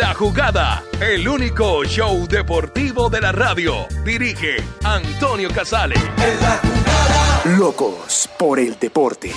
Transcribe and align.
la 0.00 0.14
jugada, 0.14 0.82
el 0.98 1.28
único 1.28 1.84
show 1.84 2.26
deportivo 2.26 3.10
de 3.10 3.20
la 3.20 3.32
radio. 3.32 3.86
Dirige 4.02 4.56
Antonio 4.82 5.50
Casale. 5.54 5.94
Locos 7.58 8.26
por 8.38 8.58
el 8.58 8.78
deporte. 8.78 9.30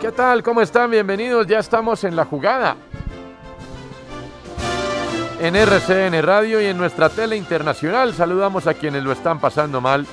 ¿Qué 0.00 0.10
tal? 0.12 0.42
¿Cómo 0.42 0.62
están? 0.62 0.90
Bienvenidos. 0.90 1.46
Ya 1.46 1.58
estamos 1.58 2.02
en 2.04 2.16
la 2.16 2.24
jugada. 2.24 2.78
En 5.40 5.56
RCN 5.56 6.22
Radio 6.22 6.60
y 6.60 6.66
en 6.66 6.76
nuestra 6.76 7.08
tele 7.08 7.34
internacional 7.34 8.12
saludamos 8.12 8.66
a 8.66 8.74
quienes 8.74 9.02
lo 9.02 9.10
están 9.10 9.40
pasando 9.40 9.80
mal. 9.80 10.06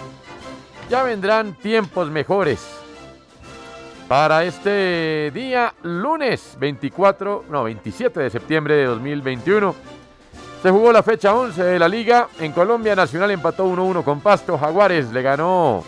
Ya 0.89 1.03
vendrán 1.03 1.53
tiempos 1.55 2.09
mejores. 2.09 2.65
Para 4.07 4.45
este 4.45 5.29
día, 5.33 5.73
lunes 5.83 6.55
24, 6.57 7.43
no, 7.49 7.65
27 7.65 8.21
de 8.21 8.29
septiembre 8.29 8.75
de 8.75 8.85
2021, 8.85 9.75
se 10.63 10.71
jugó 10.71 10.93
la 10.93 11.03
fecha 11.03 11.35
11 11.35 11.61
de 11.61 11.77
la 11.77 11.89
liga. 11.89 12.29
En 12.39 12.53
Colombia 12.53 12.95
Nacional 12.95 13.29
empató 13.31 13.67
1-1 13.67 14.05
con 14.05 14.21
Pasto. 14.21 14.57
Jaguares 14.57 15.11
le 15.11 15.21
ganó 15.23 15.83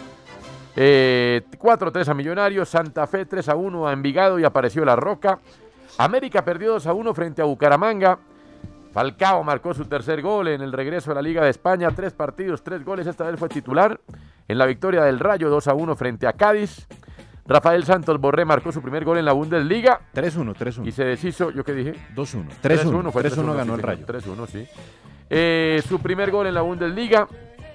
eh, 0.75 1.43
4-3 1.57 2.09
a 2.09 2.13
Millonarios. 2.13 2.67
Santa 2.67 3.07
Fe 3.07 3.25
3-1 3.25 3.87
a 3.87 3.93
Envigado 3.93 4.37
y 4.37 4.43
apareció 4.43 4.83
La 4.83 4.97
Roca. 4.97 5.39
América 5.97 6.43
perdió 6.43 6.77
2-1 6.77 7.15
frente 7.15 7.41
a 7.41 7.45
Bucaramanga. 7.45 8.19
Falcao 8.91 9.43
marcó 9.43 9.73
su 9.73 9.85
tercer 9.85 10.21
gol 10.21 10.47
en 10.47 10.61
el 10.61 10.71
regreso 10.71 11.11
a 11.11 11.15
la 11.15 11.21
Liga 11.21 11.43
de 11.43 11.49
España. 11.49 11.89
Tres 11.91 12.13
partidos, 12.13 12.63
tres 12.63 12.83
goles. 12.83 13.05
Esta 13.07 13.25
vez 13.29 13.39
fue 13.39 13.49
titular 13.49 13.99
en 14.47 14.57
la 14.57 14.65
victoria 14.65 15.03
del 15.03 15.19
Rayo 15.19 15.49
2 15.49 15.67
a 15.67 15.73
1 15.73 15.95
frente 15.95 16.27
a 16.27 16.33
Cádiz. 16.33 16.87
Rafael 17.45 17.83
Santos 17.83 18.19
Borré 18.19 18.45
marcó 18.45 18.71
su 18.71 18.81
primer 18.81 19.03
gol 19.03 19.17
en 19.17 19.25
la 19.25 19.31
Bundesliga 19.33 20.01
3-1, 20.13 20.55
3-1. 20.55 20.87
y 20.87 20.91
se 20.91 21.03
deshizo, 21.03 21.49
¿yo 21.49 21.63
qué 21.63 21.73
dije? 21.73 21.93
2-1. 22.15 22.45
3-1 22.61 23.01
3-1. 23.01 23.11
fue 23.11 23.23
3-1 23.23 23.55
ganó 23.55 23.73
sí, 23.73 23.79
el 23.81 23.87
Rayo. 23.87 24.05
3-1, 24.05 24.47
sí. 24.47 24.67
Eh, 25.31 25.81
su 25.87 25.99
primer 25.99 26.29
gol 26.29 26.45
en 26.47 26.53
la 26.53 26.61
Bundesliga. 26.61 27.27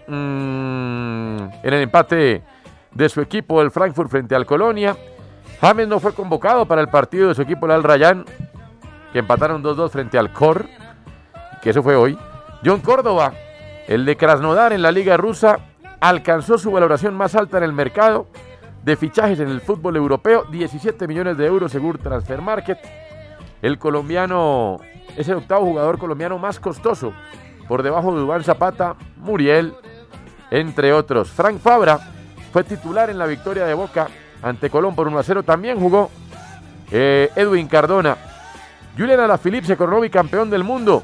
mm, 0.06 1.36
en 1.62 1.74
el 1.74 1.82
empate 1.82 2.42
de 2.92 3.08
su 3.08 3.20
equipo, 3.20 3.60
el 3.62 3.70
Frankfurt, 3.70 4.10
frente 4.10 4.34
al 4.34 4.46
Colonia. 4.46 4.96
James 5.60 5.88
no 5.88 5.98
fue 5.98 6.12
convocado 6.12 6.66
para 6.66 6.80
el 6.80 6.88
partido 6.88 7.28
de 7.28 7.34
su 7.34 7.42
equipo, 7.42 7.66
el 7.66 7.72
Al 7.72 7.82
Rayyan, 7.82 8.24
que 9.12 9.20
empataron 9.20 9.62
2-2 9.62 9.90
frente 9.90 10.18
al 10.18 10.32
Cor, 10.32 10.66
que 11.64 11.70
eso 11.70 11.82
fue 11.82 11.96
hoy. 11.96 12.16
John 12.62 12.80
Córdoba, 12.80 13.32
el 13.88 14.04
de 14.04 14.16
Krasnodar 14.16 14.74
en 14.74 14.82
la 14.82 14.92
Liga 14.92 15.16
Rusa, 15.16 15.60
alcanzó 15.98 16.58
su 16.58 16.70
valoración 16.70 17.14
más 17.14 17.34
alta 17.34 17.56
en 17.56 17.64
el 17.64 17.72
mercado 17.72 18.26
de 18.82 18.96
fichajes 18.96 19.40
en 19.40 19.48
el 19.48 19.62
fútbol 19.62 19.96
europeo, 19.96 20.44
17 20.50 21.08
millones 21.08 21.38
de 21.38 21.46
euros 21.46 21.72
según 21.72 21.96
Transfer 21.96 22.42
Market. 22.42 22.78
El 23.62 23.78
colombiano 23.78 24.76
es 25.16 25.26
el 25.30 25.36
octavo 25.36 25.64
jugador 25.64 25.96
colombiano 25.96 26.38
más 26.38 26.60
costoso, 26.60 27.14
por 27.66 27.82
debajo 27.82 28.12
de 28.12 28.20
Dubán 28.20 28.44
Zapata, 28.44 28.94
Muriel, 29.16 29.72
entre 30.50 30.92
otros. 30.92 31.30
Frank 31.30 31.60
Fabra 31.60 31.98
fue 32.52 32.62
titular 32.62 33.08
en 33.08 33.16
la 33.16 33.24
victoria 33.24 33.64
de 33.64 33.72
Boca 33.72 34.08
ante 34.42 34.68
Colón 34.68 34.94
por 34.94 35.08
1 35.08 35.18
a 35.18 35.22
0. 35.22 35.42
También 35.44 35.80
jugó 35.80 36.10
eh, 36.90 37.30
Edwin 37.34 37.68
Cardona. 37.68 38.18
Julian 38.98 39.20
Alaphilippe 39.20 39.66
se 39.66 39.78
coronó 39.78 40.02
bicampeón 40.02 40.50
del 40.50 40.62
mundo. 40.62 41.02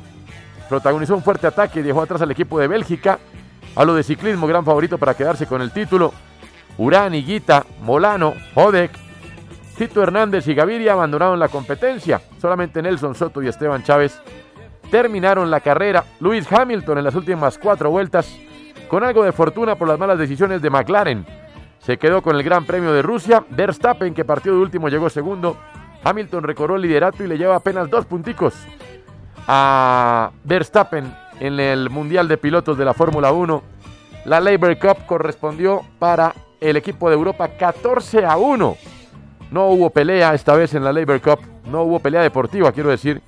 Protagonizó 0.71 1.17
un 1.17 1.23
fuerte 1.25 1.49
ataque 1.49 1.81
y 1.81 1.83
dejó 1.83 2.01
atrás 2.01 2.23
al 2.23 2.31
equipo 2.31 2.61
de 2.61 2.69
Bélgica. 2.69 3.19
Hablo 3.75 3.93
de 3.93 4.05
ciclismo, 4.05 4.47
gran 4.47 4.65
favorito 4.65 4.99
para 4.99 5.15
quedarse 5.15 5.45
con 5.45 5.61
el 5.61 5.73
título. 5.73 6.15
Urán, 6.79 7.13
Higuita, 7.13 7.67
Molano, 7.83 8.35
Hodek, 8.55 8.93
Tito 9.77 10.01
Hernández 10.01 10.47
y 10.47 10.55
Gaviria 10.55 10.93
abandonaron 10.93 11.41
la 11.41 11.49
competencia. 11.49 12.21
Solamente 12.41 12.81
Nelson 12.81 13.17
Soto 13.17 13.43
y 13.43 13.49
Esteban 13.49 13.83
Chávez 13.83 14.21
terminaron 14.93 15.51
la 15.51 15.59
carrera. 15.59 16.05
Lewis 16.21 16.47
Hamilton 16.51 16.99
en 16.99 17.05
las 17.05 17.17
últimas 17.17 17.59
cuatro 17.59 17.91
vueltas, 17.91 18.33
con 18.89 19.03
algo 19.03 19.25
de 19.25 19.33
fortuna 19.33 19.75
por 19.75 19.89
las 19.89 19.99
malas 19.99 20.21
decisiones 20.21 20.63
de 20.63 20.71
McLaren, 20.71 21.27
se 21.81 21.99
quedó 21.99 22.23
con 22.23 22.37
el 22.37 22.45
Gran 22.45 22.65
Premio 22.65 22.93
de 22.93 23.03
Rusia. 23.03 23.45
Verstappen, 23.51 24.15
que 24.15 24.25
partió 24.25 24.53
de 24.53 24.59
último, 24.59 24.89
llegó 24.89 25.11
segundo. 25.11 25.57
Hamilton 26.05 26.45
recorrió 26.45 26.77
el 26.77 26.83
liderato 26.83 27.25
y 27.25 27.27
le 27.27 27.39
lleva 27.39 27.57
apenas 27.57 27.91
dos 27.91 28.07
punticos 28.07 28.55
a 29.53 30.31
Verstappen 30.45 31.13
en 31.41 31.59
el 31.59 31.91
Mundial 31.91 32.29
de 32.29 32.39
Pilotos 32.39 32.79
de 32.79 32.85
la 32.85 32.95
Fórmula 32.95 33.33
1. 33.33 33.63
La 34.27 34.39
Labor 34.39 34.79
Cup 34.79 35.07
correspondió 35.07 35.81
para 35.99 36.33
el 36.61 36.77
equipo 36.77 37.09
de 37.09 37.17
Europa 37.17 37.49
14 37.49 38.25
a 38.25 38.37
1. 38.37 38.77
No 39.51 39.67
hubo 39.67 39.91
pelea 39.91 40.35
esta 40.35 40.55
vez 40.55 40.73
en 40.75 40.85
la 40.85 40.93
Labor 40.93 41.21
Cup, 41.21 41.41
no 41.67 41.83
hubo 41.83 41.99
pelea 41.99 42.23
deportiva, 42.23 42.71
quiero 42.71 42.91
decir, 42.91 43.21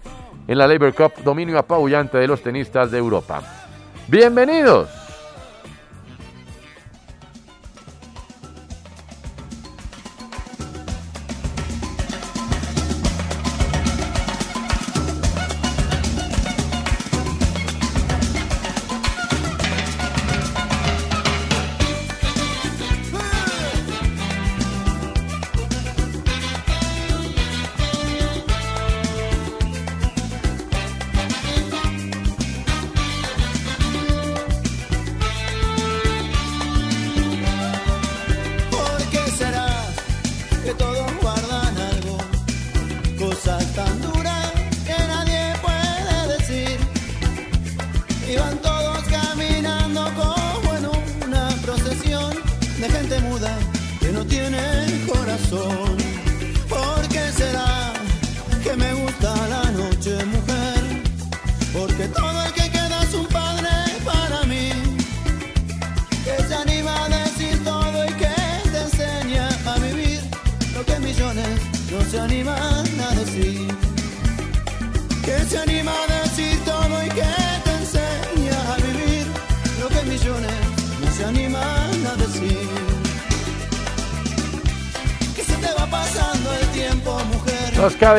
en 0.47 0.59
la 0.59 0.69
Labor 0.69 0.95
Cup, 0.95 1.25
dominio 1.25 1.59
apabullante 1.59 2.19
de 2.19 2.29
los 2.29 2.41
tenistas 2.41 2.93
de 2.93 2.99
Europa. 2.99 3.43
Bienvenidos. 4.07 5.02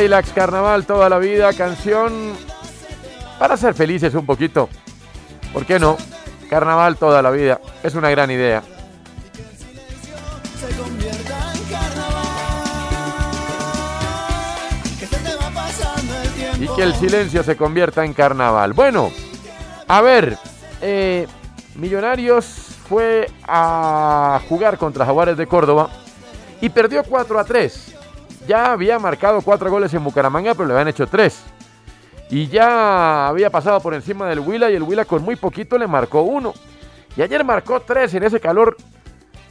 Cadillacs 0.04 0.34
Carnaval 0.34 0.86
toda 0.86 1.08
la 1.08 1.18
vida, 1.18 1.54
canción 1.54 2.34
para 3.40 3.56
ser 3.56 3.74
felices 3.74 4.14
un 4.16 4.26
poquito. 4.26 4.68
¿Por 5.54 5.66
qué 5.66 5.80
no? 5.80 5.96
Carnaval 6.50 6.98
toda 6.98 7.22
la 7.22 7.32
vida, 7.32 7.62
es 7.82 7.96
una 7.96 8.10
gran 8.10 8.30
idea. 8.30 8.62
Y 16.60 16.68
que 16.76 16.84
el 16.84 16.94
silencio 16.96 17.42
se 17.42 17.56
convierta 17.56 18.04
en 18.04 18.14
carnaval. 18.14 18.74
Bueno, 18.74 19.10
a 19.88 20.02
ver, 20.02 20.38
eh, 20.82 21.28
Millonarios 21.76 22.46
fue 22.90 23.32
a 23.48 24.42
jugar 24.50 24.78
contra 24.78 25.06
Jaguares 25.06 25.38
de 25.38 25.48
Córdoba 25.48 25.90
y 26.60 26.68
perdió 26.68 27.06
4 27.06 27.40
a 27.40 27.46
3. 27.46 27.93
Ya 28.48 28.72
había 28.72 29.00
marcado 29.00 29.42
4 29.42 29.70
goles 29.72 29.94
en 29.94 30.04
Bucaramanga, 30.04 30.54
pero 30.54 30.68
le 30.68 30.74
habían 30.74 30.90
hecho 30.90 31.08
3. 31.08 31.44
Y 32.30 32.48
ya 32.48 33.28
había 33.28 33.50
pasado 33.50 33.80
por 33.80 33.94
encima 33.94 34.28
del 34.28 34.40
Huila 34.40 34.70
y 34.72 34.76
el 34.76 34.84
Huila 34.84 35.06
con 35.06 35.24
muy 35.24 35.36
poquito 35.36 35.78
le 35.78 35.88
marcó 35.88 36.22
1. 36.24 36.54
Y 37.16 37.22
ayer 37.22 37.44
marcó 37.44 37.80
3 37.80 38.14
en 38.16 38.24
ese 38.24 38.40
calor 38.40 38.76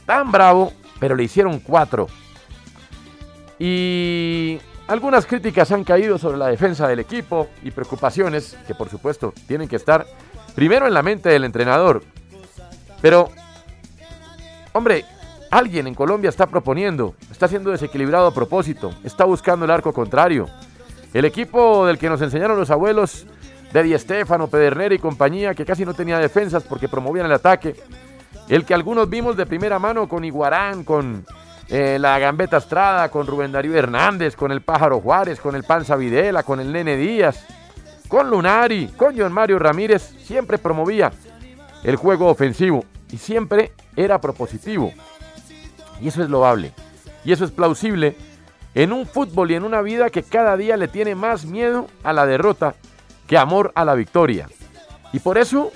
tan 0.05 0.31
bravo, 0.31 0.73
pero 0.99 1.15
le 1.15 1.23
hicieron 1.23 1.59
4. 1.59 2.07
Y 3.59 4.59
algunas 4.87 5.25
críticas 5.25 5.71
han 5.71 5.83
caído 5.83 6.17
sobre 6.17 6.37
la 6.37 6.47
defensa 6.47 6.87
del 6.87 6.99
equipo 6.99 7.47
y 7.63 7.71
preocupaciones 7.71 8.57
que 8.67 8.75
por 8.75 8.89
supuesto 8.89 9.33
tienen 9.47 9.69
que 9.69 9.77
estar 9.77 10.05
primero 10.55 10.85
en 10.85 10.93
la 10.93 11.01
mente 11.01 11.29
del 11.29 11.45
entrenador. 11.45 12.03
Pero, 13.01 13.29
hombre, 14.73 15.05
alguien 15.57 15.87
en 15.87 15.93
Colombia 15.93 16.29
está 16.29 16.47
proponiendo, 16.47 17.13
está 17.31 17.47
siendo 17.47 17.71
desequilibrado 17.71 18.27
a 18.27 18.33
propósito, 18.33 18.91
está 19.03 19.25
buscando 19.25 19.65
el 19.65 19.71
arco 19.71 19.93
contrario. 19.93 20.49
El 21.13 21.25
equipo 21.25 21.85
del 21.85 21.99
que 21.99 22.09
nos 22.09 22.21
enseñaron 22.21 22.57
los 22.57 22.71
abuelos 22.71 23.27
de 23.71 23.83
Di 23.83 23.97
Stefano, 23.99 24.47
Pedernera 24.47 24.95
y 24.95 24.99
compañía, 24.99 25.53
que 25.53 25.65
casi 25.65 25.85
no 25.85 25.93
tenía 25.93 26.17
defensas 26.17 26.63
porque 26.63 26.89
promovían 26.89 27.27
el 27.27 27.33
ataque. 27.33 27.75
El 28.49 28.65
que 28.65 28.73
algunos 28.73 29.09
vimos 29.09 29.37
de 29.37 29.45
primera 29.45 29.77
mano 29.77 30.09
con 30.09 30.25
Iguarán, 30.25 30.83
con 30.83 31.23
eh, 31.69 31.97
la 31.99 32.17
Gambeta 32.17 32.57
Estrada, 32.57 33.09
con 33.09 33.27
Rubén 33.27 33.51
Darío 33.51 33.75
Hernández, 33.75 34.35
con 34.35 34.51
el 34.51 34.61
Pájaro 34.61 35.01
Juárez, 35.01 35.39
con 35.39 35.55
el 35.55 35.63
Panza 35.63 35.95
Videla, 35.95 36.41
con 36.41 36.59
el 36.59 36.71
Nene 36.71 36.97
Díaz, 36.97 37.45
con 38.07 38.29
Lunari, 38.29 38.87
con 38.97 39.17
John 39.17 39.31
Mario 39.31 39.59
Ramírez, 39.59 40.15
siempre 40.23 40.57
promovía 40.57 41.11
el 41.83 41.95
juego 41.95 42.27
ofensivo 42.27 42.85
y 43.11 43.17
siempre 43.17 43.73
era 43.95 44.19
propositivo. 44.19 44.91
Y 46.01 46.07
eso 46.07 46.23
es 46.23 46.29
loable. 46.29 46.71
Y 47.25 47.31
eso 47.31 47.45
es 47.45 47.51
plausible 47.51 48.15
en 48.75 48.91
un 48.91 49.05
fútbol 49.05 49.51
y 49.51 49.55
en 49.55 49.63
una 49.63 49.81
vida 49.81 50.09
que 50.09 50.23
cada 50.23 50.57
día 50.57 50.77
le 50.77 50.87
tiene 50.87 51.15
más 51.15 51.45
miedo 51.45 51.87
a 52.03 52.13
la 52.13 52.25
derrota 52.25 52.75
que 53.27 53.37
amor 53.37 53.71
a 53.75 53.85
la 53.85 53.93
victoria. 53.93 54.47
Y 55.11 55.19
por 55.19 55.37
eso 55.37 55.71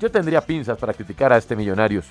yo 0.00 0.10
tendría 0.10 0.40
pinzas 0.42 0.78
para 0.78 0.94
criticar 0.94 1.32
a 1.32 1.38
este 1.38 1.56
Millonarios. 1.56 2.06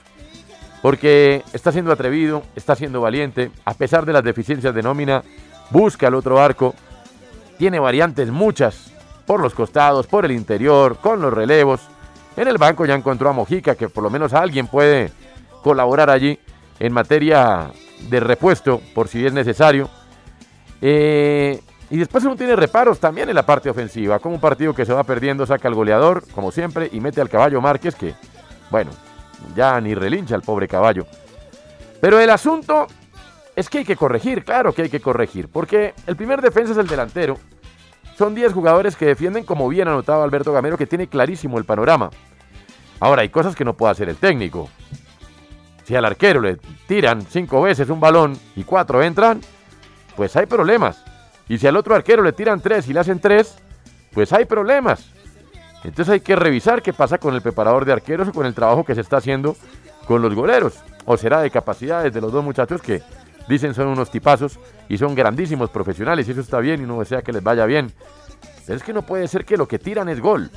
Porque 0.82 1.44
está 1.54 1.72
siendo 1.72 1.92
atrevido, 1.92 2.44
está 2.56 2.76
siendo 2.76 3.02
valiente, 3.02 3.52
a 3.64 3.74
pesar 3.74 4.06
de 4.06 4.14
las 4.14 4.24
deficiencias 4.24 4.74
de 4.74 4.84
nómina, 4.84 5.24
busca 5.72 6.08
el 6.08 6.16
otro 6.16 6.40
arco, 6.40 6.76
tiene 7.58 7.80
variantes 7.80 8.30
muchas, 8.30 8.92
por 9.26 9.40
los 9.40 9.56
costados, 9.56 10.06
por 10.06 10.26
el 10.26 10.32
interior, 10.32 10.98
con 10.98 11.22
los 11.22 11.34
relevos. 11.34 11.82
En 12.38 12.48
el 12.48 12.58
banco 12.58 12.86
ya 12.86 12.94
encontró 12.94 13.30
a 13.30 13.34
Mojica, 13.34 13.76
que 13.76 13.90
por 13.90 14.04
lo 14.04 14.10
menos 14.10 14.34
alguien 14.34 14.68
puede 14.68 15.12
colaborar 15.64 16.10
allí 16.10 16.40
en 16.80 16.94
materia 16.94 17.72
de 18.10 18.20
repuesto, 18.20 18.82
por 18.94 19.08
si 19.08 19.26
es 19.26 19.34
necesario. 19.34 19.90
Eh, 20.82 21.60
y 21.90 21.98
después 21.98 22.24
uno 22.24 22.36
tiene 22.36 22.56
reparos 22.56 23.00
también 23.00 23.30
en 23.30 23.36
la 23.36 23.46
parte 23.46 23.70
ofensiva, 23.70 24.20
como 24.20 24.36
un 24.36 24.42
partido 24.42 24.74
que 24.74 24.86
se 24.86 24.94
va 24.94 25.04
perdiendo, 25.04 25.46
saca 25.46 25.68
al 25.68 25.76
goleador, 25.76 26.24
como 26.34 26.52
siempre, 26.52 26.90
y 26.92 27.00
mete 27.00 27.22
al 27.22 27.30
caballo 27.30 27.62
Márquez, 27.62 27.96
que, 27.96 28.16
bueno, 28.72 28.92
ya 29.56 29.80
ni 29.80 29.94
relincha 29.94 30.36
el 30.36 30.42
pobre 30.42 30.68
caballo. 30.68 31.06
Pero 32.02 32.20
el 32.20 32.30
asunto 32.30 32.88
es 33.56 33.70
que 33.70 33.80
hay 33.80 33.86
que 33.86 33.96
corregir, 33.96 34.44
claro 34.44 34.74
que 34.74 34.84
hay 34.84 34.90
que 34.90 35.00
corregir, 35.00 35.48
porque 35.48 35.94
el 36.08 36.16
primer 36.16 36.42
defensa 36.42 36.72
es 36.74 36.78
el 36.78 36.88
delantero. 36.88 37.38
Son 38.18 38.34
10 38.34 38.54
jugadores 38.54 38.96
que 38.96 39.06
defienden 39.06 39.44
como 39.44 39.68
bien 39.68 39.88
anotado 39.88 40.24
Alberto 40.24 40.54
Gamero, 40.54 40.78
que 40.78 40.88
tiene 40.88 41.08
clarísimo 41.08 41.58
el 41.58 41.66
panorama. 41.66 42.10
Ahora, 43.00 43.22
hay 43.22 43.30
cosas 43.30 43.56
que 43.56 43.66
no 43.66 43.74
puede 43.74 43.92
hacer 43.92 44.10
el 44.10 44.16
técnico. 44.16 44.70
Si 45.86 45.96
al 45.96 46.06
arquero 46.06 46.42
le 46.42 46.58
tiran 46.88 47.22
cinco 47.22 47.62
veces 47.62 47.90
un 47.90 48.00
balón 48.00 48.38
y 48.56 48.64
cuatro 48.64 49.04
entran, 49.04 49.40
pues 50.16 50.36
hay 50.36 50.48
problemas. 50.48 51.04
Y 51.48 51.60
si 51.60 51.68
al 51.68 51.78
otro 51.78 51.94
arquero 51.94 52.24
le 52.24 52.34
tiran 52.34 52.60
tres 52.60 52.88
y 52.88 52.94
le 52.94 53.00
hacen 53.00 53.20
tres, 53.20 53.56
pues 54.12 54.34
hay 54.34 54.46
problemas. 54.46 55.12
Entonces 55.84 56.14
hay 56.14 56.20
que 56.22 56.36
revisar 56.36 56.82
qué 56.82 56.92
pasa 56.92 57.20
con 57.20 57.36
el 57.36 57.42
preparador 57.44 57.86
de 57.86 57.94
arqueros 57.94 58.30
o 58.30 58.34
con 58.34 58.48
el 58.48 58.56
trabajo 58.56 58.84
que 58.84 58.96
se 58.96 59.02
está 59.02 59.18
haciendo 59.18 59.56
con 60.08 60.24
los 60.24 60.34
goleros. 60.34 60.80
O 61.06 61.18
será 61.18 61.42
de 61.42 61.52
capacidades 61.52 62.12
de 62.12 62.22
los 62.22 62.32
dos 62.32 62.44
muchachos 62.44 62.82
que 62.82 63.04
dicen 63.48 63.76
son 63.76 63.90
unos 63.90 64.10
tipazos 64.10 64.60
y 64.90 64.98
son 64.98 65.14
grandísimos 65.14 65.70
profesionales 65.70 66.28
y 66.28 66.32
eso 66.32 66.42
está 66.42 66.60
bien 66.60 66.82
y 66.82 66.88
no 66.88 67.00
desea 67.00 67.22
que 67.22 67.32
les 67.32 67.44
vaya 67.44 67.68
bien. 67.68 67.94
Pero 68.66 68.78
es 68.78 68.84
que 68.84 68.94
no 68.94 69.04
puede 69.04 69.28
ser 69.28 69.46
que 69.46 69.58
lo 69.58 69.68
que 69.68 69.78
tiran 69.78 70.10
es 70.10 70.20
gol. 70.20 70.50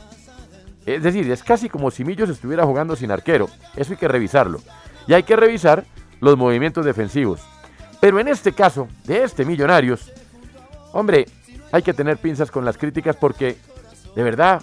Es 0.87 1.03
decir, 1.03 1.31
es 1.31 1.43
casi 1.43 1.69
como 1.69 1.91
si 1.91 2.03
Millos 2.03 2.31
estuviera 2.31 2.65
jugando 2.65 2.97
sin 2.97 3.11
arquero. 3.11 3.51
Eso 3.77 3.93
hay 3.93 3.99
que 3.99 4.09
revisarlo. 4.09 4.61
Y 5.09 5.15
hay 5.15 5.25
que 5.25 5.35
revisar 5.35 5.85
los 6.21 6.37
movimientos 6.37 6.85
defensivos. 6.85 7.41
Pero 8.01 8.21
en 8.21 8.29
este 8.29 8.53
caso, 8.53 8.87
de 9.05 9.25
este 9.25 9.45
Millonarios, 9.45 10.13
hombre, 10.93 11.27
hay 11.73 11.83
que 11.83 11.95
tener 11.95 12.19
pinzas 12.19 12.51
con 12.51 12.65
las 12.65 12.79
críticas 12.79 13.17
porque, 13.17 13.57
de 14.15 14.23
verdad, 14.23 14.63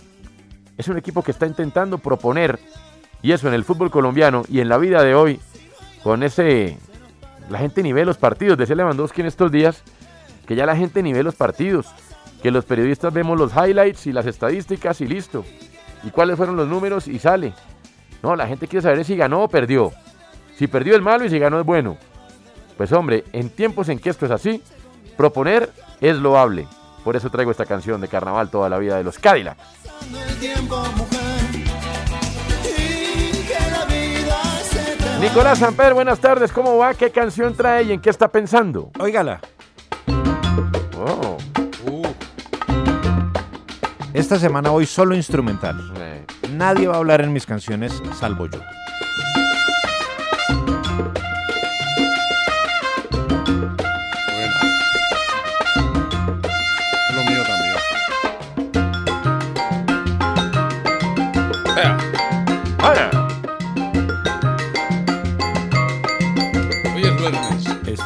es 0.77 0.87
un 0.87 0.97
equipo 0.97 1.21
que 1.21 1.31
está 1.31 1.45
intentando 1.45 1.97
proponer, 1.97 2.59
y 3.21 3.31
eso 3.31 3.47
en 3.47 3.53
el 3.53 3.63
fútbol 3.63 3.91
colombiano 3.91 4.43
y 4.47 4.59
en 4.59 4.69
la 4.69 4.77
vida 4.77 5.03
de 5.03 5.15
hoy, 5.15 5.39
con 6.03 6.23
ese... 6.23 6.77
La 7.49 7.59
gente 7.59 7.83
nivel 7.83 8.07
los 8.07 8.17
partidos, 8.17 8.57
decía 8.57 8.75
Lewandowski 8.75 9.21
en 9.21 9.27
estos 9.27 9.51
días, 9.51 9.83
que 10.47 10.55
ya 10.55 10.65
la 10.65 10.75
gente 10.75 11.03
nivel 11.03 11.25
los 11.25 11.35
partidos, 11.35 11.87
que 12.41 12.49
los 12.49 12.65
periodistas 12.65 13.13
vemos 13.13 13.37
los 13.37 13.51
highlights 13.51 14.07
y 14.07 14.11
las 14.11 14.25
estadísticas 14.25 15.01
y 15.01 15.07
listo. 15.07 15.45
Y 16.03 16.09
cuáles 16.09 16.37
fueron 16.37 16.55
los 16.55 16.67
números 16.67 17.07
y 17.07 17.19
sale. 17.19 17.53
No, 18.23 18.35
la 18.35 18.47
gente 18.47 18.67
quiere 18.67 18.81
saber 18.81 19.05
si 19.05 19.15
ganó 19.15 19.43
o 19.43 19.47
perdió. 19.47 19.91
Si 20.57 20.67
perdió 20.67 20.95
es 20.95 21.01
malo 21.01 21.25
y 21.25 21.29
si 21.29 21.39
ganó 21.39 21.59
es 21.59 21.65
bueno. 21.65 21.97
Pues 22.77 22.91
hombre, 22.91 23.23
en 23.33 23.49
tiempos 23.49 23.89
en 23.89 23.99
que 23.99 24.09
esto 24.09 24.25
es 24.25 24.31
así, 24.31 24.61
proponer 25.17 25.69
es 26.01 26.15
loable. 26.17 26.67
Por 27.03 27.15
eso 27.15 27.29
traigo 27.29 27.51
esta 27.51 27.65
canción 27.65 28.01
de 28.01 28.07
carnaval 28.07 28.49
toda 28.49 28.67
la 28.69 28.77
vida 28.77 28.97
de 28.97 29.03
los 29.03 29.19
Cadillacs. 29.19 29.61
el 35.17 35.21
Nicolás 35.21 35.59
Samper, 35.59 35.93
buenas 35.93 36.19
tardes, 36.19 36.51
¿cómo 36.51 36.77
va? 36.77 36.93
¿Qué 36.93 37.09
canción 37.09 37.55
trae 37.55 37.83
y 37.83 37.91
en 37.93 38.01
qué 38.01 38.09
está 38.09 38.27
pensando? 38.27 38.91
Óigala. 38.99 39.39
Oh, 40.97 41.37
Esta 44.13 44.37
semana 44.39 44.69
voy 44.69 44.85
solo 44.85 45.15
instrumental. 45.15 45.93
eh, 45.97 46.25
Nadie 46.51 46.87
va 46.87 46.95
a 46.95 46.97
hablar 46.97 47.21
en 47.21 47.33
mis 47.33 47.45
canciones 47.45 48.01
salvo 48.17 48.47
yo. 48.47 48.59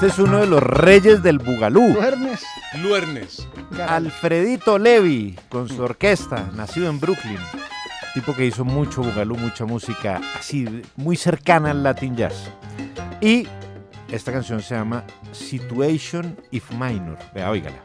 Este 0.01 0.13
es 0.13 0.19
uno 0.19 0.39
de 0.39 0.47
los 0.47 0.63
reyes 0.63 1.21
del 1.21 1.39
bugalú. 1.39 1.91
¿Duermes? 1.91 2.45
Luernes. 2.81 3.45
Alfredito 3.85 4.79
Levy, 4.79 5.37
con 5.49 5.67
su 5.67 5.83
orquesta, 5.83 6.49
nacido 6.55 6.89
en 6.89 7.01
Brooklyn. 7.01 7.37
Tipo 8.13 8.33
que 8.33 8.45
hizo 8.45 8.63
mucho 8.63 9.01
bugalú, 9.01 9.35
mucha 9.35 9.65
música 9.65 10.21
así, 10.39 10.83
muy 10.95 11.17
cercana 11.17 11.71
al 11.71 11.83
Latin 11.83 12.15
Jazz. 12.15 12.49
Y 13.19 13.45
esta 14.09 14.31
canción 14.31 14.61
se 14.61 14.73
llama 14.73 15.03
Situation 15.33 16.37
If 16.49 16.71
Minor. 16.71 17.17
Vea, 17.33 17.51
óigala. 17.51 17.81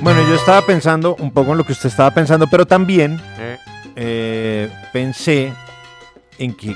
Bueno, 0.00 0.26
yo 0.26 0.34
estaba 0.34 0.62
pensando 0.62 1.14
un 1.16 1.30
poco 1.30 1.52
en 1.52 1.58
lo 1.58 1.64
que 1.64 1.72
usted 1.72 1.90
estaba 1.90 2.10
pensando, 2.10 2.46
pero 2.46 2.64
también 2.64 3.20
eh, 3.38 3.58
eh, 3.96 4.70
pensé 4.92 5.52
en 6.38 6.54
que 6.54 6.74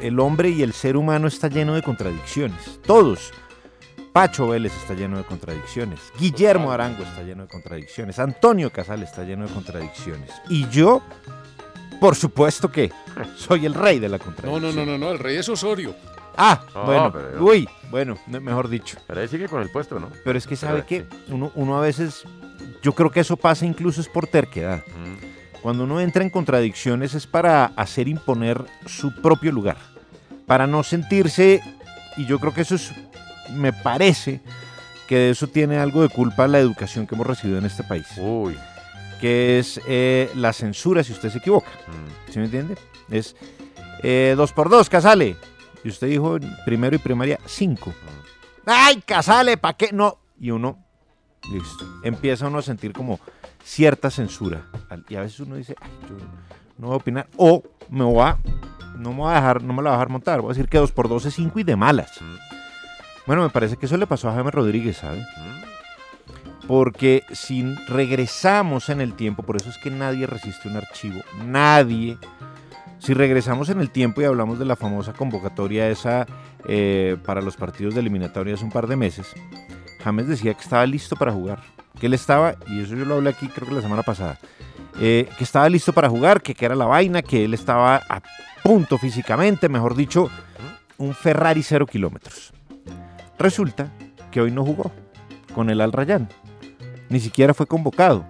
el 0.00 0.18
hombre 0.20 0.50
y 0.50 0.62
el 0.62 0.72
ser 0.72 0.96
humano 0.96 1.26
está 1.28 1.48
lleno 1.48 1.74
de 1.74 1.82
contradicciones. 1.82 2.80
Todos. 2.86 3.32
Pacho 4.12 4.48
Vélez 4.48 4.74
está 4.76 4.92
lleno 4.94 5.16
de 5.16 5.24
contradicciones. 5.24 5.98
Guillermo 6.18 6.70
Arango 6.70 7.02
está 7.02 7.22
lleno 7.22 7.44
de 7.44 7.48
contradicciones. 7.48 8.18
Antonio 8.18 8.70
Casal 8.70 9.02
está 9.02 9.24
lleno 9.24 9.46
de 9.46 9.54
contradicciones. 9.54 10.30
Y 10.50 10.68
yo, 10.68 11.02
por 11.98 12.14
supuesto 12.14 12.70
que 12.70 12.92
soy 13.36 13.64
el 13.64 13.72
rey 13.72 13.98
de 13.98 14.10
la 14.10 14.18
No, 14.18 14.24
contradicción. 14.24 14.62
no, 14.76 14.84
no, 14.84 14.92
no, 14.92 14.98
no, 14.98 15.12
el 15.12 15.18
rey 15.18 15.38
es 15.38 15.48
Osorio. 15.48 15.94
Ah, 16.36 16.62
No, 16.74 16.84
bueno. 16.84 17.12
pero- 17.12 17.42
Uy, 17.44 17.66
bueno, 17.90 18.18
me- 18.26 18.40
mejor 18.40 18.68
dicho. 18.68 18.98
Pero 19.06 19.20
ahí 19.20 19.28
sigue 19.28 19.48
con 19.48 19.62
el 19.62 19.70
puesto, 19.70 19.98
¿no? 19.98 20.10
Pero 20.24 20.36
es 20.38 20.46
que 20.46 20.56
sabe 20.56 20.82
Pero- 20.86 21.06
que 21.08 21.32
uno, 21.32 21.50
uno 21.54 21.78
a 21.78 21.80
veces, 21.80 22.24
yo 22.82 22.92
creo 22.94 23.10
que 23.10 23.20
eso 23.20 23.38
pasa 23.38 23.64
incluso 23.64 24.00
es 24.02 24.08
por 24.08 24.26
terquedad. 24.26 24.82
Mm. 24.88 25.31
Cuando 25.62 25.84
uno 25.84 26.00
entra 26.00 26.22
en 26.24 26.30
contradicciones 26.30 27.14
es 27.14 27.26
para 27.26 27.66
hacer 27.76 28.08
imponer 28.08 28.64
su 28.86 29.14
propio 29.14 29.52
lugar, 29.52 29.76
para 30.46 30.66
no 30.66 30.82
sentirse, 30.82 31.62
y 32.16 32.26
yo 32.26 32.38
creo 32.40 32.52
que 32.52 32.62
eso 32.62 32.74
es, 32.74 32.90
me 33.52 33.72
parece 33.72 34.40
que 35.06 35.16
de 35.16 35.30
eso 35.30 35.46
tiene 35.46 35.78
algo 35.78 36.02
de 36.02 36.08
culpa 36.08 36.48
la 36.48 36.58
educación 36.58 37.06
que 37.06 37.14
hemos 37.14 37.26
recibido 37.26 37.58
en 37.58 37.66
este 37.66 37.84
país, 37.84 38.06
Uy. 38.18 38.56
que 39.20 39.60
es 39.60 39.80
eh, 39.86 40.30
la 40.34 40.52
censura 40.52 41.04
si 41.04 41.12
usted 41.12 41.30
se 41.30 41.38
equivoca, 41.38 41.70
Mm. 41.86 42.32
¿sí 42.32 42.38
me 42.40 42.46
entiende? 42.46 42.74
Es 43.10 43.36
eh, 44.02 44.34
dos 44.36 44.52
por 44.52 44.68
dos, 44.68 44.88
Casale, 44.88 45.36
y 45.84 45.88
usted 45.88 46.08
dijo 46.08 46.38
primero 46.64 46.96
y 46.96 46.98
primaria 46.98 47.38
cinco. 47.46 47.94
¡Ay, 48.66 49.00
Casale, 49.06 49.56
¿para 49.56 49.76
qué? 49.76 49.90
No, 49.92 50.18
y 50.40 50.50
uno, 50.50 50.81
listo, 51.50 51.84
empieza 52.02 52.46
uno 52.46 52.58
a 52.58 52.62
sentir 52.62 52.92
como 52.92 53.18
cierta 53.64 54.10
censura. 54.10 54.66
Y 55.08 55.16
a 55.16 55.20
veces 55.20 55.40
uno 55.40 55.56
dice, 55.56 55.74
"Ay, 55.80 55.90
yo 56.08 56.16
no 56.78 56.88
voy 56.88 56.94
a 56.94 56.96
opinar. 56.96 57.28
O 57.36 57.62
me 57.90 58.04
voy 58.04 58.22
a, 58.22 58.36
no 58.98 59.10
me 59.10 59.18
voy 59.18 59.32
a 59.32 59.36
dejar, 59.36 59.62
no 59.62 59.72
me 59.72 59.82
la 59.82 59.90
voy 59.90 59.94
a 59.94 59.98
dejar 59.98 60.08
montar. 60.08 60.40
Voy 60.40 60.50
a 60.50 60.54
decir 60.54 60.68
que 60.68 60.78
2 60.78 60.92
por 60.92 61.08
2 61.08 61.26
es 61.26 61.34
5 61.34 61.60
y 61.60 61.62
de 61.62 61.76
malas. 61.76 62.10
Bueno, 63.26 63.42
me 63.42 63.50
parece 63.50 63.76
que 63.76 63.86
eso 63.86 63.96
le 63.96 64.06
pasó 64.06 64.28
a 64.28 64.34
Jaime 64.34 64.50
Rodríguez, 64.50 64.96
¿sabe? 64.96 65.24
Porque 66.66 67.22
si 67.32 67.62
regresamos 67.86 68.88
en 68.88 69.00
el 69.00 69.14
tiempo, 69.14 69.42
por 69.42 69.56
eso 69.56 69.70
es 69.70 69.78
que 69.78 69.90
nadie 69.90 70.26
resiste 70.26 70.68
un 70.68 70.76
archivo, 70.76 71.20
nadie. 71.44 72.18
Si 72.98 73.14
regresamos 73.14 73.68
en 73.68 73.80
el 73.80 73.90
tiempo 73.90 74.20
y 74.20 74.24
hablamos 74.24 74.58
de 74.58 74.64
la 74.64 74.76
famosa 74.76 75.12
convocatoria 75.12 75.88
esa 75.88 76.26
eh, 76.66 77.16
para 77.24 77.42
los 77.42 77.56
partidos 77.56 77.94
de 77.94 78.00
eliminatoria 78.00 78.54
hace 78.54 78.64
un 78.64 78.70
par 78.70 78.86
de 78.86 78.96
meses, 78.96 79.26
James 80.04 80.28
decía 80.28 80.54
que 80.54 80.62
estaba 80.62 80.84
listo 80.86 81.16
para 81.16 81.32
jugar, 81.32 81.60
que 81.98 82.06
él 82.06 82.14
estaba, 82.14 82.54
y 82.68 82.80
eso 82.82 82.94
yo 82.94 83.04
lo 83.04 83.14
hablé 83.16 83.30
aquí 83.30 83.48
creo 83.48 83.68
que 83.68 83.74
la 83.74 83.82
semana 83.82 84.02
pasada, 84.02 84.38
eh, 85.00 85.28
que 85.38 85.44
estaba 85.44 85.68
listo 85.68 85.92
para 85.92 86.08
jugar, 86.08 86.42
que, 86.42 86.54
que 86.54 86.64
era 86.64 86.74
la 86.74 86.86
vaina, 86.86 87.22
que 87.22 87.44
él 87.44 87.54
estaba 87.54 87.96
a 88.08 88.20
punto 88.62 88.98
físicamente, 88.98 89.68
mejor 89.68 89.94
dicho, 89.94 90.28
un 90.98 91.14
Ferrari 91.14 91.62
cero 91.62 91.86
kilómetros. 91.86 92.52
Resulta 93.38 93.88
que 94.30 94.40
hoy 94.40 94.50
no 94.50 94.64
jugó 94.64 94.92
con 95.54 95.70
el 95.70 95.80
Al 95.80 95.92
Rayyan, 95.92 96.28
ni 97.08 97.20
siquiera 97.20 97.54
fue 97.54 97.66
convocado 97.66 98.24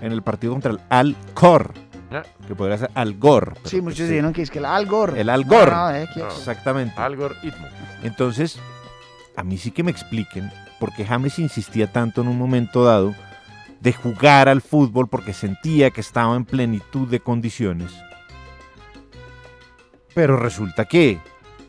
en 0.00 0.12
el 0.12 0.22
partido 0.22 0.52
contra 0.52 0.72
el 0.72 0.80
Al 0.88 1.16
Cor, 1.34 1.72
Ya. 2.10 2.22
que 2.46 2.54
podría 2.54 2.78
ser 2.78 2.90
Al 2.94 3.14
Gor. 3.18 3.54
pero 3.54 3.68
Sí, 3.68 3.80
muchos 3.80 4.08
dijeron 4.08 4.32
que 4.32 4.42
es 4.42 4.50
que 4.50 4.58
el 4.58 4.64
Al 4.66 4.86
Gore. 4.86 5.20
El 5.20 5.28
Al 5.28 5.44
Gore. 5.44 5.70
No, 5.70 5.90
no, 5.90 5.96
eh, 5.96 6.08
No. 6.16 6.26
Exactamente. 6.26 6.94
Algoritmo. 7.00 7.66
Entonces, 8.02 8.58
a 9.36 9.42
mí 9.42 9.58
sí 9.58 9.70
que 9.70 9.82
me 9.82 9.90
expliquen 9.90 10.50
por 10.82 10.92
qué 10.92 11.06
James 11.06 11.38
insistía 11.38 11.92
tanto 11.92 12.22
en 12.22 12.26
un 12.26 12.36
momento 12.36 12.82
dado 12.82 13.14
de 13.78 13.92
jugar 13.92 14.48
al 14.48 14.60
fútbol 14.60 15.06
porque 15.06 15.32
sentía 15.32 15.92
que 15.92 16.00
estaba 16.00 16.34
en 16.34 16.44
plenitud 16.44 17.06
de 17.06 17.20
condiciones. 17.20 17.92
Pero 20.12 20.36
resulta 20.36 20.86
que 20.86 21.20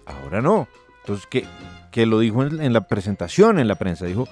ahora 0.08 0.42
no. 0.42 0.68
Entonces, 1.02 1.28
que, 1.28 1.46
que 1.92 2.08
lo 2.08 2.18
dijo 2.18 2.42
en, 2.42 2.60
en 2.60 2.74
la 2.74 2.88
presentación, 2.88 3.60
en 3.60 3.68
la 3.68 3.76
prensa, 3.76 4.08
dijo, 4.08 4.28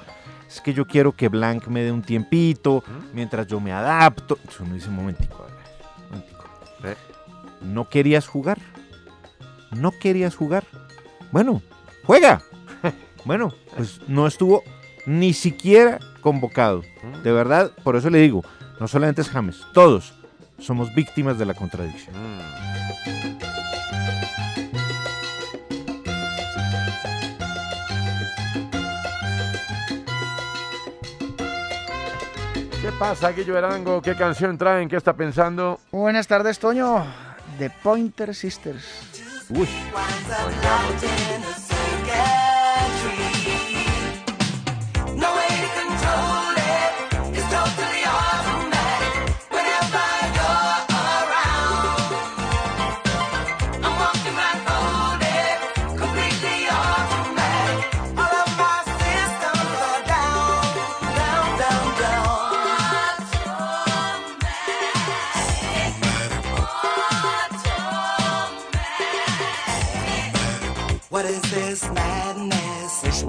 es 0.48 0.62
que 0.62 0.74
yo 0.74 0.88
quiero 0.88 1.12
que 1.12 1.28
Blanc 1.28 1.68
me 1.68 1.84
dé 1.84 1.92
un 1.92 2.02
tiempito 2.02 2.84
mientras 3.14 3.46
yo 3.46 3.60
me 3.60 3.72
adapto. 3.72 4.40
Entonces 4.40 4.62
uno 4.62 4.74
dice, 4.74 4.90
un 4.90 4.96
momentico, 4.96 5.44
a 5.44 5.46
ver, 5.46 5.54
un 6.00 6.10
momentico. 6.10 6.44
¿No 7.62 7.88
querías 7.88 8.28
jugar? 8.28 8.58
¿No 9.70 9.92
querías 9.92 10.36
jugar? 10.36 10.64
Bueno, 11.32 11.62
juega. 12.04 12.42
Bueno, 13.26 13.54
pues 13.76 14.00
no 14.08 14.28
estuvo 14.28 14.64
ni 15.06 15.34
siquiera 15.34 16.00
convocado. 16.22 16.84
De 17.24 17.32
verdad, 17.32 17.72
por 17.84 17.96
eso 17.96 18.10
le 18.10 18.20
digo, 18.20 18.44
no 18.80 18.88
solamente 18.88 19.22
es 19.22 19.30
James, 19.30 19.62
todos 19.74 20.14
somos 20.60 20.94
víctimas 20.94 21.38
de 21.38 21.46
la 21.46 21.54
contradicción. 21.54 22.16
Mm. 22.16 22.62
¿Qué 32.82 32.92
pasa, 32.98 33.32
Guillo 33.32 33.58
Arango? 33.58 34.02
¿Qué 34.02 34.16
canción 34.16 34.58
traen? 34.58 34.90
¿Qué 34.90 34.96
está 34.96 35.14
pensando? 35.14 35.80
Buenas 35.92 36.28
tardes, 36.28 36.58
Toño. 36.58 37.06
The 37.60 37.70
Pointer 37.70 38.34
Sisters. 38.34 38.84
Uy, 39.50 39.68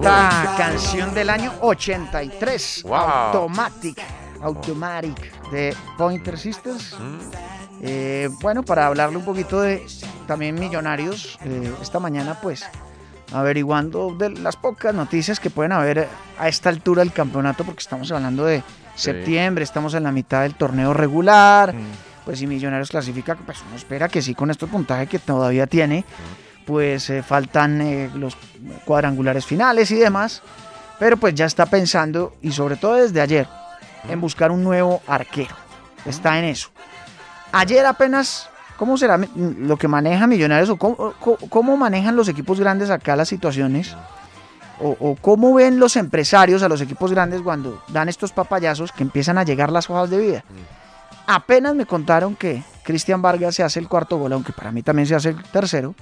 Esta 0.02 0.56
canción 0.58 1.14
del 1.14 1.30
año 1.30 1.52
83. 1.60 2.82
Wow. 2.82 2.94
Automatic. 2.96 4.02
Automatic 4.40 5.50
de 5.52 5.76
Pointer 5.96 6.36
Sisters. 6.36 6.96
Eh, 7.80 8.28
bueno, 8.40 8.64
para 8.64 8.88
hablarle 8.88 9.18
un 9.18 9.24
poquito 9.24 9.60
de 9.60 9.86
también 10.26 10.56
Millonarios, 10.56 11.38
eh, 11.44 11.72
esta 11.80 12.00
mañana 12.00 12.36
pues 12.42 12.64
averiguando 13.32 14.12
de 14.12 14.30
las 14.30 14.56
pocas 14.56 14.92
noticias 14.92 15.38
que 15.38 15.50
pueden 15.50 15.70
haber 15.70 16.08
a 16.36 16.48
esta 16.48 16.68
altura 16.68 17.04
del 17.04 17.12
campeonato, 17.12 17.62
porque 17.62 17.82
estamos 17.82 18.10
hablando 18.10 18.44
de 18.44 18.64
septiembre, 18.96 19.62
estamos 19.62 19.94
en 19.94 20.02
la 20.02 20.10
mitad 20.10 20.42
del 20.42 20.56
torneo 20.56 20.92
regular, 20.92 21.72
pues 22.24 22.40
si 22.40 22.48
Millonarios 22.48 22.90
clasifica, 22.90 23.36
pues 23.36 23.62
uno 23.68 23.76
espera 23.76 24.08
que 24.08 24.20
sí 24.20 24.34
con 24.34 24.50
estos 24.50 24.68
puntajes 24.68 25.08
que 25.08 25.20
todavía 25.20 25.68
tiene, 25.68 26.04
pues 26.64 27.10
eh, 27.10 27.22
faltan 27.22 27.80
eh, 27.80 28.10
los 28.14 28.36
cuadrangulares 28.84 29.46
finales 29.46 29.90
y 29.90 29.96
demás, 29.96 30.42
pero 30.98 31.16
pues 31.16 31.34
ya 31.34 31.46
está 31.46 31.66
pensando, 31.66 32.34
y 32.42 32.52
sobre 32.52 32.76
todo 32.76 32.94
desde 32.94 33.20
ayer, 33.20 33.48
en 34.08 34.20
buscar 34.20 34.50
un 34.50 34.62
nuevo 34.62 35.02
arquero. 35.06 35.54
Está 36.04 36.38
en 36.38 36.46
eso. 36.46 36.70
Ayer 37.52 37.84
apenas, 37.86 38.48
¿cómo 38.76 38.96
será 38.96 39.18
lo 39.36 39.76
que 39.76 39.88
maneja 39.88 40.26
Millonarios 40.26 40.70
o 40.70 40.76
cómo 40.76 41.76
manejan 41.76 42.16
los 42.16 42.28
equipos 42.28 42.58
grandes 42.58 42.90
acá 42.90 43.16
las 43.16 43.28
situaciones? 43.28 43.96
O, 44.80 44.96
o 44.98 45.16
cómo 45.16 45.54
ven 45.54 45.78
los 45.78 45.96
empresarios 45.96 46.62
a 46.62 46.68
los 46.68 46.80
equipos 46.80 47.12
grandes 47.12 47.42
cuando 47.42 47.82
dan 47.88 48.08
estos 48.08 48.32
papayazos 48.32 48.90
que 48.90 49.04
empiezan 49.04 49.38
a 49.38 49.44
llegar 49.44 49.70
las 49.70 49.88
hojas 49.88 50.10
de 50.10 50.18
vida. 50.18 50.44
Apenas 51.26 51.74
me 51.74 51.86
contaron 51.86 52.34
que 52.34 52.64
Cristian 52.82 53.22
Vargas 53.22 53.54
se 53.54 53.62
hace 53.62 53.78
el 53.78 53.88
cuarto 53.88 54.18
gol, 54.18 54.32
aunque 54.32 54.52
para 54.52 54.72
mí 54.72 54.82
también 54.82 55.06
se 55.06 55.14
hace 55.14 55.30
el 55.30 55.42
tercero, 55.44 55.94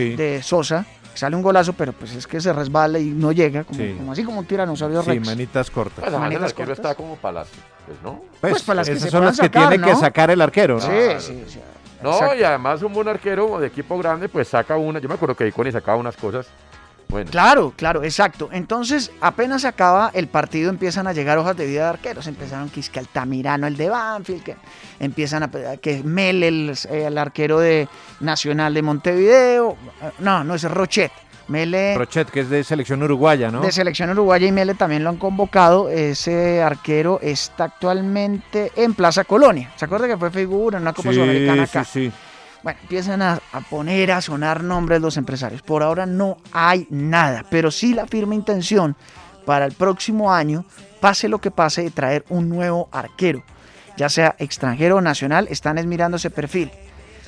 sí. 0.00 0.14
de 0.16 0.42
Sosa. 0.42 0.84
que 1.12 1.18
Sale 1.18 1.34
un 1.34 1.42
golazo, 1.42 1.72
pero 1.72 1.92
pues 1.94 2.14
es 2.14 2.26
que 2.26 2.40
se 2.42 2.52
resbala 2.52 2.98
y 2.98 3.06
no 3.06 3.32
llega, 3.32 3.64
como, 3.64 3.78
Sí. 3.78 3.94
como 3.96 4.12
así 4.12 4.22
como 4.22 4.40
un 4.40 4.44
tiranosaurio 4.46 5.02
Sí, 5.02 5.10
rex. 5.12 5.26
manitas 5.26 5.70
cortas. 5.70 6.00
Pues 6.04 6.12
el 6.12 6.20
Manitas 6.20 6.44
arquero 6.50 6.66
cortas. 6.68 6.78
está 6.84 6.94
como 6.94 7.16
Palacio, 7.16 7.56
pues, 7.86 7.98
¿no? 8.02 8.22
pues, 8.40 8.62
para 8.62 8.76
las 8.76 8.86
que 8.88 8.92
esas 8.92 9.04
se 9.04 9.10
son 9.10 9.24
las 9.24 9.36
que 9.40 9.46
sacar, 9.46 9.68
tiene 9.70 9.84
que 9.86 9.94
sacar 9.96 10.30
el 10.30 10.40
arquero, 10.42 10.74
¿no? 10.74 10.80
Sí, 10.82 10.88
Claro. 10.88 11.20
sí, 11.20 11.44
sí. 11.48 11.60
No, 12.02 12.12
Exacto. 12.12 12.36
y 12.36 12.42
además 12.44 12.82
un 12.82 12.92
buen 12.92 13.08
arquero 13.08 13.58
de 13.58 13.68
equipo 13.68 13.96
grande, 13.96 14.28
pues 14.28 14.48
saca 14.48 14.76
una. 14.76 14.98
Yo 14.98 15.08
me 15.08 15.14
acuerdo 15.14 15.34
que 15.34 15.48
Iconi 15.48 15.72
sacaba 15.72 15.96
unas 15.96 16.14
cosas. 16.16 16.46
Bueno, 17.08 17.30
Claro, 17.30 17.72
claro, 17.76 18.02
exacto. 18.02 18.48
Entonces, 18.52 19.10
apenas 19.20 19.62
se 19.62 19.68
acaba 19.68 20.10
el 20.14 20.28
partido, 20.28 20.70
empiezan 20.70 21.06
a 21.06 21.12
llegar 21.12 21.38
hojas 21.38 21.56
de 21.56 21.66
vida 21.66 21.82
de 21.82 21.88
arqueros. 21.88 22.26
Empezaron 22.26 22.68
que 22.68 22.80
es 22.80 22.90
que 22.90 22.98
Altamirano, 22.98 23.66
el 23.66 23.76
de 23.76 23.88
Banfield, 23.88 24.42
que 24.42 24.56
empiezan 24.98 25.42
a 25.44 25.50
que 25.76 26.02
Mel, 26.02 26.42
el, 26.42 26.76
el 26.90 27.18
arquero 27.18 27.58
de 27.58 27.88
Nacional 28.20 28.74
de 28.74 28.82
Montevideo. 28.82 29.76
No, 30.18 30.44
no, 30.44 30.54
es 30.54 30.64
Rochet. 30.64 31.12
Mele 31.48 31.94
Rochet, 31.96 32.28
que 32.28 32.40
es 32.40 32.50
de 32.50 32.64
selección 32.64 33.02
uruguaya, 33.02 33.50
¿no? 33.50 33.60
de 33.60 33.70
selección 33.70 34.10
uruguaya 34.10 34.46
y 34.48 34.52
Mele 34.52 34.74
también 34.74 35.04
lo 35.04 35.10
han 35.10 35.16
convocado. 35.16 35.88
Ese 35.88 36.60
arquero 36.60 37.20
está 37.22 37.64
actualmente 37.64 38.72
en 38.74 38.94
Plaza 38.94 39.24
Colonia. 39.24 39.70
¿Se 39.76 39.84
acuerda 39.84 40.08
que 40.08 40.16
fue 40.16 40.30
figura 40.30 40.78
en 40.78 40.82
una 40.82 40.92
Copa 40.92 41.10
sí, 41.10 41.14
Sudamericana 41.14 41.66
sí, 41.66 41.70
acá? 41.70 41.84
sí. 41.84 42.12
Bueno, 42.66 42.80
empiezan 42.82 43.22
a, 43.22 43.38
a 43.52 43.60
poner 43.60 44.10
a 44.10 44.20
sonar 44.20 44.64
nombres 44.64 45.00
los 45.00 45.16
empresarios. 45.16 45.62
Por 45.62 45.84
ahora 45.84 46.04
no 46.04 46.38
hay 46.50 46.88
nada, 46.90 47.44
pero 47.48 47.70
sí 47.70 47.94
la 47.94 48.08
firme 48.08 48.34
intención 48.34 48.96
para 49.44 49.66
el 49.66 49.72
próximo 49.72 50.32
año, 50.32 50.64
pase 51.00 51.28
lo 51.28 51.40
que 51.40 51.52
pase, 51.52 51.82
de 51.84 51.92
traer 51.92 52.24
un 52.28 52.48
nuevo 52.48 52.88
arquero, 52.90 53.44
ya 53.96 54.08
sea 54.08 54.34
extranjero 54.40 54.96
o 54.96 55.00
nacional, 55.00 55.46
están 55.48 55.78
es 55.78 55.86
mirando 55.86 56.16
ese 56.16 56.28
perfil. 56.28 56.72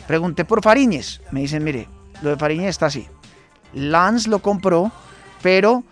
Pregunté 0.08 0.44
por 0.44 0.60
Fariñez, 0.60 1.20
me 1.30 1.42
dicen, 1.42 1.62
mire, 1.62 1.86
lo 2.20 2.30
de 2.30 2.36
Fariñez 2.36 2.70
está 2.70 2.86
así. 2.86 3.06
Lance 3.74 4.28
lo 4.28 4.40
compró, 4.40 4.90
pero 5.40 5.84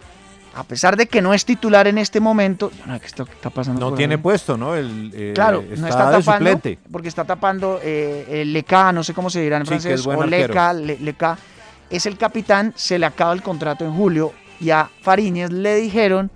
a 0.56 0.64
pesar 0.64 0.96
de 0.96 1.06
que 1.06 1.20
no 1.20 1.34
es 1.34 1.44
titular 1.44 1.86
en 1.86 1.98
este 1.98 2.18
momento, 2.18 2.70
no, 2.86 2.98
¿qué 2.98 3.06
está, 3.06 3.24
qué 3.24 3.32
está 3.32 3.50
pasando? 3.50 3.78
No 3.80 3.88
por 3.90 3.98
tiene 3.98 4.14
ahí? 4.14 4.20
puesto, 4.20 4.56
¿no? 4.56 4.74
El, 4.74 5.12
eh, 5.14 5.32
Claro, 5.34 5.60
está, 5.60 5.80
no 5.80 5.86
está 5.88 6.04
tapando, 6.10 6.22
suplente. 6.32 6.78
porque 6.90 7.08
está 7.08 7.24
tapando 7.24 7.78
eh, 7.82 8.26
el 8.42 8.52
Leca, 8.52 8.90
no 8.92 9.04
sé 9.04 9.12
cómo 9.14 9.28
se 9.30 9.40
dirá 9.42 9.58
en 9.58 9.64
Sí, 9.64 9.68
francés, 9.68 10.06
o. 10.06 10.24
Leca, 10.24 10.72
Le- 10.72 10.98
Leca, 10.98 11.36
es 11.90 12.06
el 12.06 12.16
capitán, 12.16 12.72
se 12.74 12.98
le 12.98 13.06
acaba 13.06 13.32
el 13.34 13.42
contrato 13.42 13.84
en 13.84 13.92
julio 13.94 14.32
y 14.58 14.70
a 14.70 14.88
Fariñez 15.02 15.50
le 15.52 15.76
dijeron 15.76 16.30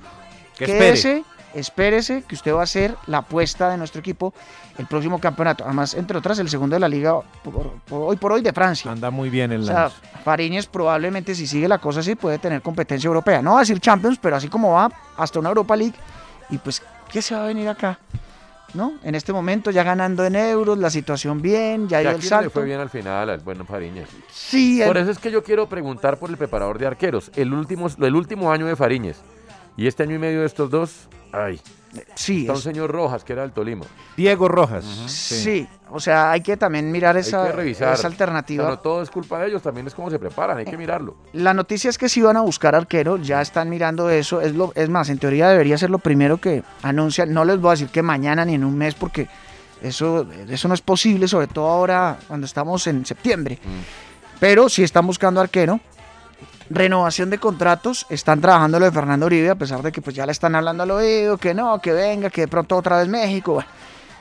Que 0.59 0.67
quédese, 0.67 1.25
espérese, 1.54 2.23
que 2.26 2.35
usted 2.35 2.54
va 2.54 2.62
a 2.62 2.66
ser 2.66 2.97
la 3.07 3.19
apuesta 3.19 3.69
de 3.71 3.76
nuestro 3.76 4.00
equipo 4.00 4.33
el 4.78 4.87
próximo 4.87 5.19
campeonato. 5.21 5.64
Además, 5.64 5.95
entre 5.95 6.16
otras, 6.16 6.38
el 6.38 6.49
segundo 6.49 6.75
de 6.76 6.80
la 6.80 6.88
liga 6.88 7.21
por, 7.42 7.73
por 7.87 8.02
hoy 8.11 8.16
por 8.16 8.33
hoy 8.33 8.42
de 8.42 8.52
Francia. 8.52 8.90
Anda 8.90 9.11
muy 9.11 9.28
bien 9.30 9.52
el 9.52 9.62
O 9.62 9.64
sea. 9.64 9.90
Fariñez 10.25 10.66
probablemente 10.66 11.35
si 11.35 11.47
sigue 11.47 11.69
la 11.69 11.78
cosa 11.78 12.00
así 12.00 12.14
puede 12.14 12.38
tener 12.38 12.62
competencia 12.62 13.09
europea. 13.09 13.42
No 13.42 13.52
va 13.52 13.59
a 13.59 13.61
decir 13.61 13.80
Champions, 13.80 14.19
pero 14.21 14.37
así 14.37 14.49
como 14.49 14.73
va 14.73 14.90
hasta 15.16 15.38
una 15.38 15.49
Europa 15.50 15.76
League. 15.76 15.95
Y 16.50 16.59
pues, 16.59 16.83
¿qué 17.11 17.23
se 17.23 17.35
va 17.35 17.45
a 17.45 17.47
venir 17.47 17.69
acá? 17.69 17.99
¿No? 18.73 18.92
En 19.02 19.16
este 19.16 19.33
momento 19.33 19.73
ya 19.73 19.83
ganando 19.83 20.25
en 20.25 20.37
euros, 20.37 20.78
la 20.78 20.90
situación 20.90 21.42
bien, 21.42 21.88
ya 21.88 21.99
dio 21.99 22.11
el 22.11 22.16
aquí 22.16 22.25
no 22.25 22.25
le 22.25 22.28
salto. 22.28 22.50
fue 22.50 22.64
bien 22.64 22.78
al 22.78 22.88
final 22.88 23.28
al 23.28 23.40
bueno 23.40 23.64
Fariñez. 23.64 24.09
Sí, 24.30 24.80
Por 24.87 24.97
el- 24.97 25.02
eso 25.02 25.11
es 25.11 25.19
que 25.19 25.33
yo 25.33 25.42
quiero 25.42 25.69
preguntar 25.69 26.19
por 26.19 26.30
el 26.30 26.37
preparador 26.37 26.78
de 26.78 26.87
arqueros. 26.87 27.33
El 27.35 27.52
último, 27.52 27.88
el 28.00 28.14
último 28.14 28.52
año 28.52 28.66
de 28.66 28.76
Fariñez 28.76 29.21
y 29.76 29.88
este 29.88 30.04
año 30.04 30.14
y 30.14 30.19
medio 30.21 30.40
de 30.40 30.47
estos 30.47 30.71
dos, 30.71 31.09
ay, 31.33 31.61
sí, 32.15 32.41
está 32.43 32.53
un 32.53 32.59
es- 32.59 32.65
señor 32.65 32.91
Rojas 32.91 33.25
que 33.25 33.33
era 33.33 33.43
del 33.43 33.53
Tolima. 33.53 33.85
Diego 34.17 34.49
Rojas. 34.49 34.85
sí. 35.07 35.67
O 35.93 35.99
sea, 35.99 36.31
hay 36.31 36.41
que 36.41 36.57
también 36.57 36.93
mirar 36.93 37.17
esa, 37.17 37.43
hay 37.43 37.51
que 37.51 37.57
revisar. 37.57 37.95
esa 37.95 38.07
alternativa. 38.07 38.63
O 38.63 38.67
sea, 38.69 38.77
no 38.77 38.81
todo 38.81 39.03
es 39.03 39.11
culpa 39.11 39.41
de 39.41 39.49
ellos, 39.49 39.61
también 39.61 39.89
es 39.89 39.95
cómo 39.95 40.09
se 40.09 40.21
preparan, 40.21 40.57
hay 40.59 40.65
que 40.65 40.77
mirarlo. 40.77 41.17
La 41.33 41.53
noticia 41.53 41.91
es 41.91 41.99
que 41.99 42.09
si 42.09 42.21
van 42.21 42.37
a 42.37 42.43
buscar 42.43 42.77
arquero, 42.77 43.17
ya 43.17 43.41
están 43.43 43.69
mirando 43.69 44.09
eso. 44.09 44.41
Es, 44.41 44.55
lo, 44.55 44.73
es 44.77 44.89
más, 44.89 45.09
en 45.09 45.19
teoría 45.19 45.49
debería 45.49 45.77
ser 45.79 45.91
lo 45.91 45.99
primero 45.99 46.37
que 46.39 46.63
anuncian. 46.83 47.33
No 47.33 47.45
les 47.45 47.59
voy 47.61 47.71
a 47.71 47.73
decir 47.73 47.89
que 47.89 48.03
mañana 48.03 48.45
ni 48.45 48.55
en 48.55 48.63
un 48.63 48.79
mes, 48.79 48.95
porque 48.95 49.27
eso, 49.83 50.29
eso 50.49 50.69
no 50.69 50.75
es 50.75 50.81
posible, 50.81 51.27
sobre 51.27 51.49
todo 51.49 51.67
ahora 51.69 52.19
cuando 52.29 52.47
estamos 52.47 52.87
en 52.87 53.05
septiembre. 53.05 53.59
Pero 54.39 54.69
si 54.69 54.85
están 54.85 55.07
buscando 55.09 55.41
arquero, 55.41 55.81
renovación 56.71 57.31
de 57.31 57.39
contratos, 57.39 58.07
están 58.09 58.41
trabajando 58.41 58.79
lo 58.79 58.87
de 58.87 58.93
Fernando 58.93 59.27
Uribe, 59.27 59.50
a 59.50 59.57
pesar 59.57 59.83
de 59.83 59.91
que 59.91 60.00
pues 60.00 60.15
ya 60.15 60.25
le 60.25 60.33
están 60.33 60.55
hablando 60.55 60.85
al 60.85 60.91
oído, 60.93 61.37
que 61.37 61.53
no, 61.53 61.81
que 61.81 61.93
venga, 61.93 62.31
que 62.31 62.43
de 62.43 62.49
pronto 62.49 62.77
otra 62.77 62.99
vez 62.99 63.09
México. 63.09 63.62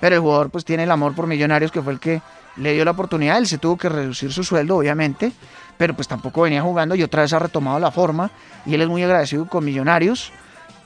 Pero 0.01 0.15
el 0.15 0.21
jugador 0.21 0.49
pues 0.49 0.65
tiene 0.65 0.83
el 0.83 0.91
amor 0.91 1.13
por 1.13 1.27
Millonarios, 1.27 1.71
que 1.71 1.81
fue 1.81 1.93
el 1.93 1.99
que 1.99 2.21
le 2.57 2.73
dio 2.73 2.83
la 2.83 2.91
oportunidad. 2.91 3.37
Él 3.37 3.47
se 3.47 3.59
tuvo 3.59 3.77
que 3.77 3.87
reducir 3.87 4.33
su 4.33 4.43
sueldo, 4.43 4.77
obviamente, 4.77 5.31
pero 5.77 5.93
pues 5.93 6.07
tampoco 6.07 6.41
venía 6.41 6.61
jugando 6.61 6.95
y 6.95 7.03
otra 7.03 7.21
vez 7.21 7.31
ha 7.33 7.39
retomado 7.39 7.79
la 7.79 7.91
forma 7.91 8.31
y 8.65 8.73
él 8.73 8.81
es 8.81 8.87
muy 8.87 9.03
agradecido 9.03 9.47
con 9.47 9.63
Millonarios. 9.63 10.33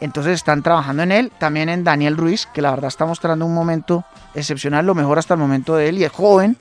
Entonces 0.02 0.34
están 0.34 0.64
trabajando 0.64 1.04
en 1.04 1.14
él, 1.14 1.32
también 1.38 1.70
en 1.70 1.86
Daniel 1.86 2.18
Ruiz, 2.18 2.46
que 2.54 2.62
la 2.62 2.72
verdad 2.72 2.90
está 2.90 3.06
mostrando 3.06 3.46
un 3.46 3.54
momento 3.54 4.04
excepcional, 4.36 4.86
lo 4.86 4.96
mejor 4.96 5.18
hasta 5.18 5.36
el 5.36 5.40
momento 5.40 5.76
de 5.76 5.88
él 5.88 5.98
y 5.98 6.04
es 6.04 6.12
joven, 6.12 6.58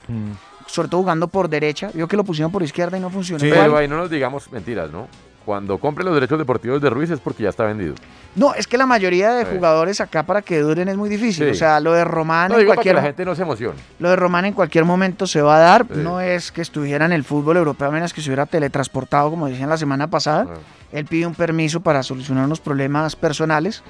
sobre 0.73 0.89
todo 0.89 1.01
jugando 1.01 1.27
por 1.27 1.47
derecha. 1.49 1.91
Vio 1.93 2.07
que 2.07 2.17
lo 2.17 2.23
pusieron 2.23 2.51
por 2.51 2.63
izquierda 2.63 2.97
y 2.97 2.99
no 2.99 3.11
funcionó. 3.11 3.39
Pero 3.41 3.65
igual. 3.65 3.81
ahí 3.83 3.87
no 3.87 3.97
nos 3.97 4.09
digamos 4.09 4.51
mentiras, 4.51 4.89
¿no? 4.89 5.07
Cuando 5.45 5.77
compre 5.77 6.03
los 6.05 6.13
derechos 6.13 6.39
deportivos 6.39 6.81
de 6.81 6.89
Ruiz 6.89 7.11
es 7.11 7.19
porque 7.19 7.43
ya 7.43 7.49
está 7.49 7.65
vendido. 7.65 7.93
No, 8.33 8.55
es 8.55 8.65
que 8.65 8.77
la 8.77 8.85
mayoría 8.85 9.33
de 9.33 9.43
Sí. 9.45 9.51
jugadores 9.53 9.99
acá 10.01 10.23
para 10.23 10.41
que 10.41 10.59
duren 10.61 10.87
es 10.87 10.95
muy 10.95 11.09
difícil. 11.09 11.45
Sí. 11.45 11.51
O 11.51 11.53
sea, 11.53 11.79
lo 11.81 11.91
de 11.93 12.05
Román 12.05 12.47
No 12.49 12.55
en 12.55 12.61
digo 12.61 12.69
para 12.69 12.75
que 12.81 12.89
cualquier 12.89 12.95
la 12.95 13.01
gente 13.03 13.25
no 13.25 13.35
se 13.35 13.41
emocione. 13.43 13.77
Lo 13.99 14.09
de 14.09 14.15
Román 14.15 14.45
en 14.45 14.53
cualquier 14.53 14.85
momento 14.85 15.27
se 15.27 15.41
va 15.41 15.57
a 15.57 15.59
dar. 15.59 15.85
Sí. 15.93 15.99
No 15.99 16.21
es 16.21 16.51
que 16.51 16.61
estuviera 16.61 17.05
en 17.05 17.11
el 17.11 17.23
fútbol 17.25 17.57
europeo, 17.57 17.89
a 17.89 17.91
menos 17.91 18.13
que 18.13 18.21
se 18.21 18.29
hubiera 18.29 18.45
teletransportado, 18.45 19.29
como 19.29 19.47
decían 19.47 19.69
la 19.69 19.77
semana 19.77 20.07
pasada. 20.09 20.47
Ah. 20.49 20.57
Él 20.93 21.05
pide 21.05 21.27
un 21.27 21.35
permiso 21.35 21.81
para 21.81 22.01
solucionar 22.03 22.45
unos 22.45 22.61
problemas 22.61 23.15
personales. 23.17 23.83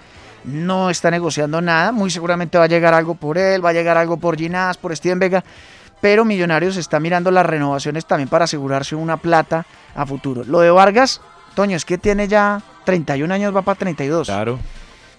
No 0.46 0.90
está 0.90 1.10
negociando 1.12 1.62
nada. 1.62 1.92
Muy 1.92 2.10
seguramente 2.10 2.58
va 2.58 2.64
a 2.66 2.68
llegar 2.68 2.94
algo 2.96 3.16
por 3.16 3.38
él, 3.38 3.64
va 3.64 3.70
a 3.70 3.74
llegar 3.74 3.96
algo 3.98 4.18
por 4.18 4.36
Ginás, 4.38 4.76
por 4.78 4.94
Steven 4.96 5.20
Vega. 5.20 5.44
Pero 6.04 6.26
Millonarios 6.26 6.76
está 6.76 7.00
mirando 7.00 7.32
las 7.32 7.46
renovaciones 7.46 8.06
también 8.06 8.28
para 8.28 8.44
asegurarse 8.44 8.94
una 8.94 9.16
plata 9.16 9.66
a 9.96 10.06
futuro. 10.06 10.44
Lo 10.44 10.60
de 10.60 10.70
Vargas, 10.70 11.22
Toño, 11.56 11.78
es 11.78 11.86
que 11.86 11.98
tiene 11.98 12.28
ya 12.28 12.62
31 12.84 13.34
años, 13.34 13.56
va 13.56 13.62
para 13.62 13.80
32. 13.80 14.28
Claro. 14.28 14.60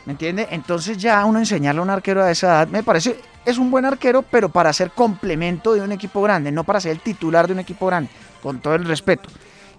¿Me 0.04 0.12
entiende? 0.12 0.46
Entonces 0.50 0.98
ya 0.98 1.24
uno 1.24 1.38
enseñarle 1.38 1.78
a 1.78 1.84
un 1.84 1.88
arquero 1.88 2.22
a 2.22 2.30
esa 2.30 2.48
edad, 2.48 2.68
me 2.68 2.82
parece, 2.82 3.18
es 3.46 3.56
un 3.56 3.70
buen 3.70 3.86
arquero, 3.86 4.20
pero 4.20 4.50
para 4.50 4.74
ser 4.74 4.90
complemento 4.90 5.72
de 5.72 5.80
un 5.80 5.90
equipo 5.90 6.20
grande, 6.20 6.52
no 6.52 6.64
para 6.64 6.80
ser 6.80 6.92
el 6.92 7.00
titular 7.00 7.46
de 7.46 7.54
un 7.54 7.60
equipo 7.60 7.86
grande, 7.86 8.10
con 8.42 8.60
todo 8.60 8.74
el 8.74 8.84
respeto. 8.84 9.30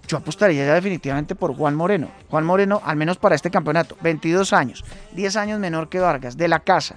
Yo 0.08 0.16
apostaría 0.16 0.66
ya 0.66 0.74
definitivamente 0.74 1.36
por 1.36 1.54
Juan 1.54 1.76
Moreno. 1.76 2.10
Juan 2.28 2.44
Moreno, 2.44 2.82
al 2.84 2.96
menos 2.96 3.16
para 3.16 3.36
este 3.36 3.52
campeonato, 3.52 3.96
22 4.00 4.52
años, 4.52 4.84
10 5.12 5.36
años 5.36 5.60
menor 5.60 5.88
que 5.88 6.00
Vargas, 6.00 6.36
de 6.36 6.48
la 6.48 6.58
casa, 6.58 6.96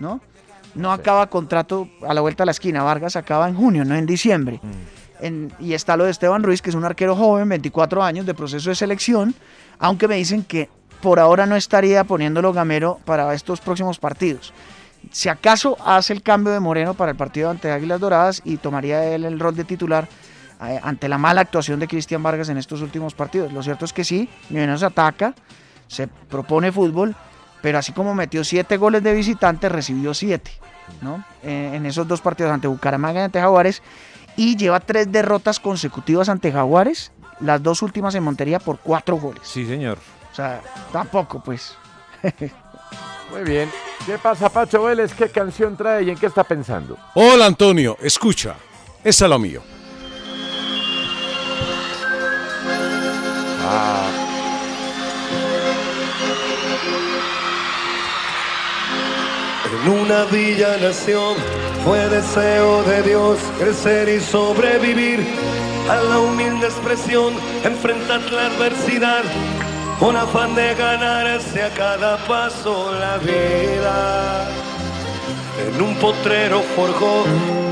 ¿no? 0.00 0.20
No 0.74 0.92
acaba 0.92 1.28
contrato 1.28 1.88
a 2.06 2.14
la 2.14 2.20
vuelta 2.20 2.42
a 2.42 2.46
la 2.46 2.52
esquina, 2.52 2.82
Vargas 2.82 3.16
acaba 3.16 3.48
en 3.48 3.54
junio, 3.54 3.84
no 3.84 3.94
en 3.94 4.06
diciembre. 4.06 4.60
En- 5.20 5.52
y 5.60 5.74
está 5.74 5.96
lo 5.96 6.04
de 6.04 6.10
Esteban 6.10 6.42
Ruiz, 6.42 6.60
que 6.60 6.70
es 6.70 6.76
un 6.76 6.84
arquero 6.84 7.14
joven, 7.16 7.48
24 7.48 8.02
años, 8.02 8.26
de 8.26 8.34
proceso 8.34 8.70
de 8.70 8.74
selección, 8.76 9.34
aunque 9.78 10.08
me 10.08 10.16
dicen 10.16 10.42
que 10.42 10.68
por 11.00 11.20
ahora 11.20 11.46
no 11.46 11.54
estaría 11.54 12.02
poniéndolo 12.04 12.52
Gamero 12.52 12.98
para 13.04 13.32
estos 13.34 13.60
próximos 13.60 13.98
partidos. 13.98 14.52
Si 15.12 15.28
acaso 15.28 15.76
hace 15.84 16.12
el 16.14 16.22
cambio 16.22 16.52
de 16.52 16.60
Moreno 16.60 16.94
para 16.94 17.12
el 17.12 17.16
partido 17.16 17.50
ante 17.50 17.70
Águilas 17.70 18.00
Doradas 18.00 18.40
y 18.44 18.56
tomaría 18.56 19.04
él 19.14 19.24
el 19.24 19.38
rol 19.38 19.54
de 19.54 19.64
titular 19.64 20.08
eh, 20.66 20.80
ante 20.82 21.08
la 21.08 21.18
mala 21.18 21.42
actuación 21.42 21.78
de 21.78 21.86
Cristian 21.88 22.22
Vargas 22.22 22.48
en 22.48 22.56
estos 22.56 22.80
últimos 22.80 23.12
partidos. 23.14 23.52
Lo 23.52 23.62
cierto 23.62 23.84
es 23.84 23.92
que 23.92 24.02
sí, 24.02 24.28
Millonarios 24.48 24.82
ataca, 24.82 25.34
se 25.88 26.06
propone 26.08 26.72
fútbol, 26.72 27.14
pero 27.64 27.78
así 27.78 27.92
como 27.92 28.14
metió 28.14 28.44
siete 28.44 28.76
goles 28.76 29.02
de 29.02 29.14
visitante, 29.14 29.70
recibió 29.70 30.12
siete, 30.12 30.50
¿no? 31.00 31.24
Eh, 31.42 31.70
en 31.72 31.86
esos 31.86 32.06
dos 32.06 32.20
partidos 32.20 32.52
ante 32.52 32.68
Bucaramanga 32.68 33.20
y 33.20 33.24
ante 33.24 33.40
Jaguares, 33.40 33.82
y 34.36 34.54
lleva 34.54 34.80
tres 34.80 35.10
derrotas 35.10 35.60
consecutivas 35.60 36.28
ante 36.28 36.52
Jaguares, 36.52 37.10
las 37.40 37.62
dos 37.62 37.80
últimas 37.80 38.14
en 38.16 38.22
Montería 38.22 38.58
por 38.58 38.80
cuatro 38.80 39.16
goles. 39.16 39.40
Sí, 39.44 39.64
señor. 39.64 39.96
O 40.30 40.34
sea, 40.34 40.60
tampoco, 40.92 41.42
pues. 41.42 41.74
Muy 43.32 43.44
bien. 43.44 43.70
¿Qué 44.04 44.18
pasa, 44.18 44.50
Pacho 44.50 44.82
Vélez? 44.82 45.14
¿Qué 45.14 45.30
canción 45.30 45.74
trae 45.74 46.02
y 46.02 46.10
en 46.10 46.18
qué 46.18 46.26
está 46.26 46.44
pensando? 46.44 46.98
Hola 47.14 47.46
Antonio, 47.46 47.96
escucha. 48.02 48.56
Esa 49.02 49.24
es 49.24 49.30
lo 49.30 49.38
mío. 49.38 49.62
Ah, 53.66 54.23
En 59.82 59.88
una 59.90 60.24
villa 60.24 60.76
nación 60.80 61.34
fue 61.84 62.08
deseo 62.08 62.82
de 62.84 63.02
Dios 63.02 63.38
crecer 63.58 64.08
y 64.08 64.20
sobrevivir 64.20 65.20
a 65.90 65.96
la 65.96 66.18
humilde 66.18 66.66
expresión, 66.66 67.34
enfrentar 67.64 68.20
la 68.32 68.46
adversidad 68.46 69.22
con 69.98 70.16
afán 70.16 70.54
de 70.54 70.74
ganarse 70.74 71.62
a 71.62 71.70
cada 71.70 72.16
paso 72.26 72.92
la 72.98 73.18
vida. 73.18 74.48
En 75.74 75.82
un 75.82 75.94
potrero 75.96 76.60
forjó 76.76 77.24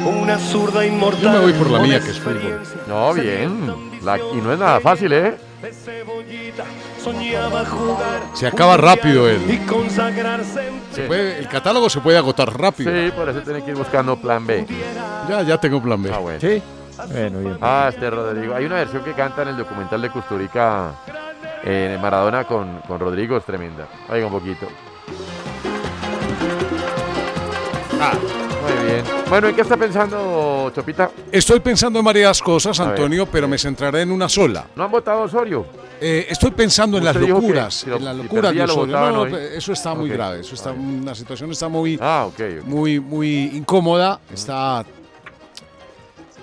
una 0.06 0.38
zurda 0.38 0.84
inmortal. 0.86 1.22
Yo 1.22 1.30
me 1.30 1.38
voy 1.38 1.52
por 1.52 1.70
la 1.70 1.78
mía, 1.80 2.00
que 2.00 2.10
es 2.10 2.18
fútbol. 2.20 2.60
no, 2.88 3.14
bien. 3.14 3.90
La- 4.02 4.18
y 4.18 4.40
no 4.42 4.52
es 4.52 4.58
nada 4.58 4.80
fácil, 4.80 5.12
¿eh? 5.12 5.34
De 5.62 5.72
cebollita 5.72 6.64
soñaba 7.02 7.64
jugar. 7.64 8.20
Se 8.34 8.46
acaba 8.46 8.76
rápido 8.76 9.28
el- 9.28 9.50
Y 9.50 9.58
consagrarse 9.66 10.68
en 10.68 10.82
Se 10.94 11.02
puede- 11.02 11.38
el 11.38 11.48
catálogo 11.48 11.88
se 11.90 12.00
puede 12.00 12.18
agotar 12.18 12.56
rápido. 12.58 12.92
Sí, 12.92 13.10
por 13.12 13.28
eso 13.28 13.40
tiene 13.40 13.64
que 13.64 13.70
ir 13.72 13.76
buscando 13.76 14.16
plan 14.16 14.46
B. 14.46 14.66
Ya, 15.28 15.42
ya 15.42 15.58
tengo 15.58 15.82
plan 15.82 16.02
B. 16.02 16.10
Ah, 16.14 16.18
bueno. 16.18 16.40
Sí. 16.40 16.62
Bueno, 17.10 17.38
bien. 17.40 17.58
Ah, 17.60 17.86
este 17.92 18.08
Rodrigo. 18.10 18.54
Hay 18.54 18.64
una 18.66 18.76
versión 18.76 19.02
que 19.02 19.12
canta 19.14 19.42
en 19.42 19.48
el 19.48 19.56
documental 19.56 20.00
de 20.02 20.10
Custurica 20.10 20.92
en 21.64 22.00
Maradona 22.00 22.44
con, 22.44 22.80
con 22.86 23.00
Rodrigo, 23.00 23.36
es 23.36 23.44
tremenda. 23.44 23.86
Oiga 24.08 24.26
un 24.26 24.32
poquito. 24.32 24.66
Ah, 28.00 28.12
Muy 28.62 28.87
bien. 28.92 29.05
Bueno, 29.29 29.48
¿en 29.48 29.55
qué 29.55 29.62
está 29.62 29.77
pensando 29.77 30.70
Chopita? 30.75 31.11
estoy 31.31 31.61
pensando 31.61 31.98
en 31.98 32.05
varias 32.05 32.40
cosas. 32.40 32.79
Antonio, 32.81 33.27
pero 33.27 33.48
me 33.48 33.59
centraré 33.59 34.03
en 34.03 34.11
una 34.12 34.29
sola. 34.29 34.66
¿No 34.77 34.85
han 34.85 34.90
votado 34.90 35.22
Osorio? 35.22 35.66
Eh, 36.01 36.27
estoy 36.29 36.51
pensando 36.51 36.98
en 36.98 37.05
las 37.05 37.14
locuras, 37.16 37.75
si 37.75 37.90
lo- 37.90 37.96
en 37.96 38.05
las 38.05 38.16
si 38.16 38.22
locuras 38.22 38.55
de 38.55 38.62
Osorio. 38.62 38.96
No, 38.98 39.27
no, 39.27 39.37
eso 39.37 39.72
está 39.72 39.94
muy 39.94 40.09
grave, 40.11 40.40
eso 40.40 40.55
está, 40.55 40.75
la 41.05 41.14
situación 41.14 41.51
está 41.53 41.68
muy, 41.68 41.98
Ah, 42.01 42.29
muy, 42.64 42.98
muy 43.01 43.44
incómoda, 43.55 44.20
está, 44.33 44.85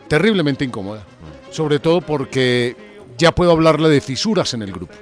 terriblemente 0.07 0.63
incómoda. 0.65 1.03
Sobre 1.51 1.79
todo 1.79 1.99
porque 2.01 2.75
ya 3.17 3.33
puedo 3.33 3.51
hablarle 3.51 3.89
de 3.89 3.99
fisuras 4.01 4.53
en 4.53 4.61
el 4.61 4.71
grupo. 4.71 4.93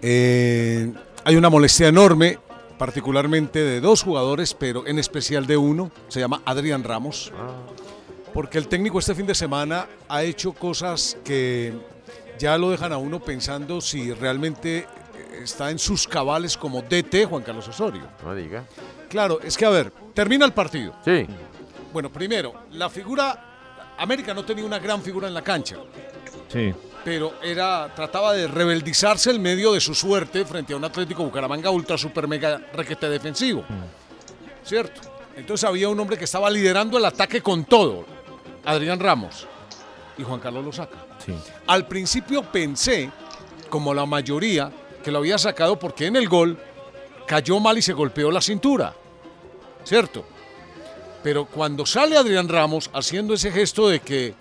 Eh, 0.00 0.92
hay 1.24 1.36
una 1.36 1.48
molestia 1.48 1.86
enorme, 1.88 2.38
particularmente 2.82 3.60
de 3.60 3.80
dos 3.80 4.02
jugadores, 4.02 4.54
pero 4.54 4.88
en 4.88 4.98
especial 4.98 5.46
de 5.46 5.56
uno, 5.56 5.92
se 6.08 6.18
llama 6.18 6.42
Adrián 6.44 6.82
Ramos, 6.82 7.32
porque 8.34 8.58
el 8.58 8.66
técnico 8.66 8.98
este 8.98 9.14
fin 9.14 9.24
de 9.24 9.36
semana 9.36 9.86
ha 10.08 10.24
hecho 10.24 10.52
cosas 10.52 11.16
que 11.22 11.72
ya 12.40 12.58
lo 12.58 12.70
dejan 12.70 12.92
a 12.92 12.96
uno 12.96 13.20
pensando 13.20 13.80
si 13.80 14.12
realmente 14.12 14.88
está 15.40 15.70
en 15.70 15.78
sus 15.78 16.08
cabales 16.08 16.56
como 16.56 16.82
DT 16.82 17.26
Juan 17.26 17.44
Carlos 17.44 17.68
Osorio. 17.68 18.02
No 18.24 18.34
diga. 18.34 18.64
Claro, 19.08 19.38
es 19.40 19.56
que 19.56 19.64
a 19.64 19.70
ver, 19.70 19.92
termina 20.12 20.44
el 20.44 20.52
partido. 20.52 20.92
Sí. 21.04 21.24
Bueno, 21.92 22.10
primero, 22.10 22.64
la 22.72 22.90
figura, 22.90 23.94
América 23.96 24.34
no 24.34 24.44
tenía 24.44 24.64
una 24.64 24.80
gran 24.80 25.00
figura 25.02 25.28
en 25.28 25.34
la 25.34 25.42
cancha 25.42 25.76
Sí. 26.48 26.74
Pero 27.04 27.34
era 27.42 27.92
trataba 27.94 28.32
de 28.32 28.46
rebeldizarse 28.46 29.30
en 29.30 29.42
medio 29.42 29.72
de 29.72 29.80
su 29.80 29.94
suerte 29.94 30.44
frente 30.44 30.72
a 30.72 30.76
un 30.76 30.84
Atlético 30.84 31.24
Bucaramanga 31.24 31.70
ultra 31.70 31.98
super 31.98 32.28
mega 32.28 32.60
requete 32.72 33.08
defensivo. 33.08 33.64
¿Cierto? 34.64 35.00
Entonces 35.36 35.68
había 35.68 35.88
un 35.88 35.98
hombre 35.98 36.18
que 36.18 36.24
estaba 36.24 36.50
liderando 36.50 36.98
el 36.98 37.04
ataque 37.04 37.40
con 37.40 37.64
todo, 37.64 38.04
Adrián 38.64 39.00
Ramos, 39.00 39.46
y 40.18 40.22
Juan 40.22 40.40
Carlos 40.40 40.64
lo 40.64 40.72
saca. 40.72 40.98
Sí. 41.24 41.34
Al 41.66 41.86
principio 41.86 42.42
pensé, 42.42 43.10
como 43.70 43.94
la 43.94 44.06
mayoría, 44.06 44.70
que 45.02 45.10
lo 45.10 45.18
había 45.18 45.38
sacado 45.38 45.78
porque 45.78 46.06
en 46.06 46.16
el 46.16 46.28
gol 46.28 46.58
cayó 47.26 47.58
mal 47.60 47.78
y 47.78 47.82
se 47.82 47.92
golpeó 47.92 48.30
la 48.30 48.40
cintura. 48.40 48.94
¿Cierto? 49.84 50.24
Pero 51.22 51.46
cuando 51.46 51.86
sale 51.86 52.16
Adrián 52.16 52.48
Ramos 52.48 52.90
haciendo 52.92 53.34
ese 53.34 53.50
gesto 53.50 53.88
de 53.88 54.00
que, 54.00 54.34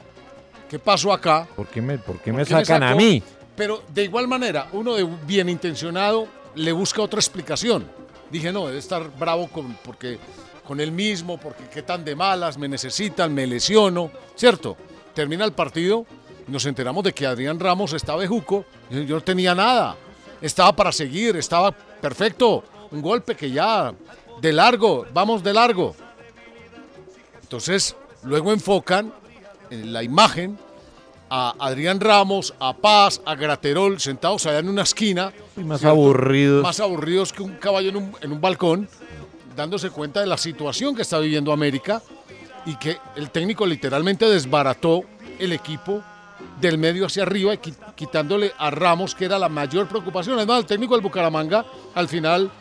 ¿qué 0.72 0.80
pasó 0.80 1.12
acá? 1.12 1.46
¿Por 1.54 1.68
qué 1.68 1.82
me, 1.82 1.98
por 1.98 2.18
qué 2.20 2.32
¿Por 2.32 2.40
me 2.40 2.46
qué 2.46 2.56
me 2.56 2.64
sacan 2.66 2.82
a 2.82 2.96
mí? 2.96 3.22
Pero 3.58 3.84
de 3.94 4.06
igual 4.06 4.30
manera, 4.30 4.70
uno 4.72 4.96
de 4.96 5.04
bien 5.28 5.50
intencionado 5.50 6.30
le 6.56 6.72
busca 6.72 7.02
otra 7.02 7.20
explicación. 7.20 7.86
Dije, 8.30 8.54
no, 8.54 8.68
debe 8.68 8.80
estar 8.80 9.12
bravo 9.20 9.50
con, 9.50 9.74
porque, 9.84 10.18
con 10.66 10.80
él 10.80 10.94
mismo, 10.94 11.38
porque 11.38 11.66
qué 11.66 11.82
tan 11.82 12.06
de 12.06 12.16
malas, 12.16 12.58
me 12.58 12.70
necesitan, 12.70 13.34
me 13.34 13.46
lesiono, 13.46 14.12
¿cierto? 14.38 14.78
Termina 15.14 15.44
el 15.44 15.52
partido, 15.52 16.06
nos 16.48 16.66
enteramos 16.66 17.04
de 17.04 17.12
que 17.12 17.28
Adrián 17.28 17.60
Ramos 17.60 17.92
estaba 17.92 18.22
de 18.22 18.28
juco, 18.28 18.64
yo 18.90 19.16
no 19.16 19.22
tenía 19.22 19.54
nada, 19.54 19.98
estaba 20.42 20.74
para 20.74 20.94
seguir, 20.94 21.36
estaba 21.36 21.74
perfecto, 21.74 22.64
un 22.92 23.02
golpe 23.02 23.36
que 23.36 23.52
ya, 23.52 23.94
de 24.40 24.54
largo, 24.54 25.06
vamos 25.14 25.44
de 25.44 25.54
largo. 25.54 25.94
Entonces, 27.42 27.94
luego 28.24 28.54
enfocan 28.54 29.12
en 29.72 29.92
la 29.92 30.04
imagen 30.04 30.58
a 31.30 31.56
Adrián 31.58 32.00
Ramos, 32.00 32.54
a 32.60 32.74
Paz, 32.74 33.22
a 33.26 33.36
Graterol 33.36 34.00
sentados 34.00 34.46
allá 34.46 34.60
en 34.60 34.70
una 34.70 34.84
esquina. 34.84 35.34
Y 35.58 35.64
más 35.64 35.80
¿cierto? 35.80 35.94
aburridos. 35.94 36.62
Más 36.62 36.80
aburridos 36.80 37.34
que 37.34 37.42
un 37.42 37.54
caballo 37.56 37.90
en 37.90 37.96
un, 37.96 38.16
en 38.22 38.32
un 38.32 38.40
balcón, 38.40 38.88
dándose 39.56 39.90
cuenta 39.90 40.20
de 40.20 40.28
la 40.28 40.38
situación 40.38 40.96
que 40.96 41.02
está 41.02 41.18
viviendo 41.20 41.52
América 41.52 42.02
y 42.66 42.76
que 42.76 42.98
el 43.16 43.32
técnico 43.32 43.66
literalmente 43.66 44.26
desbarató 44.30 45.04
el 45.40 45.54
equipo 45.54 46.04
del 46.60 46.78
medio 46.78 47.08
hacia 47.08 47.24
arriba 47.24 47.56
quitándole 47.96 48.54
a 48.58 48.70
Ramos, 48.70 49.16
que 49.16 49.26
era 49.26 49.40
la 49.40 49.50
mayor 49.50 49.88
preocupación. 49.88 50.38
Además, 50.38 50.60
el 50.60 50.66
técnico 50.66 50.94
del 50.94 51.02
Bucaramanga 51.02 51.66
al 51.96 52.08
final 52.08 52.52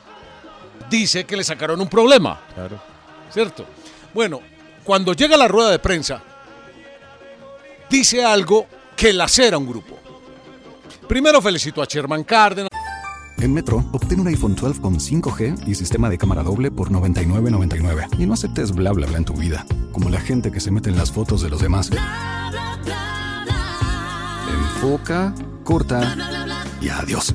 dice 0.88 1.24
que 1.24 1.36
le 1.36 1.44
sacaron 1.44 1.80
un 1.80 1.88
problema. 1.88 2.40
Claro. 2.54 2.90
¿cierto? 3.30 3.64
Bueno, 4.12 4.40
cuando 4.84 5.12
llega 5.12 5.36
la 5.36 5.48
rueda 5.48 5.70
de 5.70 5.78
prensa, 5.78 6.22
dice 7.90 8.24
algo 8.24 8.66
que 8.96 9.12
lacera 9.12 9.58
un 9.58 9.66
grupo. 9.66 9.98
Primero 11.08 11.42
felicito 11.42 11.82
a 11.82 11.86
Sherman 11.86 12.24
Cárdenas. 12.24 12.70
En 13.38 13.52
Metro, 13.54 13.84
obtén 13.92 14.20
un 14.20 14.28
iPhone 14.28 14.54
12 14.54 14.80
con 14.80 15.00
5G 15.00 15.66
y 15.66 15.74
sistema 15.74 16.10
de 16.10 16.18
cámara 16.18 16.42
doble 16.42 16.70
por 16.70 16.90
$99.99. 16.90 18.08
Y 18.18 18.26
no 18.26 18.34
aceptes 18.34 18.72
bla 18.72 18.92
bla 18.92 19.06
bla 19.06 19.18
en 19.18 19.24
tu 19.24 19.32
vida, 19.34 19.66
como 19.92 20.10
la 20.10 20.20
gente 20.20 20.52
que 20.52 20.60
se 20.60 20.70
mete 20.70 20.90
en 20.90 20.96
las 20.96 21.10
fotos 21.10 21.40
de 21.40 21.48
los 21.48 21.60
demás. 21.60 21.90
Enfoca, 24.52 25.34
corta 25.64 26.14
y 26.80 26.90
adiós. 26.90 27.34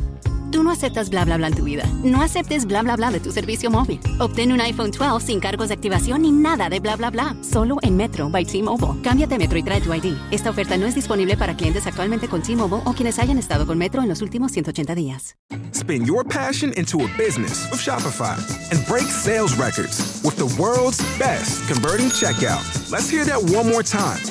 Tú 0.56 0.64
no 0.64 0.72
aceptas 0.72 1.10
bla 1.10 1.26
bla 1.26 1.36
bla 1.36 1.48
en 1.48 1.54
tu 1.54 1.66
vida. 1.66 1.84
No 2.02 2.22
aceptes 2.22 2.66
bla 2.66 2.82
bla 2.82 2.96
bla 2.96 3.12
de 3.12 3.20
tu 3.20 3.30
servicio 3.30 3.70
móvil. 3.70 4.00
Obtén 4.20 4.54
un 4.54 4.62
iPhone 4.62 4.90
12 4.90 5.20
sin 5.20 5.42
cargos 5.42 5.68
de 5.68 5.74
activación 5.74 6.22
ni 6.22 6.32
nada 6.32 6.70
de 6.70 6.80
bla 6.80 6.96
bla 6.96 7.10
bla. 7.10 7.36
Solo 7.42 7.76
en 7.82 7.98
Metro 7.98 8.30
by 8.30 8.46
T-Mobile. 8.46 9.02
Cámbiate 9.02 9.38
Metro 9.38 9.58
y 9.58 9.64
trae 9.64 9.82
tu 9.82 9.94
ID. 9.94 10.16
Esta 10.32 10.52
oferta 10.52 10.78
no 10.78 10.86
es 10.86 10.96
disponible 10.96 11.36
para 11.36 11.58
clientes 11.58 11.86
actualmente 11.88 12.30
con 12.30 12.42
T-Mobile 12.42 12.84
o 12.86 12.94
quienes 12.94 13.20
hayan 13.20 13.38
estado 13.38 13.68
con 13.68 13.78
Metro 13.78 14.02
en 14.02 14.08
los 14.08 14.22
últimos 14.22 14.54
180 14.54 14.96
días. 14.96 15.36
Spin 15.74 16.06
your 16.06 16.24
passion 16.24 16.72
into 16.78 17.02
a 17.02 17.08
business 17.18 17.70
with 17.70 17.82
Shopify 17.82 18.38
and 18.72 18.80
break 18.88 19.08
sales 19.08 19.58
records 19.58 20.22
with 20.24 20.38
the 20.38 20.48
world's 20.58 21.04
best 21.20 21.68
converting 21.68 22.08
checkout. 22.08 22.64
Let's 22.90 23.10
hear 23.10 23.26
that 23.26 23.44
one 23.54 23.70
more 23.70 23.84
time. 23.84 24.22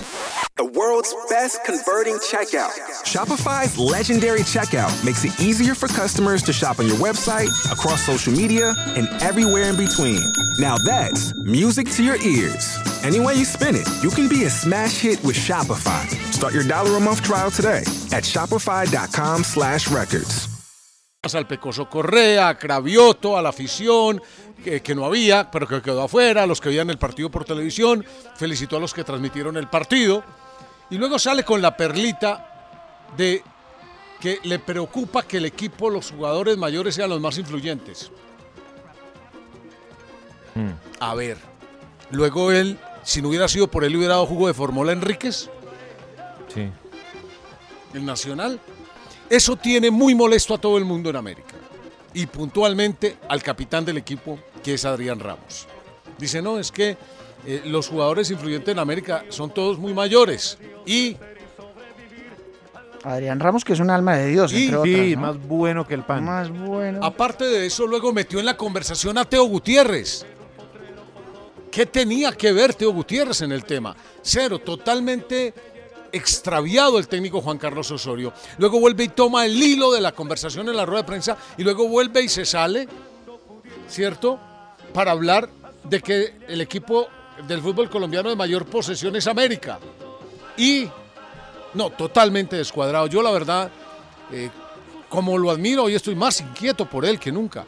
The 0.57 0.64
world's 0.64 1.12
best 1.29 1.64
converting 1.64 2.14
checkout. 2.14 2.71
Shopify's 3.03 3.77
legendary 3.77 4.43
checkout 4.43 5.05
makes 5.05 5.25
it 5.25 5.33
easier 5.40 5.75
for 5.75 5.88
customers 5.88 6.45
to 6.45 6.53
shop 6.53 6.79
on 6.79 6.87
your 6.87 6.97
website, 6.99 7.49
across 7.73 8.07
social 8.07 8.33
media, 8.33 8.73
and 8.95 9.09
everywhere 9.21 9.64
in 9.64 9.77
between. 9.77 10.23
Now 10.61 10.79
that's 10.79 11.35
music 11.43 11.90
to 11.97 12.05
your 12.05 12.23
ears. 12.23 12.79
Any 13.03 13.19
way 13.19 13.35
you 13.35 13.45
spin 13.45 13.75
it, 13.75 13.88
you 14.01 14.11
can 14.11 14.29
be 14.29 14.45
a 14.45 14.49
smash 14.49 15.01
hit 15.01 15.21
with 15.25 15.35
Shopify. 15.35 16.07
Start 16.33 16.55
your 16.55 16.62
dollar 16.62 16.99
a 16.99 17.01
month 17.01 17.25
trial 17.25 17.51
today 17.51 17.83
at 18.12 18.23
shopify.com 18.23 19.43
slash 19.43 19.90
records. 19.90 20.47
Al 21.35 21.49
Pecoso 21.49 21.88
Correa, 21.88 22.51
a 22.51 22.59
Cravioto, 22.59 23.37
a 23.37 23.43
la 23.43 23.49
afición, 23.49 24.21
que, 24.62 24.83
que 24.83 24.95
no 24.95 25.05
había, 25.05 25.51
pero 25.51 25.67
que 25.67 25.81
quedó 25.83 26.03
afuera, 26.03 26.47
los 26.47 26.61
que 26.61 26.69
veían 26.69 26.90
el 26.90 26.99
partido 26.99 27.31
por 27.31 27.45
televisión, 27.45 28.05
felicitó 28.37 28.77
a 28.77 28.81
los 28.81 28.93
que 28.93 29.05
transmitieron 29.05 29.57
el 29.57 29.69
partido, 29.69 30.23
y 30.90 30.97
luego 30.99 31.18
sale 31.18 31.44
con 31.44 31.61
la 31.62 31.77
perlita 31.77 32.70
de 33.16 33.42
que 34.20 34.38
le 34.44 34.59
preocupa 34.59 35.23
que 35.23 35.37
el 35.38 35.44
equipo, 35.44 35.90
los 35.90 36.11
jugadores 36.11 36.57
mayores 36.57 36.94
sean 36.94 37.11
los 37.11 37.20
más 37.20 37.37
influyentes. 37.38 38.11
A 41.01 41.14
ver, 41.14 41.37
luego 42.11 42.53
él, 42.53 42.79
si 43.03 43.20
no 43.20 43.29
hubiera 43.29 43.49
sido 43.49 43.68
por 43.68 43.85
él, 43.85 43.97
hubiera 43.97 44.14
dado 44.14 44.27
jugo 44.27 44.47
de 44.47 44.55
Formola 44.55 44.92
Enríquez, 44.92 45.51
Sí. 46.49 46.70
el 47.92 48.05
Nacional. 48.05 48.61
Eso 49.29 49.57
tiene 49.57 49.90
muy 49.90 50.14
molesto 50.14 50.55
a 50.55 50.59
todo 50.59 50.79
el 50.79 50.85
mundo 50.85 51.11
en 51.11 51.16
América. 51.16 51.55
Y 52.12 52.27
puntualmente 52.27 53.16
al 53.29 53.42
capitán 53.42 53.85
del 53.85 53.97
equipo, 53.99 54.38
que 54.62 54.75
es 54.75 54.85
Adrián 54.85 55.18
Ramos. 55.18 55.66
Dice, 56.18 56.40
no, 56.40 56.59
es 56.61 56.70
que 56.70 56.97
eh, 57.46 57.62
los 57.66 57.88
jugadores 57.88 58.30
influyentes 58.30 58.72
en 58.72 58.78
América 58.78 59.24
son 59.28 59.52
todos 59.52 59.78
muy 59.78 59.92
mayores. 59.94 60.59
Y 60.87 61.16
Adrián 63.02 63.38
Ramos, 63.38 63.64
que 63.64 63.74
es 63.74 63.80
un 63.80 63.90
alma 63.90 64.16
de 64.16 64.28
Dios, 64.28 64.52
Y- 64.52 64.64
entre 64.64 64.76
otras. 64.78 64.94
Sí, 64.94 65.14
¿no? 65.14 65.20
más 65.22 65.38
bueno 65.46 65.87
que 65.87 65.94
el 65.94 66.02
pan. 66.04 66.24
Más 66.24 66.48
bueno. 66.50 67.00
aparte 67.04 67.44
de 67.44 67.66
eso, 67.66 67.87
luego 67.87 68.12
metió 68.12 68.38
en 68.40 68.46
la 68.46 68.57
conversación 68.57 69.18
a 69.18 69.24
Teo 69.26 69.44
Gutiérrez. 69.44 70.24
¿Qué 71.70 71.87
tenía 71.87 72.33
que 72.33 72.52
ver 72.52 72.72
Teo 72.72 72.92
Gutiérrez 72.92 73.42
en 73.42 73.52
el 73.52 73.64
tema? 73.64 73.94
Cero, 74.22 74.59
totalmente 74.61 75.52
extraviado 76.12 76.98
el 76.98 77.09
técnico 77.09 77.40
Juan 77.40 77.59
Carlos 77.59 77.90
Osorio. 77.90 78.33
Luego 78.59 78.78
vuelve 78.80 79.04
y 79.04 79.09
toma 79.09 79.44
el 79.44 79.61
hilo 79.61 79.92
de 79.92 80.00
la 80.00 80.12
conversación 80.12 80.68
en 80.68 80.76
la 80.76 80.87
rueda 80.87 81.02
de 81.02 81.07
prensa 81.09 81.37
y 81.59 81.64
luego 81.64 81.88
vuelve 81.88 82.22
y 82.22 82.28
se 82.28 82.44
sale, 82.46 82.88
¿cierto? 83.88 84.38
Para 84.94 85.11
hablar 85.11 85.48
de 85.83 86.00
que 86.00 86.37
el 86.46 86.61
equipo 86.61 87.09
del 87.47 87.61
fútbol 87.61 87.90
colombiano 87.90 88.31
de 88.31 88.37
mayor 88.37 88.64
posesión 88.66 89.14
es 89.16 89.27
América. 89.27 89.79
Y, 90.57 90.88
no, 91.75 91.90
totalmente 91.90 92.57
descuadrado. 92.57 93.07
Yo 93.07 93.23
la 93.23 93.31
verdad, 93.31 93.70
eh, 94.33 94.51
como 95.09 95.37
lo 95.38 95.51
admiro, 95.51 95.85
hoy 95.85 95.94
estoy 95.94 96.14
más 96.14 96.40
inquieto 96.40 96.87
por 96.88 97.05
él 97.05 97.18
que 97.18 97.33
nunca. 97.33 97.64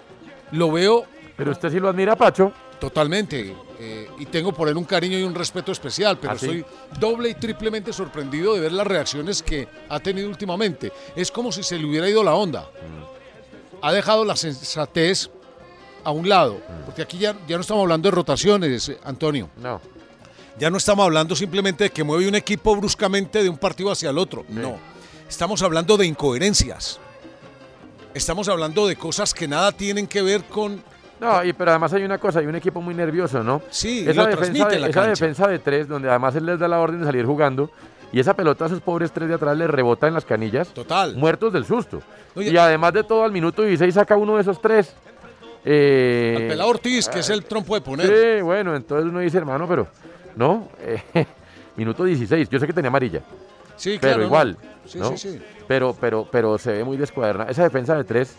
Lo 0.53 0.71
veo 0.71 1.05
Pero 1.37 1.51
usted 1.53 1.71
sí 1.71 1.81
lo 1.81 1.89
admira, 1.89 2.17
Pacho. 2.17 2.53
Totalmente. 2.79 3.55
eh, 3.79 4.09
y 4.19 4.27
tengo 4.27 4.53
por 4.53 4.69
él 4.69 4.77
un 4.77 4.85
cariño 4.85 5.19
y 5.19 5.23
un 5.23 5.35
respeto 5.35 5.73
especial, 5.73 6.19
pero 6.19 6.35
¿Ah, 6.35 6.39
sí? 6.39 6.47
estoy 6.47 6.65
doble 6.99 7.31
y 7.31 7.35
triplemente 7.35 7.93
sorprendido 7.93 8.55
de 8.55 8.61
ver 8.61 8.73
las 8.73 8.87
reacciones 8.87 9.43
que 9.43 9.67
ha 9.89 9.99
tenido 10.01 10.29
últimamente. 10.29 10.93
Es 11.15 11.31
como 11.31 11.51
si 11.53 11.63
se 11.63 11.79
le 11.79 11.85
hubiera 11.87 12.09
ido 12.09 12.23
la 12.23 12.35
onda. 12.35 12.71
Ha 13.83 13.93
dejado 13.93 14.25
la 14.25 14.37
sensatez 14.37 15.31
a 16.07 16.13
un 16.13 16.29
lado, 16.29 16.61
porque 16.85 17.03
aquí 17.03 17.19
ya, 17.19 17.35
ya 17.49 17.57
no 17.57 17.63
estamos 17.63 17.83
hablando 17.83 18.09
de 18.09 18.15
rotaciones, 18.15 18.93
Antonio. 19.03 19.51
No. 19.57 19.81
Ya 20.57 20.71
no 20.71 20.77
estamos 20.77 21.05
hablando 21.05 21.35
simplemente 21.35 21.85
de 21.85 21.91
que 21.91 22.05
mueve 22.05 22.29
un 22.29 22.37
equipo 22.37 22.77
bruscamente 22.77 23.43
de 23.43 23.49
un 23.49 23.59
partido 23.59 23.91
hacia 23.91 24.11
el 24.11 24.19
otro. 24.19 24.45
No. 24.49 24.79
Estamos 25.29 25.63
hablando 25.63 25.97
de 25.97 26.07
incoherencias. 26.07 27.01
Estamos 28.15 28.49
hablando 28.49 28.87
de 28.87 28.95
cosas 28.95 29.35
que 29.35 29.49
nada 29.49 29.73
tienen 29.73 30.07
que 30.07 30.23
ver 30.23 30.45
con 30.45 30.81
No, 31.21 31.45
y, 31.45 31.53
pero 31.53 31.73
además 31.73 31.93
hay 31.93 32.05
una 32.05 32.19
cosa, 32.19 32.39
hay 32.39 32.47
un 32.47 32.55
equipo 32.55 32.81
muy 32.81 32.95
nervioso, 32.95 33.43
¿no? 33.43 33.61
Sí, 33.69 34.05
esa 34.09 34.13
lo 34.13 34.27
defensa, 34.27 34.37
transmite 34.37 34.75
de, 34.77 34.79
la 34.79 34.87
esa 34.87 34.95
cancha. 35.01 35.11
defensa 35.11 35.49
de 35.49 35.59
tres, 35.59 35.89
donde 35.89 36.09
además 36.09 36.37
él 36.37 36.47
les 36.47 36.61
da 36.61 36.69
la 36.69 36.79
orden 36.79 37.01
de 37.01 37.07
salir 37.07 37.27
jugando, 37.27 37.69
y 38.13 38.21
esa 38.21 38.35
pelota 38.35 38.65
a 38.65 38.67
esos 38.69 38.81
pobres 38.81 39.11
tres 39.11 39.29
de 39.29 39.35
atrás 39.35 39.57
les 39.57 39.69
rebota 39.69 40.07
en 40.07 40.15
las 40.15 40.25
canillas. 40.25 40.69
Total. 40.69 41.17
Muertos 41.17 41.53
del 41.53 41.65
susto. 41.67 42.01
Oye. 42.37 42.53
y 42.53 42.57
además 42.57 42.93
de 42.93 43.03
todo, 43.03 43.25
al 43.25 43.33
minuto 43.33 43.63
16 43.63 43.93
saca 43.93 44.17
uno 44.17 44.37
de 44.37 44.43
esos 44.43 44.63
tres. 44.63 44.95
Eh, 45.69 46.35
Al 46.37 46.47
pelado 46.47 46.71
Ortiz, 46.71 47.09
que 47.09 47.19
es 47.19 47.29
el 47.31 47.45
trompo 47.45 47.75
de 47.75 47.81
poner. 47.81 48.07
Sí, 48.07 48.41
bueno, 48.43 48.77
entonces 48.77 49.11
uno 49.11 49.19
dice, 49.19 49.37
hermano, 49.39 49.67
pero 49.69 49.89
no, 50.37 50.69
eh, 50.81 51.03
minuto 51.77 52.05
16, 52.05 52.49
yo 52.49 52.59
sé 52.61 52.67
que 52.69 52.73
tenía 52.73 52.89
amarilla. 52.89 53.21
Sí, 53.77 53.99
pero 54.01 54.15
claro, 54.15 54.19
¿no? 54.19 54.25
igual, 54.27 54.57
Sí, 54.87 54.99
¿no? 55.01 55.17
sí, 55.17 55.33
sí. 55.33 55.43
Pero, 55.67 55.97
pero, 56.01 56.29
pero 56.31 56.57
se 56.57 56.71
ve 56.73 56.85
muy 56.85 56.97
descuaderna. 56.97 57.47
Esa 57.51 57.65
defensa 57.65 57.97
de 57.97 58.05
tres, 58.05 58.37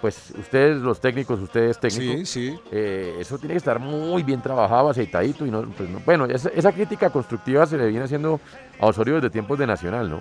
pues 0.00 0.32
ustedes, 0.38 0.76
los 0.78 1.00
técnicos, 1.00 1.40
ustedes 1.40 1.80
técnicos, 1.80 2.28
Sí, 2.28 2.50
sí. 2.52 2.58
eh, 2.70 3.16
eso 3.18 3.36
tiene 3.38 3.54
que 3.54 3.58
estar 3.58 3.80
muy 3.80 4.22
bien 4.22 4.40
trabajado, 4.40 4.88
aceitadito 4.88 5.44
y 5.44 5.50
no, 5.50 5.62
pues 5.76 5.90
no- 5.90 6.00
bueno, 6.06 6.26
esa, 6.26 6.48
esa 6.50 6.70
crítica 6.70 7.10
constructiva 7.10 7.66
se 7.66 7.76
le 7.76 7.88
viene 7.88 8.04
haciendo 8.04 8.40
a 8.78 8.86
Osorio 8.86 9.16
desde 9.16 9.30
tiempos 9.30 9.58
de 9.58 9.66
Nacional, 9.66 10.08
¿no? 10.08 10.20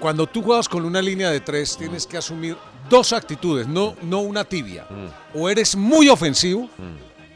Cuando 0.00 0.26
tú 0.26 0.42
juegas 0.42 0.68
con 0.68 0.84
una 0.84 1.00
línea 1.00 1.30
de 1.30 1.38
tres, 1.38 1.76
tienes 1.76 2.08
que 2.08 2.16
asumir 2.16 2.56
dos 2.92 3.12
actitudes, 3.14 3.66
no, 3.66 3.94
no 4.02 4.18
una 4.20 4.44
tibia. 4.44 4.84
Mm. 4.90 5.38
O 5.40 5.48
eres 5.48 5.74
muy 5.76 6.10
ofensivo 6.10 6.68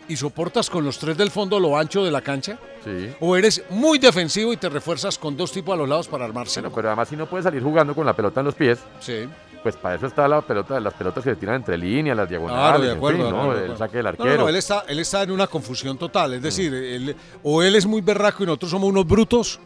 y 0.06 0.14
soportas 0.16 0.68
con 0.68 0.84
los 0.84 0.98
tres 0.98 1.16
del 1.16 1.30
fondo 1.30 1.58
lo 1.58 1.76
ancho 1.78 2.04
de 2.04 2.10
la 2.10 2.20
cancha, 2.20 2.58
Sí. 2.84 3.08
o 3.20 3.36
eres 3.36 3.62
muy 3.70 3.98
defensivo 3.98 4.52
y 4.52 4.56
te 4.58 4.68
refuerzas 4.68 5.18
con 5.18 5.34
dos 5.36 5.50
tipos 5.50 5.72
a 5.74 5.76
los 5.76 5.88
lados 5.88 6.06
para 6.08 6.24
armarse. 6.26 6.60
Bueno, 6.60 6.74
pero 6.74 6.88
además 6.88 7.08
si 7.08 7.16
no 7.16 7.26
puedes 7.26 7.44
salir 7.44 7.62
jugando 7.62 7.94
con 7.94 8.04
la 8.06 8.12
pelota 8.14 8.40
en 8.40 8.46
los 8.46 8.54
pies, 8.54 8.78
Sí. 9.00 9.24
pues 9.62 9.74
para 9.76 9.96
eso 9.96 10.06
está 10.06 10.28
la 10.28 10.42
pelota, 10.42 10.78
las 10.78 10.92
pelotas 10.94 11.24
que 11.24 11.30
se 11.30 11.36
tiran 11.36 11.56
entre 11.56 11.76
líneas, 11.78 12.16
las 12.16 12.28
diagonales, 12.28 12.60
Claro, 12.68 12.80
de 12.84 12.90
en 12.92 12.96
acuerdo. 12.98 13.54
de 13.54 13.66
el 13.66 13.76
saque 13.78 13.96
del 13.96 14.06
arquero. 14.08 14.28
Mm. 14.28 14.36
no, 14.36 14.42
no, 14.44 14.48
él 14.50 14.56
está, 14.56 14.84
él 14.86 14.98
está 15.00 15.22
en 15.24 15.30
una 15.32 15.46
confusión 15.48 15.96
total. 15.98 16.34
Es 16.34 16.42
decir, 16.42 16.72
él- 16.72 17.16
o 17.42 17.62
él 17.62 17.74
es 17.74 17.86
muy 17.86 18.02
berraco 18.02 18.44
y 18.44 18.46
nosotros 18.46 18.70
somos 18.70 18.88
unos 18.90 19.06
brutos. 19.06 19.58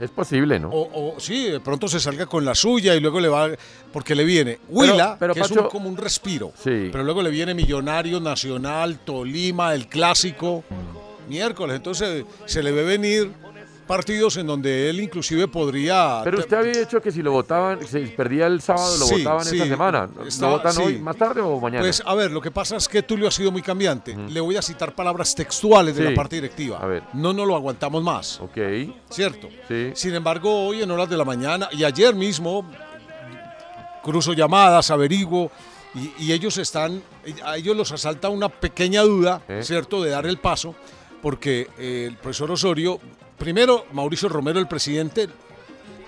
Es 0.00 0.10
posible, 0.10 0.58
¿no? 0.58 0.70
O, 0.70 1.14
o 1.16 1.20
sí, 1.20 1.44
de 1.50 1.60
pronto 1.60 1.86
se 1.88 2.00
salga 2.00 2.26
con 2.26 2.44
la 2.44 2.54
suya 2.54 2.94
y 2.96 3.00
luego 3.00 3.20
le 3.20 3.28
va. 3.28 3.48
Porque 3.92 4.14
le 4.14 4.24
viene 4.24 4.58
Huila, 4.68 5.16
pero, 5.20 5.34
que 5.34 5.40
es 5.40 5.50
un- 5.50 5.68
como 5.68 5.88
un 5.88 5.96
respiro. 5.96 6.52
Sí. 6.56 6.88
Pero 6.90 7.04
luego 7.04 7.22
le 7.22 7.30
viene 7.30 7.54
Millonario, 7.54 8.18
Nacional, 8.20 8.98
Tolima, 9.04 9.72
el 9.74 9.86
clásico, 9.86 10.64
miércoles. 11.28 11.76
Entonces 11.76 12.24
se 12.44 12.62
le 12.62 12.72
ve 12.72 12.82
venir 12.82 13.30
partidos 13.86 14.36
en 14.36 14.46
donde 14.46 14.88
él 14.90 15.00
inclusive 15.00 15.46
podría. 15.48 16.20
Pero 16.24 16.38
usted 16.38 16.56
había 16.56 16.72
dicho 16.80 17.00
que 17.00 17.12
si 17.12 17.22
lo 17.22 17.32
votaban, 17.32 17.86
si 17.86 18.00
perdía 18.06 18.46
el 18.46 18.60
sábado, 18.60 18.96
lo 18.98 19.06
Sí, 19.06 19.18
votaban 19.18 19.44
sí, 19.44 19.56
esta 19.56 19.68
semana. 19.68 20.08
está- 20.26 20.46
¿Lo 20.46 20.52
votan 20.52 20.72
sí. 20.72 20.82
hoy, 20.82 20.98
más 20.98 21.16
tarde 21.16 21.40
o 21.40 21.60
mañana? 21.60 21.82
Pues 21.82 22.02
a 22.04 22.14
ver, 22.14 22.30
lo 22.30 22.40
que 22.40 22.50
pasa 22.50 22.76
es 22.76 22.88
que 22.88 23.02
Tulio 23.02 23.28
ha 23.28 23.30
sido 23.30 23.50
muy 23.52 23.62
cambiante. 23.62 24.16
Le 24.16 24.40
voy 24.40 24.56
a 24.56 24.62
citar 24.62 24.94
palabras 24.94 25.34
textuales 25.34 25.96
de 25.96 26.04
la 26.10 26.14
parte 26.14 26.36
directiva. 26.36 26.78
A 26.78 26.86
ver. 26.86 27.02
No 27.12 27.32
nos 27.32 27.46
lo 27.46 27.54
aguantamos 27.56 28.02
más. 28.02 28.40
ok. 28.40 28.58
¿Cierto? 29.10 29.48
Sí. 29.68 29.92
Sin 29.94 30.14
embargo, 30.14 30.66
hoy 30.66 30.82
en 30.82 30.90
horas 30.90 31.08
de 31.08 31.16
la 31.16 31.24
mañana 31.24 31.68
y 31.72 31.84
ayer 31.84 32.14
mismo 32.14 32.66
cruzo 34.02 34.32
llamadas, 34.32 34.90
averiguo 34.90 35.50
y, 35.94 36.24
y 36.24 36.32
ellos 36.32 36.58
están, 36.58 37.02
a 37.44 37.56
ellos 37.56 37.76
los 37.76 37.92
asalta 37.92 38.28
una 38.28 38.48
pequeña 38.48 39.02
duda, 39.02 39.42
¿Eh? 39.48 39.60
¿cierto?, 39.62 40.02
de 40.02 40.10
dar 40.10 40.26
el 40.26 40.38
paso, 40.38 40.74
porque 41.22 41.68
eh, 41.78 42.06
el 42.08 42.16
profesor 42.16 42.50
Osorio, 42.50 42.98
primero 43.38 43.86
Mauricio 43.92 44.28
Romero, 44.28 44.58
el 44.58 44.68
presidente, 44.68 45.28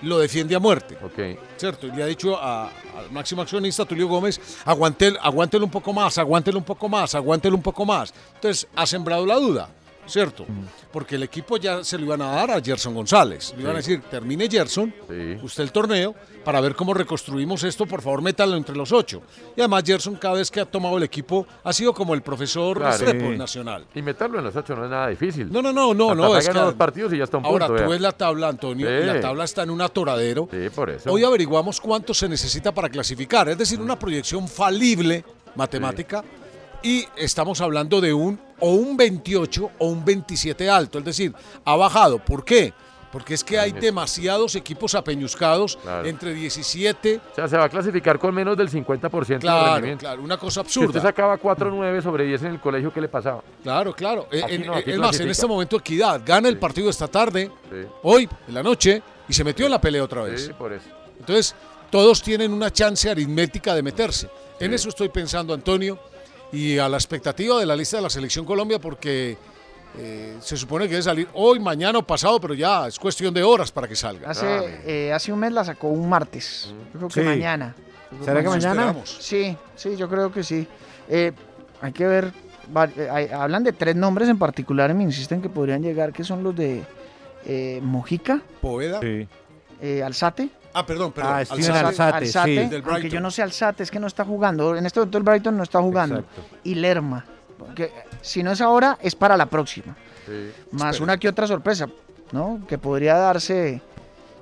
lo 0.03 0.19
defiende 0.19 0.55
a 0.55 0.59
muerte. 0.59 0.97
Ok. 1.03 1.39
¿Cierto? 1.57 1.87
Y 1.87 1.91
le 1.91 2.03
ha 2.03 2.05
dicho 2.05 2.39
al 2.39 2.69
máximo 3.11 3.41
accionista 3.41 3.85
Tulio 3.85 4.07
Gómez, 4.07 4.39
aguántelo 4.65 5.65
un 5.65 5.71
poco 5.71 5.91
más, 5.93 6.17
aguántelo 6.17 6.59
un 6.59 6.63
poco 6.63 6.87
más, 6.87 7.15
aguántelo 7.15 7.55
un 7.55 7.63
poco 7.63 7.85
más. 7.85 8.13
Entonces, 8.35 8.67
ha 8.75 8.85
sembrado 8.85 9.25
la 9.25 9.35
duda, 9.35 9.69
¿cierto? 10.07 10.45
Porque 10.91 11.15
el 11.15 11.23
equipo 11.23 11.57
ya 11.57 11.83
se 11.83 11.97
lo 11.97 12.05
iban 12.05 12.21
a 12.21 12.31
dar 12.31 12.51
a 12.51 12.61
Gerson 12.61 12.93
González. 12.95 13.53
Le 13.55 13.61
iban 13.63 13.73
a 13.73 13.77
decir, 13.77 14.01
termine 14.09 14.47
Gerson, 14.49 14.93
Sí. 15.07 15.37
usted 15.43 15.63
el 15.63 15.71
torneo, 15.71 16.15
para 16.43 16.61
ver 16.61 16.75
cómo 16.75 16.93
reconstruimos 16.93 17.63
esto, 17.63 17.85
por 17.85 18.01
favor, 18.01 18.21
métalo 18.21 18.55
entre 18.55 18.75
los 18.75 18.91
ocho. 18.91 19.21
Y 19.55 19.59
además, 19.61 19.83
Gerson, 19.85 20.15
cada 20.15 20.35
vez 20.35 20.49
que 20.49 20.61
ha 20.61 20.65
tomado 20.65 20.97
el 20.97 21.03
equipo, 21.03 21.45
ha 21.63 21.73
sido 21.73 21.93
como 21.93 22.13
el 22.13 22.21
profesor 22.21 22.77
Claro. 22.77 22.91
Restrepo 22.97 23.31
Sí. 23.31 23.37
nacional. 23.37 23.85
Y 23.93 24.01
meterlo 24.01 24.39
en 24.39 24.45
los 24.45 24.55
ocho 24.55 24.75
no 24.75 24.85
es 24.85 24.89
nada 24.89 25.07
difícil. 25.09 25.51
No, 25.51 25.61
no, 25.61 25.73
no, 25.73 25.93
no, 25.93 26.11
Hasta 26.11 26.15
no. 26.15 26.37
Es 26.37 26.47
que, 26.49 26.53
dos 26.57 26.73
partidos 26.75 27.13
y 27.13 27.17
ya 27.17 27.25
está 27.25 27.37
un 27.37 27.45
ahora, 27.45 27.67
punto. 27.67 27.83
tú 27.83 27.89
ves 27.91 28.01
la 28.01 28.11
tabla, 28.13 28.47
Antonio, 28.47 28.89
y 28.89 29.05
la 29.05 29.19
tabla 29.19 29.43
está 29.43 29.63
en 29.63 29.71
un 29.71 29.81
atoradero. 29.81 30.47
Sí, 30.49 30.69
por 30.73 30.89
eso. 30.89 31.11
Hoy 31.11 31.23
averiguamos 31.23 31.81
cuánto 31.81 32.13
se 32.13 32.29
necesita 32.29 32.71
para 32.73 32.89
clasificar, 32.89 33.49
es 33.49 33.57
decir, 33.57 33.81
una 33.81 33.99
proyección 33.99 34.47
falible 34.47 35.23
matemática 35.55 36.23
y 36.83 37.05
estamos 37.15 37.61
hablando 37.61 37.99
de 38.01 38.13
un 38.13 38.39
o 38.59 38.71
un 38.71 38.97
28 38.97 39.71
o 39.77 39.87
un 39.87 40.03
27 40.05 40.69
alto, 40.69 40.99
es 40.99 41.05
decir, 41.05 41.33
ha 41.65 41.75
bajado. 41.75 42.19
¿Por 42.19 42.43
qué? 42.43 42.73
Porque 43.11 43.33
es 43.35 43.43
que 43.43 43.57
hay 43.57 43.71
demasiados 43.71 44.55
equipos 44.55 44.93
apeñuscados 44.93 45.77
Claro. 45.81 46.05
entre 46.07 46.33
17, 46.33 47.21
O 47.31 47.35
sea, 47.35 47.47
se 47.47 47.57
va 47.57 47.63
a 47.65 47.69
clasificar 47.69 48.19
con 48.19 48.35
menos 48.35 48.57
del 48.57 48.69
50% 48.69 49.27
de 49.27 49.39
claro, 49.39 49.73
rendimiento. 49.75 50.01
claro, 50.01 50.21
una 50.21 50.37
cosa 50.37 50.61
Si 50.63 50.79
usted 50.79 50.81
absurda. 50.83 51.01
sacaba 51.01 51.37
4-9 51.37 52.01
sobre 52.01 52.25
10 52.25 52.41
en 52.43 52.47
el 52.53 52.59
colegio, 52.59 52.91
¿qué 52.93 52.99
le 53.01 53.07
pasaba? 53.07 53.41
Claro, 53.63 53.93
claro. 53.93 54.27
Eh, 54.31 54.43
en- 54.49 54.65
no, 54.67 54.75
aquí 54.75 54.91
es 54.91 54.97
más, 54.97 55.19
en 55.19 55.29
este 55.29 55.47
momento 55.47 55.77
Equidad 55.77 56.21
gana 56.25 56.49
el 56.49 56.57
partido 56.59 56.89
esta 56.89 57.07
tarde, 57.07 57.49
Sí. 57.69 57.87
hoy, 58.03 58.29
en 58.47 58.53
la 58.53 58.61
noche, 58.61 59.01
y 59.29 59.33
se 59.33 59.43
metió 59.43 59.65
en 59.65 59.71
la 59.71 59.81
pelea 59.81 60.03
otra 60.03 60.23
vez. 60.23 60.45
Sí, 60.47 60.53
por 60.53 60.73
eso. 60.73 60.85
Entonces, 61.19 61.55
todos 61.89 62.21
tienen 62.21 62.51
una 62.51 62.71
chance 62.71 63.09
aritmética 63.09 63.73
de 63.73 63.81
meterse. 63.83 64.29
En 64.59 64.73
eso 64.73 64.89
estoy 64.89 65.09
pensando, 65.09 65.53
Antonio, 65.53 65.97
y 66.51 66.77
a 66.77 66.87
la 66.89 66.97
expectativa 66.97 67.59
de 67.59 67.65
la 67.65 67.75
lista 67.75 67.97
de 67.97 68.03
la 68.03 68.09
Selección 68.09 68.45
Colombia, 68.45 68.79
porque 68.79 69.37
eh, 69.97 70.35
se 70.41 70.55
supone 70.57 70.85
que 70.85 70.91
debe 70.91 71.03
salir 71.03 71.27
hoy, 71.33 71.59
mañana 71.59 71.99
o 71.99 72.03
pasado, 72.03 72.39
pero 72.39 72.53
ya 72.53 72.87
es 72.87 72.99
cuestión 72.99 73.33
de 73.33 73.43
horas 73.43 73.71
para 73.71 73.87
que 73.87 73.95
salga. 73.95 74.29
Hace, 74.29 74.79
eh, 74.85 75.13
hace 75.13 75.31
un 75.33 75.39
mes 75.39 75.51
la 75.51 75.63
sacó 75.65 75.87
un 75.87 76.07
martes. 76.07 76.73
Yo 76.93 76.99
creo 76.99 77.07
que 77.09 77.21
Sí. 77.21 77.25
mañana. 77.25 77.75
¿Será 78.23 78.41
que 78.41 78.47
mañana? 78.49 78.81
Esperamos. 78.81 79.17
Sí, 79.19 79.57
sí, 79.75 79.95
yo 79.97 80.07
creo 80.07 80.31
que 80.31 80.43
sí. 80.43 80.67
Eh, 81.09 81.31
hay 81.81 81.91
que 81.91 82.05
ver. 82.05 82.31
va- 82.75 82.83
eh, 82.97 83.07
hay- 83.09 83.27
hablan 83.29 83.63
de 83.63 83.71
tres 83.71 83.95
nombres 83.95 84.27
en 84.27 84.37
particular 84.37 84.91
y 84.91 84.93
me 84.93 85.03
insisten 85.03 85.41
que 85.41 85.47
podrían 85.47 85.81
llegar, 85.81 86.11
que 86.11 86.23
son 86.25 86.43
los 86.43 86.53
de 86.55 86.83
eh, 87.45 87.79
Mojica, 87.81 88.41
Poveda. 88.61 88.99
Sí. 88.99 89.25
eh, 89.81 90.03
Alzate. 90.03 90.49
Ah, 90.79 90.85
perdón, 90.85 91.11
perdón. 91.11 91.33
Ah, 91.35 91.45
Steven 91.45 91.71
Alzate, 91.85 92.25
sí. 92.27 92.37
Del 92.55 92.61
aunque 92.63 92.81
Brighton. 92.81 93.09
yo 93.09 93.19
no 93.19 93.31
sé 93.31 93.41
Alzate, 93.41 93.83
es 93.83 93.89
que 93.91 93.99
no 93.99 94.07
está 94.07 94.23
jugando. 94.23 94.75
En 94.75 94.85
este 94.85 94.99
momento 94.99 95.17
el 95.17 95.23
Brighton 95.23 95.57
no 95.57 95.63
está 95.63 95.81
jugando. 95.81 96.19
Exacto. 96.19 96.41
Y 96.63 96.75
Lerma. 96.75 97.25
Porque 97.57 97.91
si 98.21 98.43
no 98.43 98.51
es 98.51 98.61
ahora, 98.61 98.97
es 99.01 99.15
para 99.15 99.35
la 99.35 99.47
próxima. 99.47 99.95
Sí. 100.25 100.51
Más 100.71 100.91
Espera. 100.95 101.03
una 101.03 101.17
que 101.17 101.27
otra 101.29 101.47
sorpresa, 101.47 101.87
¿no? 102.31 102.59
Que 102.67 102.77
podría 102.77 103.15
darse. 103.15 103.81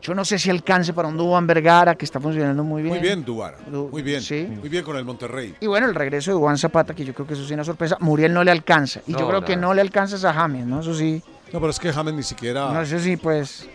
Yo 0.01 0.13
no 0.13 0.23
sé 0.25 0.37
si 0.37 0.49
alcance 0.51 0.93
para 0.93 1.07
un 1.07 1.17
Dubán 1.17 1.47
Vergara, 1.47 1.95
que 1.95 2.05
está 2.05 2.19
funcionando 2.19 2.63
muy 2.63 2.83
bien. 2.83 2.93
Muy 2.95 3.01
bien, 3.01 3.23
Dubara. 3.25 3.57
Du- 3.65 3.87
Muy 3.91 4.03
bien. 4.03 4.21
sí. 4.21 4.45
Muy 4.59 4.69
bien 4.69 4.83
con 4.83 4.97
el 4.97 5.05
Monterrey. 5.05 5.55
Y 5.61 5.67
bueno, 5.67 5.87
el 5.87 5.95
regreso 5.95 6.31
de 6.31 6.37
Juan 6.37 6.57
Zapata, 6.57 6.93
que 6.93 7.03
yo 7.05 7.13
creo 7.13 7.25
que 7.25 7.33
eso 7.33 7.41
sí 7.43 7.47
es 7.47 7.53
una 7.53 7.63
sorpresa. 7.63 7.97
Muriel 8.01 8.31
no 8.33 8.43
le 8.43 8.51
alcanza. 8.51 8.99
Y 9.07 9.13
yo 9.13 9.21
No, 9.21 9.27
creo 9.29 9.45
que 9.45 9.55
no 9.55 9.73
le 9.73 9.81
alcanza 9.81 10.29
a 10.29 10.33
James, 10.33 10.65
¿no? 10.67 10.81
Eso 10.81 10.93
sí. 10.93 11.23
No, 11.53 11.59
pero 11.59 11.69
es 11.69 11.79
que 11.79 11.91
James 11.93 12.13
ni 12.13 12.23
siquiera. 12.23 12.71
No 12.71 12.85
sé 12.85 12.99
si, 12.99 13.17
pues. 13.17 13.67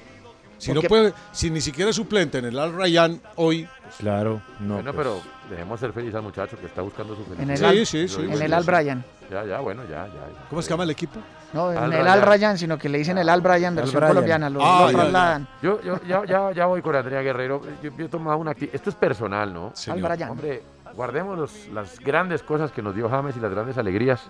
Si 0.61 0.71
no 0.71 0.77
porque- 0.77 0.89
puede, 0.89 1.15
si 1.33 1.51
ni 1.51 1.61
siquiera 1.61 1.91
es 1.91 1.97
suplente 1.97 2.39
en 2.39 2.45
el 2.47 2.59
Al 2.59 2.73
Rayyan 2.75 3.21
hoy. 3.37 3.69
Claro, 3.99 4.41
no. 4.61 4.75
bueno, 4.75 4.93
pues. 4.93 5.05
pero 5.07 5.21
dejemos 5.51 5.81
ser 5.81 5.93
feliz 5.93 6.15
al 6.15 6.23
muchacho 6.23 6.57
que 6.59 6.67
está 6.67 6.81
buscando 6.83 7.17
su 7.17 7.23
En 7.35 7.51
el, 7.51 7.59
felicidad. 7.59 7.71
Sí, 7.73 7.79
Al, 7.79 7.87
sí, 7.87 8.09
sí. 8.09 8.21
En 8.23 8.43
el 8.43 8.55
Al. 8.55 8.63
Bryan. 8.65 9.05
Ya, 9.31 9.45
ya, 9.45 9.59
bueno, 9.61 9.83
ya, 9.85 10.07
ya. 10.07 10.13
ya. 10.15 10.47
¿Cómo 10.49 10.63
se 10.63 10.71
llama 10.71 10.85
el 10.85 10.91
equipo? 10.91 11.19
No, 11.53 11.73
en 11.73 11.79
Al 11.79 11.85
el 11.85 11.91
Ryan. 12.01 12.09
Al 12.09 12.23
Ryan, 12.23 12.59
sino 12.59 12.79
que 12.79 12.89
le 12.89 12.99
dicen 12.99 13.19
el 13.19 13.29
Al 13.29 13.41
Bryan, 13.41 13.75
versión 13.75 13.97
Bryan. 14.01 14.09
colombiana. 14.15 14.51
Lo, 14.51 14.61
Ah, 14.65 14.81
lo 14.83 14.87
ya, 14.87 14.93
ya. 14.93 14.99
trasladan. 15.03 15.49
Yo, 15.63 15.81
yo 15.83 16.01
ya, 16.07 16.25
ya, 16.25 16.53
ya 16.53 16.67
voy 16.67 16.83
con 16.83 16.95
Andrea 16.95 17.21
Guerrero. 17.23 17.61
Yo, 17.83 17.91
yo 17.97 18.05
he 18.07 18.09
tomado 18.09 18.39
una 18.39 18.53
actitud. 18.53 18.75
Esto 18.75 18.91
es 18.91 18.97
personal, 18.97 19.53
¿no? 19.53 19.73
Señor. 19.75 20.05
Al 20.07 20.13
Bryan. 20.17 20.31
Hombre, 20.31 20.63
guardemos 20.95 21.37
los- 21.39 21.69
las 21.75 21.99
grandes 22.01 22.43
cosas 22.45 22.71
que 22.71 22.83
nos 22.83 22.95
dio 22.95 23.09
James 23.09 23.37
y 23.37 23.41
las 23.41 23.51
grandes 23.51 23.77
alegrías. 23.79 24.21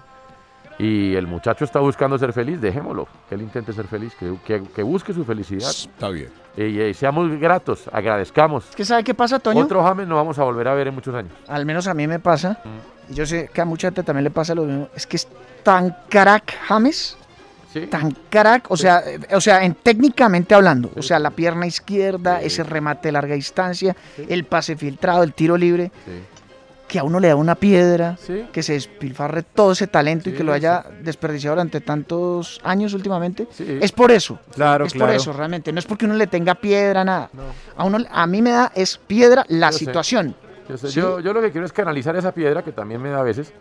Y 0.80 1.14
el 1.14 1.26
muchacho 1.26 1.64
está 1.64 1.78
buscando 1.80 2.18
ser 2.18 2.32
feliz, 2.32 2.60
dejémoslo. 2.60 3.06
Que 3.28 3.34
él 3.34 3.42
intente 3.42 3.72
ser 3.72 3.86
feliz, 3.86 4.14
que, 4.18 4.34
que- 4.46 4.62
que 4.62 4.82
busque 4.82 5.12
su 5.12 5.24
felicidad. 5.24 5.68
Está 5.70 6.08
bien. 6.08 6.30
Y, 6.56 6.80
y 6.80 6.94
seamos 6.94 7.30
gratos, 7.38 7.84
agradezcamos. 7.92 8.68
Es 8.70 8.76
que 8.76 8.84
¿sabe 8.84 9.04
qué 9.04 9.12
pasa, 9.14 9.38
Toño? 9.38 9.60
Otro 9.64 9.82
James 9.82 10.08
no 10.08 10.16
vamos 10.16 10.38
a 10.38 10.44
volver 10.44 10.66
a 10.68 10.74
ver 10.74 10.88
en 10.88 10.94
muchos 10.94 11.14
años. 11.14 11.32
Al 11.48 11.66
menos 11.66 11.86
a 11.86 11.94
mí 11.94 12.06
me 12.06 12.18
pasa. 12.18 12.58
Y 13.08 13.14
yo 13.14 13.26
sé 13.26 13.50
que 13.52 13.60
a 13.60 13.64
mucha 13.64 13.88
gente 13.88 14.02
también 14.02 14.24
le 14.24 14.30
pasa 14.30 14.54
lo 14.54 14.64
mismo. 14.64 14.88
Es 14.94 15.06
que 15.06 15.16
es 15.16 15.28
tan 15.62 15.94
crack 16.08 16.54
James. 16.66 17.16
Sí. 17.72 17.86
Tan 17.86 18.10
crack, 18.28 18.68
o 18.68 18.76
sea, 18.76 18.98
eh, 19.06 19.20
o 19.32 19.40
sea, 19.40 19.62
en 19.64 19.74
técnicamente 19.74 20.56
hablando, 20.56 20.90
o 20.96 21.02
sea, 21.02 21.20
la 21.20 21.30
pierna 21.30 21.68
izquierda, 21.68 22.40
Sí. 22.40 22.46
ese 22.46 22.64
remate 22.64 23.06
de 23.08 23.12
larga 23.12 23.36
distancia, 23.36 23.94
el 24.28 24.42
pase 24.44 24.74
filtrado, 24.76 25.22
el 25.22 25.32
tiro 25.34 25.56
libre, 25.56 25.92
Sí. 26.04 26.10
Que 26.90 26.98
a 26.98 27.04
uno 27.04 27.20
le 27.20 27.28
da 27.28 27.36
una 27.36 27.54
piedra, 27.54 28.16
Sí. 28.18 28.46
que 28.52 28.64
se 28.64 28.72
despilfarre 28.72 29.44
todo 29.44 29.70
ese 29.72 29.86
talento 29.86 30.28
y 30.28 30.32
Sí, 30.32 30.38
que 30.38 30.42
lo 30.42 30.52
haya 30.52 30.84
desperdiciado 31.04 31.54
durante 31.54 31.80
tantos 31.80 32.60
años 32.64 32.94
últimamente. 32.94 33.46
Sí. 33.52 33.78
Es 33.80 33.92
por 33.92 34.10
eso. 34.10 34.40
Claro, 34.56 34.86
es 34.86 34.92
claro. 34.92 35.12
por 35.12 35.14
eso, 35.16 35.32
realmente. 35.32 35.72
No 35.72 35.78
es 35.78 35.86
porque 35.86 36.06
uno 36.06 36.14
le 36.14 36.26
tenga 36.26 36.56
piedra, 36.56 37.04
nada. 37.04 37.30
No. 37.32 37.42
A 37.76 37.84
uno, 37.84 37.98
a 38.10 38.26
mí 38.26 38.42
me 38.42 38.50
da 38.50 38.72
es 38.74 38.98
piedra 38.98 39.44
la 39.48 39.68
Yo 39.70 39.78
sé. 39.78 39.84
situación. 39.84 40.34
Yo, 40.68 40.76
sé, 40.76 40.88
Sí. 40.88 40.94
yo, 41.00 41.20
yo 41.20 41.32
lo 41.32 41.40
que 41.40 41.52
quiero 41.52 41.64
es 41.64 41.72
canalizar 41.72 42.16
esa 42.16 42.32
piedra 42.32 42.64
que 42.64 42.72
también 42.72 43.00
me 43.00 43.10
da 43.10 43.20
a 43.20 43.22
veces 43.22 43.52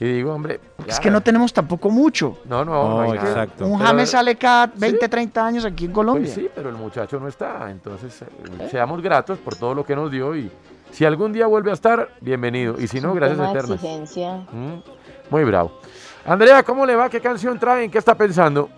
Y 0.00 0.06
digo, 0.06 0.34
hombre. 0.34 0.58
Es 0.88 0.98
que 0.98 1.08
no 1.08 1.20
tenemos 1.20 1.52
tampoco 1.52 1.88
mucho. 1.88 2.38
No, 2.46 2.64
no, 2.64 2.72
no, 3.04 3.14
nada. 3.14 3.28
exacto. 3.30 3.64
Un 3.64 3.78
Pero- 3.78 3.86
James 3.88 4.10
sale 4.10 4.34
cada 4.34 4.66
20, 4.66 5.08
30 5.08 5.46
años 5.46 5.64
aquí 5.64 5.84
en 5.84 5.92
Colombia. 5.92 6.24
Pues 6.24 6.34
sí, 6.34 6.50
pero 6.52 6.68
el 6.68 6.74
muchacho 6.74 7.20
no 7.20 7.28
está. 7.28 7.70
Entonces, 7.70 8.20
eh, 8.22 8.68
seamos 8.72 9.00
gratos 9.00 9.38
por 9.38 9.54
todo 9.54 9.72
lo 9.72 9.84
que 9.86 9.94
nos 9.94 10.10
dio 10.10 10.34
y 10.34 10.50
si 10.94 11.04
algún 11.04 11.32
día 11.32 11.46
vuelve 11.46 11.70
a 11.70 11.74
estar, 11.74 12.08
bienvenido. 12.20 12.76
Y 12.80 12.86
si 12.88 13.00
no, 13.00 13.14
gracias 13.14 13.38
eternas. 13.50 13.70
exigencia. 13.82 14.36
Mm, 14.52 14.82
Muy 15.30 15.44
bravo. 15.44 15.78
Andrea, 16.24 16.62
¿cómo 16.62 16.86
le 16.86 16.94
va? 16.96 17.10
¿Qué 17.10 17.20
canción 17.20 17.58
traen? 17.58 17.90
¿Qué 17.90 17.98
está 17.98 18.14
pensando? 18.14 18.70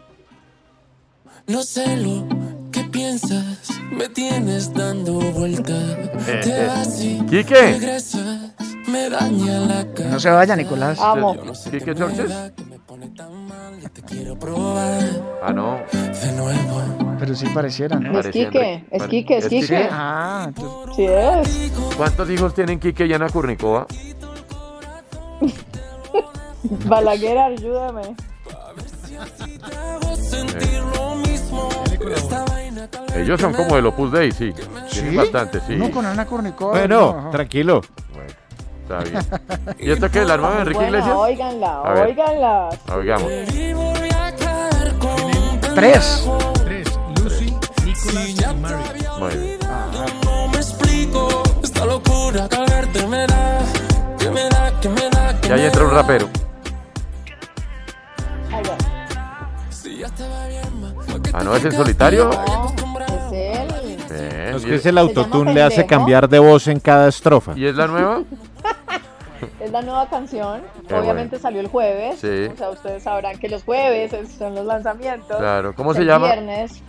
No 1.47 1.63
sé 1.63 1.97
lo 1.97 2.27
que 2.73 2.83
piensas, 2.85 3.71
me 3.93 4.09
tienes 4.09 4.73
dando 4.75 5.13
vuelta. 5.33 5.75
Te 6.43 6.67
vas 6.67 7.01
y 7.01 7.21
Quique. 7.27 7.55
regresas, 7.55 8.53
me 8.97 9.11
daña 9.11 9.61
la 9.61 9.85
cara. 9.95 10.11
No 10.11 10.21
se 10.21 10.31
vaya, 10.31 10.57
Nicolás. 10.57 10.99
Amo. 11.01 11.37
¿Quique 11.71 11.95
Chorches? 11.95 12.33
Te 13.93 14.03
quiero 14.03 14.39
probar 14.39 15.01
Ah, 15.43 15.53
no. 15.53 15.79
de 15.93 16.33
nuevo. 16.33 17.17
Pero 17.19 17.35
sí 17.35 17.47
pareciera, 17.55 17.99
¿no? 17.99 18.19
Es 18.21 18.27
Quique, 18.29 18.85
es 18.91 19.03
Quique, 19.05 19.39
es 19.39 19.45
¿Es 19.45 19.51
Quique. 19.51 19.89
Ah, 19.91 20.45
entonces- 20.49 20.97
Sí 20.97 21.05
es. 21.07 21.73
¿Cuántos 21.97 22.29
hijos 22.31 22.55
tienen 22.55 22.79
Quique 22.81 23.07
y 23.07 23.13
Ana 23.13 23.29
Kurnikova? 23.29 23.87
Balaguer, 26.87 27.39
ayúdame. 27.39 28.03
Vaina 31.97 32.89
Ellos 33.15 33.41
son 33.41 33.53
como 33.55 33.77
del 33.77 33.87
Opus 33.87 34.13
Dei, 34.13 34.33
sí. 34.33 34.53
Tienen 34.91 35.11
¿Sí? 35.13 35.17
bastante, 35.17 35.61
sí. 35.61 35.75
Uno 35.75 35.91
con 35.91 36.05
Ana 36.07 36.27
Kournikova. 36.27 36.73
Bueno, 36.73 37.23
no. 37.25 37.31
tranquilo. 37.31 37.81
Bueno, 38.89 39.03
está 39.03 39.11
bien. 39.11 39.77
¿Y 39.79 39.91
esto 39.91 40.11
qué 40.11 40.21
es 40.23 40.27
la 40.29 40.37
nueva 40.37 40.55
de 40.57 40.61
Enrique 40.63 40.85
Iglesias? 40.85 41.15
óiganla, 41.17 41.81
A 41.83 41.93
ver. 41.93 42.07
óiganla. 42.07 42.69
Oigamos. 42.95 43.31
Tres. 45.75 46.27
Tres, 46.65 46.99
Lucy, 47.23 47.55
Nicholas 47.85 48.29
y 48.29 48.57
Mary. 48.57 49.05
Muy 49.19 49.37
bien. 49.37 49.59
No 50.25 50.49
me 50.49 50.57
explico 50.57 51.43
esta 51.63 51.85
locura 51.85 52.49
que 52.49 52.57
al 52.57 52.67
verte 52.67 53.07
me 53.07 53.27
da, 53.27 53.59
que 54.19 54.31
me 54.31 54.49
da, 54.49 54.81
que 54.81 54.89
me 54.89 55.11
da, 55.11 55.41
que 55.41 55.49
Y 55.49 55.53
ahí 55.53 55.65
entra 55.67 55.85
un 55.85 55.91
rapero. 55.91 56.29
Ay, 58.53 58.63
ya. 58.65 58.77
Si 59.71 59.99
ya 59.99 60.09
te 60.09 60.23
va 60.27 60.47
bien, 60.47 60.81
ma, 60.81 60.95
¿pa' 60.95 61.23
qué 61.23 61.31
Ah, 61.35 61.45
no, 61.45 61.51
es 61.55 61.65
en 61.65 61.71
fijaste? 61.73 61.77
solitario. 61.77 62.31
No, 62.31 63.01
es 63.05 63.33
él. 63.33 63.97
Bien, 64.09 64.55
Es 64.57 64.65
que 64.65 64.75
es 64.77 64.87
el 64.87 64.97
autotune 64.97 65.53
le 65.53 65.63
hace 65.63 65.85
cambiar 65.85 66.27
de 66.29 66.39
voz 66.39 66.69
en 66.69 66.81
cada 66.81 67.09
estrofa. 67.09 67.53
¿Y 67.55 67.67
es 67.67 67.75
la 67.77 67.87
nueva? 67.87 68.21
Es 69.61 69.71
la 69.71 69.83
nueva 69.83 70.09
canción. 70.09 70.63
Qué 70.89 70.95
Obviamente 70.95 71.39
salió 71.39 71.61
el 71.61 71.69
jueves. 71.69 72.19
Sí. 72.21 72.49
O 72.53 72.57
sea, 72.57 72.71
ustedes 72.71 73.03
sabrán 73.03 73.39
que 73.39 73.49
los 73.49 73.63
jueves 73.65 74.13
es- 74.13 74.33
son 74.33 74.55
los 74.55 74.65
lanzamientos. 74.67 75.37
Claro. 75.39 75.75
¿Cómo 75.75 75.95
se 75.95 76.01
El 76.01 76.07
llama? 76.09 76.27
viernes 76.27 76.83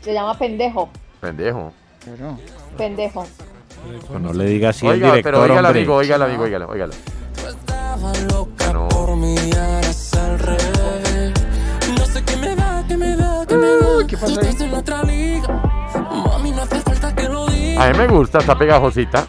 se 0.00 0.12
llama 0.12 0.36
Pendejo. 0.38 0.88
Pendejo. 1.20 1.72
Pero- 2.04 2.38
Pendejo. 2.76 3.26
Pues 4.08 4.20
no 4.20 4.32
le 4.32 4.44
diga 4.44 4.68
así 4.70 4.86
al 4.86 4.92
Oiga, 4.94 5.06
director, 5.08 5.32
pero 5.32 5.42
oígala, 5.44 5.68
amigo, 5.70 5.94
oígala, 5.96 6.24
amigo, 6.26 6.44
oígala, 6.44 6.66
oígala. 6.66 6.94
No. 8.72 8.88
No 11.96 12.06
sé 12.06 12.24
qué 12.24 12.36
me 12.36 12.54
da, 12.54 12.84
qué 12.88 12.96
me 12.96 13.16
da, 13.16 13.44
qué 13.46 13.56
me 13.56 13.66
da. 13.68 14.06
¿qué 14.06 14.16
pasó 14.16 14.34
Tú 14.34 14.40
ahí? 14.40 14.46
estás 14.48 14.60
en 14.66 14.74
otra 14.74 15.02
liga. 15.02 15.48
Mami, 16.10 16.50
no 16.52 16.62
hace 16.62 16.80
falta 16.80 17.14
que 17.14 17.28
lo 17.28 17.46
diga. 17.48 17.84
A 17.84 17.90
mí 17.92 17.98
me 17.98 18.06
gusta, 18.06 18.38
está 18.38 18.56
pegajosita. 18.56 19.26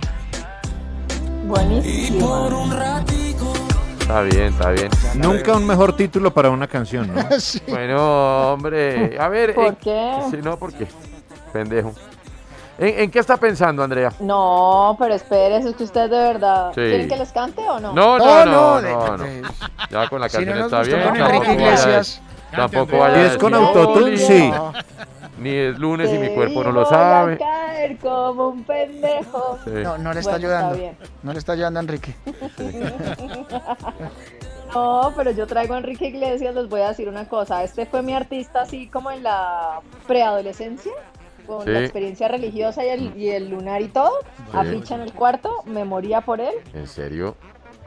Y 1.54 1.66
Buenísimo. 1.66 2.28
por 2.28 2.54
un 2.54 2.72
ratico. 2.72 3.54
Está 4.00 4.22
bien, 4.22 4.44
está 4.54 4.70
bien. 4.72 4.90
Nunca 5.16 5.54
un 5.54 5.66
mejor 5.66 5.96
título 5.96 6.34
para 6.34 6.50
una 6.50 6.68
canción, 6.68 7.14
¿no? 7.14 7.22
Sí. 7.40 7.62
Bueno, 7.68 8.54
hombre, 8.54 9.18
a 9.20 9.28
ver. 9.30 9.54
¿Por 9.54 9.66
en- 9.68 9.76
qué? 9.76 10.14
Sí, 10.32 10.38
no, 10.44 10.58
¿por 10.58 10.74
qué? 10.74 10.88
Pendejo. 11.52 11.94
¿En, 12.80 13.02
en 13.02 13.12
qué 13.12 13.20
está 13.20 13.38
pensando, 13.38 13.84
Andrea? 13.84 14.12
No, 14.20 14.96
pero 15.00 15.14
espérese, 15.14 15.70
es 15.70 15.76
que 15.76 15.84
usted 15.84 16.10
de 16.10 16.18
verdad. 16.18 16.70
Sí. 16.74 16.82
¿Quieren 16.82 17.08
que 17.08 17.18
les 17.18 17.32
cante 17.32 17.62
o 17.62 17.80
no? 17.80 17.94
No, 17.94 18.18
No, 18.18 18.46
no, 18.46 18.46
no, 18.46 18.82
no, 18.82 18.82
de- 18.82 18.92
no, 18.92 19.18
no. 19.18 19.26
Ya 19.92 20.10
con 20.10 20.20
la 20.22 20.28
Si 20.30 20.38
canción 20.38 20.58
no 20.58 20.68
nos 20.70 20.74
está 20.74 20.98
bien. 20.98 21.08
con 21.08 21.16
Enrique 21.18 21.54
Iglesias. 21.54 22.22
Tampoco 22.52 22.98
vaya 22.98 23.24
Y 23.24 23.26
es 23.28 23.38
con 23.38 23.54
autotune, 23.54 24.18
sí. 24.18 24.52
No. 25.38 25.44
Ni 25.44 25.50
es 25.50 25.80
lunes 25.80 26.12
y 26.14 26.18
mi 26.18 26.30
cuerpo 26.30 26.64
no 26.64 26.72
lo 26.72 26.86
sabe. 26.86 27.34
a 27.34 27.38
caer 27.38 27.98
como 27.98 28.50
un 28.50 28.64
pendejo. 28.64 29.58
Sí. 29.64 29.72
No, 29.84 29.98
no 29.98 30.14
le 30.14 30.20
está 30.20 30.34
Bueno, 30.34 30.48
ayudando. 30.48 30.96
No 31.24 31.34
le 31.34 31.40
está 31.40 31.54
ayudando 31.54 31.80
a 31.80 31.84
Enrique. 31.84 32.16
No, 34.74 35.14
pero 35.16 35.30
yo 35.30 35.46
traigo 35.46 35.76
a 35.76 35.78
Enrique 35.78 36.08
Iglesias, 36.08 36.56
les 36.56 36.68
voy 36.68 36.82
a 36.82 36.88
decir 36.90 37.08
una 37.08 37.28
cosa. 37.28 37.64
Este 37.64 37.86
fue 37.86 38.02
mi 38.02 38.14
artista 38.14 38.62
así 38.62 38.88
como 38.88 39.12
en 39.12 39.22
la 39.22 39.82
preadolescencia, 40.08 40.92
con 41.46 41.72
la 41.72 41.80
experiencia 41.82 42.28
religiosa 42.28 42.84
y 42.84 42.90
el, 42.90 43.16
y 43.16 43.30
el 43.30 43.50
lunar 43.50 43.84
y 43.84 43.90
todo. 43.90 44.12
Sí. 44.52 44.58
Aficha 44.58 44.96
en 44.96 45.02
el 45.02 45.14
cuarto, 45.14 45.62
me 45.66 45.86
moría 45.86 46.22
por 46.22 46.42
él. 46.42 46.56
¿En 46.74 46.88
serio? 46.88 47.36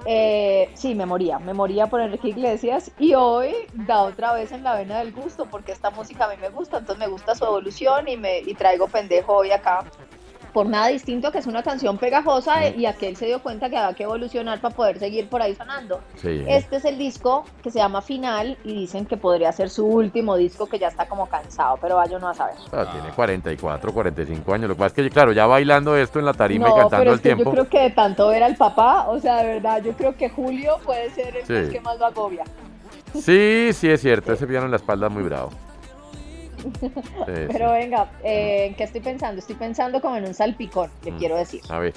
Eh, 0.08 0.70
sí, 0.76 0.94
me 0.94 1.04
moría, 1.04 1.40
me 1.40 1.52
moría 1.52 1.88
por 1.88 2.00
Enrique 2.00 2.28
Iglesias 2.28 2.92
y 2.96 3.14
hoy 3.14 3.52
da 3.72 4.04
otra 4.04 4.32
vez 4.32 4.52
en 4.52 4.62
la 4.62 4.76
vena 4.76 4.98
del 5.00 5.12
gusto 5.12 5.50
porque 5.50 5.72
esta 5.72 5.90
música 5.90 6.26
a 6.26 6.28
mí 6.28 6.36
me 6.40 6.48
gusta, 6.48 6.78
entonces 6.78 7.00
me 7.00 7.08
gusta 7.10 7.34
su 7.34 7.44
evolución 7.44 8.06
y 8.08 8.16
me 8.16 8.38
y 8.40 8.54
traigo 8.54 8.88
pendejo 8.88 9.34
hoy 9.34 9.50
acá. 9.50 9.90
Por 10.56 10.68
nada 10.70 10.86
distinto 10.86 11.30
que 11.30 11.36
es 11.36 11.46
una 11.46 11.62
canción 11.62 11.98
pegajosa 11.98 12.70
y 12.70 12.86
aquel 12.86 13.14
se 13.14 13.26
dio 13.26 13.42
cuenta 13.42 13.68
que 13.68 13.76
había 13.76 13.94
que 13.94 14.04
evolucionar 14.04 14.58
para 14.58 14.74
poder 14.74 14.98
seguir 14.98 15.28
por 15.28 15.42
ahí 15.42 15.54
sonando. 15.54 16.00
Sí. 16.14 16.44
Este 16.48 16.76
es 16.76 16.86
el 16.86 16.96
disco 16.96 17.44
que 17.62 17.70
se 17.70 17.78
llama 17.78 18.00
Final 18.00 18.56
y 18.64 18.72
dicen 18.72 19.04
que 19.04 19.18
podría 19.18 19.52
ser 19.52 19.68
su 19.68 19.84
último 19.84 20.34
disco 20.34 20.64
que 20.64 20.78
ya 20.78 20.88
está 20.88 21.06
como 21.08 21.26
cansado, 21.26 21.76
pero 21.78 21.96
vaya 21.96 22.16
uno 22.16 22.30
a 22.30 22.32
saber. 22.34 22.54
Ah, 22.72 22.88
tiene 22.90 23.10
44, 23.14 23.92
45 23.92 24.54
años. 24.54 24.68
Lo 24.70 24.74
que 24.76 24.78
pasa 24.78 24.86
es 24.86 24.92
que, 24.94 25.10
claro, 25.10 25.32
ya 25.32 25.44
bailando 25.44 25.94
esto 25.94 26.20
en 26.20 26.24
la 26.24 26.32
tarima 26.32 26.70
y 26.70 26.72
cantando 26.72 26.96
pero 26.96 27.10
al 27.10 27.16
es 27.16 27.20
que 27.20 27.28
tiempo. 27.28 27.44
yo 27.44 27.50
creo 27.50 27.68
que 27.68 27.80
de 27.80 27.90
tanto 27.90 28.28
ver 28.28 28.42
al 28.42 28.56
papá, 28.56 29.08
o 29.10 29.20
sea, 29.20 29.42
de 29.42 29.48
verdad, 29.56 29.82
yo 29.82 29.92
creo 29.92 30.16
que 30.16 30.30
Julio 30.30 30.78
puede 30.86 31.10
ser 31.10 31.36
el 31.36 31.44
Sí. 31.66 31.70
que 31.70 31.80
más 31.82 31.98
lo 31.98 32.06
agobia. 32.06 32.44
Sí, 33.12 33.72
sí, 33.74 33.90
es 33.90 34.00
cierto. 34.00 34.32
Ese 34.32 34.46
piano 34.46 34.64
en 34.64 34.70
la 34.70 34.78
espalda 34.78 35.08
es 35.08 35.12
muy 35.12 35.22
bravo. 35.22 35.50
Pero 37.26 37.72
venga, 37.72 38.10
eh, 38.24 38.66
¿en 38.66 38.74
qué 38.74 38.84
estoy 38.84 39.00
pensando? 39.00 39.38
Estoy 39.40 39.56
pensando 39.56 40.00
como 40.00 40.16
en 40.16 40.24
un 40.26 40.34
salpicón, 40.34 40.90
le 41.04 41.12
Mm. 41.12 41.18
quiero 41.18 41.36
decir. 41.36 41.60
A 41.68 41.78
ver. 41.78 41.94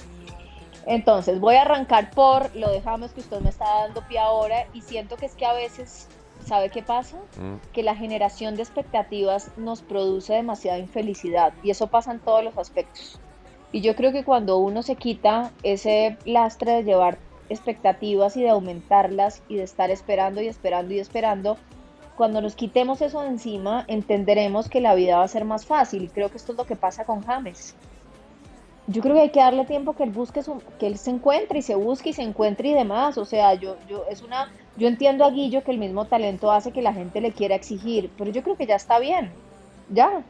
Entonces, 0.86 1.40
voy 1.40 1.56
a 1.56 1.62
arrancar 1.64 2.10
por 2.12 2.56
lo 2.56 2.72
de 2.72 2.82
James 2.82 3.12
que 3.12 3.20
usted 3.22 3.42
me 3.42 3.50
está 3.50 3.66
dando 3.84 4.02
pie 4.08 4.20
ahora 4.20 4.66
y 4.74 4.82
siento 4.82 5.18
que 5.18 5.26
es 5.28 5.36
que 5.36 5.46
a 5.46 5.54
veces, 5.54 6.08
¿sabe 6.46 6.70
qué 6.70 6.82
pasa? 6.82 7.18
Mm. 7.38 7.56
Que 7.74 7.84
la 7.84 7.96
generación 7.96 8.56
de 8.56 8.64
expectativas 8.64 9.52
nos 9.58 9.82
produce 9.82 10.34
demasiada 10.34 10.80
infelicidad 10.80 11.54
y 11.64 11.70
eso 11.70 11.88
pasa 11.88 12.12
en 12.12 12.20
todos 12.20 12.44
los 12.44 12.58
aspectos. 12.58 13.20
Y 13.72 13.82
yo 13.82 13.96
creo 13.96 14.12
que 14.12 14.24
cuando 14.24 14.58
uno 14.58 14.82
se 14.82 14.96
quita 14.96 15.52
ese 15.62 16.18
lastre 16.26 16.72
de 16.72 16.84
llevar 16.84 17.20
expectativas 17.50 18.36
y 18.38 18.42
de 18.44 18.50
aumentarlas 18.50 19.44
y 19.48 19.58
de 19.58 19.64
estar 19.64 19.92
esperando 19.92 20.42
y 20.42 20.48
esperando 20.48 20.94
y 20.94 21.00
esperando, 21.00 21.58
cuando 22.20 22.42
nos 22.42 22.54
quitemos 22.54 23.02
eso 23.02 23.22
de 23.22 23.30
encima, 23.30 23.86
entenderemos 23.88 24.68
que 24.68 24.82
la 24.82 24.94
vida 24.94 25.16
va 25.20 25.24
a 25.24 25.28
ser 25.30 25.46
más 25.46 25.66
fácil. 25.66 26.04
Y 26.04 26.10
creo 26.10 26.30
que 26.30 26.36
esto 26.36 26.52
es 26.52 26.58
lo 26.58 26.66
que 26.66 26.76
pasa 26.76 27.06
con 27.06 27.22
James. 27.24 27.76
Yo 28.88 29.02
creo 29.02 29.16
que 29.16 29.22
hay 29.22 29.30
que 29.30 29.40
darle 29.40 29.64
tiempo 29.64 29.94
que 29.94 30.04
él 30.04 30.10
busque 30.10 30.44
su- 30.44 30.62
que 30.80 30.88
él 30.88 30.98
se 30.98 31.12
encuentre 31.12 31.60
y 31.60 31.62
se 31.62 31.76
busque 31.76 32.10
y 32.10 32.14
se 32.14 32.24
encuentre 32.24 32.68
y 32.68 32.74
demás. 32.74 33.18
O 33.18 33.24
sea, 33.24 33.54
yo, 33.54 33.78
yo 33.88 34.04
es 34.10 34.22
una, 34.22 34.52
yo 34.76 34.90
entiendo 34.90 35.24
a 35.24 35.30
Guillo 35.32 35.64
que 35.64 35.72
el 35.72 35.78
mismo 35.78 36.04
talento 36.06 36.52
hace 36.52 36.74
que 36.74 36.82
la 36.82 36.92
gente 36.92 37.22
le 37.22 37.32
quiera 37.32 37.56
exigir, 37.56 38.12
pero 38.18 38.32
yo 38.32 38.44
creo 38.44 38.58
que 38.58 38.68
ya 38.68 38.76
está 38.76 39.00
bien. 39.00 39.32
Ya, 39.90 40.22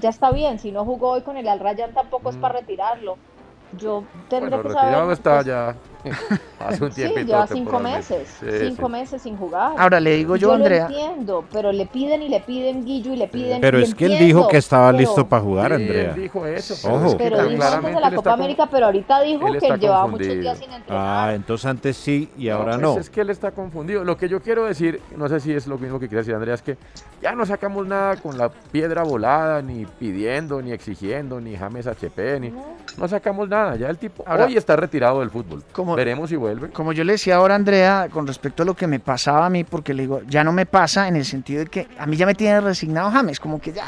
ya 0.00 0.08
está 0.08 0.30
bien. 0.30 0.58
Si 0.58 0.72
no 0.72 0.86
jugó 0.86 1.10
hoy 1.10 1.20
con 1.20 1.36
el 1.36 1.46
Al 1.48 1.60
Rayyan 1.60 1.92
tampoco 1.92 2.30
es 2.30 2.36
para 2.36 2.60
retirarlo. 2.60 3.18
Yo 3.72 4.04
tendré 4.30 4.56
Mm. 4.56 4.62
Bueno, 4.62 4.62
que 4.62 4.68
retirado 4.68 5.00
saber. 5.00 5.12
está 5.12 5.34
pues, 5.34 5.46
ya 5.46 5.76
hace 6.60 6.84
un 6.84 6.90
Sí, 6.92 7.02
tiempito. 7.02 7.26
lleva 7.26 7.46
cinco 7.46 7.78
meses, 7.80 8.28
Sí, 8.40 8.46
cinco 8.68 8.86
sí. 8.86 8.92
meses 8.92 9.22
sin 9.22 9.36
jugar. 9.36 9.72
Ahora 9.78 10.00
le 10.00 10.16
digo 10.16 10.36
yo, 10.36 10.48
lo 10.48 10.54
Andrea. 10.54 10.86
entiendo, 10.86 11.44
pero 11.52 11.72
le 11.72 11.86
piden 11.86 12.22
y 12.22 12.28
le 12.28 12.40
piden 12.40 12.84
Guillo 12.84 13.12
y 13.12 13.16
le 13.16 13.28
piden. 13.28 13.60
Pero 13.60 13.78
y 13.80 13.82
es 13.82 13.94
que 13.94 14.06
él 14.06 14.12
entiendo, 14.12 14.36
dijo 14.38 14.48
que 14.48 14.56
estaba 14.58 14.88
pero- 14.88 14.98
listo 14.98 15.26
para 15.28 15.42
jugar, 15.42 15.68
Sí, 15.76 15.82
Andrea. 15.82 16.10
él 16.14 16.22
dijo 16.22 16.46
eso, 16.46 16.74
pero 16.82 16.94
Ojo. 16.96 17.06
es 17.06 17.12
que 17.14 17.18
Pero 17.24 17.36
Pero 17.36 17.48
dijo 17.48 17.62
antes 17.64 17.94
de 17.94 18.00
la 18.00 18.08
él 18.08 18.14
Copa 18.16 18.30
con- 18.30 18.40
América, 18.40 18.68
pero 18.70 18.86
ahorita 18.86 19.20
dijo 19.22 19.46
él 19.48 19.52
que 19.58 19.66
está 19.66 19.76
llevaba 19.76 20.06
muchos 20.06 20.26
días 20.28 20.58
sin 20.58 20.72
entrenar. 20.72 21.28
Ah, 21.28 21.34
entonces 21.34 21.66
antes 21.66 21.96
sí 21.96 22.30
y 22.38 22.48
ahora 22.48 22.72
pues 22.72 22.80
no. 22.82 22.98
Es 22.98 23.10
que 23.10 23.20
él 23.20 23.30
está 23.30 23.50
confundido. 23.52 24.04
Lo 24.04 24.16
que 24.16 24.28
yo 24.28 24.40
quiero 24.40 24.64
decir, 24.64 25.00
no 25.16 25.28
sé 25.28 25.40
si 25.40 25.52
es 25.52 25.66
lo 25.66 25.78
mismo 25.78 25.98
que 25.98 26.08
quiere 26.08 26.20
decir 26.22 26.34
Andrea, 26.34 26.54
es 26.54 26.62
que 26.62 26.76
ya 27.22 27.32
no 27.32 27.44
sacamos 27.46 27.86
nada 27.86 28.16
con 28.16 28.36
la 28.38 28.48
piedra 28.48 29.02
volada, 29.02 29.62
ni 29.62 29.84
pidiendo, 29.86 30.60
ni 30.62 30.72
exigiendo, 30.72 31.40
ni 31.40 31.56
James 31.56 31.86
HP, 31.86 32.40
ni. 32.40 32.52
No 32.96 33.08
sacamos 33.08 33.48
nada. 33.48 33.76
Ya 33.76 33.88
el 33.90 33.98
tipo 33.98 34.22
Ahora- 34.26 34.46
hoy 34.46 34.56
está 34.56 34.76
retirado 34.76 35.20
del 35.20 35.30
fútbol. 35.30 35.62
Como- 35.72 35.95
Veremos 35.96 36.30
si 36.30 36.36
vuelve. 36.36 36.70
Como 36.70 36.92
yo 36.92 37.02
le 37.04 37.12
decía 37.12 37.36
ahora 37.36 37.54
a 37.54 37.56
Andrea, 37.56 38.08
con 38.10 38.26
respecto 38.26 38.62
a 38.62 38.66
lo 38.66 38.74
que 38.74 38.86
me 38.86 39.00
pasaba 39.00 39.46
a 39.46 39.50
mí, 39.50 39.64
porque 39.64 39.94
le 39.94 40.02
digo, 40.04 40.20
ya 40.28 40.44
no 40.44 40.52
me 40.52 40.66
pasa 40.66 41.08
en 41.08 41.16
el 41.16 41.24
sentido 41.24 41.60
de 41.64 41.66
que 41.70 41.88
a 41.98 42.06
mí 42.06 42.16
ya 42.16 42.26
me 42.26 42.34
tiene 42.34 42.60
resignado 42.60 43.10
James, 43.10 43.40
como 43.40 43.60
que 43.60 43.72
ya, 43.72 43.86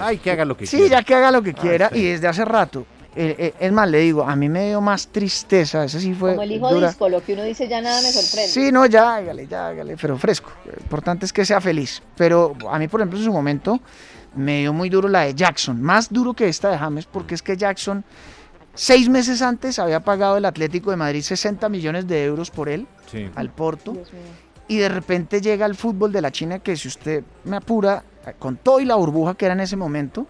Ay, 0.00 0.18
que 0.18 0.30
haga 0.32 0.44
lo 0.44 0.56
que 0.56 0.66
sí, 0.66 0.76
quiera. 0.78 0.98
ya 0.98 1.02
que 1.04 1.14
haga 1.14 1.30
lo 1.30 1.42
que 1.42 1.54
quiera, 1.54 1.88
sí. 1.92 1.98
y 2.00 2.04
desde 2.10 2.26
hace 2.28 2.44
rato. 2.44 2.84
eh, 3.14 3.34
eh, 3.38 3.54
es 3.60 3.72
más, 3.72 3.88
le 3.88 4.00
digo, 4.00 4.24
a 4.28 4.36
mí 4.36 4.48
me 4.48 4.66
dio 4.66 4.80
más 4.82 5.06
tristeza, 5.08 5.84
esa 5.84 5.98
sí 6.00 6.12
fue 6.12 6.30
Como 6.32 6.42
el 6.42 6.52
hijo 6.52 6.70
dura. 6.74 6.88
disco, 6.88 7.08
lo 7.08 7.22
que 7.24 7.32
uno 7.32 7.44
dice 7.44 7.66
ya 7.68 7.80
nada 7.80 8.02
me 8.02 8.10
sorprende. 8.10 8.50
Sí, 8.50 8.70
no, 8.72 8.84
ya, 8.86 9.14
hágale, 9.16 9.46
ya, 9.46 9.68
hágale, 9.68 9.96
pero 10.00 10.18
fresco. 10.18 10.50
Lo 10.66 10.72
importante 10.72 11.24
es 11.24 11.32
que 11.32 11.44
sea 11.46 11.60
feliz. 11.62 12.02
Pero 12.16 12.54
a 12.70 12.78
mí, 12.78 12.88
por 12.88 13.00
ejemplo, 13.00 13.18
en 13.18 13.24
su 13.24 13.32
momento 13.32 13.80
me 14.34 14.58
dio 14.58 14.74
muy 14.74 14.90
duro 14.90 15.08
la 15.08 15.20
de 15.22 15.34
Jackson, 15.34 15.80
más 15.80 16.12
duro 16.12 16.34
que 16.34 16.46
esta 16.48 16.68
de 16.70 16.76
James, 16.76 17.06
porque 17.06 17.34
es 17.34 17.40
que 17.42 17.56
Jackson 17.56 18.04
seis 18.76 19.08
meses 19.08 19.42
antes 19.42 19.78
había 19.78 20.00
pagado 20.00 20.36
el 20.36 20.44
Atlético 20.44 20.90
de 20.90 20.96
Madrid 20.96 21.22
60 21.22 21.68
millones 21.68 22.06
de 22.06 22.24
euros 22.24 22.50
por 22.50 22.68
él 22.68 22.86
Sí. 23.10 23.28
al 23.34 23.50
Porto. 23.50 23.96
Y 24.68 24.78
de 24.78 24.88
repente 24.88 25.40
llega 25.40 25.66
el 25.66 25.74
fútbol 25.74 26.12
de 26.12 26.20
la 26.20 26.30
China 26.30 26.58
que 26.60 26.76
si 26.76 26.88
usted 26.88 27.24
me 27.44 27.56
apura, 27.56 28.02
con 28.38 28.56
todo 28.56 28.80
y 28.80 28.84
la 28.84 28.96
burbuja 28.96 29.34
que 29.34 29.44
era 29.46 29.54
en 29.54 29.60
ese 29.60 29.76
momento, 29.76 30.26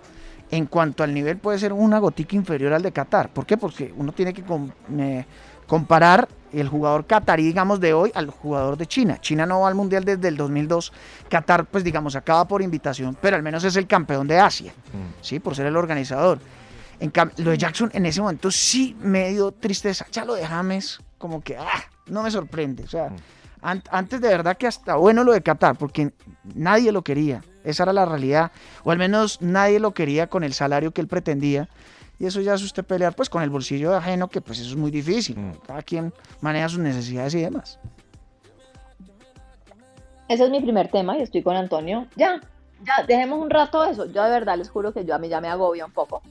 en 0.50 0.66
cuanto 0.66 1.02
al 1.02 1.12
nivel 1.14 1.38
puede 1.38 1.58
ser 1.58 1.72
una 1.72 1.98
gotica 1.98 2.36
inferior 2.36 2.72
al 2.72 2.82
de 2.82 2.92
Qatar. 2.92 3.30
¿Por 3.30 3.46
qué? 3.46 3.56
Porque 3.56 3.92
uno 3.96 4.12
tiene 4.12 4.32
que 4.34 4.42
com- 4.42 4.70
eh, 4.98 5.24
comparar 5.66 6.28
el 6.52 6.68
jugador 6.68 7.06
catarí, 7.06 7.42
digamos, 7.44 7.80
de 7.80 7.92
hoy 7.92 8.12
al 8.14 8.30
jugador 8.30 8.76
de 8.76 8.86
China. 8.86 9.18
China 9.20 9.44
no 9.46 9.60
va 9.60 9.68
al 9.68 9.74
Mundial 9.74 10.04
desde 10.04 10.28
el 10.28 10.36
2002. 10.36 10.92
Qatar, 11.28 11.64
pues 11.64 11.82
digamos, 11.82 12.14
acaba 12.14 12.46
por 12.46 12.62
invitación, 12.62 13.16
pero 13.20 13.36
al 13.36 13.42
menos 13.42 13.64
es 13.64 13.74
el 13.76 13.86
campeón 13.86 14.28
de 14.28 14.38
Asia, 14.38 14.72
¿sí? 15.20 15.40
Por 15.40 15.56
ser 15.56 15.66
el 15.66 15.76
organizador. 15.76 16.38
En 17.00 17.12
cam- 17.12 17.32
lo 17.36 17.50
de 17.50 17.58
Jackson 17.58 17.90
en 17.92 18.06
ese 18.06 18.20
momento 18.20 18.50
sí 18.50 18.96
me 19.00 19.30
dio 19.30 19.52
tristeza. 19.52 20.06
Ya 20.12 20.24
lo 20.24 20.34
de 20.34 20.46
James, 20.46 21.00
como 21.18 21.40
que, 21.42 21.56
ah, 21.56 21.82
no 22.06 22.22
me 22.22 22.30
sorprende. 22.30 22.84
O 22.84 22.88
sea, 22.88 23.10
an- 23.60 23.82
antes 23.90 24.20
de 24.20 24.28
verdad 24.28 24.56
que 24.56 24.66
hasta 24.66 24.96
bueno 24.96 25.22
lo 25.24 25.32
de 25.32 25.42
Qatar, 25.42 25.76
porque 25.76 26.12
nadie 26.54 26.92
lo 26.92 27.02
quería. 27.02 27.42
Esa 27.64 27.82
era 27.82 27.92
la 27.92 28.06
realidad. 28.06 28.50
O 28.84 28.92
al 28.92 28.98
menos 28.98 29.42
nadie 29.42 29.78
lo 29.80 29.92
quería 29.92 30.28
con 30.28 30.42
el 30.44 30.54
salario 30.54 30.92
que 30.92 31.00
él 31.00 31.08
pretendía. 31.08 31.68
Y 32.18 32.24
eso 32.24 32.40
ya 32.40 32.54
es 32.54 32.62
usted 32.62 32.82
pelear 32.84 33.14
pues 33.14 33.28
con 33.28 33.42
el 33.42 33.50
bolsillo 33.50 33.90
de 33.90 33.96
ajeno, 33.98 34.28
que 34.28 34.40
pues 34.40 34.58
eso 34.60 34.70
es 34.70 34.76
muy 34.76 34.90
difícil. 34.90 35.36
Cada 35.66 35.82
quien 35.82 36.14
maneja 36.40 36.68
sus 36.70 36.78
necesidades 36.78 37.34
y 37.34 37.42
demás. 37.42 37.78
Ese 40.28 40.44
es 40.44 40.50
mi 40.50 40.60
primer 40.60 40.88
tema 40.88 41.18
y 41.18 41.22
estoy 41.22 41.42
con 41.42 41.56
Antonio. 41.56 42.06
Ya, 42.16 42.40
ya, 42.84 43.04
dejemos 43.06 43.38
un 43.40 43.50
rato 43.50 43.84
eso. 43.84 44.06
Yo 44.06 44.24
de 44.24 44.30
verdad 44.30 44.56
les 44.56 44.70
juro 44.70 44.92
que 44.92 45.04
yo 45.04 45.14
a 45.14 45.18
mí 45.18 45.28
ya 45.28 45.40
me 45.40 45.48
agobia 45.48 45.84
un 45.84 45.92
poco. 45.92 46.22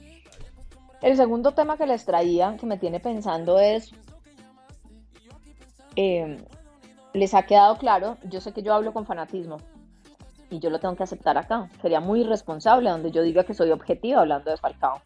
El 1.02 1.16
segundo 1.16 1.52
tema 1.52 1.76
que 1.76 1.86
les 1.86 2.04
traía, 2.04 2.56
que 2.58 2.66
me 2.66 2.78
tiene 2.78 3.00
pensando 3.00 3.58
es, 3.58 3.92
eh, 5.96 6.36
les 7.12 7.34
ha 7.34 7.42
quedado 7.44 7.76
claro, 7.78 8.16
yo 8.24 8.40
sé 8.40 8.52
que 8.52 8.62
yo 8.62 8.74
hablo 8.74 8.92
con 8.92 9.06
fanatismo 9.06 9.58
y 10.50 10.58
yo 10.58 10.70
lo 10.70 10.78
tengo 10.78 10.96
que 10.96 11.02
aceptar 11.02 11.36
acá. 11.38 11.68
Sería 11.82 12.00
muy 12.00 12.20
irresponsable 12.20 12.90
donde 12.90 13.10
yo 13.10 13.22
diga 13.22 13.44
que 13.44 13.54
soy 13.54 13.70
objetiva 13.70 14.20
hablando 14.20 14.50
de 14.50 14.56
Falcao. 14.56 15.00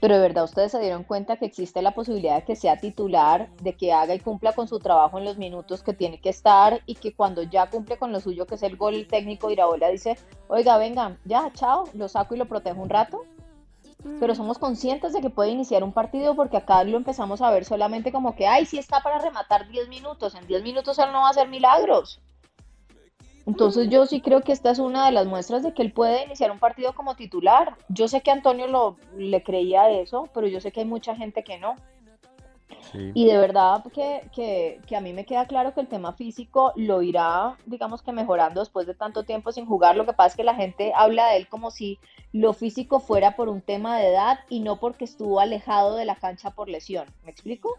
Pero 0.00 0.14
de 0.14 0.20
verdad 0.20 0.44
ustedes 0.44 0.72
se 0.72 0.80
dieron 0.80 1.04
cuenta 1.04 1.36
que 1.36 1.46
existe 1.46 1.80
la 1.80 1.92
posibilidad 1.92 2.36
de 2.36 2.44
que 2.44 2.56
sea 2.56 2.76
titular, 2.76 3.48
de 3.62 3.74
que 3.74 3.92
haga 3.92 4.14
y 4.14 4.20
cumpla 4.20 4.52
con 4.52 4.68
su 4.68 4.78
trabajo 4.78 5.18
en 5.18 5.24
los 5.24 5.38
minutos 5.38 5.82
que 5.82 5.94
tiene 5.94 6.20
que 6.20 6.28
estar 6.28 6.82
y 6.84 6.96
que 6.96 7.14
cuando 7.14 7.42
ya 7.42 7.70
cumple 7.70 7.96
con 7.96 8.12
lo 8.12 8.20
suyo, 8.20 8.46
que 8.46 8.56
es 8.56 8.62
el 8.62 8.76
gol 8.76 9.06
técnico, 9.08 9.50
Iraola 9.50 9.88
dice, 9.88 10.18
oiga, 10.48 10.76
venga, 10.76 11.16
ya, 11.24 11.50
chao, 11.54 11.84
lo 11.94 12.08
saco 12.08 12.34
y 12.34 12.38
lo 12.38 12.46
protejo 12.46 12.82
un 12.82 12.90
rato. 12.90 13.24
Pero 14.20 14.34
somos 14.34 14.58
conscientes 14.58 15.12
de 15.12 15.20
que 15.20 15.30
puede 15.30 15.50
iniciar 15.50 15.84
un 15.84 15.92
partido 15.92 16.34
porque 16.34 16.56
acá 16.56 16.82
lo 16.84 16.96
empezamos 16.96 17.42
a 17.42 17.50
ver 17.50 17.64
solamente 17.64 18.12
como 18.12 18.34
que, 18.34 18.46
ay, 18.46 18.66
sí 18.66 18.78
está 18.78 19.02
para 19.02 19.18
rematar 19.18 19.68
10 19.68 19.88
minutos, 19.88 20.34
en 20.34 20.46
10 20.46 20.62
minutos 20.62 20.98
él 20.98 21.12
no 21.12 21.20
va 21.20 21.28
a 21.28 21.30
hacer 21.30 21.48
milagros. 21.48 22.20
Entonces 23.46 23.88
yo 23.88 24.06
sí 24.06 24.20
creo 24.20 24.40
que 24.40 24.50
esta 24.50 24.70
es 24.70 24.80
una 24.80 25.06
de 25.06 25.12
las 25.12 25.26
muestras 25.26 25.62
de 25.62 25.72
que 25.72 25.82
él 25.82 25.92
puede 25.92 26.24
iniciar 26.24 26.50
un 26.50 26.58
partido 26.58 26.94
como 26.94 27.14
titular. 27.14 27.76
Yo 27.88 28.08
sé 28.08 28.20
que 28.20 28.32
Antonio 28.32 28.66
lo, 28.66 28.96
le 29.16 29.42
creía 29.44 29.88
eso, 29.88 30.28
pero 30.34 30.48
yo 30.48 30.60
sé 30.60 30.72
que 30.72 30.80
hay 30.80 30.86
mucha 30.86 31.14
gente 31.14 31.44
que 31.44 31.56
no. 31.56 31.76
Y 33.14 33.26
de 33.26 33.36
verdad 33.38 33.84
que, 33.92 34.28
que, 34.34 34.80
que 34.86 34.96
a 34.96 35.00
mí 35.00 35.12
me 35.12 35.24
queda 35.24 35.46
claro 35.46 35.74
que 35.74 35.80
el 35.80 35.88
tema 35.88 36.12
físico 36.12 36.72
lo 36.76 37.02
irá, 37.02 37.56
digamos 37.66 38.02
que 38.02 38.12
mejorando 38.12 38.60
después 38.60 38.86
de 38.86 38.94
tanto 38.94 39.24
tiempo 39.24 39.52
sin 39.52 39.66
jugar. 39.66 39.96
Lo 39.96 40.06
que 40.06 40.12
pasa 40.12 40.28
es 40.28 40.36
que 40.36 40.44
la 40.44 40.54
gente 40.54 40.92
habla 40.94 41.28
de 41.28 41.36
él 41.36 41.48
como 41.48 41.70
si 41.70 41.98
lo 42.32 42.52
físico 42.52 43.00
fuera 43.00 43.36
por 43.36 43.48
un 43.48 43.60
tema 43.60 43.98
de 43.98 44.08
edad 44.08 44.40
y 44.48 44.60
no 44.60 44.78
porque 44.78 45.04
estuvo 45.04 45.40
alejado 45.40 45.96
de 45.96 46.04
la 46.04 46.16
cancha 46.16 46.50
por 46.50 46.68
lesión. 46.68 47.06
¿Me 47.24 47.30
explico? 47.30 47.78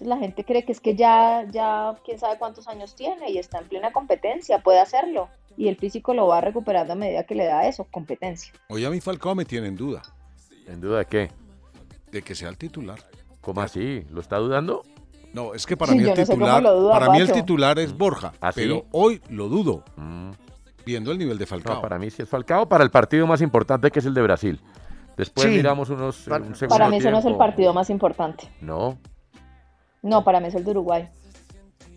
La 0.00 0.16
gente 0.16 0.44
cree 0.44 0.64
que 0.64 0.72
es 0.72 0.80
que 0.80 0.96
ya, 0.96 1.46
ya, 1.50 1.96
quién 2.04 2.18
sabe 2.18 2.38
cuántos 2.38 2.66
años 2.68 2.94
tiene 2.96 3.30
y 3.30 3.38
está 3.38 3.58
en 3.58 3.68
plena 3.68 3.92
competencia, 3.92 4.58
puede 4.58 4.80
hacerlo. 4.80 5.28
Y 5.56 5.68
el 5.68 5.76
físico 5.76 6.14
lo 6.14 6.26
va 6.26 6.40
recuperando 6.40 6.94
a 6.94 6.96
medida 6.96 7.24
que 7.24 7.34
le 7.34 7.44
da 7.44 7.68
eso, 7.68 7.86
competencia. 7.90 8.52
Hoy 8.68 8.84
a 8.84 8.90
mi 8.90 9.00
Falcao 9.00 9.34
me 9.34 9.44
tiene 9.44 9.68
en 9.68 9.76
duda. 9.76 10.02
¿En 10.66 10.80
duda 10.80 10.98
de 10.98 11.04
qué? 11.04 11.30
De 12.10 12.22
que 12.22 12.34
sea 12.34 12.48
el 12.48 12.56
titular. 12.56 12.98
¿Cómo 13.42 13.60
así? 13.60 14.04
¿Lo 14.10 14.20
está 14.22 14.38
dudando? 14.38 14.82
No, 15.34 15.52
es 15.54 15.66
que 15.66 15.76
para 15.76 15.92
Sí, 15.92 15.98
mí 15.98 16.04
el 16.04 16.10
no 16.10 16.16
sé 16.16 16.26
cómo 16.26 16.46
titular, 16.46 16.62
duda, 16.62 16.92
para 16.92 17.10
mí 17.10 17.18
el 17.18 17.32
titular 17.32 17.78
es 17.78 17.96
Borja, 17.96 18.32
¿Ah, 18.40 18.52
sí? 18.52 18.60
pero 18.62 18.84
hoy 18.92 19.20
lo 19.30 19.48
dudo. 19.48 19.82
Viendo 20.86 21.12
el 21.12 21.18
nivel 21.18 21.38
de 21.38 21.46
Falcao. 21.46 21.76
No, 21.76 21.80
para 21.82 21.98
mí 21.98 22.10
sí 22.10 22.22
es 22.22 22.28
Falcao 22.28 22.66
para 22.68 22.82
el 22.84 22.90
partido 22.90 23.26
más 23.26 23.40
importante 23.40 23.90
que 23.90 23.98
es 24.00 24.06
el 24.06 24.14
de 24.14 24.22
Brasil. 24.22 24.60
Después 25.16 25.46
Sí. 25.48 25.54
miramos 25.56 25.90
unos 25.90 26.26
un 26.26 26.54
segundo 26.54 26.68
Para 26.68 26.88
mí 26.88 26.96
ese 26.96 27.10
no 27.10 27.18
es 27.18 27.24
el 27.24 27.36
partido 27.36 27.72
más 27.74 27.90
importante. 27.90 28.48
No. 28.60 28.98
No, 30.02 30.24
para 30.24 30.40
mí 30.40 30.46
es 30.48 30.54
el 30.54 30.64
de 30.64 30.70
Uruguay. 30.70 31.08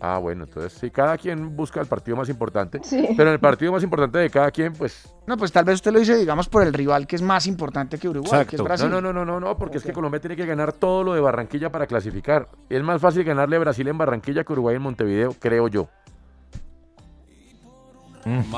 Ah, 0.00 0.18
bueno, 0.18 0.44
entonces 0.44 0.72
sí, 0.72 0.90
cada 0.90 1.16
quien 1.16 1.56
busca 1.56 1.80
el 1.80 1.86
partido 1.86 2.16
más 2.16 2.28
importante. 2.28 2.80
Sí. 2.82 3.08
Pero 3.16 3.30
en 3.30 3.34
el 3.34 3.40
partido 3.40 3.72
más 3.72 3.82
importante 3.82 4.18
de 4.18 4.30
cada 4.30 4.50
quien, 4.50 4.72
pues. 4.72 5.08
No, 5.26 5.36
pues 5.36 5.50
tal 5.52 5.64
vez 5.64 5.76
usted 5.76 5.92
lo 5.92 5.98
dice, 5.98 6.16
digamos, 6.16 6.48
por 6.48 6.62
el 6.62 6.72
rival 6.72 7.06
que 7.06 7.16
es 7.16 7.22
más 7.22 7.46
importante 7.46 7.98
que 7.98 8.08
Uruguay, 8.08 8.44
que 8.46 8.56
es 8.56 8.62
Brasil. 8.62 8.90
No, 8.90 9.00
no, 9.00 9.12
no, 9.12 9.24
no, 9.24 9.40
no, 9.40 9.40
no, 9.40 9.56
porque 9.56 9.78
es 9.78 9.84
que 9.84 9.92
Colombia 9.92 10.20
tiene 10.20 10.36
que 10.36 10.46
ganar 10.46 10.72
todo 10.72 11.02
lo 11.02 11.14
de 11.14 11.20
Barranquilla 11.20 11.70
para 11.70 11.86
clasificar. 11.86 12.48
Es 12.68 12.82
más 12.82 13.00
fácil 13.00 13.24
ganarle 13.24 13.56
a 13.56 13.60
Brasil 13.60 13.88
en 13.88 13.98
Barranquilla 13.98 14.44
que 14.44 14.52
Uruguay 14.52 14.76
en 14.76 14.82
Montevideo, 14.82 15.34
creo 15.38 15.68
yo. 15.68 15.88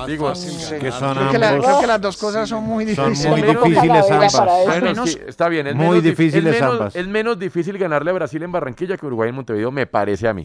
Digo, 0.06 0.28
fácil 0.28 0.78
que 0.78 0.90
son 0.90 1.14
Creo 1.16 1.30
que, 1.30 1.38
la- 1.38 1.50
ambos- 1.50 1.66
creo 1.66 1.80
que 1.80 1.86
las 1.86 2.00
dos 2.00 2.16
cosas 2.16 2.48
son 2.48 2.64
muy 2.64 2.94
Son 2.94 3.10
difíciles. 3.10 3.30
muy 3.30 3.42
difíciles 3.42 4.10
ambas. 4.10 4.42
Bueno, 4.66 5.06
sí, 5.06 5.18
está 5.26 5.48
bien. 5.48 5.66
Es 5.66 5.74
Muy 5.74 5.84
menos 5.88 5.98
dif- 5.98 6.02
difíciles 6.10 6.54
es 6.54 6.60
menos, 6.62 6.72
ambas. 6.74 6.96
Es 6.96 7.06
menos 7.06 7.38
difícil 7.38 7.76
ganarle 7.76 8.10
a 8.10 8.14
Brasil 8.14 8.42
en 8.42 8.50
Barranquilla 8.50 8.96
que 8.96 9.04
Uruguay 9.04 9.28
en 9.28 9.34
Montevideo, 9.34 9.70
me 9.70 9.86
parece 9.86 10.26
a 10.26 10.32
mí. 10.32 10.44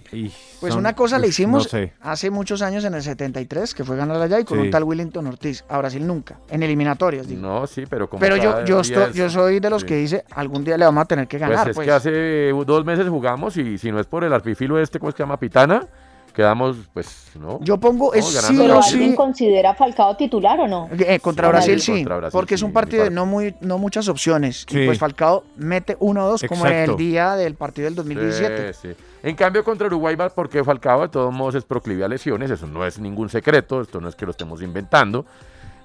Pues 0.60 0.74
Son- 0.74 0.80
una 0.80 0.94
cosa 0.94 1.18
le 1.20 1.28
hicimos 1.30 1.64
no 1.64 1.70
sé. 1.70 1.94
hace 2.02 2.30
muchos 2.30 2.62
años 2.62 2.84
en 2.84 2.94
el 2.96 3.02
73, 3.02 3.74
que 3.74 3.84
fue 3.86 3.96
ganar 3.96 4.22
allá 4.22 4.40
y 4.42 4.44
con 4.44 4.60
Sí. 4.60 4.66
un 4.66 4.72
tal 4.72 4.84
Willington 4.84 5.26
Ortiz. 5.28 5.64
A 5.70 5.78
Brasil 5.78 6.06
nunca, 6.06 6.40
en 6.50 6.62
eliminatorias, 6.62 7.28
digo. 7.28 7.42
No, 7.42 7.66
sí, 7.66 7.86
pero 7.90 8.10
como 8.10 8.20
Pero 8.20 8.36
yo, 8.36 8.66
yo, 8.66 8.82
día 8.82 8.82
esto- 8.82 9.08
es- 9.08 9.14
yo 9.16 9.30
soy 9.30 9.60
de 9.62 9.70
los 9.70 9.82
sí. 9.84 9.88
que 9.88 9.96
dice, 9.96 10.26
algún 10.32 10.64
día 10.66 10.78
le 10.78 10.84
vamos 10.86 11.02
a 11.02 11.06
tener 11.06 11.28
que 11.28 11.38
ganar. 11.38 11.64
Pues 11.66 11.76
Pues, 11.76 11.88
es 11.88 11.92
que 11.92 12.10
hace 12.10 12.50
dos 12.66 12.84
meses 12.86 13.08
jugamos 13.08 13.56
y 13.58 13.78
si 13.78 13.92
no 13.92 14.00
es 14.00 14.06
por 14.06 14.24
el 14.26 14.34
arpifilo 14.34 14.78
este, 14.80 15.00
¿cómo 15.00 15.10
es 15.10 15.16
que 15.16 15.20
se 15.20 15.24
llama? 15.24 15.38
Pitana, 15.40 15.88
quedamos, 16.34 16.78
pues, 16.94 17.32
¿no? 17.40 17.60
Yo 17.62 17.78
pongo, 17.78 18.14
es 18.14 18.26
sí 18.26 18.36
ganando 18.36 18.64
¿Pero 18.64 18.80
o 18.80 18.84
alguien 18.84 19.12
sí. 19.12 19.16
considera 19.16 19.70
a 19.72 19.76
Falcao 19.76 20.18
titular 20.18 20.60
o 20.60 20.68
no? 20.68 20.90
Eh, 20.98 21.20
contra 21.20 21.48
Sí, 21.48 21.52
Brasil 21.52 21.82
sí, 21.82 21.92
contra 21.94 22.18
Brasil, 22.18 22.38
porque 22.38 22.56
es 22.56 22.62
un 22.62 22.74
partido 22.74 23.04
de 23.04 23.10
no 23.12 23.26
muy 23.26 23.56
no 23.62 23.78
muchas 23.78 24.08
opciones. 24.08 24.66
Y 24.70 24.86
pues 24.86 25.00
Falcao 25.00 25.44
mete 25.56 25.96
uno 26.00 26.26
o 26.26 26.30
dos, 26.30 26.44
como 26.48 26.66
Exacto. 26.66 26.92
el 26.92 26.98
día 26.98 27.36
del 27.36 27.56
partido 27.56 27.86
del 27.86 27.96
2017. 27.96 28.74
Sí, 28.74 28.90
sí. 28.90 28.96
En 29.22 29.36
cambio, 29.36 29.64
contra 29.64 29.88
Uruguay, 29.88 30.16
va 30.16 30.30
porque 30.30 30.64
Falcao 30.64 31.02
de 31.04 31.10
todos 31.10 31.34
modos 31.34 31.56
es 31.56 31.64
proclive 31.64 32.04
a 32.04 32.08
lesiones, 32.08 32.52
eso 32.52 32.68
no 32.68 32.86
es 32.86 33.00
ningún 33.00 33.30
secreto, 33.30 33.82
esto 33.82 34.02
no 34.02 34.10
es 34.10 34.16
que 34.16 34.26
lo 34.26 34.32
estemos 34.32 34.62
inventando. 34.62 35.26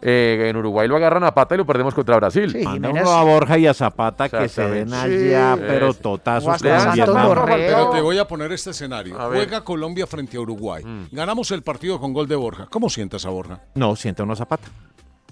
Eh, 0.00 0.46
en 0.50 0.56
Uruguay 0.56 0.86
lo 0.86 0.94
agarran 0.96 1.24
a 1.24 1.34
pata 1.34 1.54
y 1.54 1.58
lo 1.58 1.66
perdemos 1.66 1.92
contra 1.94 2.16
Brasil. 2.16 2.56
Manda 2.62 2.90
uno 2.90 3.10
a 3.10 3.24
Borja 3.24 3.58
y 3.58 3.66
a 3.66 3.74
Zapata 3.74 4.28
que 4.28 4.48
se 4.48 4.62
den 4.68 4.92
allá, 4.94 5.54
Sí. 5.56 5.62
pero 5.66 5.92
Sí. 5.92 5.98
totazos. 6.00 6.56
Pero 6.62 7.90
te 7.90 8.00
voy 8.00 8.18
a 8.18 8.26
poner 8.26 8.52
este 8.52 8.70
escenario. 8.70 9.18
A 9.20 9.28
ver. 9.28 9.38
Juega 9.44 9.64
Colombia 9.64 10.06
frente 10.06 10.36
a 10.36 10.40
Uruguay. 10.40 10.84
Mm. 10.84 11.06
Ganamos 11.12 11.50
el 11.50 11.62
partido 11.62 11.98
con 11.98 12.12
gol 12.12 12.28
de 12.28 12.36
Borja. 12.36 12.66
¿Cómo 12.70 12.88
sientas 12.88 13.26
a 13.26 13.30
Borja? 13.30 13.60
No, 13.74 13.96
sienta 13.96 14.22
uno 14.22 14.34
a 14.34 14.36
Zapata. 14.36 14.68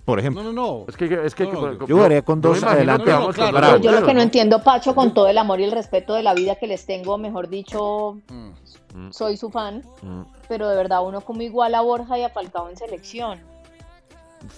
Por 0.05 0.21
ejemplo. 0.21 0.43
No, 0.45 0.53
no, 0.53 0.63
no. 0.63 0.85
Es 0.89 0.97
que, 0.97 1.21
es 1.25 1.35
que, 1.35 1.45
No, 1.45 1.53
no, 1.73 1.87
Yo 1.87 1.97
jugaría 1.97 2.23
con 2.23 2.41
dos 2.41 2.63
adelante. 2.63 3.05
claro. 3.35 3.79
Yo 3.79 3.91
lo 3.93 4.07
que 4.07 4.15
no 4.15 4.21
entiendo, 4.23 4.63
Pacho, 4.63 4.95
con 4.95 5.13
todo 5.13 5.27
el 5.29 5.37
amor 5.39 5.59
y 5.61 5.65
el 5.65 5.73
respeto 5.73 6.15
de 6.15 6.23
la 6.23 6.33
vida 6.33 6.55
que 6.57 6.67
les 6.69 6.87
tengo, 6.87 7.19
mejor 7.19 7.49
dicho, 7.49 8.19
Mm. 8.29 9.11
soy 9.11 9.37
su 9.37 9.51
fan, 9.51 9.83
Mm. 10.03 10.23
pero 10.49 10.69
de 10.69 10.77
verdad 10.77 11.05
uno 11.05 11.21
como 11.23 11.43
igual 11.43 11.75
a 11.75 11.81
Borja 11.83 12.19
y 12.19 12.23
a 12.23 12.29
Falcao 12.31 12.69
en 12.71 12.77
selección. 12.77 13.41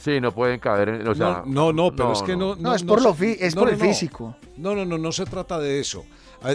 Sí, 0.02 0.20
no 0.20 0.32
pueden 0.32 0.58
caer 0.60 0.88
en. 0.90 1.08
O 1.08 1.14
sea, 1.14 1.42
no, 1.46 1.72
no, 1.72 1.90
no, 1.90 1.96
pero 1.96 2.12
es 2.12 2.22
que 2.22 2.36
no. 2.36 2.56
No, 2.56 2.74
es 2.74 2.82
por 2.82 3.00
lo 3.00 3.14
fi- 3.14 3.36
es 3.38 3.54
por 3.54 3.68
el 3.70 3.76
físico. 3.76 4.36
No, 4.56 4.74
no, 4.74 4.84
no, 4.84 4.98
no 4.98 5.12
se 5.12 5.24
trata 5.24 5.58
de 5.58 5.80
eso. 5.80 6.04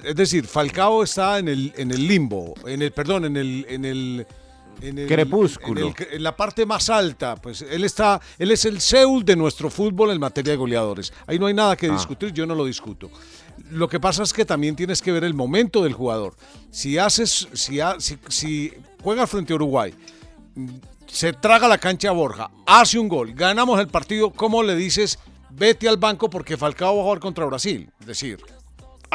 Es 0.03 0.15
decir, 0.15 0.45
Falcao 0.47 1.03
está 1.03 1.39
en 1.39 1.47
el, 1.47 1.74
en 1.76 1.91
el 1.91 2.07
limbo, 2.07 2.53
en 2.65 2.82
el, 2.82 2.91
perdón, 2.91 3.26
en 3.26 3.36
el, 3.38 3.65
en 3.67 3.86
el, 3.86 4.28
en 4.82 4.97
el- 4.99 5.07
Crepúsculo. 5.07 5.82
en, 5.82 5.88
el- 5.97 6.07
en 6.15 6.24
la 6.24 6.36
parte 6.36 6.65
más 6.65 6.89
alta. 6.89 7.36
Pues 7.36 7.61
él 7.63 7.84
está, 7.84 8.21
él 8.39 8.51
es 8.51 8.65
el 8.65 8.80
Seúl 8.80 9.26
de 9.26 9.36
nuestro 9.36 9.69
fútbol 9.69 10.11
en 10.11 10.19
materia 10.19 10.51
de 10.51 10.57
goleadores. 10.57 11.11
Ahí 11.28 11.38
no 11.39 11.47
hay 11.47 11.53
nada 11.53 11.76
que 11.76 11.88
Ah. 11.88 11.93
discutir, 11.93 12.32
yo 12.34 12.45
no 12.45 12.55
lo 12.55 12.65
discuto. 12.65 13.09
Lo 13.71 13.88
que 13.89 13.99
pasa 13.99 14.24
es 14.24 14.32
que 14.34 14.45
también 14.45 14.76
tienes 14.76 15.01
que 15.01 15.11
ver 15.11 15.24
el 15.24 15.34
momento 15.34 15.84
del 15.84 15.93
jugador. 15.93 16.36
Si 16.71 16.97
haces, 16.97 17.47
si, 17.53 17.80
ha- 17.80 17.99
si, 17.99 18.17
si 18.30 18.74
juega 19.01 19.28
frente 19.28 19.53
a 19.53 19.55
Uruguay, 19.57 19.93
se 21.14 21.32
traga 21.32 21.68
la 21.68 21.78
cancha 21.78 22.09
a 22.09 22.11
Borja, 22.11 22.49
hace 22.66 22.97
un 22.97 23.07
gol, 23.07 23.34
ganamos 23.34 23.80
el 23.80 23.88
partido, 23.88 24.32
¿cómo 24.32 24.64
le 24.64 24.76
dices 24.76 25.20
vete 25.51 25.88
al 25.88 25.97
banco 25.97 26.30
porque 26.30 26.57
Falcao 26.57 26.95
va 26.95 27.01
a 27.01 27.05
jugar 27.05 27.20
contra 27.20 27.45
Brasil? 27.45 27.89
Es 27.99 28.07
decir, 28.07 28.39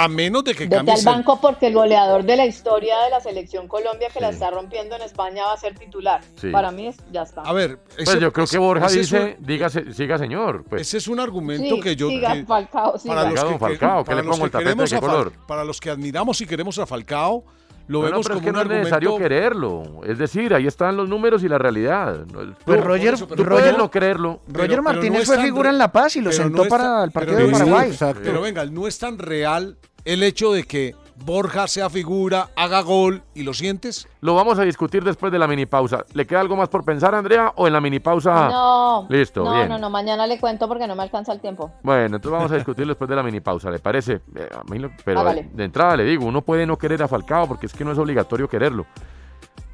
A 0.00 0.06
menos 0.06 0.44
de 0.44 0.54
que 0.54 0.62
Vete 0.66 0.76
cambies 0.76 1.04
al 1.04 1.12
el- 1.14 1.18
banco 1.18 1.40
porque 1.40 1.66
el 1.66 1.74
goleador 1.74 2.22
de 2.22 2.36
la 2.36 2.46
historia 2.46 2.96
de 3.00 3.10
la 3.10 3.18
selección 3.20 3.66
Colombia 3.66 4.06
que 4.14 4.20
la 4.20 4.28
está 4.28 4.48
rompiendo 4.48 4.94
en 4.94 5.02
España 5.02 5.42
va 5.46 5.54
a 5.54 5.56
ser 5.56 5.76
titular. 5.76 6.20
Sí. 6.40 6.50
Para 6.52 6.70
mí 6.70 6.86
es- 6.86 6.98
ya 7.10 7.22
está. 7.22 7.40
A 7.42 7.52
ver, 7.52 7.80
Pues 7.96 8.20
yo 8.20 8.32
creo 8.32 8.46
que 8.46 8.58
Borja 8.58 8.86
ese 8.86 8.98
dice, 9.00 9.36
diga, 9.40 9.68
siga 9.68 10.16
señor. 10.16 10.62
Pues. 10.70 10.82
Ese 10.82 10.98
es 10.98 11.08
un 11.08 11.18
argumento 11.18 11.74
Sí, 11.74 11.80
que 11.80 11.96
yo... 11.96 12.08
siga 12.10 12.32
que- 12.34 12.46
Falcao, 12.46 12.96
siga. 12.96 13.12
para 13.16 13.28
los 13.30 13.40
que, 13.42 13.50
don 13.50 13.58
Falcao, 13.58 14.04
que 14.04 14.06
para 14.06 14.20
le 14.20 14.26
los 14.28 14.36
pongo 14.36 14.44
el 14.44 14.50
que 14.52 14.52
tapete 14.52 14.68
de 14.68 14.74
queremos 14.76 14.90
qué 14.90 14.96
a 14.96 15.00
Fal- 15.00 15.10
color. 15.10 15.32
Para 15.48 15.64
los 15.64 15.80
que 15.80 15.90
admiramos 15.90 16.40
y 16.42 16.46
queremos 16.46 16.78
a 16.78 16.86
Falcao, 16.86 17.44
lo 17.88 17.98
No, 18.00 18.04
no, 18.04 18.10
vemos 18.10 18.26
pero 18.26 18.38
es 18.38 18.40
como 18.40 18.44
que 18.44 18.48
un 18.48 18.54
no 18.68 18.74
es 18.74 18.78
necesario 18.80 19.16
quererlo. 19.18 19.82
Es 20.04 20.18
decir, 20.18 20.54
ahí 20.54 20.66
están 20.66 20.96
los 20.96 21.08
números 21.08 21.42
y 21.42 21.48
la 21.48 21.58
realidad. 21.58 22.24
No, 22.32 22.54
Pues 22.64 22.84
Roger- 22.84 23.14
Roger- 23.36 23.76
no 23.76 23.90
creerlo. 23.90 24.40
Roger 24.48 24.82
Martínez 24.82 25.24
fue 25.26 25.38
figura 25.42 25.70
en 25.70 25.78
La 25.78 25.90
Paz 25.90 26.16
y 26.16 26.20
lo 26.20 26.30
pero 26.30 26.42
sentó 26.44 26.62
es 26.64 26.68
para 26.68 27.04
el 27.04 27.10
partido 27.10 27.36
pero 27.36 27.46
de 27.46 27.52
no 27.52 27.58
es 27.58 27.96
Paraguay. 27.98 28.22
Pero 28.22 28.40
venga, 28.42 28.64
no 28.66 28.86
es 28.86 28.98
tan 28.98 29.18
real 29.18 29.76
el 30.04 30.22
hecho 30.22 30.52
de 30.52 30.64
que 30.64 30.94
Borja 31.24 31.66
sea 31.68 31.90
figura, 31.90 32.48
haga 32.56 32.80
gol 32.80 33.22
y 33.34 33.42
lo 33.42 33.52
sientes. 33.52 34.08
Lo 34.20 34.34
vamos 34.34 34.58
a 34.58 34.62
discutir 34.62 35.02
después 35.04 35.30
de 35.32 35.38
la 35.38 35.46
mini 35.48 35.66
pausa. 35.66 36.04
¿Le 36.14 36.26
queda 36.26 36.40
algo 36.40 36.56
más 36.56 36.68
por 36.68 36.84
pensar, 36.84 37.14
Andrea? 37.14 37.52
¿O 37.56 37.66
en 37.66 37.72
la 37.72 37.80
mini 37.80 37.98
pausa? 38.00 38.48
No, 38.48 39.06
Listo, 39.10 39.44
no, 39.44 39.52
bien. 39.54 39.68
no, 39.68 39.78
no, 39.78 39.90
mañana 39.90 40.26
le 40.26 40.38
cuento 40.38 40.66
porque 40.68 40.86
no 40.86 40.94
me 40.94 41.02
alcanza 41.02 41.32
el 41.32 41.40
tiempo. 41.40 41.72
Bueno, 41.82 42.16
entonces 42.16 42.30
vamos 42.30 42.52
a 42.52 42.54
discutir 42.54 42.86
después 42.86 43.10
de 43.10 43.16
la 43.16 43.22
mini 43.22 43.40
pausa, 43.40 43.70
¿le 43.70 43.78
parece? 43.78 44.20
Eh, 44.34 44.48
a 44.54 44.62
mí 44.70 44.78
lo- 44.78 44.90
pero 45.04 45.20
Hágale. 45.20 45.48
de 45.52 45.64
entrada 45.64 45.96
le 45.96 46.04
digo, 46.04 46.24
uno 46.24 46.40
puede 46.42 46.64
no 46.66 46.78
querer 46.78 47.02
a 47.02 47.08
Falcao 47.08 47.46
porque 47.48 47.66
es 47.66 47.72
que 47.74 47.84
no 47.84 47.92
es 47.92 47.98
obligatorio 47.98 48.48
quererlo. 48.48 48.86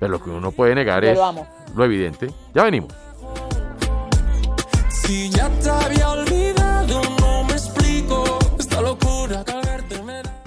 Pero 0.01 0.13
lo 0.13 0.23
que 0.23 0.31
uno 0.31 0.51
puede 0.51 0.75
negar 0.75 1.05
Yo 1.05 1.11
es 1.11 1.17
lo 1.19 1.25
amo. 1.25 1.47
lo 1.77 1.85
evidente. 1.85 2.31
Ya 2.55 2.65
venimos. 2.65 2.93
Si 4.89 5.29
ya 5.31 5.49
te 5.51 5.69
había 5.71 6.09
olvidado, 6.11 6.64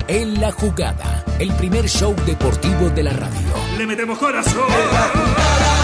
En 0.09 0.39
la 0.39 0.51
jugada, 0.53 1.25
el 1.37 1.51
primer 1.55 1.89
show 1.89 2.15
deportivo 2.25 2.89
de 2.89 3.03
la 3.03 3.11
radio. 3.11 3.47
Le 3.77 3.85
metemos 3.85 4.17
corazón. 4.17 4.63
¿Qué 4.67 5.76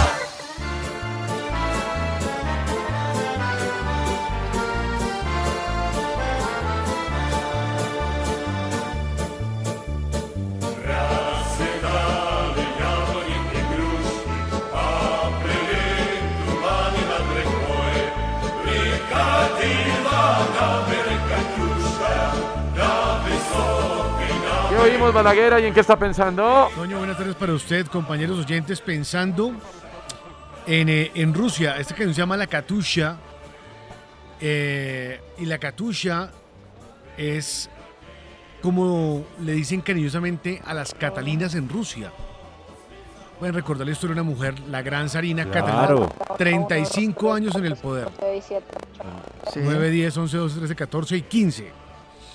Balaguer? 25.12 25.62
¿Y 25.62 25.68
en 25.68 25.74
qué 25.74 25.82
está 25.82 25.98
pensando? 25.98 26.70
Toño, 26.76 26.98
buenas 26.98 27.18
tardes 27.18 27.36
para 27.36 27.54
usted, 27.54 27.86
compañeros 27.88 28.40
oyentes, 28.40 28.80
pensando 28.82 29.52
en, 30.66 30.90
eh, 30.90 31.12
en 31.16 31.34
Rusia. 31.34 31.78
Esta 31.78 31.94
canción 31.94 32.14
se 32.14 32.22
llama 32.22 32.38
La 32.38 32.48
Katusha. 32.48 33.18
eh, 34.46 35.22
y 35.38 35.46
la 35.46 35.58
Katusha 35.58 36.30
es 37.18 37.70
como 38.62 39.24
le 39.42 39.54
dicen 39.54 39.82
cariñosamente 39.82 40.62
a 40.66 40.74
las 40.74 40.94
Catalinas 40.94 41.56
en 41.56 41.70
Rusia. 41.70 42.12
Pueden 43.40 43.56
recordar 43.56 43.86
la 43.86 43.92
historia 43.94 44.16
de 44.16 44.22
una 44.22 44.30
mujer, 44.30 44.56
la 44.70 44.82
gran 44.82 45.10
zarina 45.10 45.46
Claro. 45.46 46.10
Catalina. 46.10 46.38
35 46.38 47.34
años 47.34 47.56
en 47.56 47.66
el 47.66 47.76
poder. 47.76 48.08
9, 49.56 49.90
10, 49.90 50.18
11, 50.18 50.38
12, 50.38 50.58
13, 50.60 50.76
14 50.76 51.18
y 51.18 51.22
15. 51.24 51.72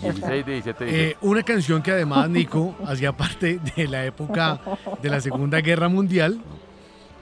16, 0.01 0.47
17, 0.47 0.85
Eh, 0.85 0.91
18. 1.07 1.19
una 1.23 1.43
canción 1.43 1.83
que 1.83 1.91
además, 1.93 2.29
Nico, 2.31 2.75
hacía 2.87 3.13
parte 3.17 3.59
de 3.77 3.89
la 3.89 4.05
época 4.05 4.61
de 5.03 5.09
la 5.11 5.21
Segunda 5.21 5.61
Guerra 5.61 5.89
Mundial 5.89 6.41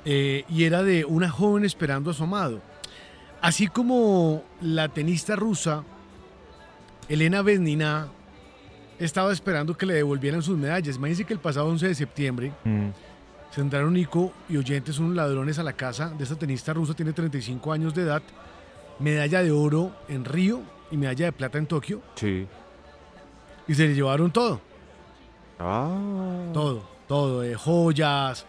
eh, 0.04 0.44
y 0.48 0.64
era 0.64 0.82
de 0.82 1.04
una 1.04 1.30
joven 1.30 1.64
esperando 1.64 2.10
a 2.10 2.14
su 2.14 2.24
amado. 2.24 2.60
Así 3.40 3.66
como 3.68 4.42
la 4.60 4.88
tenista 4.88 5.36
rusa 5.36 5.84
Elena 7.08 7.42
Vesnina 7.42 8.08
estaba 8.98 9.32
esperando 9.32 9.76
que 9.76 9.86
le 9.86 9.94
devolvieran 9.94 10.42
sus 10.42 10.56
medallas. 10.58 10.96
Imagínense 10.96 11.24
que 11.24 11.34
el 11.34 11.38
pasado 11.40 11.66
11 11.68 11.88
de 11.88 11.94
septiembre 11.94 12.52
Mm. 12.64 12.88
se 13.50 13.60
entraron 13.60 13.92
Nico 13.94 14.32
y 14.48 14.56
oyentes 14.56 14.98
unos 14.98 15.14
ladrones 15.14 15.58
a 15.58 15.62
la 15.62 15.72
casa 15.74 16.08
de 16.10 16.24
esta 16.24 16.36
tenista 16.36 16.72
rusa, 16.72 16.94
tiene 16.94 17.12
35 17.12 17.72
años 17.72 17.94
de 17.94 18.02
edad, 18.02 18.22
medalla 18.98 19.42
de 19.42 19.50
oro 19.50 19.92
en 20.08 20.24
Río 20.24 20.60
y 20.90 20.96
medalla 20.96 21.26
de 21.26 21.32
plata 21.32 21.58
en 21.58 21.66
Tokio, 21.66 22.00
Sí. 22.16 22.46
Y 23.68 23.74
se 23.74 23.88
le 23.88 23.94
llevaron 23.94 24.30
todo. 24.30 24.60
Ah. 25.58 26.50
Todo, 26.52 26.82
todo, 27.08 27.40
de 27.40 27.54
joyas, 27.54 28.46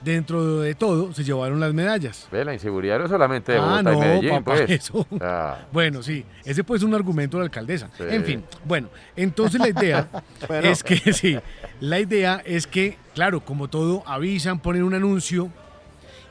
dentro 0.00 0.60
de 0.60 0.74
todo 0.74 1.12
se 1.12 1.24
llevaron 1.24 1.58
las 1.60 1.72
medallas. 1.74 2.28
Ve, 2.30 2.44
la 2.44 2.52
inseguridad 2.54 2.98
no 3.00 3.08
solamente 3.08 3.52
de 3.52 3.58
Ah, 3.58 3.62
Bogotá 3.82 3.92
y 3.92 3.96
Medellín, 3.98 4.30
papá, 4.30 4.56
pues. 4.58 4.70
eso. 4.70 5.06
Ah, 5.20 5.58
Bueno, 5.72 6.02
sí, 6.02 6.24
ese 6.44 6.62
puede 6.62 6.80
ser 6.80 6.88
un 6.88 6.94
argumento 6.94 7.36
de 7.38 7.42
la 7.42 7.46
alcaldesa. 7.46 7.88
Sí. 7.96 8.04
En 8.08 8.24
fin, 8.24 8.44
bueno, 8.64 8.88
entonces 9.16 9.60
la 9.60 9.68
idea 9.68 10.08
Bueno. 10.48 10.68
es 10.68 10.84
que, 10.84 11.12
sí, 11.12 11.36
la 11.80 11.98
idea 12.00 12.40
es 12.44 12.66
que, 12.66 12.96
claro, 13.14 13.40
como 13.44 13.68
todo, 13.68 14.02
avisan, 14.06 14.60
ponen 14.60 14.82
un 14.84 14.94
anuncio 14.94 15.48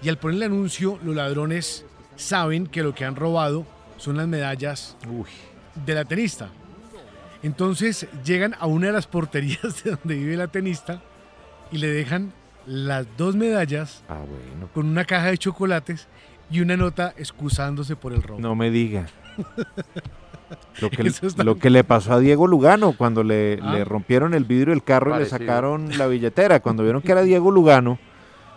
y 0.01 0.09
al 0.09 0.17
poner 0.17 0.37
el 0.37 0.43
anuncio 0.43 0.99
los 1.03 1.15
ladrones 1.15 1.85
saben 2.15 2.67
que 2.67 2.83
lo 2.83 2.93
que 2.93 3.05
han 3.05 3.15
robado 3.15 3.65
son 3.97 4.17
las 4.17 4.27
medallas 4.27 4.95
de 5.85 5.93
la 5.95 6.05
tenista. 6.05 6.49
Entonces 7.43 8.07
llegan 8.23 8.55
a 8.59 8.65
una 8.65 8.87
de 8.87 8.93
las 8.93 9.07
porterías 9.07 9.61
de 9.83 9.91
donde 9.91 10.15
vive 10.15 10.35
la 10.37 10.47
tenista 10.47 11.01
y 11.71 11.77
le 11.77 11.87
dejan 11.87 12.31
las 12.65 13.05
dos 13.17 13.35
medallas 13.35 14.03
ah, 14.07 14.19
bueno. 14.19 14.69
con 14.73 14.87
una 14.87 15.03
caja 15.05 15.27
de 15.27 15.37
chocolates 15.37 16.07
y 16.49 16.61
una 16.61 16.77
nota 16.77 17.13
excusándose 17.17 17.95
por 17.95 18.13
el 18.13 18.23
robo. 18.23 18.39
No 18.39 18.55
me 18.55 18.71
diga. 18.71 19.07
Lo 20.81 20.89
que, 20.89 21.01
Eso 21.07 21.25
está- 21.27 21.43
lo 21.43 21.57
que 21.57 21.69
le 21.71 21.83
pasó 21.83 22.13
a 22.13 22.19
Diego 22.19 22.45
Lugano 22.47 22.93
cuando 22.95 23.23
le, 23.23 23.59
Ah. 23.61 23.73
le 23.73 23.83
rompieron 23.85 24.33
el 24.35 24.43
vidrio 24.43 24.71
del 24.71 24.83
carro 24.83 25.15
y 25.15 25.19
le 25.19 25.25
sacaron 25.25 25.97
la 25.97 26.05
billetera. 26.07 26.59
Cuando 26.59 26.83
vieron 26.83 27.01
que 27.01 27.11
era 27.11 27.23
Diego 27.23 27.49
Lugano, 27.49 27.97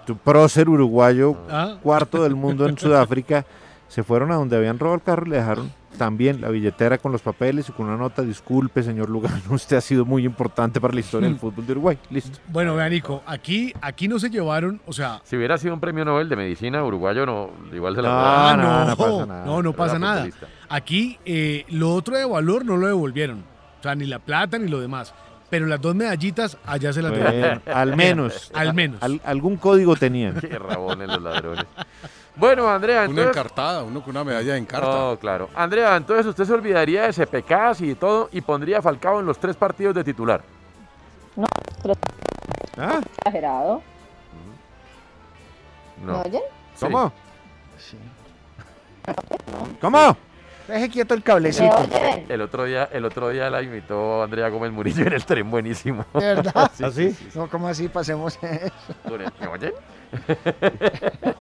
tu 0.07 0.17
prócer 0.19 0.69
uruguayo, 0.69 1.37
Ah. 1.51 1.79
cuarto 1.83 2.23
del 2.23 2.35
mundo 2.35 2.69
en 2.69 2.77
Sudáfrica, 2.79 3.47
se 3.89 4.03
fueron 4.03 4.31
a 4.31 4.35
donde 4.35 4.57
habían 4.57 4.79
robado 4.79 4.97
el 4.97 5.03
carro 5.03 5.27
y 5.27 5.31
le 5.31 5.37
dejaron 5.37 5.73
también 5.97 6.41
la 6.41 6.49
billetera 6.49 6.99
con 6.99 7.13
los 7.13 7.23
papeles 7.23 7.69
y 7.69 7.73
con 7.73 7.87
una 7.87 7.97
nota. 7.97 8.23
Disculpe, 8.23 8.83
señor 8.83 9.09
Lugano, 9.11 9.41
usted 9.51 9.77
ha 9.77 9.81
sido 9.81 10.05
muy 10.05 10.25
importante 10.25 10.81
para 10.81 10.95
la 10.95 11.01
historia 11.01 11.29
del 11.29 11.39
fútbol 11.39 11.67
de 11.67 11.73
Uruguay. 11.73 11.99
Listo. 12.11 12.39
Bueno, 12.49 12.75
vean, 12.75 12.91
Nico, 12.91 13.23
aquí, 13.27 13.73
aquí 13.81 14.09
no 14.09 14.19
se 14.19 14.31
llevaron, 14.31 14.81
o 14.87 14.93
sea, 14.93 15.21
Si 15.25 15.37
hubiera 15.37 15.59
sido 15.59 15.75
un 15.75 15.81
premio 15.81 16.05
Nobel 16.05 16.29
de 16.29 16.37
medicina 16.37 16.85
uruguayo, 16.85 17.27
no, 17.27 17.51
igual 17.73 17.95
se 17.97 18.03
la. 18.03 18.53
Ah, 18.53 18.57
no, 18.57 18.63
no, 18.63 18.87
no 18.87 18.97
pasa 18.97 19.27
nada. 19.27 19.63
no, 19.63 19.73
pasa 19.73 19.99
nada. 19.99 20.29
Aquí 20.69 21.19
eh, 21.25 21.65
lo 21.71 21.93
otro 21.95 22.17
de 22.17 22.25
valor 22.25 22.65
no 22.65 22.77
lo 22.77 22.87
devolvieron. 22.87 23.45
O 23.81 23.83
sea, 23.83 23.95
ni 23.95 24.07
la 24.07 24.19
plata 24.19 24.59
ni 24.59 24.69
lo 24.69 24.81
demás. 24.81 25.15
Pero 25.49 25.67
las 25.67 25.81
dos 25.81 25.95
medallitas 25.95 26.59
allá 26.67 26.93
se 26.93 27.01
las 27.03 27.13
Bueno, 27.13 27.25
devolvieron. 27.27 27.63
al 27.73 27.95
menos. 27.97 28.51
Al 28.53 28.75
menos. 28.75 29.01
Al- 29.01 29.21
algún 29.25 29.57
código 29.57 29.95
tenían. 29.95 30.35
Qué 30.41 30.59
rabones 30.59 31.07
los 31.07 31.23
ladrones. 31.23 31.65
Bueno, 32.37 32.69
Andrea, 32.69 32.99
Una 33.01 33.05
entonces... 33.07 33.29
encartada, 33.37 33.83
uno 33.83 34.01
con 34.03 34.11
una 34.11 34.23
medalla 34.25 34.53
de 34.53 34.59
encarta. 34.59 34.87
No, 34.91 35.19
claro. 35.19 35.49
Andrea, 35.55 35.97
entonces 35.97 36.27
usted 36.27 36.45
se 36.45 36.53
olvidaría 36.53 37.11
de 37.11 37.13
CPK 37.13 37.81
y 37.81 37.95
todo 37.95 38.29
y 38.31 38.41
pondría 38.43 38.79
a 38.79 38.83
Falcao 38.83 39.21
en 39.21 39.27
los 39.27 39.39
tres 39.39 39.57
partidos 39.57 39.95
de 39.95 40.05
titular. 40.05 40.43
No, 41.35 41.47
pero 41.83 41.95
Ah, 42.79 43.01
exagerado. 43.19 43.83
¿Me 45.99 46.13
No. 46.13 46.21
oyen? 46.21 46.43
¿Cómo? 46.79 47.13
Sí. 47.79 47.97
¿Cómo? 49.81 50.17
Deje 50.69 50.91
quieto 50.91 51.15
el 51.15 51.21
¿Me 51.21 51.25
cablecito. 51.25 51.77
El 52.29 52.41
otro 52.43 52.65
día, 52.65 52.89
el 52.93 53.05
otro 53.07 53.29
día 53.31 53.49
la 53.49 53.63
imitó 53.63 54.23
Andrea 54.23 54.49
Gómez 54.49 54.73
Murillo 54.73 55.07
en 55.07 55.13
el 55.15 55.25
tren 55.25 55.51
buenísimo. 55.51 56.05
¿De 56.13 56.21
verdad? 56.35 56.71
Sí, 56.75 56.85
¿Ah, 56.85 56.91
sí? 56.91 57.13
sí, 57.13 57.29
sí, 57.31 57.39
No, 57.39 57.49
¿cómo 57.49 57.69
así? 57.69 57.89
Pasemos 57.89 58.39
eso. 58.43 58.73
¿Me 59.41 59.47
oyen? 59.47 59.73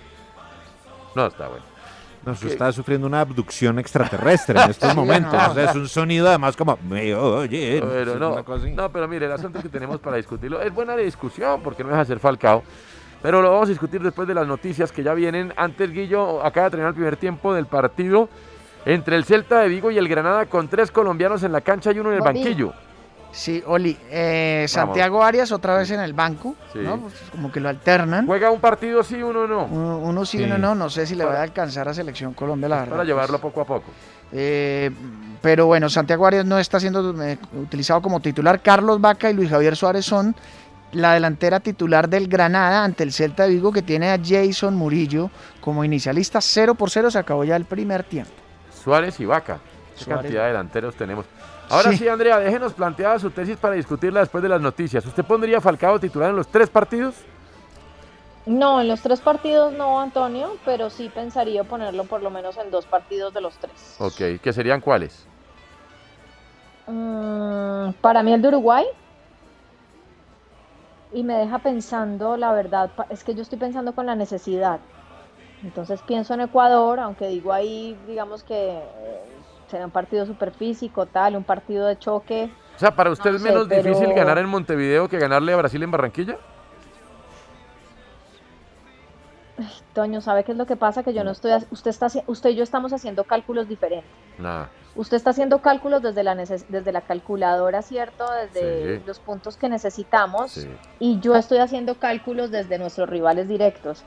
No, 1.15 1.27
está 1.27 1.47
bueno. 1.47 1.63
No, 2.25 2.33
usted 2.33 2.47
¿Qué? 2.47 2.53
está 2.53 2.71
sufriendo 2.71 3.07
una 3.07 3.21
abducción 3.21 3.79
extraterrestre 3.79 4.61
en 4.61 4.69
estos 4.69 4.95
momentos. 4.95 5.33
no. 5.33 5.51
O 5.51 5.53
sea, 5.55 5.71
es 5.71 5.75
un 5.75 5.87
sonido 5.87 6.27
además 6.27 6.55
como, 6.55 6.77
me 6.87 7.15
oye. 7.15 7.81
Pero 7.81 8.15
no, 8.17 8.91
pero 8.91 9.07
mire, 9.07 9.25
el 9.25 9.31
asunto 9.31 9.59
que 9.61 9.69
tenemos 9.69 9.99
para 9.99 10.17
discutirlo 10.17 10.61
es 10.61 10.71
buena 10.73 10.95
discusión, 10.95 11.61
porque 11.63 11.83
no 11.83 11.89
deja 11.89 12.01
de 12.01 12.05
ser 12.05 12.19
Falcao. 12.19 12.63
Pero 13.21 13.41
lo 13.41 13.51
vamos 13.51 13.67
a 13.67 13.71
discutir 13.71 14.01
después 14.01 14.27
de 14.27 14.33
las 14.33 14.47
noticias 14.47 14.91
que 14.91 15.03
ya 15.03 15.13
vienen. 15.13 15.53
Antes, 15.55 15.91
Guillo 15.91 16.43
acaba 16.43 16.65
de 16.65 16.71
terminar 16.71 16.89
el 16.89 16.95
primer 16.95 17.17
tiempo 17.17 17.53
del 17.53 17.65
partido 17.67 18.29
entre 18.85 19.15
el 19.15 19.25
Celta 19.25 19.59
de 19.61 19.69
Vigo 19.69 19.91
y 19.91 19.97
el 19.97 20.07
Granada 20.07 20.47
con 20.47 20.67
tres 20.67 20.91
colombianos 20.91 21.43
en 21.43 21.51
la 21.51 21.61
cancha 21.61 21.91
y 21.91 21.99
uno 21.99 22.09
en 22.09 22.15
el 22.17 22.21
banquillo. 22.21 22.73
Sí, 23.31 23.63
Oli, 23.65 23.97
eh, 24.09 24.65
Santiago 24.67 25.23
Arias 25.23 25.51
otra 25.53 25.77
vez 25.77 25.89
en 25.91 26.01
el 26.01 26.11
banco, 26.13 26.55
Sí. 26.73 26.79
¿no? 26.79 26.97
Pues 26.99 27.13
como 27.31 27.49
que 27.51 27.59
lo 27.61 27.69
alternan. 27.69 28.25
Juega 28.25 28.51
un 28.51 28.59
partido 28.59 29.03
sí, 29.03 29.23
uno 29.23 29.47
no. 29.47 29.65
Uno, 29.65 29.97
uno 29.99 30.25
sí, 30.25 30.37
Sí. 30.39 30.43
uno 30.43 30.57
no. 30.57 30.75
No 30.75 30.89
sé 30.89 31.05
si 31.05 31.15
le 31.15 31.23
va 31.23 31.35
a 31.39 31.43
alcanzar 31.43 31.87
a 31.87 31.93
Selección 31.93 32.33
Colombia, 32.33 32.67
la 32.67 32.75
verdad. 32.79 32.91
Para 32.91 33.03
llevarlo 33.05 33.39
poco 33.39 33.61
a 33.61 33.65
poco. 33.65 33.85
Eh, 34.33 34.91
pero 35.41 35.65
bueno, 35.65 35.89
Santiago 35.89 36.27
Arias 36.27 36.45
no 36.45 36.59
está 36.59 36.79
siendo 36.79 37.23
eh, 37.23 37.37
utilizado 37.53 38.01
como 38.01 38.19
titular. 38.19 38.61
Carlos 38.61 38.99
Vaca 38.99 39.29
y 39.29 39.33
Luis 39.33 39.49
Javier 39.49 39.75
Suárez 39.77 40.05
son 40.05 40.35
la 40.91 41.13
delantera 41.13 41.61
titular 41.61 42.09
del 42.09 42.27
Granada 42.27 42.83
ante 42.83 43.03
el 43.03 43.13
Celta 43.13 43.43
de 43.43 43.49
Vigo 43.51 43.71
que 43.71 43.81
tiene 43.81 44.11
a 44.11 44.19
Jason 44.21 44.75
Murillo 44.75 45.31
como 45.61 45.85
inicialista. 45.85 46.41
0 46.41 46.75
por 46.75 46.89
0 46.89 47.09
se 47.11 47.17
acabó 47.17 47.45
ya 47.45 47.55
el 47.55 47.63
primer 47.63 48.03
tiempo. 48.03 48.31
Suárez 48.83 49.17
y 49.21 49.25
Vaca. 49.25 49.59
¿Qué 49.97 50.03
Suárez. 50.03 50.23
cantidad 50.23 50.41
de 50.43 50.47
delanteros 50.49 50.95
tenemos? 50.95 51.25
Ahora 51.71 51.91
sí. 51.91 51.97
Sí. 51.97 52.07
Andrea, 52.07 52.39
déjenos 52.39 52.73
planteada 52.73 53.17
su 53.19 53.31
tesis 53.31 53.57
para 53.57 53.75
discutirla 53.75 54.19
después 54.19 54.43
de 54.43 54.49
las 54.49 54.61
noticias. 54.61 55.05
¿Usted 55.05 55.23
pondría 55.23 55.59
a 55.59 55.61
Falcao 55.61 55.99
titular 55.99 56.29
en 56.29 56.35
los 56.35 56.47
tres 56.47 56.69
partidos? 56.69 57.15
No, 58.45 58.81
en 58.81 58.87
los 58.87 59.01
tres 59.01 59.21
partidos 59.21 59.71
no, 59.73 59.99
Antonio, 59.99 60.57
pero 60.65 60.89
sí 60.89 61.09
pensaría 61.13 61.63
ponerlo 61.63 62.05
por 62.05 62.23
lo 62.23 62.29
menos 62.29 62.57
en 62.57 62.71
dos 62.71 62.85
partidos 62.85 63.33
de 63.33 63.41
los 63.41 63.55
tres. 63.57 63.95
Ok, 63.99 64.41
¿qué 64.41 64.51
serían 64.51 64.81
cuáles? 64.81 65.25
Mm, 66.87 67.91
para 68.01 68.23
mí 68.23 68.33
el 68.33 68.41
de 68.41 68.47
Uruguay. 68.47 68.85
Y 71.13 71.23
me 71.23 71.35
deja 71.35 71.59
pensando, 71.59 72.37
la 72.37 72.51
verdad, 72.53 72.89
es 73.09 73.23
que 73.23 73.35
yo 73.35 73.41
estoy 73.41 73.59
pensando 73.59 73.93
con 73.93 74.05
la 74.05 74.15
necesidad. 74.15 74.79
Entonces 75.63 76.01
pienso 76.01 76.33
en 76.33 76.41
Ecuador, 76.41 76.99
aunque 76.99 77.27
digo 77.27 77.53
ahí, 77.53 77.97
digamos 78.07 78.43
que 78.43 78.81
será 79.71 79.85
un 79.85 79.91
partido 79.91 80.25
súper 80.25 80.51
físico, 80.51 81.05
tal, 81.07 81.35
un 81.35 81.43
partido 81.43 81.87
de 81.87 81.97
choque. 81.97 82.51
O 82.75 82.79
sea, 82.79 82.95
¿para 82.95 83.09
usted 83.11 83.31
No 83.31 83.35
es 83.37 83.41
sé, 83.41 83.49
menos 83.49 83.67
difícil 83.69 84.07
pero- 84.07 84.15
ganar 84.15 84.37
en 84.37 84.47
Montevideo 84.47 85.07
que 85.07 85.17
ganarle 85.17 85.53
a 85.53 85.57
Brasil 85.57 85.81
en 85.81 85.91
Barranquilla? 85.91 86.37
Toño, 89.93 90.21
¿sabe 90.21 90.43
qué 90.43 90.53
es 90.53 90.57
lo 90.57 90.65
que 90.65 90.75
pasa? 90.75 91.03
Que 91.03 91.13
yo 91.13 91.23
no 91.23 91.31
estoy, 91.31 91.51
usted 91.69 91.89
está, 91.91 92.07
usted 92.27 92.49
y 92.51 92.55
yo 92.55 92.63
estamos 92.63 92.93
haciendo 92.93 93.25
cálculos 93.25 93.67
diferentes. 93.67 94.09
Nada. 94.39 94.69
Usted 94.95 95.17
está 95.17 95.29
haciendo 95.29 95.59
cálculos 95.61 96.01
desde 96.01 96.23
la, 96.23 96.33
neces- 96.33 96.65
desde 96.69 96.91
la 96.91 97.01
calculadora, 97.01 97.81
¿cierto? 97.81 98.25
Desde 98.31 98.97
Sí. 98.97 99.03
los 99.05 99.19
puntos 99.19 99.57
que 99.57 99.69
necesitamos. 99.69 100.51
Sí. 100.51 100.67
Y 100.99 101.19
yo 101.19 101.35
estoy 101.35 101.59
haciendo 101.59 101.95
cálculos 101.95 102.49
desde 102.51 102.77
nuestros 102.79 103.07
rivales 103.09 103.47
directos. 103.47 104.03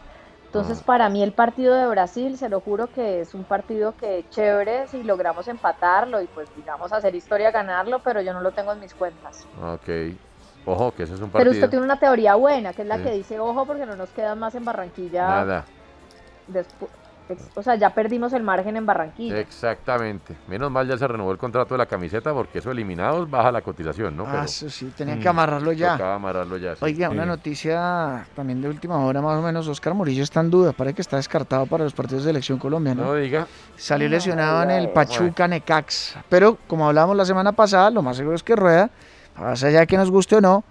Entonces, 0.54 0.78
Ah. 0.82 0.86
para 0.86 1.08
mí 1.08 1.20
el 1.20 1.32
partido 1.32 1.74
de 1.74 1.84
Brasil, 1.88 2.38
se 2.38 2.48
lo 2.48 2.60
juro 2.60 2.86
que 2.86 3.20
es 3.20 3.34
un 3.34 3.44
partido 3.44 3.96
que 3.96 4.24
chévere 4.30 4.86
si 4.86 5.02
logramos 5.02 5.48
empatarlo 5.48 6.22
y 6.22 6.28
pues 6.28 6.48
digamos 6.54 6.92
hacer 6.92 7.12
historia 7.16 7.50
ganarlo, 7.50 7.98
pero 8.04 8.20
yo 8.20 8.32
no 8.32 8.40
lo 8.40 8.52
tengo 8.52 8.72
en 8.72 8.78
mis 8.78 8.94
cuentas. 8.94 9.48
Ok. 9.60 9.88
Ojo, 10.64 10.92
que 10.92 11.02
ese 11.02 11.14
es 11.14 11.20
un 11.20 11.30
Pero 11.30 11.44
partido. 11.46 11.52
usted 11.54 11.70
tiene 11.70 11.84
una 11.84 11.98
teoría 11.98 12.36
buena, 12.36 12.72
que 12.72 12.82
es 12.82 12.88
la 12.88 12.98
Sí. 12.98 13.02
que 13.02 13.10
dice, 13.10 13.40
ojo, 13.40 13.66
porque 13.66 13.84
no 13.84 13.96
nos 13.96 14.10
quedan 14.10 14.38
más 14.38 14.54
en 14.54 14.64
Barranquilla. 14.64 15.26
Nada. 15.26 15.64
despu- 16.46 16.88
ex- 16.92 17.03
o 17.54 17.62
sea, 17.62 17.74
ya 17.76 17.90
perdimos 17.90 18.32
el 18.32 18.42
margen 18.42 18.76
en 18.76 18.84
Barranquilla. 18.86 19.38
Exactamente. 19.38 20.36
Menos 20.46 20.70
mal 20.70 20.86
ya 20.86 20.96
se 20.98 21.06
renovó 21.08 21.32
el 21.32 21.38
contrato 21.38 21.74
de 21.74 21.78
la 21.78 21.86
camiseta 21.86 22.32
porque 22.32 22.58
eso 22.58 22.70
eliminados 22.70 23.28
baja 23.30 23.50
la 23.50 23.62
cotización, 23.62 24.16
¿no? 24.16 24.24
Ah, 24.24 24.30
Pero- 24.32 24.42
eso 24.44 24.68
sí, 24.70 24.92
tenían 24.96 25.18
Mm, 25.18 25.22
que 25.22 25.28
amarrarlo 25.28 25.72
ya. 25.72 25.92
Tocaba 25.92 26.14
amarrarlo 26.16 26.56
ya. 26.58 26.74
sí. 26.76 26.84
Oiga, 26.84 27.08
una 27.08 27.22
Sí. 27.22 27.28
noticia 27.28 28.26
también 28.34 28.60
de 28.60 28.68
última 28.68 28.98
hora 29.04 29.22
más 29.22 29.38
o 29.38 29.42
menos, 29.42 29.66
Oscar 29.68 29.94
Murillo 29.94 30.22
está 30.22 30.40
en 30.40 30.50
duda, 30.50 30.72
parece 30.72 30.96
que 30.96 31.02
está 31.02 31.16
descartado 31.16 31.66
para 31.66 31.84
los 31.84 31.92
partidos 31.94 32.24
de 32.24 32.30
selección 32.30 32.58
colombiana. 32.58 33.02
No 33.02 33.14
diga. 33.14 33.46
Salió 33.76 34.08
No, 34.08 34.14
lesionado 34.14 34.62
en 34.62 34.70
el 34.70 34.90
Pachuca 34.90 35.48
Necax, 35.48 36.16
pero 36.28 36.58
como 36.66 36.86
hablábamos 36.86 37.16
la 37.16 37.24
semana 37.24 37.52
pasada, 37.52 37.90
lo 37.90 38.02
más 38.02 38.16
seguro 38.16 38.36
es 38.36 38.42
que 38.42 38.54
rueda, 38.56 38.90
más 39.38 39.62
allá 39.64 39.80
de 39.80 39.86
que 39.86 39.96
nos 39.96 40.10
guste 40.10 40.36
o 40.36 40.40
no, 40.40 40.62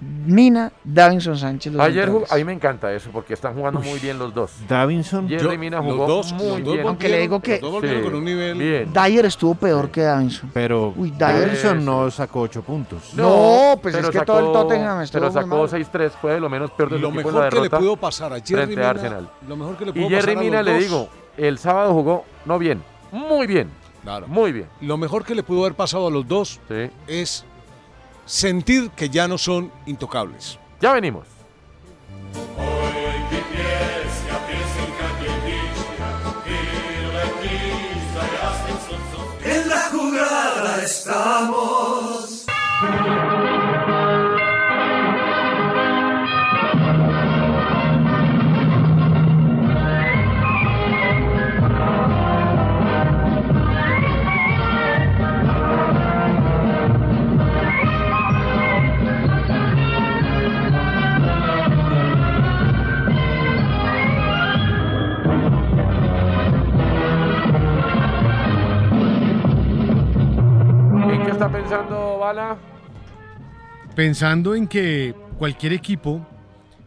Mina, 0.00 0.72
Davinson 0.82 1.38
Sánchez. 1.38 1.72
los 1.72 1.80
Ayer 1.82 2.10
a 2.28 2.34
mí 2.36 2.44
me 2.44 2.52
encanta 2.52 2.92
eso 2.92 3.10
porque 3.12 3.32
están 3.34 3.54
jugando 3.54 3.80
muy 3.80 3.98
bien 4.00 4.18
los 4.18 4.34
dos. 4.34 4.52
Davinson. 4.68 5.28
Jerry 5.28 5.42
Yo- 5.52 5.58
Mina 5.58 5.76
los 5.80 5.86
jugó 5.92 6.06
dos- 6.06 6.32
muy 6.32 6.46
los 6.48 6.64
dos 6.64 6.74
bien. 6.74 6.86
Aunque 6.86 7.08
le 7.08 7.20
digo 7.20 7.40
que 7.40 7.60
con 7.60 8.14
un 8.14 8.24
nivel- 8.24 8.58
Bien. 8.58 8.92
Dyer 8.92 9.24
estuvo 9.26 9.54
peor 9.54 9.90
que 9.90 10.02
Davinson. 10.02 10.50
Pero 10.52 10.92
Uy. 10.96 11.10
Davinson 11.16 11.84
no 11.84 12.10
sacó 12.10 12.40
ocho 12.40 12.62
puntos. 12.62 13.14
No, 13.14 13.78
pues 13.80 13.94
es 13.94 14.10
que 14.10 14.20
todo 14.22 14.40
el 14.40 14.52
Tottenham 14.52 15.00
estuvo 15.02 15.20
Pero 15.20 15.32
muy 15.32 15.42
sacó 15.42 15.56
mal. 15.58 15.68
6-3, 15.68 16.12
fue 16.20 16.32
de 16.34 16.40
lo 16.40 16.50
menos 16.50 16.70
peor 16.72 16.90
de 16.90 16.98
Lo 16.98 17.10
mejor 17.10 17.32
la 17.34 17.48
que 17.48 17.60
le 17.60 17.70
pudo 17.70 17.96
pasar 17.96 18.32
a 18.32 18.36
Jerry 18.40 18.64
frente 18.64 18.72
a 18.74 18.76
Mina, 18.76 18.90
Arsenal. 18.90 19.30
lo 19.48 19.56
mejor 19.56 19.76
que 19.76 19.84
le 19.86 19.90
Y 19.92 19.94
Jerry 20.08 20.14
pasar 20.16 20.36
a 20.36 20.40
Mina, 20.40 20.56
los 20.58 20.66
le 20.66 20.72
dos. 20.72 20.82
digo, 20.82 21.08
el 21.38 21.58
sábado 21.58 21.92
jugó 21.94 22.24
no 22.44 22.58
bien, 22.58 22.82
muy 23.12 23.46
bien. 23.46 23.70
Claro. 24.02 24.26
Muy 24.28 24.52
bien. 24.52 24.66
Lo 24.82 24.98
mejor 24.98 25.24
que 25.24 25.34
le 25.34 25.42
pudo 25.42 25.60
haber 25.62 25.72
pasado 25.74 26.08
a 26.08 26.10
los 26.10 26.28
dos 26.28 26.60
es 27.08 27.46
sentir 28.26 28.90
que 28.90 29.08
ya 29.08 29.28
no 29.28 29.38
son 29.38 29.72
intocables. 29.86 30.58
Ya 30.80 30.92
venimos. 30.92 31.26
En 39.44 39.68
la 39.68 39.80
jugada 39.90 40.82
estamos. 40.82 42.13
Pensando 71.68 72.18
Bala? 72.18 72.56
Pensando 73.94 74.54
en 74.54 74.68
que 74.68 75.14
cualquier 75.38 75.72
equipo 75.72 76.26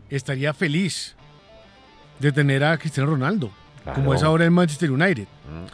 estaría 0.10 0.54
feliz 0.54 1.16
de 2.20 2.32
tener 2.32 2.64
a 2.64 2.78
Cristiano 2.78 3.10
Ronaldo, 3.10 3.50
Claro. 3.84 3.96
como 3.96 4.14
es 4.14 4.22
ahora 4.24 4.46
en 4.46 4.54
Manchester 4.54 4.92
United. 4.92 5.24
Mm. 5.24 5.66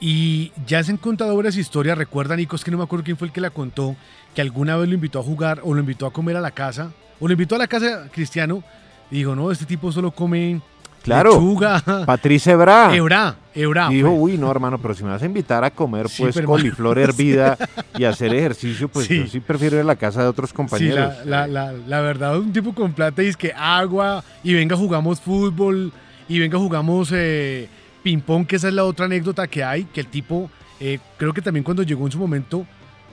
Y 0.00 0.52
ya 0.66 0.82
se 0.82 0.90
han 0.92 0.96
contado 0.96 1.36
varias 1.36 1.56
historias, 1.56 1.96
recuerda 1.98 2.34
Nico, 2.34 2.56
es 2.56 2.64
que 2.64 2.70
no 2.70 2.78
me 2.78 2.84
acuerdo 2.84 3.04
quién 3.04 3.16
fue 3.16 3.28
el 3.28 3.32
que 3.32 3.40
la 3.40 3.50
contó, 3.50 3.94
que 4.34 4.40
alguna 4.40 4.76
vez 4.76 4.88
lo 4.88 4.94
invitó 4.94 5.20
a 5.20 5.22
jugar 5.22 5.60
o 5.62 5.74
lo 5.74 5.80
invitó 5.80 6.06
a 6.06 6.12
comer 6.12 6.36
a 6.36 6.40
la 6.40 6.50
casa, 6.50 6.90
o 7.20 7.26
lo 7.28 7.32
invitó 7.32 7.54
a 7.54 7.58
la 7.58 7.66
casa 7.68 8.08
Cristiano, 8.10 8.62
y 9.10 9.16
dijo, 9.18 9.36
no, 9.36 9.50
este 9.50 9.66
tipo 9.66 9.92
solo 9.92 10.10
come 10.10 10.60
Claro. 11.02 11.32
lechuga. 11.32 11.82
Patricia 12.06 12.52
Ebra. 12.52 12.94
Ebra, 12.94 13.36
Y 13.54 13.60
dijo, 13.96 14.08
fue. 14.10 14.18
uy, 14.18 14.38
no, 14.38 14.50
hermano, 14.50 14.78
pero 14.80 14.94
si 14.94 15.02
me 15.04 15.10
vas 15.10 15.22
a 15.22 15.26
invitar 15.26 15.64
a 15.64 15.70
comer, 15.70 16.08
Sí, 16.08 16.22
pues, 16.22 16.40
coliflor 16.42 16.98
hervida 17.00 17.56
y 17.98 18.04
hacer 18.04 18.32
ejercicio, 18.34 18.88
pues 18.88 19.06
Sí. 19.06 19.18
yo 19.18 19.26
sí 19.26 19.40
prefiero 19.40 19.76
ir 19.76 19.82
a 19.82 19.84
la 19.84 19.96
casa 19.96 20.22
de 20.22 20.28
otros 20.28 20.52
compañeros. 20.52 21.14
la, 21.24 21.46
la, 21.46 21.72
la, 21.72 21.72
la 21.86 22.00
verdad, 22.00 22.38
un 22.38 22.52
tipo 22.52 22.72
con 22.74 22.92
plata 22.92 23.22
y 23.22 23.26
es 23.26 23.36
que 23.36 23.52
agua, 23.56 24.22
y 24.44 24.54
venga 24.54 24.76
jugamos 24.76 25.20
fútbol, 25.20 25.92
y 26.28 26.38
venga 26.38 26.58
jugamos 26.58 27.10
eh, 27.12 27.68
ping-pong, 28.04 28.46
que 28.46 28.56
esa 28.56 28.68
es 28.68 28.74
la 28.74 28.84
otra 28.84 29.06
anécdota 29.06 29.46
que 29.48 29.64
hay, 29.64 29.84
que 29.84 30.00
el 30.00 30.06
tipo, 30.06 30.48
eh, 30.78 30.98
creo 31.16 31.32
que 31.32 31.42
también 31.42 31.64
cuando 31.64 31.82
llegó 31.82 32.06
en 32.06 32.12
su 32.12 32.18
momento, 32.18 32.64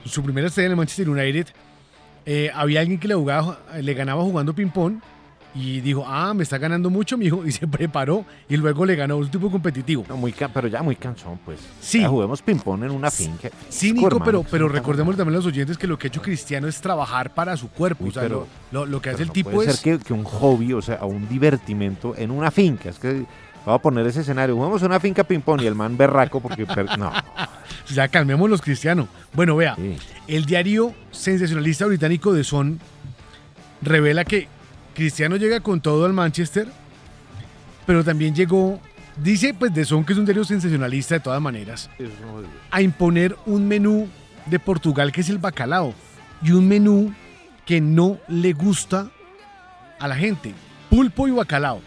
su 0.04 0.22
primera 0.22 0.46
estrella 0.46 0.66
en 0.66 0.72
el 0.72 0.76
Manchester 0.76 1.08
United, 1.10 1.46
eh, 2.26 2.50
había 2.54 2.80
alguien 2.80 2.98
que 3.00 3.08
le, 3.08 3.14
jugaba, 3.14 3.58
le 3.80 3.94
ganaba 3.94 4.22
jugando 4.22 4.54
ping-pong, 4.54 5.00
y 5.54 5.80
dijo, 5.80 6.04
ah, 6.06 6.34
me 6.34 6.42
está 6.42 6.58
ganando 6.58 6.90
mucho, 6.90 7.16
mi 7.16 7.26
hijo, 7.26 7.42
y 7.46 7.52
se 7.52 7.66
preparó 7.66 8.24
y 8.48 8.56
luego 8.56 8.84
le 8.84 8.94
ganó 8.96 9.16
un 9.16 9.30
tipo 9.30 9.50
competitivo. 9.50 10.04
No, 10.08 10.16
muy 10.16 10.34
pero 10.52 10.68
ya 10.68 10.82
muy 10.82 10.96
cansón, 10.96 11.38
pues. 11.44 11.60
Sí. 11.80 12.00
Ya 12.00 12.08
juguemos 12.08 12.42
ping-pong 12.42 12.84
en 12.84 12.90
una 12.90 13.10
finca. 13.10 13.48
Sí, 13.68 13.92
Nico, 13.92 14.06
hermano, 14.06 14.24
pero, 14.24 14.44
pero 14.50 14.68
recordemos 14.68 15.16
también 15.16 15.34
a 15.34 15.38
los 15.38 15.46
oyentes 15.46 15.76
que 15.78 15.86
lo 15.86 15.98
que 15.98 16.06
ha 16.06 16.08
hecho 16.08 16.22
Cristiano 16.22 16.68
es 16.68 16.80
trabajar 16.80 17.34
para 17.34 17.56
su 17.56 17.68
cuerpo. 17.68 18.04
Uy, 18.04 18.10
o 18.10 18.12
sea, 18.12 18.22
pero- 18.22 18.46
lo, 18.70 19.02
que 19.02 19.10
hace 19.10 19.22
el 19.22 19.28
no 19.28 19.32
tipo 19.32 19.50
puede 19.50 19.70
es... 19.70 19.76
ser 19.76 19.98
que, 19.98 20.04
que 20.04 20.12
un 20.12 20.24
hobby, 20.24 20.72
o 20.72 20.82
sea, 20.82 21.04
un 21.04 21.28
divertimento 21.28 22.14
en 22.16 22.30
una 22.30 22.50
finca. 22.50 22.90
Es 22.90 22.98
que 22.98 23.24
voy 23.64 23.74
a 23.74 23.78
poner 23.78 24.06
ese 24.06 24.20
escenario. 24.20 24.54
Jugamos 24.54 24.82
una 24.82 25.00
finca 25.00 25.24
ping-pong 25.24 25.62
y 25.62 25.66
el 25.66 25.74
man 25.74 25.96
berraco 25.96 26.40
porque... 26.40 26.66
no. 26.98 27.12
Ya 27.92 28.08
calmemos 28.08 28.48
los 28.50 28.60
cristianos. 28.60 29.08
Bueno, 29.32 29.56
vea, 29.56 29.76
el 30.26 30.44
diario 30.44 30.94
sensacionalista 31.10 31.86
británico 31.86 32.34
The 32.34 32.44
Sun 32.44 32.80
revela 33.80 34.24
que 34.24 34.48
Cristiano 34.98 35.36
llega 35.36 35.60
con 35.60 35.80
todo 35.80 36.04
al 36.06 36.12
Manchester, 36.12 36.66
pero 37.86 38.02
también 38.02 38.34
llegó, 38.34 38.80
dice 39.16 39.54
pues 39.54 39.72
The 39.72 39.84
Sun 39.84 40.04
que 40.04 40.12
es 40.12 40.18
un 40.18 40.24
diario 40.24 40.42
sensacionalista 40.44 41.14
de 41.14 41.20
todas 41.20 41.40
maneras, 41.40 41.88
a 42.72 42.82
imponer 42.82 43.36
un 43.46 43.68
menú 43.68 44.08
de 44.46 44.58
Portugal 44.58 45.12
que 45.12 45.20
es 45.20 45.28
el 45.30 45.38
bacalao 45.38 45.94
y 46.42 46.50
un 46.50 46.66
menú 46.66 47.14
que 47.64 47.80
no 47.80 48.18
le 48.26 48.52
gusta 48.54 49.08
a 50.00 50.08
la 50.08 50.16
gente, 50.16 50.52
pulpo 50.90 51.28
y 51.28 51.30
bacalao. 51.30 51.80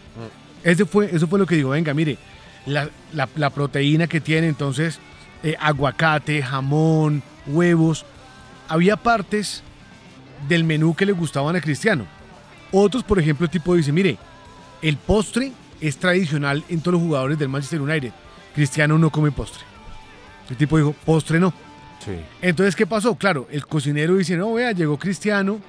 Ese 0.64 0.86
fue, 0.86 1.14
eso 1.14 1.26
fue 1.28 1.38
lo 1.38 1.44
que 1.44 1.56
digo, 1.56 1.68
venga, 1.68 1.92
mire, 1.92 2.16
la, 2.64 2.88
la- 3.12 3.28
la 3.36 3.50
proteína 3.50 4.06
que 4.06 4.22
tiene, 4.22 4.46
entonces, 4.48 5.00
eh, 5.42 5.54
aguacate, 5.60 6.42
jamón, 6.42 7.22
huevos. 7.46 8.06
Había 8.68 8.96
partes 8.96 9.62
del 10.48 10.64
menú 10.64 10.94
que 10.94 11.04
le 11.04 11.12
gustaban 11.12 11.56
a 11.56 11.60
Cristiano. 11.60 12.06
Otros, 12.72 13.04
por 13.04 13.18
ejemplo, 13.18 13.44
el 13.44 13.50
tipo 13.50 13.74
dice, 13.74 13.92
mire, 13.92 14.16
el 14.80 14.96
postre 14.96 15.52
es 15.80 15.96
tradicional 15.98 16.64
en 16.68 16.80
todos 16.80 16.94
los 16.94 17.02
jugadores 17.02 17.38
del 17.38 17.48
Manchester 17.48 17.80
United. 17.80 18.12
Cristiano 18.54 18.98
no 18.98 19.10
come 19.10 19.30
postre. 19.30 19.62
El 20.48 20.56
tipo 20.56 20.76
dijo, 20.78 20.94
postre 21.04 21.38
no. 21.38 21.52
Sí. 22.04 22.12
Entonces, 22.40 22.74
¿qué 22.74 22.86
pasó? 22.86 23.14
Claro, 23.14 23.46
el 23.50 23.66
cocinero 23.66 24.16
dice, 24.16 24.36
no, 24.36 24.54
vea, 24.54 24.72
llegó 24.72 24.98
Cristiano 24.98 25.60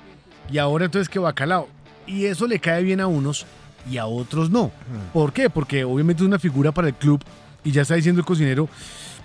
y 0.51 0.57
ahora 0.57 0.85
entonces 0.85 1.09
que 1.09 1.19
bacalao. 1.19 1.67
Y 2.07 2.25
eso 2.25 2.47
le 2.47 2.59
cae 2.59 2.83
bien 2.83 2.99
a 2.99 3.07
unos 3.07 3.45
y 3.89 3.97
a 3.97 4.05
otros 4.05 4.49
no. 4.49 4.71
¿Por 5.13 5.33
qué? 5.33 5.49
Porque 5.49 5.83
obviamente 5.83 6.23
es 6.23 6.27
una 6.27 6.39
figura 6.39 6.71
para 6.71 6.87
el 6.87 6.93
club 6.93 7.21
y 7.63 7.71
ya 7.71 7.83
está 7.83 7.95
diciendo 7.95 8.19
el 8.19 8.25
cocinero, 8.25 8.67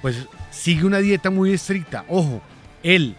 pues 0.02 0.26
sigue 0.50 0.84
una 0.84 0.98
dieta 0.98 1.30
muy 1.30 1.52
estricta. 1.52 2.04
Ojo, 2.08 2.40
él, 2.82 3.16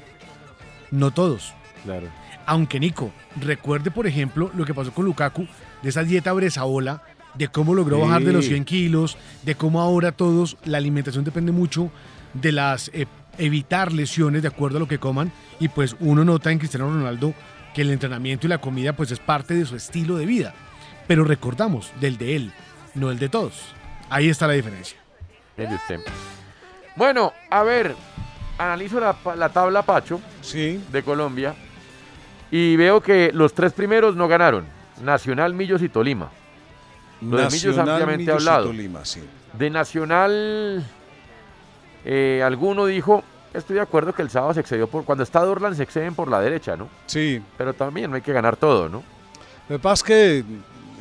no 0.91 1.11
todos. 1.11 1.53
Claro. 1.83 2.07
Aunque 2.49 2.79
Nico, 2.79 3.11
recuerde 3.39 3.91
por 3.91 4.07
ejemplo 4.07 4.49
lo 4.55 4.65
que 4.65 4.73
pasó 4.73 4.91
con 4.91 5.05
Lukaku, 5.05 5.45
de 5.83 5.89
esa 5.89 6.01
dieta 6.03 6.33
bresaola, 6.33 7.03
de 7.35 7.47
cómo 7.47 7.75
logró 7.75 7.97
Sí. 7.97 8.01
bajar 8.01 8.23
de 8.23 8.33
los 8.33 8.45
100 8.45 8.65
kilos, 8.65 9.19
de 9.43 9.53
cómo 9.53 9.79
ahora 9.81 10.11
todos, 10.11 10.57
la 10.65 10.79
alimentación 10.79 11.23
depende 11.23 11.51
mucho 11.51 11.91
de 12.33 12.51
las 12.51 12.89
eh, 12.91 13.05
evitar 13.37 13.93
lesiones 13.93 14.41
de 14.41 14.47
acuerdo 14.47 14.77
a 14.77 14.79
lo 14.79 14.87
que 14.87 14.97
coman 14.97 15.31
y 15.59 15.67
pues 15.67 15.95
uno 15.99 16.25
nota 16.25 16.51
en 16.51 16.57
Cristiano 16.57 16.89
Ronaldo 16.91 17.35
que 17.75 17.83
el 17.83 17.91
entrenamiento 17.91 18.47
y 18.47 18.49
la 18.49 18.57
comida 18.57 18.93
pues 18.93 19.11
es 19.11 19.19
parte 19.19 19.53
de 19.53 19.65
su 19.67 19.75
estilo 19.75 20.17
de 20.17 20.25
vida. 20.25 20.55
Pero 21.05 21.25
recordamos, 21.25 21.91
del 22.01 22.17
de 22.17 22.35
él, 22.35 22.51
no 22.95 23.11
el 23.11 23.19
de 23.19 23.29
todos. 23.29 23.53
Ahí 24.09 24.27
está 24.27 24.47
la 24.47 24.53
diferencia. 24.53 24.97
Mire 25.55 25.75
usted. 25.75 25.99
Bueno, 26.95 27.31
a 27.51 27.61
ver, 27.61 27.95
analizo 28.57 28.99
la, 28.99 29.15
la 29.35 29.49
tabla 29.49 29.83
Pacho 29.83 30.19
de 30.91 31.03
Colombia 31.03 31.53
y 32.51 32.75
veo 32.75 33.01
que 33.01 33.31
los 33.33 33.53
tres 33.53 33.73
primeros 33.73 34.15
no 34.15 34.27
ganaron. 34.27 34.65
Nacional, 35.01 35.53
Millos 35.53 35.81
y 35.81 35.89
Tolima. 35.89 36.29
Lo 37.21 37.37
de 37.37 37.45
Millos 37.45 37.75
Nacional, 37.75 37.89
ampliamente 37.89 38.23
Millos 38.23 38.43
y 38.43 38.47
hablado. 38.47 38.65
Tolima, 38.67 39.05
sí. 39.05 39.21
De 39.53 39.69
Nacional, 39.69 40.85
eh, 42.05 42.41
alguno 42.43 42.85
dijo, 42.85 43.23
estoy 43.53 43.75
de 43.75 43.81
acuerdo 43.81 44.13
que 44.13 44.21
el 44.21 44.29
sábado 44.29 44.53
se 44.53 44.61
excedió 44.61 44.87
por... 44.87 45.05
Cuando 45.05 45.23
está 45.23 45.41
Dorlan 45.43 45.75
se 45.75 45.83
exceden 45.83 46.15
por 46.15 46.29
la 46.29 46.39
derecha, 46.39 46.75
¿no? 46.75 46.89
Sí. 47.05 47.41
Pero 47.57 47.73
también 47.73 48.09
no 48.09 48.15
hay 48.15 48.21
que 48.21 48.33
ganar 48.33 48.57
todo, 48.57 48.89
¿no? 48.89 49.03
Lo 49.67 49.77
que 49.77 49.79
pasa 49.81 49.93
es 49.93 50.03
que 50.03 50.45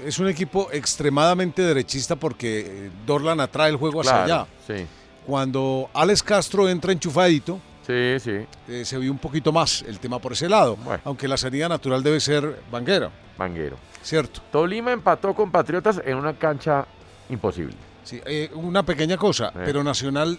es 0.06 0.18
un 0.18 0.28
equipo 0.28 0.68
extremadamente 0.72 1.62
derechista 1.62 2.16
porque 2.16 2.60
eh, 2.86 2.90
Dorlan 3.06 3.40
atrae 3.40 3.70
el 3.70 3.76
juego 3.76 4.00
hacia 4.00 4.24
allá. 4.24 4.46
sí. 4.66 4.86
Cuando 5.26 5.90
Alex 5.92 6.22
Castro 6.22 6.70
entra 6.70 6.90
enchufadito, 6.90 7.60
Sí, 7.88 8.20
sí. 8.20 8.46
eh, 8.68 8.84
se 8.84 8.98
vio 8.98 9.10
un 9.10 9.18
poquito 9.18 9.50
más 9.50 9.82
el 9.88 9.98
tema 9.98 10.18
por 10.18 10.32
ese 10.32 10.46
lado. 10.48 10.76
Aunque 11.04 11.26
la 11.26 11.38
salida 11.38 11.68
natural 11.70 12.02
debe 12.02 12.20
ser 12.20 12.60
Banguera. 12.70 13.10
Banguero. 13.38 13.76
Cierto. 14.02 14.42
Tolima 14.52 14.92
empató 14.92 15.32
con 15.34 15.50
Patriotas 15.50 16.02
en 16.04 16.18
una 16.18 16.34
cancha 16.34 16.86
imposible. 17.30 17.74
Sí, 18.04 18.20
eh, 18.26 18.50
una 18.54 18.82
pequeña 18.82 19.16
cosa, 19.16 19.52
pero 19.64 19.82
Nacional, 19.82 20.38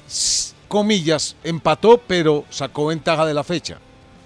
comillas, 0.68 1.36
empató, 1.44 2.00
pero 2.06 2.46
sacó 2.50 2.88
ventaja 2.88 3.26
de 3.26 3.34
la 3.34 3.44
fecha 3.44 3.80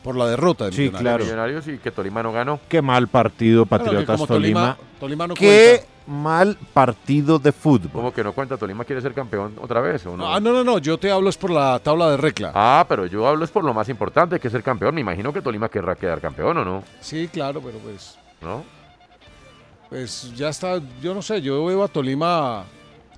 por 0.03 0.15
la 0.17 0.27
derrota 0.27 0.65
de 0.65 0.71
Sí, 0.73 0.81
Millonarios. 0.81 1.01
claro. 1.01 1.23
Millonarios 1.23 1.67
y 1.67 1.77
que 1.77 1.91
Tolima 1.91 2.21
no 2.21 2.31
ganó. 2.31 2.59
Qué 2.67 2.81
mal 2.81 3.07
partido, 3.07 3.65
Claro, 3.65 3.83
Patriotas 3.85 4.15
como 4.17 4.27
Tolima. 4.27 4.75
Tolima- 4.77 4.99
Tolima 4.99 5.27
no 5.27 5.33
Qué 5.33 5.85
mal 6.05 6.57
partido 6.73 7.39
de 7.39 7.51
fútbol. 7.53 7.91
¿Cómo 7.93 8.13
que 8.13 8.23
no 8.23 8.33
cuenta? 8.33 8.57
¿Tolima 8.57 8.83
quiere 8.83 9.01
ser 9.01 9.13
campeón 9.13 9.55
otra 9.61 9.79
vez 9.79 10.05
o 10.05 10.17
no? 10.17 10.27
Ah, 10.33 10.39
no, 10.39 10.51
no, 10.51 10.63
no, 10.63 10.77
yo 10.77 10.97
te 10.97 11.09
hablo 11.09 11.29
es 11.29 11.37
por 11.37 11.49
la 11.51 11.79
tabla 11.79 12.09
de 12.11 12.17
recla. 12.17 12.51
Ah, 12.53 12.85
pero 12.89 13.05
yo 13.05 13.25
hablo 13.27 13.45
es 13.45 13.51
por 13.51 13.63
lo 13.63 13.73
más 13.73 13.87
importante, 13.87 14.39
que 14.39 14.47
es 14.49 14.51
ser 14.51 14.63
campeón. 14.63 14.93
Me 14.95 15.01
imagino 15.01 15.31
que 15.31 15.41
Tolima 15.41 15.69
querrá 15.69 15.95
quedar 15.95 16.19
campeón, 16.19 16.57
¿o 16.57 16.65
no? 16.65 16.83
Sí, 16.99 17.29
claro, 17.31 17.61
pero 17.63 17.77
pues, 17.79 18.17
¿No? 18.41 18.63
pues 19.89 20.33
ya 20.35 20.49
está, 20.49 20.81
yo 21.01 21.13
no 21.13 21.21
sé, 21.21 21.41
yo 21.41 21.63
veo 21.65 21.83
a 21.83 21.87
Tolima... 21.87 22.65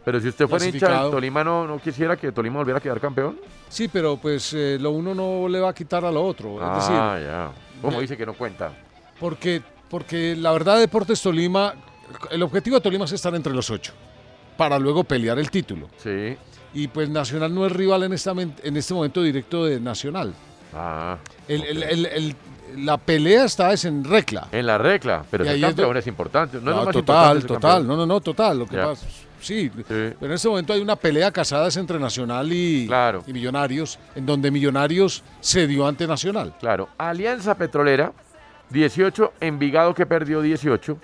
Pero 0.06 0.20
si 0.22 0.28
usted 0.30 0.48
fuera 0.48 0.64
hincha 0.64 0.74
de 0.76 0.80
Clasificado. 0.80 1.10
Tolima, 1.12 1.44
no, 1.44 1.66
¿no 1.68 1.80
quisiera 1.80 2.16
que 2.16 2.32
Tolima 2.32 2.58
volviera 2.60 2.78
a 2.78 2.82
quedar 2.82 3.02
campeón? 3.02 3.40
Sí, 3.68 3.88
pero 3.88 4.18
pues 4.18 4.54
eh, 4.54 4.78
lo 4.80 4.92
uno 4.92 5.16
no 5.16 5.48
le 5.50 5.60
va 5.60 5.70
a 5.70 5.74
quitar 5.74 6.06
a 6.06 6.12
lo 6.12 6.24
otro. 6.24 6.58
ah, 6.62 6.78
es 6.78 6.84
decir, 6.88 7.28
ya. 7.28 7.52
¿Cómo 7.82 8.00
dice 8.00 8.16
que 8.16 8.26
no 8.26 8.34
cuenta? 8.36 8.72
porque, 9.20 9.62
porque 9.90 10.36
la 10.36 10.52
verdad 10.52 10.78
Deportes 10.80 11.22
Tolima, 11.22 11.74
el 12.30 12.44
objetivo 12.44 12.76
de 12.78 12.82
Tolima 12.82 13.06
es 13.06 13.12
estar 13.14 13.34
entre 13.34 13.54
los 13.54 13.70
ocho, 13.72 13.94
para 14.58 14.78
luego 14.78 15.04
pelear 15.04 15.40
el 15.40 15.50
título. 15.50 15.90
Sí. 15.98 16.38
Y 16.74 16.88
pues 16.90 17.10
Nacional 17.10 17.56
no 17.56 17.66
es 17.66 17.72
rival 17.72 18.04
en, 18.04 18.14
esta, 18.14 18.32
en 18.32 18.78
este 18.78 18.94
momento 18.94 19.22
directo 19.24 19.66
de 19.66 19.80
Nacional. 19.80 20.34
Ah. 20.74 21.18
El- 21.48 21.64
el- 21.64 21.84
el- 21.84 22.06
el- 22.06 22.36
la 22.78 22.98
pelea 22.98 23.46
está 23.46 23.72
es 23.72 23.86
en 23.86 24.04
recla. 24.04 24.50
En 24.52 24.66
la 24.68 24.78
regla, 24.78 25.24
pero 25.32 25.46
es 25.46 25.62
campeón 25.62 25.94
do- 25.94 26.00
es 26.00 26.08
importante. 26.08 26.58
No, 26.60 26.72
es 26.72 26.78
lo 26.78 26.84
más 26.86 26.94
total, 26.94 27.46
total. 27.46 27.62
campeón. 27.62 27.88
No, 27.88 27.96
no, 27.96 28.06
no, 28.06 28.20
total. 28.20 28.60
Lo 28.60 28.66
que 28.68 28.76
pasa, 28.76 29.08
sí, 29.40 29.72
Pero 29.88 30.16
en 30.22 30.32
este 30.32 30.48
momento 30.48 30.74
hay 30.74 30.82
una 30.82 30.96
pelea 30.96 31.32
casada 31.32 31.68
es 31.68 31.78
entre 31.78 32.00
Nacional 32.00 32.52
y, 32.52 32.90
y 33.28 33.34
Millonarios, 33.34 34.00
en 34.16 34.26
donde 34.26 34.52
Millonarios 34.52 35.24
cedió 35.42 35.88
ante 35.88 36.08
Nacional. 36.08 36.54
Claro. 36.60 36.90
Alianza 36.98 37.56
Petrolera, 37.56 38.12
18, 38.70 39.34
Envigado 39.42 39.94
que 39.94 40.06
perdió 40.06 40.42
18. 40.42 40.98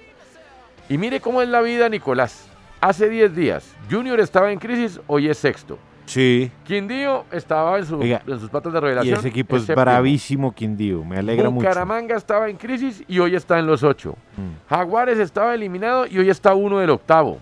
Y 0.89 0.97
mire 0.97 1.19
cómo 1.21 1.41
es 1.41 1.47
la 1.49 1.61
vida, 1.61 1.87
Nicolás. 1.89 2.47
Hace 2.81 3.09
10 3.09 3.35
días, 3.35 3.75
Junior 3.89 4.19
estaba 4.19 4.51
en 4.51 4.57
crisis, 4.59 4.99
hoy 5.07 5.29
es 5.29 5.37
sexto. 5.37 5.77
Sí. 6.05 6.51
Quindío 6.65 7.25
estaba 7.31 7.77
en, 7.77 7.85
su- 7.85 7.97
Oiga, 7.99 8.21
en 8.25 8.39
sus 8.39 8.49
patas 8.49 8.73
de 8.73 8.79
Y 8.79 8.81
revelación. 8.81 9.19
ese 9.19 9.27
equipo 9.29 9.55
es 9.55 9.67
bravísimo, 9.67 10.53
Quindío. 10.53 11.05
Me 11.05 11.19
alegra 11.19 11.49
mucho. 11.49 11.67
Bucaramanga 11.67 12.17
estaba 12.17 12.49
en 12.49 12.57
crisis 12.57 13.03
y 13.07 13.19
hoy 13.19 13.35
está 13.35 13.59
en 13.59 13.67
los 13.67 13.83
ocho. 13.83 14.17
Mm. 14.35 14.67
Jaguares 14.69 15.19
estaba 15.19 15.53
eliminado 15.53 16.07
y 16.07 16.17
hoy 16.17 16.29
está 16.29 16.53
uno 16.55 16.79
del 16.79 16.89
octavo. 16.89 17.39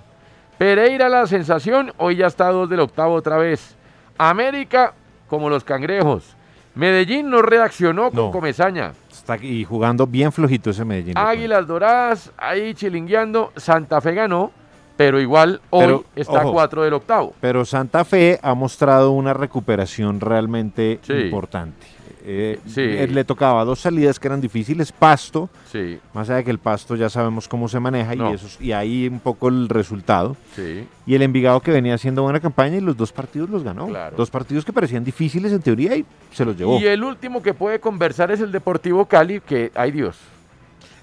Pereira 0.60 1.07
la 1.07 1.26
sensación, 1.26 1.93
hoy 1.97 2.18
ya 2.18 2.28
está 2.28 2.49
dos 2.49 2.70
del 2.70 2.82
octavo 2.82 3.14
otra 3.14 3.38
vez. 3.38 3.78
América, 4.18 4.93
como 5.30 5.49
los 5.49 5.64
cangrejos. 5.64 6.36
Medellín 6.76 7.30
no 7.30 7.41
reaccionó 7.41 8.12
con 8.12 8.26
No. 8.26 8.32
Comesaña. 8.32 8.91
Está 9.10 9.38
y 9.38 9.64
jugando 9.64 10.05
bien 10.05 10.34
flojito 10.34 10.70
ese 10.72 10.84
Medellín. 10.84 11.18
Águilas 11.18 11.66
Doradas, 11.66 12.32
ahí 12.38 12.74
chilingueando. 12.74 13.53
Santa 13.55 14.01
Fe 14.01 14.14
ganó, 14.14 14.51
pero 14.97 15.22
igual 15.22 15.62
hoy 15.70 15.80
Pero, 15.86 16.03
está 16.14 16.41
ojo. 16.43 16.51
cuatro 16.51 16.84
del 16.84 16.93
octavo. 16.93 17.34
Pero 17.39 17.64
Santa 17.64 18.03
Fe 18.03 18.38
ha 18.43 18.53
mostrado 18.53 19.12
una 19.12 19.34
recuperación 19.34 20.20
realmente 20.20 20.99
Sí. 21.03 21.14
importante. 21.14 21.88
Eh, 22.26 22.59
Sí. 22.67 22.82
eh, 22.82 23.07
le 23.07 23.24
tocaba 23.24 23.63
dos 23.63 23.80
salidas 23.80 24.20
que 24.20 24.28
eran 24.28 24.41
difíciles, 24.41 24.91
pasto, 24.91 25.49
Sí, 25.72 25.99
más 26.13 26.30
allá 26.30 26.38
de 26.38 26.43
que 26.43 26.51
el 26.51 26.59
pasto 26.59 26.95
ya 26.95 27.09
sabemos 27.09 27.47
cómo 27.47 27.67
se 27.70 27.80
maneja 27.80 28.13
No. 28.15 28.32
y, 28.32 28.36
eso, 28.36 28.47
es- 28.47 28.59
y 28.61 28.72
ahí 28.74 29.07
un 29.07 29.20
poco 29.20 29.47
el 29.47 29.70
resultado. 29.70 30.36
sí. 30.55 30.86
Y 31.05 31.15
el 31.15 31.22
Envigado 31.24 31.59
que 31.61 31.72
venía 31.72 31.95
haciendo 31.95 32.22
buena 32.24 32.39
campaña 32.39 32.78
y 32.78 32.82
los 32.82 32.95
dos 32.97 33.11
partidos 33.11 33.49
los 33.49 33.63
ganó. 33.63 33.88
Claro. 33.88 34.15
Dos 34.17 34.30
partidos 34.30 34.63
que 34.65 34.72
parecían 34.74 35.03
difíciles 35.03 35.51
en 35.51 35.61
teoría 35.61 35.95
y 35.95 36.05
se 36.34 36.45
los 36.45 36.55
llevó. 36.57 36.80
Y 36.80 36.86
el 36.86 37.03
último 37.03 37.41
que 37.41 37.53
puede 37.53 37.80
conversar 37.80 38.30
es 38.32 38.39
el 38.41 38.51
Deportivo 38.51 39.05
Cali, 39.05 39.39
que, 39.41 39.72
ay 39.76 39.91
Dios. 39.91 40.17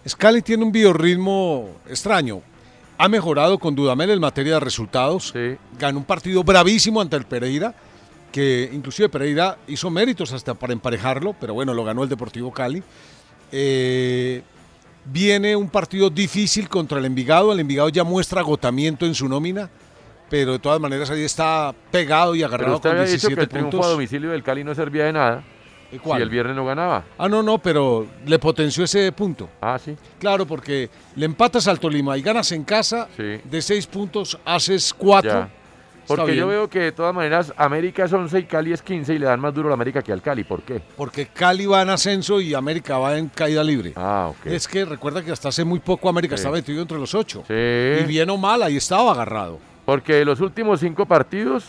Scali 0.08 0.42
tiene 0.42 0.62
un 0.64 0.70
biorritmo 0.70 1.68
extraño. 1.88 2.40
Ha 2.98 3.08
mejorado 3.08 3.58
con 3.58 3.74
Dudamel 3.74 4.10
en 4.10 4.20
materia 4.20 4.54
de 4.54 4.60
resultados. 4.60 5.34
Ganó 5.78 5.98
un 5.98 6.04
partido 6.04 6.42
bravísimo 6.44 7.00
ante 7.00 7.16
el 7.16 7.24
Pereira, 7.24 7.74
que 8.36 8.68
inclusive 8.70 9.08
Pereira 9.08 9.56
hizo 9.66 9.88
méritos 9.88 10.30
hasta 10.34 10.52
para 10.52 10.74
emparejarlo, 10.74 11.34
pero 11.40 11.54
bueno, 11.54 11.72
lo 11.72 11.82
ganó 11.84 12.02
el 12.02 12.08
Deportivo 12.10 12.52
Cali. 12.52 12.82
Eh, 13.50 14.42
Viene 15.08 15.54
un 15.56 15.70
partido 15.70 16.10
difícil 16.10 16.68
contra 16.68 16.98
el 16.98 17.04
Envigado. 17.04 17.50
El 17.52 17.60
Envigado 17.60 17.88
ya 17.88 18.02
muestra 18.04 18.40
agotamiento 18.40 19.06
en 19.06 19.14
su 19.14 19.26
nómina, 19.28 19.70
pero 20.28 20.52
de 20.52 20.58
todas 20.58 20.80
maneras 20.80 21.08
ahí 21.10 21.22
está 21.22 21.72
pegado 21.92 22.34
y 22.34 22.40
Pero 22.40 22.48
agarrado 22.48 22.76
usted 22.76 22.90
con 22.90 22.98
había 22.98 23.10
dicho 23.12 23.28
que 23.28 23.34
17 23.36 23.40
el 23.42 23.48
triunfo 23.48 23.68
a 23.68 23.70
puntos. 23.80 23.90
domicilio 23.92 24.30
del 24.32 24.42
Cali 24.42 24.64
no 24.64 24.74
servía 24.74 25.04
de 25.04 25.12
nada 25.12 25.44
cuál? 26.02 26.18
si 26.18 26.22
el 26.24 26.28
viernes 26.28 26.56
no 26.56 26.66
ganaba. 26.66 27.04
Ah, 27.16 27.28
no, 27.28 27.40
no, 27.42 27.56
pero 27.58 28.04
le 28.26 28.38
potenció 28.40 28.82
ese 28.82 29.12
punto. 29.12 29.48
Ah, 29.62 29.78
sí. 29.82 29.96
Claro, 30.18 30.44
porque 30.44 30.90
le 31.14 31.24
empatas 31.24 31.68
al 31.68 31.78
Tolima 31.78 32.18
y 32.18 32.22
ganas 32.22 32.50
en 32.50 32.64
casa, 32.64 33.06
Sí. 33.16 33.40
de 33.44 33.62
seis 33.62 33.86
puntos 33.86 34.36
haces 34.44 34.92
cuatro. 34.92 35.30
Ya. 35.30 35.48
Porque 36.06 36.36
yo 36.36 36.46
veo 36.46 36.68
que 36.68 36.78
de 36.80 36.92
todas 36.92 37.14
maneras 37.14 37.52
América 37.56 38.04
es 38.04 38.12
11 38.12 38.38
y 38.38 38.42
Cali 38.44 38.72
es 38.72 38.82
15 38.82 39.14
y 39.14 39.18
le 39.18 39.26
dan 39.26 39.40
más 39.40 39.52
duro 39.54 39.68
a 39.68 39.70
la 39.70 39.74
América 39.74 40.02
que 40.02 40.12
al 40.12 40.22
Cali. 40.22 40.44
¿Por 40.44 40.62
qué? 40.62 40.80
Porque 40.96 41.26
Cali 41.26 41.66
va 41.66 41.82
en 41.82 41.90
ascenso 41.90 42.40
y 42.40 42.54
América 42.54 42.98
va 42.98 43.16
en 43.18 43.28
caída 43.28 43.62
libre. 43.64 43.92
Ah, 43.96 44.28
ok. 44.30 44.46
Es 44.46 44.68
que 44.68 44.84
recuerda 44.84 45.22
que 45.22 45.32
hasta 45.32 45.48
hace 45.48 45.64
muy 45.64 45.80
poco 45.80 46.08
América 46.08 46.36
Sí. 46.36 46.40
estaba 46.40 46.56
metido 46.56 46.82
entre 46.82 46.98
los 46.98 47.14
ocho. 47.14 47.42
Sí. 47.48 47.54
Y 47.54 48.04
bien 48.06 48.30
o 48.30 48.36
mal, 48.36 48.62
ahí 48.62 48.76
estaba 48.76 49.12
agarrado. 49.12 49.58
Porque 49.84 50.14
de 50.14 50.24
los 50.24 50.40
últimos 50.40 50.80
cinco 50.80 51.06
partidos, 51.06 51.64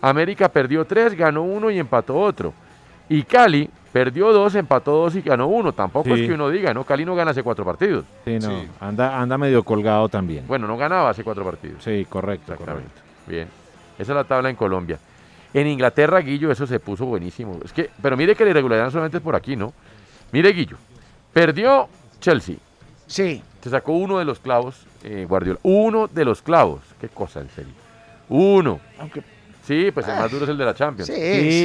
América 0.00 0.48
perdió 0.48 0.84
tres, 0.84 1.14
ganó 1.14 1.42
uno 1.42 1.70
y 1.70 1.78
empató 1.78 2.16
otro. 2.18 2.52
Y 3.08 3.22
Cali 3.22 3.68
perdió 3.92 4.32
dos, 4.32 4.54
empató 4.54 4.92
dos 4.92 5.14
y 5.14 5.20
ganó 5.22 5.46
uno. 5.46 5.72
Tampoco 5.72 6.14
Sí. 6.14 6.22
es 6.22 6.28
que 6.28 6.34
uno 6.34 6.48
diga, 6.50 6.74
¿no? 6.74 6.84
Cali 6.84 7.04
no 7.04 7.14
gana 7.14 7.30
hace 7.30 7.42
cuatro 7.42 7.64
partidos. 7.64 8.04
Sí, 8.24 8.38
no, 8.38 8.64
Anda, 8.80 9.20
anda 9.20 9.38
medio 9.38 9.62
colgado 9.62 10.08
también. 10.08 10.44
Bueno, 10.46 10.66
no 10.66 10.76
ganaba 10.76 11.10
hace 11.10 11.22
cuatro 11.22 11.44
partidos. 11.44 11.82
Sí, 11.84 12.06
correcto, 12.08 12.52
Exactamente. 12.52 12.90
Bien. 13.26 13.48
Esa 13.98 14.12
es 14.12 14.16
la 14.16 14.24
tabla 14.24 14.50
en 14.50 14.56
Colombia. 14.56 14.98
En 15.52 15.66
Inglaterra, 15.66 16.18
Guillo, 16.20 16.50
eso 16.50 16.66
se 16.66 16.80
puso 16.80 17.06
buenísimo. 17.06 17.60
Es 17.64 17.72
que, 17.72 17.90
pero 18.02 18.16
mire 18.16 18.34
que 18.34 18.44
la 18.44 18.50
irregularidad 18.50 18.90
solamente 18.90 19.18
es 19.18 19.22
por 19.22 19.36
aquí, 19.36 19.54
¿no? 19.56 19.72
Mire, 20.32 20.52
Guillo. 20.52 20.76
Perdió 21.32 21.88
Chelsea. 22.20 22.56
Sí. 23.06 23.42
Se 23.62 23.70
sacó 23.70 23.92
uno 23.92 24.18
de 24.18 24.24
los 24.24 24.40
clavos, 24.40 24.86
eh, 25.04 25.26
Guardiola. 25.28 25.58
Uno 25.62 26.08
de 26.08 26.24
los 26.24 26.42
clavos. 26.42 26.80
Qué 27.00 27.08
cosa, 27.08 27.40
en 27.40 27.50
serio. 27.50 27.72
Uno. 28.28 28.80
Aunque 28.98 29.22
Sí, 29.66 29.90
pues 29.94 30.06
el 30.06 30.16
más 30.16 30.30
duro 30.30 30.44
es 30.44 30.50
el 30.50 30.58
de 30.58 30.64
la 30.66 30.74
Champions. 30.74 31.06
Sí, 31.06 31.14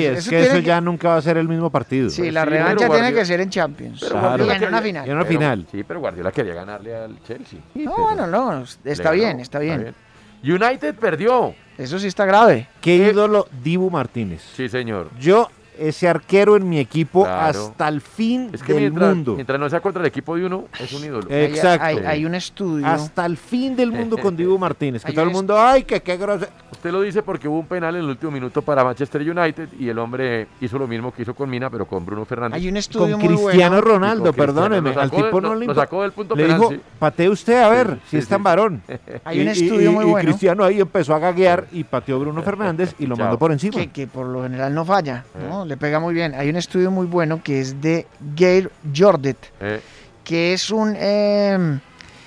es 0.05 0.19
eso 0.19 0.30
que 0.30 0.41
eso 0.43 0.53
que- 0.53 0.63
ya 0.63 0.80
nunca 0.80 1.09
va 1.09 1.15
a 1.17 1.21
ser 1.21 1.36
el 1.38 1.49
mismo 1.49 1.69
partido. 1.69 2.09
Sí, 2.09 2.32
la 2.32 2.45
sí, 2.45 2.49
revancha 2.51 2.88
tiene 2.88 3.13
que 3.13 3.25
ser 3.25 3.41
en 3.41 3.49
Champions. 3.49 3.99
Pero 3.99 4.19
Claro. 4.21 4.49
En 4.49 4.63
una 4.69 4.82
final. 4.82 5.05
En 5.09 5.15
una 5.15 5.25
pero- 5.25 5.38
final. 5.39 5.67
Sí, 5.69 5.84
pero 5.84 5.99
Guardiola 5.99 6.32
quería 6.32 6.53
ganarle 6.53 6.95
al 6.95 7.21
Chelsea. 7.23 7.59
No, 7.75 7.93
bueno, 7.97 8.25
no, 8.25 8.63
está 8.86 9.11
bien, 9.11 9.27
ganó, 9.32 9.41
está 9.41 9.59
bien. 9.59 9.93
United 10.41 10.95
perdió. 10.95 11.53
Eso 11.80 11.97
sí 11.97 12.07
está 12.07 12.25
grave. 12.25 12.67
Qué 12.82 12.97
ídolo 12.97 13.47
Dibu 13.63 13.89
Martínez. 13.89 14.41
Sí, 14.53 14.67
señor. 14.67 15.09
Yo, 15.17 15.49
ese 15.80 16.07
arquero 16.07 16.55
en 16.55 16.67
mi 16.67 16.80
equipo 16.80 17.23
Claro. 17.23 17.59
hasta 17.67 17.88
el 17.88 18.01
fin 18.01 18.49
Es 18.53 18.61
que 18.63 18.73
del 18.73 18.82
mientras, 18.84 19.15
mundo. 19.15 19.36
mientras 19.36 19.59
no 19.59 19.69
sea 19.69 19.80
contra 19.80 20.01
el 20.01 20.07
equipo 20.07 20.36
de 20.36 20.45
uno, 20.45 20.65
es 20.80 20.91
un 20.93 21.03
ídolo. 21.03 21.27
Eh, 21.30 21.45
Exacto. 21.45 21.86
Hay, 21.86 21.97
hay 21.97 22.25
un 22.25 22.36
estudio. 22.36 22.86
Hasta 22.86 23.25
el 23.25 23.38
fin 23.38 23.75
del 23.75 23.91
mundo 23.91 24.17
con 24.17 24.36
Dibu 24.36 24.57
Martínez. 24.59 25.03
Que 25.03 25.09
Hay 25.09 25.13
todo 25.15 25.23
el 25.23 25.30
un 25.30 25.34
mundo, 25.36 25.59
ay, 25.59 25.84
que 25.84 26.01
qué 26.01 26.17
grosero. 26.17 26.51
Usted 26.71 26.91
lo 26.91 27.01
dice 27.01 27.23
porque 27.23 27.47
hubo 27.47 27.59
un 27.59 27.65
penal 27.67 27.95
en 27.95 28.03
el 28.03 28.09
último 28.09 28.32
minuto 28.32 28.61
para 28.61 28.84
Manchester 28.84 29.21
United 29.21 29.69
y 29.80 29.89
el 29.89 29.99
hombre 29.99 30.47
hizo 30.61 30.77
lo 30.77 30.88
mismo 30.88 31.11
que 31.13 31.23
hizo 31.23 31.34
con 31.34 31.49
Mina, 31.49 31.69
pero 31.69 31.86
con 31.86 32.05
Bruno 32.05 32.25
Fernández. 32.25 32.55
Hay 32.57 32.69
un 32.69 32.77
estudio 32.77 33.17
Con 33.17 33.25
muy 33.25 33.36
Cristiano 33.43 33.75
bueno. 33.77 33.82
Ronaldo, 33.88 34.30
Y 34.30 34.34
con 34.34 34.45
Cristiano, 34.45 34.53
perdóneme. 34.69 34.93
lo 34.95 35.01
Al 35.01 35.11
tipo 35.11 35.41
lo- 35.41 35.49
no 35.49 35.55
le 35.55 35.65
lo 35.65 35.73
impo- 35.73 35.75
sacó 35.75 36.01
del 36.03 36.11
punto 36.11 36.36
Le 36.36 36.43
penal, 36.43 36.59
dijo, 36.59 36.71
sí. 36.71 36.80
patee 36.99 37.30
usted 37.30 37.61
a 37.61 37.69
ver 37.69 37.88
Sí, 37.88 37.99
si 38.05 38.09
sí, 38.11 38.17
es 38.17 38.27
tan 38.27 38.39
sí. 38.39 38.43
varón. 38.43 38.82
Hay 39.25 39.39
un 39.41 39.45
Y- 39.47 39.49
y- 39.49 39.51
estudio 39.51 39.91
y- 39.91 39.93
muy 39.93 40.05
y 40.05 40.09
bueno. 40.09 40.30
Cristiano 40.30 40.63
ahí 40.63 40.80
empezó 40.80 41.13
a 41.15 41.19
gaguear 41.19 41.65
y 41.71 41.84
pateó 41.84 42.19
Bruno 42.19 42.41
Fernández 42.43 42.95
y 42.99 43.05
lo 43.07 43.17
mandó 43.17 43.38
por 43.38 43.51
encima. 43.51 43.75
Que, 43.75 43.88
que 43.89 44.07
por 44.07 44.27
lo 44.27 44.43
general 44.43 44.73
no 44.73 44.86
falla, 44.86 45.25
¿no? 45.49 45.65
Le 45.70 45.78
pega 45.78 45.99
muy 45.99 46.15
bien. 46.15 46.34
Hay 46.34 46.49
un 46.49 46.55
estudio 46.55 46.89
muy 46.89 47.05
bueno 47.05 47.43
que 47.43 47.61
es 47.61 47.80
de 47.80 48.07
Gail 48.36 48.72
Jordet, 48.91 49.38
Eh, 49.59 49.80
que 50.24 50.53
es 50.53 50.72
un 50.72 50.95
eh, 50.97 51.80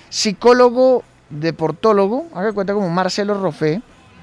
psicólogo 0.08 1.02
deportólogo, 1.28 2.28
haga 2.36 2.52
cuenta 2.52 2.72
como 2.72 2.88
Marcelo 2.88 3.34
Roffé, 3.34 3.82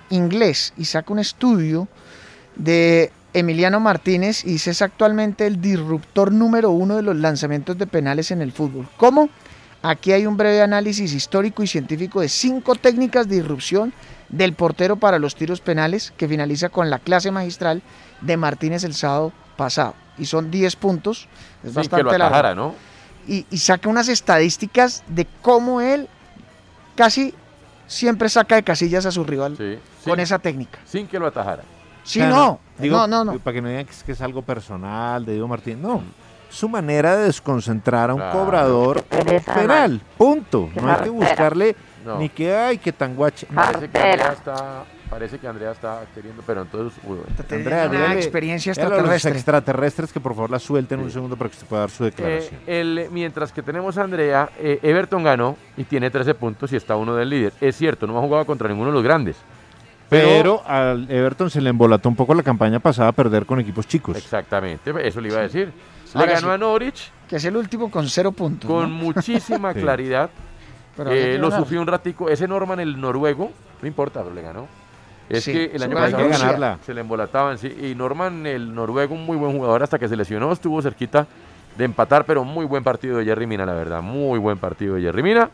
inglés, 0.10 0.74
y 0.78 0.86
saca 0.86 1.12
un 1.12 1.20
estudio 1.20 1.90
de 2.56 3.12
Emiliano 3.34 3.82
Martínez 3.82 4.46
y 4.46 4.52
dice 4.52 4.72
es 4.72 4.82
actualmente 4.82 5.46
el 5.48 5.60
disruptor 5.60 6.32
número 6.32 6.72
uno 6.72 6.96
de 6.96 7.02
los 7.02 7.18
lanzamientos 7.18 7.78
de 7.78 7.88
penales 7.88 8.32
en 8.32 8.42
el 8.42 8.54
fútbol. 8.54 8.88
¿Cómo? 8.96 9.30
Aquí 9.82 10.14
hay 10.14 10.28
un 10.28 10.38
breve 10.38 10.62
análisis 10.62 11.12
histórico 11.12 11.62
y 11.62 11.68
científico 11.68 12.22
de 12.22 12.30
cinco 12.30 12.76
técnicas 12.76 13.28
de 13.28 13.36
irrupción 13.36 13.92
del 14.30 14.54
portero 14.54 14.96
para 14.96 15.20
los 15.20 15.36
tiros 15.36 15.60
penales 15.60 16.14
que 16.16 16.30
finaliza 16.30 16.70
con 16.70 16.90
la 16.90 17.00
clase 17.00 17.32
magistral 17.32 17.82
de 18.22 18.38
Martínez 18.38 18.84
el 18.84 18.94
sábado 18.94 19.32
pasado. 19.58 19.94
Y 20.18 20.26
son 20.26 20.52
10 20.52 20.76
puntos. 20.76 21.28
Es 21.64 21.70
sin 21.72 21.74
bastante 21.76 21.98
que 21.98 22.04
lo 22.04 22.12
largo 22.18 22.26
atajara, 22.36 22.56
¿no? 22.56 22.76
y, 23.28 23.46
y 23.52 23.58
saca 23.60 23.88
unas 23.90 24.08
estadísticas 24.10 25.04
de 25.08 25.28
cómo 25.42 25.82
él 25.82 26.08
casi 26.96 27.34
siempre 27.88 28.30
saca 28.30 28.56
de 28.56 28.64
casillas 28.64 29.06
a 29.06 29.12
su 29.12 29.24
rival 29.24 29.56
Sí. 29.58 29.78
con 30.04 30.14
sin- 30.16 30.20
esa 30.20 30.40
técnica. 30.40 30.80
Sin 30.86 31.08
que 31.08 31.20
lo 31.20 31.28
atajara. 31.28 31.64
Sí, 32.04 32.20
O 32.22 32.24
sea, 32.24 32.30
no, 32.30 32.60
digo, 32.78 32.98
no, 32.98 33.08
no, 33.08 33.34
no. 33.34 33.40
Para 33.40 33.54
que 33.56 33.62
no 33.62 33.70
digan 33.70 33.86
que 33.86 33.92
es, 33.92 34.04
que 34.04 34.12
es 34.14 34.22
algo 34.22 34.42
personal 34.42 35.26
de 35.26 35.34
Diego 35.34 35.48
Martínez. 35.48 35.80
No. 35.80 36.02
Su 36.50 36.68
manera 36.68 37.16
de 37.18 37.26
desconcentrar 37.26 38.10
a 38.10 38.14
un 38.16 38.20
Claro. 38.22 38.40
cobrador 38.40 39.04
penal. 39.04 40.02
Punto. 40.18 40.70
No 40.82 40.92
hay 40.92 41.04
que 41.04 41.10
buscarle 41.10 41.76
No. 42.04 42.18
ni 42.18 42.30
que 42.30 42.56
ay, 42.56 42.78
que 42.80 42.92
tan 42.92 43.16
guache. 43.16 43.46
No. 43.52 43.56
Parece 43.62 43.90
que 43.90 43.98
Andrea 44.00 44.32
está, 44.34 44.86
parece 45.10 45.40
que 45.40 45.48
Andrea 45.48 45.72
está 45.72 46.02
queriendo, 46.14 46.44
pero 46.46 46.62
entonces... 46.62 47.00
uy, 47.06 47.18
Andrea, 47.52 47.88
una 47.90 48.00
dígale- 48.00 48.16
experiencia 48.18 48.74
dígale 48.74 48.88
a 48.88 48.90
los 48.90 49.00
extraterrestre. 49.12 49.32
extraterrestres 49.38 50.14
que 50.14 50.20
por 50.20 50.34
favor 50.36 50.50
la 50.52 50.60
suelten 50.60 51.00
un 51.00 51.12
segundo 51.12 51.36
para 51.36 51.50
que 51.50 51.56
se 51.58 51.66
pueda 51.66 51.82
dar 51.82 51.90
su 51.90 52.04
Eh, 52.06 52.12
declaración. 52.12 52.60
el- 52.68 53.08
mientras 53.12 53.52
que 53.52 53.62
tenemos 53.64 53.98
a 53.98 54.04
Andrea, 54.04 54.50
eh, 54.60 54.80
Everton 54.84 55.24
ganó 55.24 55.58
y 55.78 55.84
tiene 55.84 56.10
13 56.12 56.34
puntos 56.36 56.72
y 56.74 56.76
está 56.76 56.96
uno 56.96 57.16
del 57.16 57.30
líder. 57.30 57.54
Es 57.60 57.76
cierto, 57.76 58.06
no 58.08 58.18
ha 58.18 58.22
jugado 58.22 58.46
contra 58.46 58.68
ninguno 58.70 58.90
de 58.90 58.94
los 58.96 59.04
grandes. 59.04 59.36
pero, 60.10 60.64
al 60.66 61.10
Everton 61.10 61.50
se 61.52 61.62
le 61.62 61.70
embolató 61.70 62.10
un 62.10 62.16
poco 62.16 62.34
la 62.34 62.42
campaña 62.42 62.80
pasada 62.80 63.10
a 63.10 63.12
perder 63.12 63.46
con 63.46 63.60
equipos 63.60 63.88
chicos. 63.88 64.18
Exactamente, 64.18 64.92
eso 65.08 65.22
le 65.22 65.28
iba 65.30 65.38
a 65.38 65.42
decir. 65.44 65.72
Le 66.16 66.20
Ahora 66.20 66.32
ganó 66.34 66.48
sí. 66.48 66.54
a 66.54 66.58
Norwich 66.58 67.12
Que 67.28 67.36
es 67.36 67.46
el 67.46 67.56
último 67.56 67.92
con 67.92 68.08
cero 68.10 68.32
puntos. 68.32 68.68
con 68.68 68.90
¿no? 68.90 68.96
muchísima 68.96 69.72
Sí. 69.74 69.80
claridad. 69.82 70.32
Pero 70.98 71.12
Eh, 71.12 71.38
lo 71.38 71.52
sufrió 71.52 71.80
un 71.80 71.86
ratico. 71.88 72.28
Ese 72.28 72.48
Norman, 72.48 72.80
el 72.80 73.00
noruego, 73.00 73.52
no 73.82 73.88
importa, 73.88 74.24
pero 74.24 74.34
le 74.34 74.42
ganó. 74.42 74.68
Es 75.30 75.44
Sí, 75.44 75.54
que 75.54 75.66
el 75.76 75.84
año 75.84 75.96
pasado 75.96 76.28
ganarla. 76.28 76.80
se 76.86 76.94
le 76.94 77.02
embolataban, 77.02 77.58
sí. 77.60 77.68
Y 77.82 77.94
Norman, 77.96 78.46
el 78.48 78.74
noruego, 78.74 79.14
un 79.14 79.26
muy 79.26 79.38
buen 79.38 79.56
jugador 79.56 79.84
hasta 79.84 80.00
que 80.00 80.08
se 80.08 80.16
lesionó, 80.16 80.52
estuvo 80.52 80.82
cerquita 80.82 81.28
de 81.78 81.86
empatar, 81.86 82.26
pero 82.26 82.44
muy 82.44 82.66
buen 82.66 82.84
partido 82.84 83.18
de 83.18 83.26
Jerry 83.26 83.46
Mina, 83.46 83.66
la 83.66 83.74
verdad. 83.74 84.02
Muy 84.02 84.40
buen 84.40 84.58
partido 84.58 84.96
de 84.96 85.02
Jerry 85.04 85.22
Mina. 85.24 85.50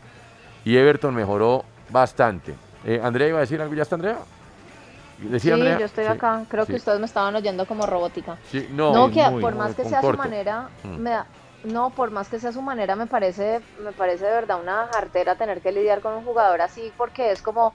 Y 0.63 0.77
Everton 0.77 1.13
mejoró 1.13 1.65
bastante. 1.89 2.55
Eh, 2.85 3.01
Andrea 3.03 3.27
iba 3.27 3.37
a 3.37 3.41
decir 3.41 3.61
algo, 3.61 3.73
¿ya 3.75 3.81
está 3.83 3.95
Andrea? 3.95 4.17
Decía 5.19 5.39
sí, 5.55 5.61
Andrea. 5.61 5.79
yo 5.79 5.85
estoy 5.85 6.05
Sí, 6.05 6.09
acá. 6.11 6.43
Creo 6.49 6.65
sí. 6.65 6.71
que 6.71 6.77
ustedes 6.77 6.99
me 6.99 7.05
estaban 7.05 7.35
oyendo 7.35 7.65
como 7.65 7.85
robótica. 7.85 8.37
Sí, 8.51 8.67
no, 8.71 8.93
No, 8.93 9.11
que 9.11 9.23
muy, 9.29 9.41
por 9.41 9.53
muy, 9.55 9.63
más 9.65 9.75
que 9.75 9.85
sea 9.85 10.01
su 10.01 10.13
manera, 10.13 10.69
Mm. 10.83 10.97
me 10.97 11.09
da- 11.11 11.27
no, 11.65 11.89
por 11.89 12.11
más 12.11 12.27
que 12.29 12.39
sea 12.39 12.51
su 12.51 12.61
manera, 12.61 12.95
me 12.95 13.07
parece, 13.07 13.59
me 13.83 13.91
parece 13.91 14.25
de 14.25 14.31
verdad 14.31 14.59
una 14.61 14.87
jartera 14.93 15.35
tener 15.35 15.61
que 15.61 15.71
lidiar 15.71 15.99
con 16.01 16.13
un 16.13 16.23
jugador 16.23 16.61
así, 16.61 16.91
porque 16.97 17.31
es 17.31 17.41
como, 17.41 17.73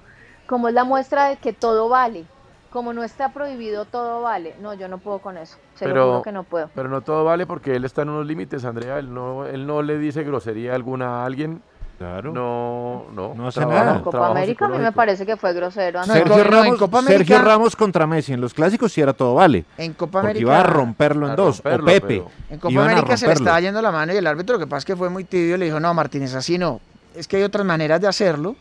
como 0.51 0.69
es 0.69 0.75
la 0.75 0.85
muestra 0.85 1.29
de 1.29 1.37
que 1.37 1.53
todo 1.55 1.89
vale. 1.89 2.25
Como 2.71 2.93
no 2.93 3.03
está 3.03 3.33
prohibido, 3.33 3.85
todo 3.85 4.21
vale. 4.23 4.55
No, 4.61 4.75
yo 4.75 4.87
no 4.89 4.99
puedo 4.99 5.19
con 5.21 5.37
eso. 5.39 5.57
Se 5.77 5.87
lo 5.87 5.93
Pero, 5.95 6.07
juro 6.11 6.23
que 6.23 6.33
no 6.33 6.43
puedo. 6.45 6.69
pero 6.75 6.89
no 6.89 7.01
todo 7.01 7.25
vale 7.25 7.47
porque 7.47 7.75
él 7.75 7.85
está 7.85 8.03
en 8.03 8.11
unos 8.11 8.27
límites, 8.27 8.65
Andrea. 8.65 8.99
Él 8.99 9.13
no, 9.15 9.47
él 9.47 9.67
no 9.67 9.81
le 9.83 9.97
dice 9.99 10.23
grosería 10.25 10.75
alguna 10.75 11.23
a 11.23 11.27
alguien. 11.27 11.63
Claro. 11.99 12.33
No, 12.33 13.07
no. 13.13 13.35
No 13.35 13.49
hace 13.49 13.61
trabajo- 13.61 13.85
nada. 13.85 13.97
En 13.99 14.03
Copa 14.03 14.27
América 14.29 14.65
a 14.67 14.69
mí 14.69 14.79
me 14.79 14.93
parece 14.93 15.27
que 15.27 15.37
fue 15.37 15.53
grosero. 15.53 16.01
No. 16.01 16.07
Sergio, 16.15 16.35
no, 16.37 16.41
en 16.43 16.51
Ramos, 16.51 16.79
Copa 16.79 17.03
Sergio 17.03 17.37
América- 17.37 17.43
Ramos 17.43 17.77
contra 17.77 18.07
Messi. 18.07 18.33
En 18.33 18.41
los 18.41 18.55
clásicos 18.55 18.93
sí 18.93 19.01
era 19.01 19.13
todo 19.13 19.35
vale. 19.35 19.65
En 19.77 19.93
Copa 19.93 20.13
Porque 20.13 20.27
América. 20.29 20.43
iba 20.43 20.61
a 20.61 20.63
romperlo 20.63 21.27
en 21.27 21.33
A 21.33 21.37
dos. 21.37 21.57
romperlo, 21.59 21.85
o 21.85 21.87
Pepe. 21.87 22.07
pero- 22.07 22.31
En 22.51 22.59
Copa 22.59 22.85
América 22.85 23.17
se 23.17 23.27
le 23.27 23.33
estaba 23.35 23.61
yendo 23.61 23.83
la 23.83 23.91
mano 23.91 24.13
y 24.13 24.17
el 24.17 24.27
árbitro 24.27 24.55
lo 24.55 24.59
que 24.61 24.67
pasa 24.67 24.79
es 24.79 24.85
que 24.87 24.97
fue 24.97 25.11
muy 25.11 25.25
tibio 25.25 25.57
le 25.57 25.67
dijo, 25.67 25.79
no, 25.81 25.93
Martínez, 25.93 26.35
así 26.35 26.57
no. 26.57 26.81
Es 27.15 27.27
que 27.29 27.37
hay 27.39 27.43
otras 27.43 27.67
maneras 27.67 28.01
de 28.01 28.07
hacerlo. 28.09 28.55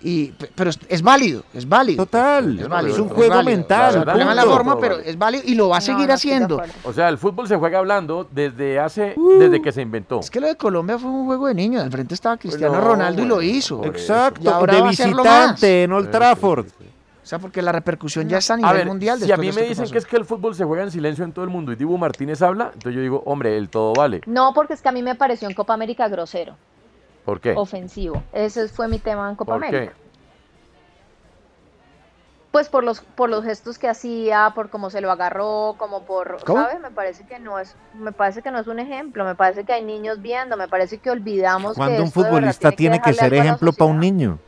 Y, 0.00 0.26
pe- 0.28 0.48
pero 0.54 0.70
es, 0.88 1.02
válido, 1.02 1.42
es 1.52 1.68
válido. 1.68 2.04
Total. 2.04 2.58
Es 2.60 2.68
válido. 2.68 2.94
Es 2.94 3.00
un 3.00 3.08
juego 3.08 3.34
válido. 3.34 3.56
mental. 3.56 3.96
El 3.96 4.02
problema 4.04 4.30
es 4.30 4.36
la 4.36 4.42
punto. 4.44 4.56
forma, 4.56 4.78
pero 4.78 4.98
es 4.98 5.18
válido 5.18 5.42
y 5.44 5.54
lo 5.56 5.68
va 5.70 5.78
a 5.78 5.80
seguir 5.80 6.06
no 6.06 6.14
haciendo. 6.14 6.62
O 6.84 6.92
sea, 6.92 7.08
el 7.08 7.18
fútbol 7.18 7.48
se 7.48 7.56
juega 7.56 7.78
hablando 7.80 8.28
desde 8.30 8.78
hace, 8.78 9.16
desde 9.40 9.60
que 9.60 9.72
se 9.72 9.82
inventó. 9.82 10.20
Es 10.20 10.30
que 10.30 10.40
lo 10.40 10.46
de 10.46 10.56
Colombia 10.56 10.98
fue 10.98 11.10
un 11.10 11.26
juego 11.26 11.48
de 11.48 11.54
niños. 11.54 11.82
Al 11.82 11.90
frente 11.90 12.14
estaba 12.14 12.36
Cristiano 12.36 12.74
no, 12.74 12.80
Ronaldo 12.80 13.22
y 13.22 13.26
lo 13.26 13.42
hizo. 13.42 13.84
Exacto. 13.84 14.40
Y 14.44 14.46
ahora 14.46 14.74
de 14.76 14.82
visitante 14.82 15.82
en 15.82 15.92
Old 15.92 16.10
Trafford. 16.10 16.66
sí, 16.66 16.70
sí, 16.78 16.84
sí. 16.84 16.90
O 17.20 17.26
sea, 17.28 17.38
porque 17.40 17.60
la 17.60 17.72
repercusión 17.72 18.26
ya 18.26 18.38
está 18.38 18.54
a 18.54 18.56
A 18.56 18.58
nivel 18.58 18.76
ver, 18.76 18.86
mundial. 18.86 19.18
si 19.20 19.30
a 19.30 19.36
mí 19.36 19.48
de 19.48 19.52
me 19.52 19.62
dicen 19.62 19.82
pasó. 19.84 19.92
que 19.92 19.98
es 19.98 20.06
que 20.06 20.16
el 20.16 20.24
fútbol 20.24 20.54
se 20.54 20.64
juega 20.64 20.84
en 20.84 20.90
silencio 20.90 21.24
en 21.24 21.32
todo 21.32 21.44
el 21.44 21.50
mundo 21.50 21.72
y 21.72 21.76
Dibu 21.76 21.98
Martínez 21.98 22.40
habla, 22.40 22.70
entonces 22.72 22.94
yo 22.94 23.02
digo, 23.02 23.22
hombre, 23.26 23.58
el 23.58 23.68
todo 23.68 23.92
vale. 23.92 24.22
No, 24.24 24.52
porque 24.54 24.72
es 24.72 24.80
que 24.80 24.88
a 24.88 24.92
mí 24.92 25.02
me 25.02 25.14
pareció 25.14 25.46
en 25.46 25.54
Copa 25.54 25.74
América 25.74 26.08
grosero, 26.08 26.56
¿Por 27.28 27.42
qué? 27.42 27.52
ofensivo. 27.54 28.22
Ese 28.32 28.68
fue 28.68 28.88
mi 28.88 28.98
tema 28.98 29.28
en 29.28 29.36
Copa 29.36 29.52
¿Por 29.52 29.62
América. 29.62 29.92
qué? 29.92 30.08
pues 32.50 32.70
por 32.70 32.82
los 32.82 33.00
por 33.00 33.28
los 33.28 33.44
gestos 33.44 33.78
que 33.78 33.86
hacía, 33.86 34.52
por 34.54 34.70
cómo 34.70 34.88
se 34.88 35.02
lo 35.02 35.12
agarró, 35.12 35.76
como 35.78 36.06
por, 36.06 36.42
¿Cómo? 36.46 36.62
¿sabes? 36.62 36.80
Me 36.80 36.90
parece 36.90 37.26
que 37.26 37.38
no 37.38 37.58
es 37.58 37.76
me 37.92 38.12
parece 38.12 38.40
que 38.40 38.50
no 38.50 38.58
es 38.58 38.66
un 38.66 38.78
ejemplo, 38.78 39.26
me 39.26 39.34
parece 39.34 39.62
que 39.64 39.74
hay 39.74 39.84
niños 39.84 40.22
viendo, 40.22 40.56
me 40.56 40.68
parece 40.68 40.98
que 40.98 41.10
olvidamos 41.10 41.74
que 41.74 41.80
Cuando 41.80 42.02
un 42.02 42.08
esto 42.08 42.22
futbolista 42.22 42.72
tiene 42.72 42.98
que 43.02 43.12
ser 43.12 43.34
ejemplo 43.34 43.74
para 43.74 43.90
un 43.90 44.00
niño. 44.00 44.38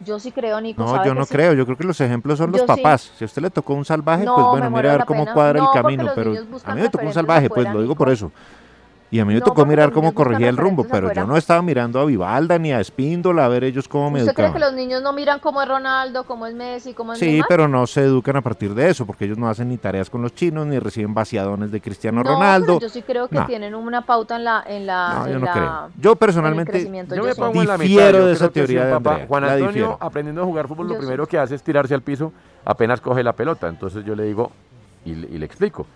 Yo 0.00 0.20
sí 0.20 0.30
creo, 0.32 0.60
Nico, 0.60 0.82
No, 0.82 0.90
¿sabe 0.94 1.08
yo 1.08 1.14
no 1.14 1.24
sí? 1.24 1.32
creo. 1.32 1.54
Yo 1.54 1.64
creo 1.64 1.78
que 1.78 1.84
los 1.84 1.98
ejemplos 2.00 2.36
son 2.36 2.52
los 2.52 2.60
Yo 2.60 2.74
sí. 2.74 2.82
papás. 2.82 3.10
Si 3.16 3.24
a 3.24 3.26
usted 3.26 3.40
le 3.40 3.48
tocó 3.48 3.72
un 3.72 3.86
salvaje, 3.86 4.26
No, 4.26 4.34
pues 4.34 4.46
bueno, 4.48 4.70
mira 4.70 4.92
a 4.92 4.96
ver 4.98 5.06
cómo 5.06 5.22
pena. 5.24 5.34
cuadra 5.34 5.58
No, 5.60 5.64
el 5.72 5.82
camino. 5.82 6.12
Pero 6.14 6.32
a 6.64 6.74
mí 6.74 6.80
me 6.82 6.90
tocó 6.90 7.06
un 7.06 7.14
salvaje, 7.14 7.48
pues 7.48 7.64
lo 7.64 7.80
digo 7.80 7.92
Nico. 7.94 7.96
por 7.96 8.10
eso. 8.10 8.30
Y 9.14 9.20
a 9.20 9.24
mí 9.24 9.32
me 9.32 9.38
No, 9.38 9.44
tocó 9.46 9.64
mirar 9.64 9.92
cómo 9.92 10.12
corregía 10.12 10.48
el 10.48 10.56
rumbo, 10.56 10.82
pero 10.82 11.06
yo 11.06 11.12
afuera. 11.12 11.24
no 11.24 11.36
estaba 11.36 11.62
mirando 11.62 12.00
a 12.00 12.04
Vivalda 12.04 12.58
ni 12.58 12.72
a 12.72 12.80
Espíndola 12.80 13.44
a 13.44 13.48
ver 13.48 13.62
ellos 13.62 13.86
cómo 13.86 14.10
me 14.10 14.18
¿Usted 14.18 14.34
cree 14.34 14.46
educaban. 14.48 14.52
que 14.70 14.74
los 14.74 14.74
niños 14.74 15.02
no 15.02 15.12
miran 15.12 15.38
cómo 15.38 15.62
es 15.62 15.68
Ronaldo, 15.68 16.24
cómo 16.24 16.46
es 16.46 16.54
Messi, 16.56 16.94
cómo 16.94 17.12
es 17.12 17.20
Sí, 17.20 17.26
Neymar? 17.26 17.46
pero 17.48 17.68
no 17.68 17.86
se 17.86 18.00
educan 18.02 18.34
a 18.34 18.40
partir 18.40 18.74
de 18.74 18.90
eso, 18.90 19.06
porque 19.06 19.26
ellos 19.26 19.38
no 19.38 19.48
hacen 19.48 19.68
ni 19.68 19.76
tareas 19.78 20.10
con 20.10 20.20
los 20.20 20.34
chinos, 20.34 20.66
ni 20.66 20.80
reciben 20.80 21.14
vaciadones 21.14 21.70
de 21.70 21.80
Cristiano 21.80 22.24
No, 22.24 22.30
Ronaldo. 22.32 22.66
pero 22.66 22.80
yo 22.80 22.88
sí 22.88 23.02
creo 23.02 23.28
que 23.28 23.36
No. 23.36 23.46
tienen 23.46 23.76
una 23.76 24.02
pauta 24.04 24.34
en 24.34 24.42
la 24.42 24.64
en 24.66 24.84
la 24.84 25.14
No, 25.14 25.26
en 25.28 25.32
yo 25.34 25.38
no 25.38 25.46
la- 25.46 25.52
creo. 25.52 25.88
Yo 25.96 26.16
personalmente 26.16 26.80
Yo 26.84 27.14
yo 27.14 27.22
me 27.22 27.34
sí. 27.34 27.40
pongo 27.40 27.62
en 27.62 27.68
la 27.68 27.78
mitad. 27.78 28.10
Yo 28.10 28.26
de 28.26 28.32
esa 28.32 28.48
teoría 28.48 28.80
sí, 28.80 28.86
de 28.86 28.92
papá. 28.94 29.10
Andrea, 29.10 29.26
Juan 29.28 29.44
Antonio, 29.44 29.66
difiero. 29.68 29.98
aprendiendo 30.00 30.42
a 30.42 30.44
jugar 30.44 30.66
fútbol, 30.66 30.88
Yo 30.88 30.94
lo 30.94 30.98
sí. 30.98 31.06
primero 31.06 31.26
que 31.28 31.38
hace 31.38 31.54
es 31.54 31.62
tirarse 31.62 31.94
al 31.94 32.02
piso 32.02 32.32
apenas 32.64 33.00
coge 33.00 33.22
la 33.22 33.32
pelota. 33.32 33.68
Entonces 33.68 34.04
yo 34.04 34.16
le 34.16 34.24
digo 34.24 34.50
y, 35.04 35.10
y 35.12 35.38
le 35.38 35.46
explico. 35.46 35.86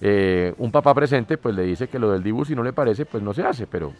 Eh, 0.00 0.54
un 0.58 0.70
papá 0.70 0.92
presente, 0.94 1.38
pues 1.38 1.54
le 1.54 1.62
dice 1.62 1.88
que 1.88 1.98
lo 1.98 2.10
del 2.12 2.22
dibu, 2.22 2.44
si 2.44 2.54
no 2.54 2.62
le 2.62 2.72
parece, 2.72 3.06
pues 3.06 3.22
no 3.22 3.32
se 3.32 3.42
hace. 3.42 3.66
Pero, 3.66 3.92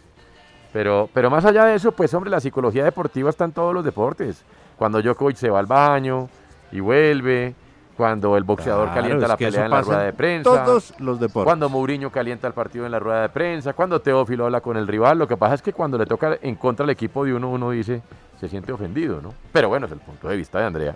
pero, 0.72 1.08
pero 1.12 1.30
más 1.30 1.44
allá 1.44 1.64
de 1.64 1.74
eso, 1.74 1.92
pues 1.92 2.12
hombre, 2.14 2.30
la 2.30 2.40
psicología 2.40 2.84
deportiva 2.84 3.30
está 3.30 3.44
en 3.44 3.52
todos 3.52 3.72
los 3.72 3.84
deportes. 3.84 4.44
Cuando 4.76 5.00
Djokovic 5.00 5.36
se 5.36 5.48
va 5.50 5.58
al 5.58 5.66
baño 5.66 6.28
y 6.72 6.80
vuelve. 6.80 7.54
Cuando 7.96 8.36
el 8.36 8.44
boxeador 8.44 8.88
Claro, 8.88 9.00
calienta 9.00 9.26
la 9.26 9.36
pelea 9.38 9.64
en 9.64 9.70
la 9.70 9.80
rueda 9.80 10.02
de 10.02 10.12
prensa. 10.12 10.64
todos 10.64 10.92
los 10.98 11.18
deportes. 11.18 11.46
Cuando 11.46 11.70
Mourinho 11.70 12.10
calienta 12.12 12.46
el 12.46 12.52
partido 12.52 12.84
en 12.84 12.92
la 12.92 12.98
rueda 12.98 13.22
de 13.22 13.30
prensa. 13.30 13.72
Cuando 13.72 14.02
Teófilo 14.02 14.44
habla 14.44 14.60
con 14.60 14.76
el 14.76 14.86
rival. 14.86 15.18
Lo 15.18 15.26
que 15.26 15.38
pasa 15.38 15.54
es 15.54 15.62
que 15.62 15.72
cuando 15.72 15.96
le 15.96 16.04
toca 16.04 16.36
en 16.42 16.56
contra 16.56 16.84
del 16.84 16.90
equipo 16.90 17.24
de 17.24 17.32
uno, 17.32 17.48
uno 17.48 17.70
dice, 17.70 18.02
se 18.38 18.48
siente 18.50 18.70
ofendido, 18.70 19.22
¿no? 19.22 19.32
Pero 19.50 19.70
bueno, 19.70 19.86
es 19.86 19.92
el 19.92 20.00
punto 20.00 20.28
de 20.28 20.36
vista 20.36 20.58
de 20.58 20.66
Andrea. 20.66 20.94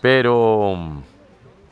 Pero 0.00 0.76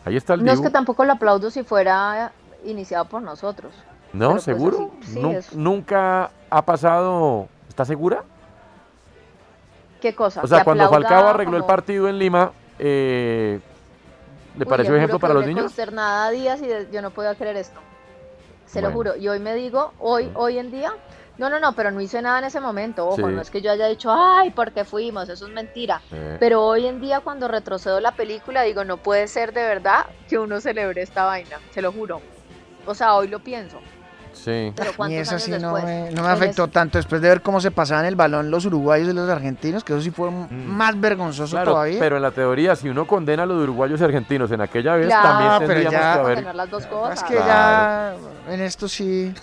ahí 0.05 0.17
está 0.17 0.35
el 0.35 0.45
No 0.45 0.53
es 0.53 0.61
que 0.61 0.71
tampoco 0.71 1.05
lo 1.05 1.13
aplaudo 1.13 1.51
si 1.51 1.63
fuera 1.63 2.33
iniciado 2.65 3.05
por 3.07 3.23
nosotros. 3.23 3.73
No, 4.13 4.31
pues 4.33 4.43
seguro. 4.43 4.91
así- 5.01 5.13
sí, 5.15 5.21
Nu- 5.21 5.31
es- 5.33 5.55
Nunca 5.55 6.31
ha 6.51 6.63
pasado. 6.65 7.49
¿Está 7.69 7.85
segura? 7.85 8.25
¿Qué 10.01 10.15
cosa? 10.15 10.43
O 10.43 10.47
sea, 10.47 10.65
cuando 10.65 10.89
Falcao 10.91 11.29
arregló 11.29 11.57
el 11.57 11.65
partido 11.65 12.09
en 12.09 12.19
Lima, 12.19 12.53
eh, 12.79 13.61
¿le 14.57 14.65
Uy, 14.65 14.69
pareció 14.69 14.97
ejemplo 14.97 15.19
para 15.19 15.35
los 15.35 15.47
niños? 15.47 15.63
consternada 15.65 16.31
días 16.31 16.61
y 16.61 16.67
de- 16.67 16.89
yo 16.93 17.01
no 17.03 17.11
podía 17.11 17.35
creer 17.35 17.57
esto. 17.57 17.79
Se 18.67 18.81
lo 18.83 18.91
juro. 18.91 19.17
Y 19.17 19.29
hoy 19.29 19.39
me 19.39 19.55
digo, 19.55 19.93
hoy, 20.01 20.31
hoy 20.35 20.59
en 20.59 20.71
día, 20.71 20.93
no, 21.43 21.51
no, 21.51 21.61
no, 21.61 21.73
pero 21.75 21.91
no 21.91 22.01
hice 22.01 22.23
nada 22.23 22.39
en 22.39 22.45
ese 22.45 22.61
momento. 22.61 23.07
Ojo, 23.07 23.17
Sí. 23.17 23.23
no 23.35 23.41
es 23.41 23.51
que 23.51 23.61
yo 23.61 23.71
haya 23.73 23.87
dicho, 23.89 24.11
ay, 24.13 24.51
porque 24.51 24.85
fuimos, 24.85 25.29
eso 25.29 25.47
es 25.47 25.53
mentira. 25.53 26.01
Eh. 26.13 26.37
Pero 26.41 26.65
hoy 26.65 26.87
en 26.87 27.01
día, 27.01 27.21
cuando 27.21 27.49
retrocedo 27.49 28.01
la 28.01 28.13
película, 28.13 28.63
digo, 28.63 28.85
no 28.85 28.97
puede 28.97 29.27
ser 29.29 29.53
de 29.53 29.63
verdad 29.63 30.07
que 30.29 30.39
uno 30.39 30.61
celebre 30.61 31.03
esta 31.03 31.25
vaina. 31.25 31.59
Se 31.73 31.83
lo 31.83 31.93
juro. 31.93 32.21
O 32.87 32.95
sea, 32.95 33.15
hoy 33.15 33.29
lo 33.29 33.41
pienso. 33.41 33.79
Sí. 34.33 34.73
Pero 34.75 34.91
Ni 34.93 34.97
¿cuántos 34.97 35.19
esa 35.21 35.31
años 35.33 35.43
sí 35.43 35.51
no 35.51 35.75
después? 35.75 35.85
me, 35.85 36.11
no 36.13 36.23
me 36.23 36.29
afectó 36.31 36.67
tanto 36.67 36.97
después 36.97 37.21
de 37.21 37.29
ver 37.29 37.43
cómo 37.43 37.61
se 37.61 37.71
pasaban 37.71 38.07
el 38.07 38.17
balón 38.17 38.51
los 38.51 38.65
uruguayos 38.65 39.09
y 39.09 39.13
los 39.13 39.29
argentinos, 39.29 39.85
que 39.85 39.93
eso 39.93 40.01
sí 40.01 40.11
fue 40.11 40.31
más 40.31 40.99
vergonzoso 40.99 41.55
Claro, 41.55 41.73
todavía. 41.73 41.99
pero 42.01 42.17
en 42.17 42.23
la 42.23 42.31
teoría, 42.31 42.75
si 42.75 42.89
uno 42.89 43.07
condena 43.07 43.43
a 43.43 43.47
los 43.47 43.63
uruguayos 43.63 44.01
y 44.01 44.05
argentinos 44.05 44.51
en 44.51 44.63
aquella 44.63 44.97
vez, 44.97 45.09
Claro, 45.09 45.29
también 45.29 45.51
pero 45.59 45.69
tendríamos 45.69 45.93
ya- 46.01 46.15
que 46.15 46.19
haber... 46.41 46.55
Las 46.57 46.71
dos 46.71 46.87
cosas. 46.87 47.23
Es 47.23 47.29
que 47.29 47.35
ya 47.35 48.15
en 48.49 48.61
esto 48.63 48.89
sí. 48.89 49.35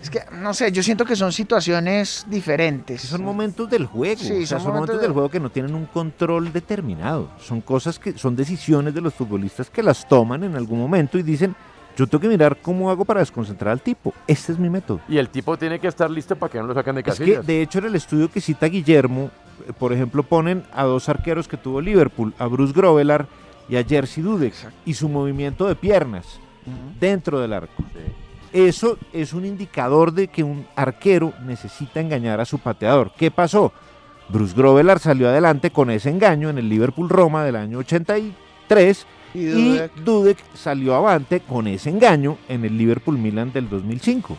Es 0.00 0.10
que, 0.10 0.20
no 0.32 0.54
sé, 0.54 0.70
yo 0.70 0.82
siento 0.82 1.04
que 1.04 1.16
son 1.16 1.32
situaciones 1.32 2.24
diferentes. 2.28 3.02
Son 3.02 3.24
momentos 3.24 3.68
del 3.68 3.86
juego. 3.86 4.20
Sí, 4.20 4.44
o 4.44 4.46
sea, 4.46 4.58
son 4.58 4.66
son, 4.66 4.72
momentos 4.74 5.00
del 5.00 5.08
de- 5.08 5.12
juego 5.14 5.28
que 5.28 5.40
no 5.40 5.50
tienen 5.50 5.74
un 5.74 5.86
control 5.86 6.52
determinado. 6.52 7.28
Son 7.40 7.60
cosas 7.60 7.98
que 7.98 8.16
son 8.16 8.36
decisiones 8.36 8.94
de 8.94 9.00
los 9.00 9.12
futbolistas 9.14 9.68
que 9.70 9.82
las 9.82 10.06
toman 10.08 10.44
en 10.44 10.54
algún 10.56 10.78
momento 10.78 11.18
y 11.18 11.22
dicen, 11.22 11.54
yo 11.96 12.06
tengo 12.06 12.22
que 12.22 12.28
mirar 12.28 12.58
cómo 12.62 12.90
hago 12.90 13.04
para 13.04 13.18
desconcentrar 13.20 13.72
al 13.72 13.80
tipo. 13.80 14.14
Este 14.28 14.52
es 14.52 14.58
mi 14.58 14.70
método. 14.70 15.00
Y 15.08 15.18
el 15.18 15.28
tipo 15.30 15.56
tiene 15.58 15.80
que 15.80 15.88
estar 15.88 16.08
listo 16.08 16.36
para 16.36 16.52
que 16.52 16.58
no 16.58 16.68
lo 16.68 16.74
saquen 16.74 16.94
de 16.94 17.00
Es 17.00 17.04
que, 17.06 17.10
casillas. 17.10 17.46
de 17.46 17.62
hecho, 17.62 17.80
en 17.80 17.86
el 17.86 17.96
estudio 17.96 18.30
que 18.30 18.40
cita 18.40 18.66
Guillermo, 18.66 19.30
eh, 19.66 19.72
por 19.76 19.92
ejemplo, 19.92 20.22
ponen 20.22 20.62
a 20.72 20.84
dos 20.84 21.08
arqueros 21.08 21.48
que 21.48 21.56
tuvo 21.56 21.80
Liverpool, 21.80 22.34
a 22.38 22.46
Bruce 22.46 22.72
Grovelar 22.72 23.26
y 23.68 23.74
a 23.76 23.82
Jersey 23.84 24.22
Dudek, 24.22 24.54
y 24.86 24.94
su 24.94 25.08
movimiento 25.08 25.66
de 25.66 25.74
piernas 25.74 26.38
dentro 27.00 27.40
del 27.40 27.52
arco. 27.52 27.82
Eso 28.52 28.98
es 29.12 29.32
un 29.32 29.44
indicador 29.44 30.12
de 30.12 30.28
que 30.28 30.42
un 30.42 30.66
arquero 30.76 31.32
necesita 31.44 32.00
engañar 32.00 32.40
a 32.40 32.44
su 32.44 32.58
pateador. 32.58 33.12
¿Qué 33.16 33.30
pasó? 33.30 33.72
Bruce 34.28 34.54
Grovelar 34.56 34.98
salió 34.98 35.28
adelante 35.28 35.70
con 35.70 35.90
ese 35.90 36.10
engaño 36.10 36.50
en 36.50 36.58
el 36.58 36.68
Liverpool 36.68 37.08
Roma 37.08 37.44
del 37.44 37.56
año 37.56 37.78
83 37.78 39.06
Y 39.34 39.38
y 39.40 39.80
Dudek. 40.04 40.38
Salió 40.54 40.94
avante 40.94 41.40
con 41.40 41.66
ese 41.66 41.90
engaño 41.90 42.38
en 42.48 42.64
el 42.64 42.76
Liverpool 42.76 43.18
Milan 43.18 43.52
del 43.52 43.68
2005. 43.68 44.36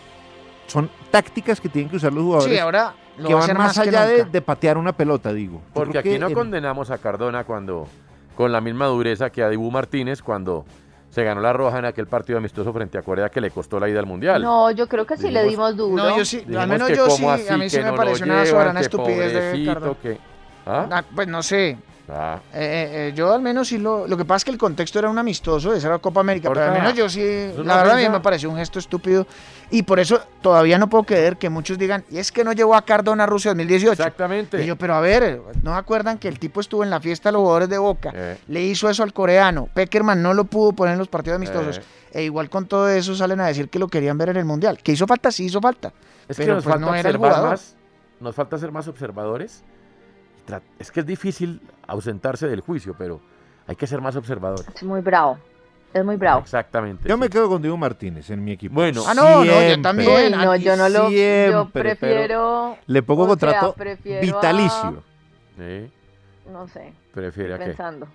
Son 0.68 0.90
tácticas 1.10 1.60
que 1.60 1.70
tienen 1.70 1.90
que 1.90 1.96
usar 1.98 2.14
los 2.14 2.24
jugadores 2.24 2.54
Sí, 2.54 2.60
ahora 2.60 2.94
lo 3.18 3.28
que 3.28 3.34
va 3.34 3.48
van 3.48 3.58
más 3.58 3.78
allá 3.78 4.06
de, 4.06 4.42
patear 4.42 4.78
una 4.78 4.94
pelota, 4.94 5.34
digo. 5.34 5.62
Porque 5.74 5.98
aquí 5.98 6.20
no 6.20 6.28
en- 6.28 6.34
condenamos 6.34 6.92
a 6.92 7.00
Cardona 7.00 7.44
cuando 7.44 7.88
con 8.36 8.52
la 8.52 8.62
misma 8.62 8.86
dureza 8.86 9.32
que 9.32 9.44
a 9.44 9.50
Dibu 9.50 9.70
Martínez 9.72 10.22
cuando 10.22 10.66
se 11.10 11.24
ganó 11.24 11.42
la 11.42 11.54
roja 11.54 11.80
en 11.80 11.86
aquel 11.86 12.08
partido 12.08 12.38
amistoso 12.38 12.72
frente 12.72 12.98
a 12.98 13.02
Corea 13.02 13.30
que 13.30 13.42
le 13.42 13.50
costó 13.52 13.80
la 13.80 13.90
ida 13.90 14.00
al 14.00 14.06
Mundial. 14.06 14.42
No, 14.44 14.70
yo 14.72 14.88
creo 14.88 15.06
que 15.06 15.18
sí 15.18 15.30
le 15.32 15.44
Dijimos- 15.44 15.76
dimos 15.76 15.90
duro. 15.92 16.04
No, 16.04 16.18
yo 16.18 16.26
sí, 16.26 16.46
al 16.58 16.68
menos 16.68 16.90
yo 16.90 17.10
sí, 17.10 17.26
así, 17.26 17.48
a 17.50 17.58
mí 17.58 17.70
sí 17.70 17.78
me 17.78 17.84
no 17.86 17.96
pareció 17.96 18.26
una 18.26 18.46
soberana 18.46 18.80
estupidez 18.82 19.34
de 19.34 19.66
Cardona. 19.66 19.96
que- 20.02 20.18
¿Ah? 20.66 20.88
Ah, 20.92 21.04
pues 21.16 21.28
no 21.28 21.42
sé. 21.42 21.78
Ah. 22.12 22.40
Eh, 22.54 22.58
eh, 22.58 22.90
eh, 23.10 23.14
yo 23.16 23.34
al 23.34 23.42
menos 23.42 23.68
sí 23.68 23.78
lo. 23.78 24.08
Lo 24.08 24.18
que 24.18 24.26
pasa 24.26 24.38
es 24.38 24.46
que 24.46 24.52
el 24.52 24.58
contexto 24.58 25.00
era 25.00 25.10
un 25.10 25.18
amistoso, 25.18 25.74
esa 25.74 25.88
era 25.88 25.96
la 25.96 26.02
Copa 26.02 26.22
América, 26.22 26.50
pero 26.50 26.66
al 26.66 26.74
menos 26.74 26.94
yo 26.94 27.10
sí. 27.10 27.52
La 27.64 27.78
verdad 27.78 27.98
a 27.98 28.02
mí 28.02 28.10
me 28.10 28.20
pareció 28.20 28.50
un 28.50 28.58
gesto 28.58 28.80
estúpido. 28.80 29.28
Y 29.72 29.84
por 29.84 30.00
eso 30.00 30.20
todavía 30.42 30.80
no 30.80 30.90
puedo 30.90 31.04
creer 31.04 31.38
que 31.38 31.50
muchos 31.50 31.78
digan, 31.78 32.04
y 32.10 32.18
es 32.18 32.32
que 32.32 32.44
no 32.44 32.54
llevó 32.54 32.76
a 32.76 32.82
Cardona 32.82 33.26
a 33.26 33.28
Rusia 33.28 33.52
2018. 33.52 33.92
Exactamente. 33.94 34.64
Y 34.64 34.66
yo, 34.66 34.76
pero 34.76 34.96
a 34.96 35.00
ver, 35.00 35.42
¿no 35.62 35.76
acuerdan 35.76 36.18
que 36.18 36.28
el 36.28 36.40
tipo 36.40 36.60
estuvo 36.60 36.84
en 36.84 36.90
la 36.90 37.00
fiesta 37.00 37.30
de 37.30 37.34
los 37.34 37.42
jugadores 37.42 37.70
de 37.70 37.78
Boca? 37.78 38.12
Eh. 38.16 38.38
Le 38.48 38.62
hizo 38.64 38.90
eso 38.90 39.04
al 39.04 39.14
coreano. 39.14 39.70
Peckerman 39.72 40.24
no 40.24 40.34
lo 40.34 40.46
pudo 40.46 40.72
poner 40.72 40.94
en 40.94 41.00
los 41.00 41.08
partidos 41.08 41.36
amistosos. 41.36 41.82
E 42.12 42.24
igual 42.24 42.50
con 42.50 42.66
todo 42.66 42.90
eso 42.90 43.14
salen 43.16 43.40
a 43.42 43.48
decir 43.48 43.70
que 43.70 43.78
lo 43.78 43.88
querían 43.88 44.18
ver 44.18 44.30
en 44.30 44.38
el 44.38 44.46
Mundial. 44.46 44.80
Que 44.82 44.94
hizo 44.94 45.06
falta, 45.06 45.32
sí 45.32 45.46
hizo 45.46 45.62
falta. 45.62 45.94
Es 46.28 46.38
que 46.38 46.48
nos 46.48 46.64
pues 46.64 46.74
falta 46.74 46.86
no 46.88 46.96
era 46.96 47.10
el 47.10 47.16
observar 47.16 47.32
jugador. 47.32 47.50
más, 47.52 47.76
nos 48.20 48.36
falta 48.36 48.58
ser 48.58 48.72
más 48.72 48.88
observadores. 48.88 49.64
Es 50.78 50.92
que 50.92 51.00
es 51.02 51.06
difícil 51.06 51.62
ausentarse 51.88 52.48
del 52.48 52.62
juicio, 52.62 52.96
pero 52.98 53.20
hay 53.68 53.76
que 53.76 53.88
ser 53.88 54.02
más 54.02 54.16
observadores. 54.16 54.68
Es 54.74 54.84
muy 54.84 55.02
bravo. 55.02 55.38
Es 55.94 56.06
muy 56.06 56.18
bravo. 56.18 56.42
Exactamente. 56.42 57.10
Yo 57.10 57.18
me 57.18 57.30
quedo 57.30 57.50
con 57.50 57.62
Diego 57.62 57.76
Martínez 57.76 58.30
en 58.30 58.44
mi 58.44 58.52
equipo. 58.52 58.76
Bueno, 58.76 59.02
Ah, 59.08 59.14
no, 59.16 59.44
no, 59.44 59.46
yo 59.46 59.82
también. 59.82 60.32
No, 60.32 60.56
yo 60.56 60.76
no 60.76 60.88
lo. 60.88 61.04
yo 61.06 61.10
Siempre, 61.10 61.96
prefiero. 61.96 62.78
Le 62.86 63.02
pongo 63.02 63.24
sea, 63.24 63.30
contrato 63.30 63.74
prefiero 63.74 64.22
vitalicio. 64.22 65.04
No 66.52 66.68
sé. 66.68 66.94
prefiere 67.14 67.56
a 67.56 67.58
qué. 67.60 67.66
Pensando. 67.66 68.08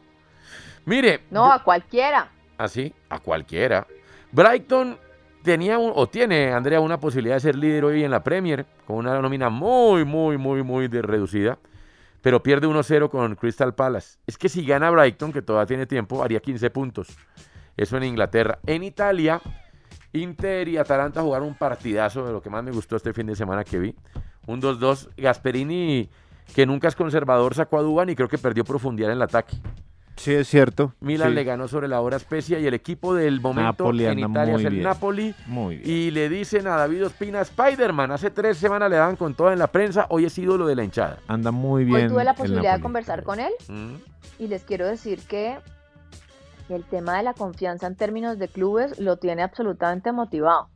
Mire, 0.86 1.22
No, 1.30 1.50
a 1.52 1.62
cualquiera. 1.62 2.28
así, 2.58 2.92
a 3.08 3.18
cualquiera. 3.18 3.86
Brighton 4.32 4.96
tenía 5.42 5.78
un, 5.78 5.92
o 5.94 6.08
tiene, 6.08 6.52
Andrea, 6.52 6.80
una 6.80 6.98
posibilidad 7.00 7.36
de 7.36 7.40
ser 7.40 7.56
líder 7.56 7.84
hoy 7.84 8.04
en 8.04 8.10
la 8.10 8.22
Premier, 8.22 8.66
con 8.86 8.96
una 8.96 9.18
nómina 9.20 9.48
muy, 9.50 10.04
muy, 10.04 10.36
muy, 10.38 10.62
muy 10.62 10.88
de- 10.88 11.02
reducida, 11.02 11.58
pero 12.24 12.42
pierde 12.42 12.66
1-0 12.66 13.10
con 13.10 13.34
Crystal 13.34 13.74
Palace. 13.74 14.18
Es 14.26 14.38
que 14.38 14.48
si 14.48 14.64
gana 14.64 14.90
Brighton, 14.90 15.30
que 15.30 15.42
todavía 15.42 15.66
tiene 15.66 15.84
tiempo, 15.84 16.22
haría 16.22 16.40
15 16.40 16.70
puntos. 16.70 17.08
Eso 17.76 17.98
en 17.98 18.04
Inglaterra. 18.04 18.60
En 18.64 18.82
Italia, 18.82 19.42
Inter 20.14 20.66
y 20.68 20.78
Atalanta 20.78 21.20
jugaron 21.20 21.48
un 21.48 21.54
partidazo 21.54 22.24
de 22.26 22.32
lo 22.32 22.40
que 22.40 22.48
más 22.48 22.64
me 22.64 22.70
gustó 22.70 22.96
este 22.96 23.12
fin 23.12 23.26
de 23.26 23.36
semana 23.36 23.62
que 23.62 23.78
vi. 23.78 23.94
Un 24.46 24.62
2-2. 24.62 25.10
Gasperini, 25.18 26.08
que 26.54 26.64
nunca 26.64 26.88
es 26.88 26.96
conservador, 26.96 27.54
sacó 27.54 27.76
a 27.76 27.82
Duban 27.82 28.08
y 28.08 28.16
creo 28.16 28.28
que 28.28 28.38
perdió 28.38 28.64
profundidad 28.64 29.10
en 29.10 29.18
el 29.18 29.22
ataque. 29.22 29.58
Sí, 30.16 30.32
es 30.32 30.48
cierto. 30.48 30.94
Milan 31.00 31.30
Sí. 31.30 31.34
le 31.34 31.44
ganó 31.44 31.66
sobre 31.68 31.88
la 31.88 32.00
hora 32.00 32.16
especia 32.16 32.58
y 32.60 32.66
el 32.66 32.74
equipo 32.74 33.14
del 33.14 33.40
momento 33.40 33.84
Napoli 33.84 34.04
en 34.04 34.10
anda 34.24 34.28
Italia 34.28 34.52
muy 34.52 34.62
es 34.62 34.66
el 34.66 34.72
bien. 34.74 34.84
Napoli. 34.84 35.34
Muy 35.46 35.76
bien. 35.76 35.90
Y 35.90 36.10
le 36.12 36.28
dicen 36.28 36.66
a 36.68 36.76
David 36.76 37.06
Ospina 37.06 37.40
Spider-Man. 37.40 38.12
Hace 38.12 38.30
tres 38.30 38.56
semanas 38.58 38.88
le 38.90 38.96
daban 38.96 39.16
con 39.16 39.34
toda 39.34 39.52
en 39.52 39.58
la 39.58 39.66
prensa. 39.66 40.06
Hoy 40.10 40.24
es 40.26 40.38
ídolo 40.38 40.66
de 40.66 40.76
la 40.76 40.84
hinchada. 40.84 41.18
Anda 41.26 41.50
muy 41.50 41.84
bien. 41.84 42.04
Hoy 42.04 42.08
tuve 42.08 42.24
la 42.24 42.34
posibilidad 42.34 42.76
de 42.76 42.82
conversar 42.82 43.24
con 43.24 43.40
él 43.40 43.52
Mm. 43.68 43.94
y 44.38 44.46
les 44.46 44.62
quiero 44.62 44.86
decir 44.86 45.20
que 45.28 45.58
el 46.68 46.84
tema 46.84 47.16
de 47.16 47.24
la 47.24 47.34
confianza 47.34 47.86
en 47.86 47.96
términos 47.96 48.38
de 48.38 48.48
clubes 48.48 48.98
lo 49.00 49.16
tiene 49.16 49.42
absolutamente 49.42 50.12
motivado. 50.12 50.68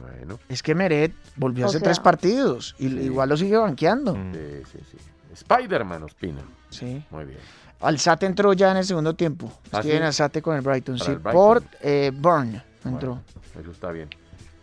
Bueno. 0.00 0.38
Es 0.48 0.62
que 0.62 0.74
Meret 0.74 1.12
volvió 1.36 1.66
O 1.66 1.68
hace 1.68 1.78
sea- 1.78 1.84
tres 1.84 2.00
partidos 2.00 2.74
y 2.78 2.86
igual 2.86 3.28
lo 3.28 3.36
sigue 3.36 3.56
banqueando. 3.56 4.14
Sí, 4.14 4.62
sí, 4.72 4.78
sí. 4.90 4.96
Spider-Man 5.34 6.02
Ospina. 6.02 6.42
Sí. 6.70 7.04
Muy 7.10 7.24
bien. 7.26 7.38
Alzate 7.82 8.26
entró 8.26 8.52
ya 8.52 8.70
en 8.70 8.78
el 8.78 8.84
segundo 8.84 9.14
tiempo. 9.14 9.52
¿Ah, 9.72 9.80
Steven 9.80 9.98
sí? 9.98 10.04
Alzate 10.06 10.40
con 10.42 10.56
el 10.56 10.62
Brighton, 10.62 10.96
Para 10.98 11.04
sí. 11.06 11.12
el 11.12 11.18
Brighton. 11.18 11.32
Por 11.40 11.62
eh, 11.80 12.10
Burn 12.14 12.62
entró. 12.84 13.20
Eso 13.60 13.70
está 13.70 13.90
bien. 13.92 14.08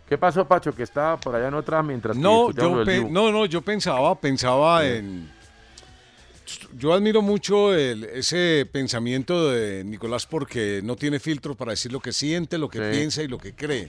¿Qué 0.08 0.18
pasó, 0.18 0.44
Pacho? 0.46 0.74
Que 0.74 0.82
estaba 0.82 1.18
por 1.20 1.34
allá 1.36 1.48
en 1.48 1.54
otra 1.54 1.82
mientras 1.82 2.16
No, 2.16 2.50
yo 2.50 2.84
pe- 2.84 3.04
no, 3.08 3.30
no, 3.30 3.46
yo 3.46 3.62
pensaba, 3.62 4.18
pensaba 4.20 4.84
en. 4.86 5.30
Yo 6.76 6.92
admiro 6.92 7.22
mucho 7.22 7.72
el- 7.74 8.02
ese 8.04 8.68
pensamiento 8.72 9.50
de 9.50 9.84
Nicolás 9.84 10.26
porque 10.26 10.80
no 10.82 10.96
tiene 10.96 11.20
filtros 11.20 11.56
para 11.56 11.70
decir 11.70 11.92
lo 11.92 12.00
que 12.00 12.12
siente, 12.12 12.58
lo 12.58 12.68
que 12.68 12.78
Sí. 12.78 12.98
piensa 12.98 13.22
y 13.22 13.28
lo 13.28 13.38
que 13.38 13.54
cree. 13.54 13.88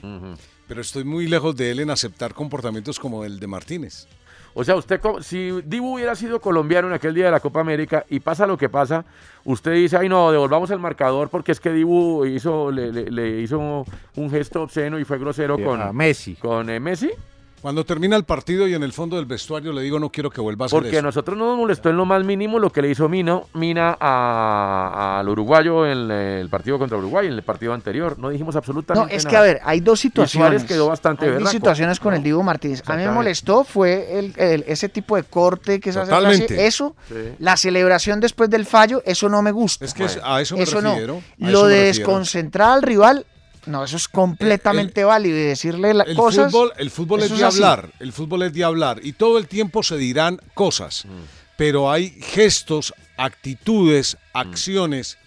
Pero 0.68 0.80
estoy 0.80 1.02
muy 1.02 1.26
lejos 1.26 1.56
de 1.56 1.72
él 1.72 1.80
en 1.80 1.90
aceptar 1.90 2.34
comportamientos 2.34 3.00
como 3.00 3.24
el 3.24 3.40
de 3.40 3.46
Martínez. 3.48 4.06
O 4.54 4.64
sea, 4.64 4.76
usted, 4.76 5.00
si 5.20 5.50
Dibu 5.64 5.94
hubiera 5.94 6.14
sido 6.14 6.40
colombiano 6.40 6.88
en 6.88 6.94
aquel 6.94 7.14
día 7.14 7.26
de 7.26 7.30
la 7.30 7.40
Copa 7.40 7.60
América 7.60 8.04
y 8.10 8.20
pasa 8.20 8.46
lo 8.46 8.56
que 8.58 8.68
pasa, 8.68 9.04
usted 9.44 9.72
dice, 9.72 9.96
ay 9.96 10.08
no, 10.08 10.30
devolvamos 10.30 10.70
el 10.70 10.78
marcador 10.78 11.28
porque 11.30 11.52
es 11.52 11.60
que 11.60 11.72
Dibu 11.72 12.24
hizo, 12.26 12.70
le, 12.70 12.92
le- 12.92 13.10
le 13.10 13.40
hizo 13.40 13.84
un 14.16 14.30
gesto 14.30 14.62
obsceno 14.62 14.98
y 14.98 15.04
fue 15.04 15.18
grosero 15.18 15.58
con 15.58 15.80
a 15.80 15.92
Messi. 15.92 16.34
Con 16.36 16.68
eh, 16.68 16.80
Messi. 16.80 17.10
Cuando 17.62 17.84
termina 17.84 18.16
el 18.16 18.24
partido 18.24 18.66
y 18.66 18.74
en 18.74 18.82
el 18.82 18.92
fondo 18.92 19.14
del 19.14 19.24
vestuario 19.24 19.72
le 19.72 19.82
digo 19.82 20.00
no 20.00 20.10
quiero 20.10 20.30
que 20.30 20.40
vuelva 20.40 20.64
a 20.64 20.66
hacer 20.66 20.80
Porque 20.80 20.96
a 20.96 20.98
eso. 20.98 21.02
nosotros 21.06 21.38
no 21.38 21.46
nos 21.46 21.56
molestó 21.58 21.90
en 21.90 21.96
lo 21.96 22.04
más 22.04 22.24
mínimo 22.24 22.58
lo 22.58 22.70
que 22.72 22.82
le 22.82 22.90
hizo 22.90 23.08
Mina, 23.08 23.40
Mina 23.54 23.96
a- 24.00 25.18
al 25.20 25.28
uruguayo 25.28 25.86
en 25.86 26.10
el 26.10 26.48
partido 26.48 26.76
contra 26.78 26.98
Uruguay, 26.98 27.28
en 27.28 27.34
el 27.34 27.42
partido 27.42 27.72
anterior. 27.72 28.18
No 28.18 28.30
dijimos 28.30 28.56
No, 28.56 28.58
absolutamente 28.58 29.14
es 29.14 29.24
nada. 29.24 29.30
que 29.30 29.36
a 29.36 29.40
ver, 29.42 29.60
hay 29.64 29.78
dos 29.78 30.00
situaciones. 30.00 30.64
Quedó 30.64 30.88
bastante 30.88 31.24
Hay 31.26 31.38
dos 31.38 31.50
situaciones 31.50 32.00
con 32.00 32.14
el 32.14 32.22
Dibu 32.24 32.42
Martínez. 32.42 32.82
A 32.86 32.96
mí 32.96 33.04
me 33.04 33.10
molestó 33.12 33.62
fue 33.62 34.18
el, 34.18 34.34
el- 34.36 34.64
ese 34.66 34.88
tipo 34.88 35.14
de 35.14 35.22
corte 35.22 35.78
que 35.78 35.92
se 35.92 36.00
hace. 36.00 36.10
Totalmente. 36.10 36.66
Eso, 36.66 36.96
Sí. 37.08 37.14
la 37.38 37.56
celebración 37.56 38.18
después 38.18 38.50
del 38.50 38.66
fallo, 38.66 39.02
eso 39.06 39.28
no 39.28 39.40
me 39.40 39.52
gusta. 39.52 39.84
Es 39.84 39.94
que 39.94 40.06
es- 40.06 40.18
a 40.24 40.40
eso 40.40 40.56
me 40.56 40.64
no. 40.82 40.90
refiero, 40.94 41.14
a 41.40 41.44
Lo 41.44 41.48
eso 41.48 41.62
me 41.66 41.68
de 41.70 41.74
refiero. 41.86 41.86
desconcentrar 42.08 42.70
al 42.70 42.82
rival, 42.82 43.24
no, 43.66 43.84
eso 43.84 43.96
es 43.96 44.08
completamente 44.08 45.04
válido. 45.04 45.36
Y 45.38 45.42
decirle 45.42 45.94
las 45.94 46.08
El 46.08 46.16
cosas. 46.16 46.50
fútbol, 46.52 46.72
el 46.78 46.90
fútbol 46.90 47.20
es 47.22 47.28
de 47.36 47.44
así. 47.44 47.62
hablar, 47.62 47.90
el 48.00 48.12
fútbol 48.12 48.42
es 48.42 48.52
de 48.52 48.64
hablar 48.64 49.00
y 49.02 49.12
todo 49.12 49.38
el 49.38 49.46
tiempo 49.48 49.82
se 49.82 49.96
dirán 49.96 50.38
cosas, 50.54 51.04
Mm. 51.04 51.10
pero 51.56 51.90
hay 51.90 52.10
gestos, 52.20 52.92
actitudes, 53.16 54.16
acciones 54.32 55.18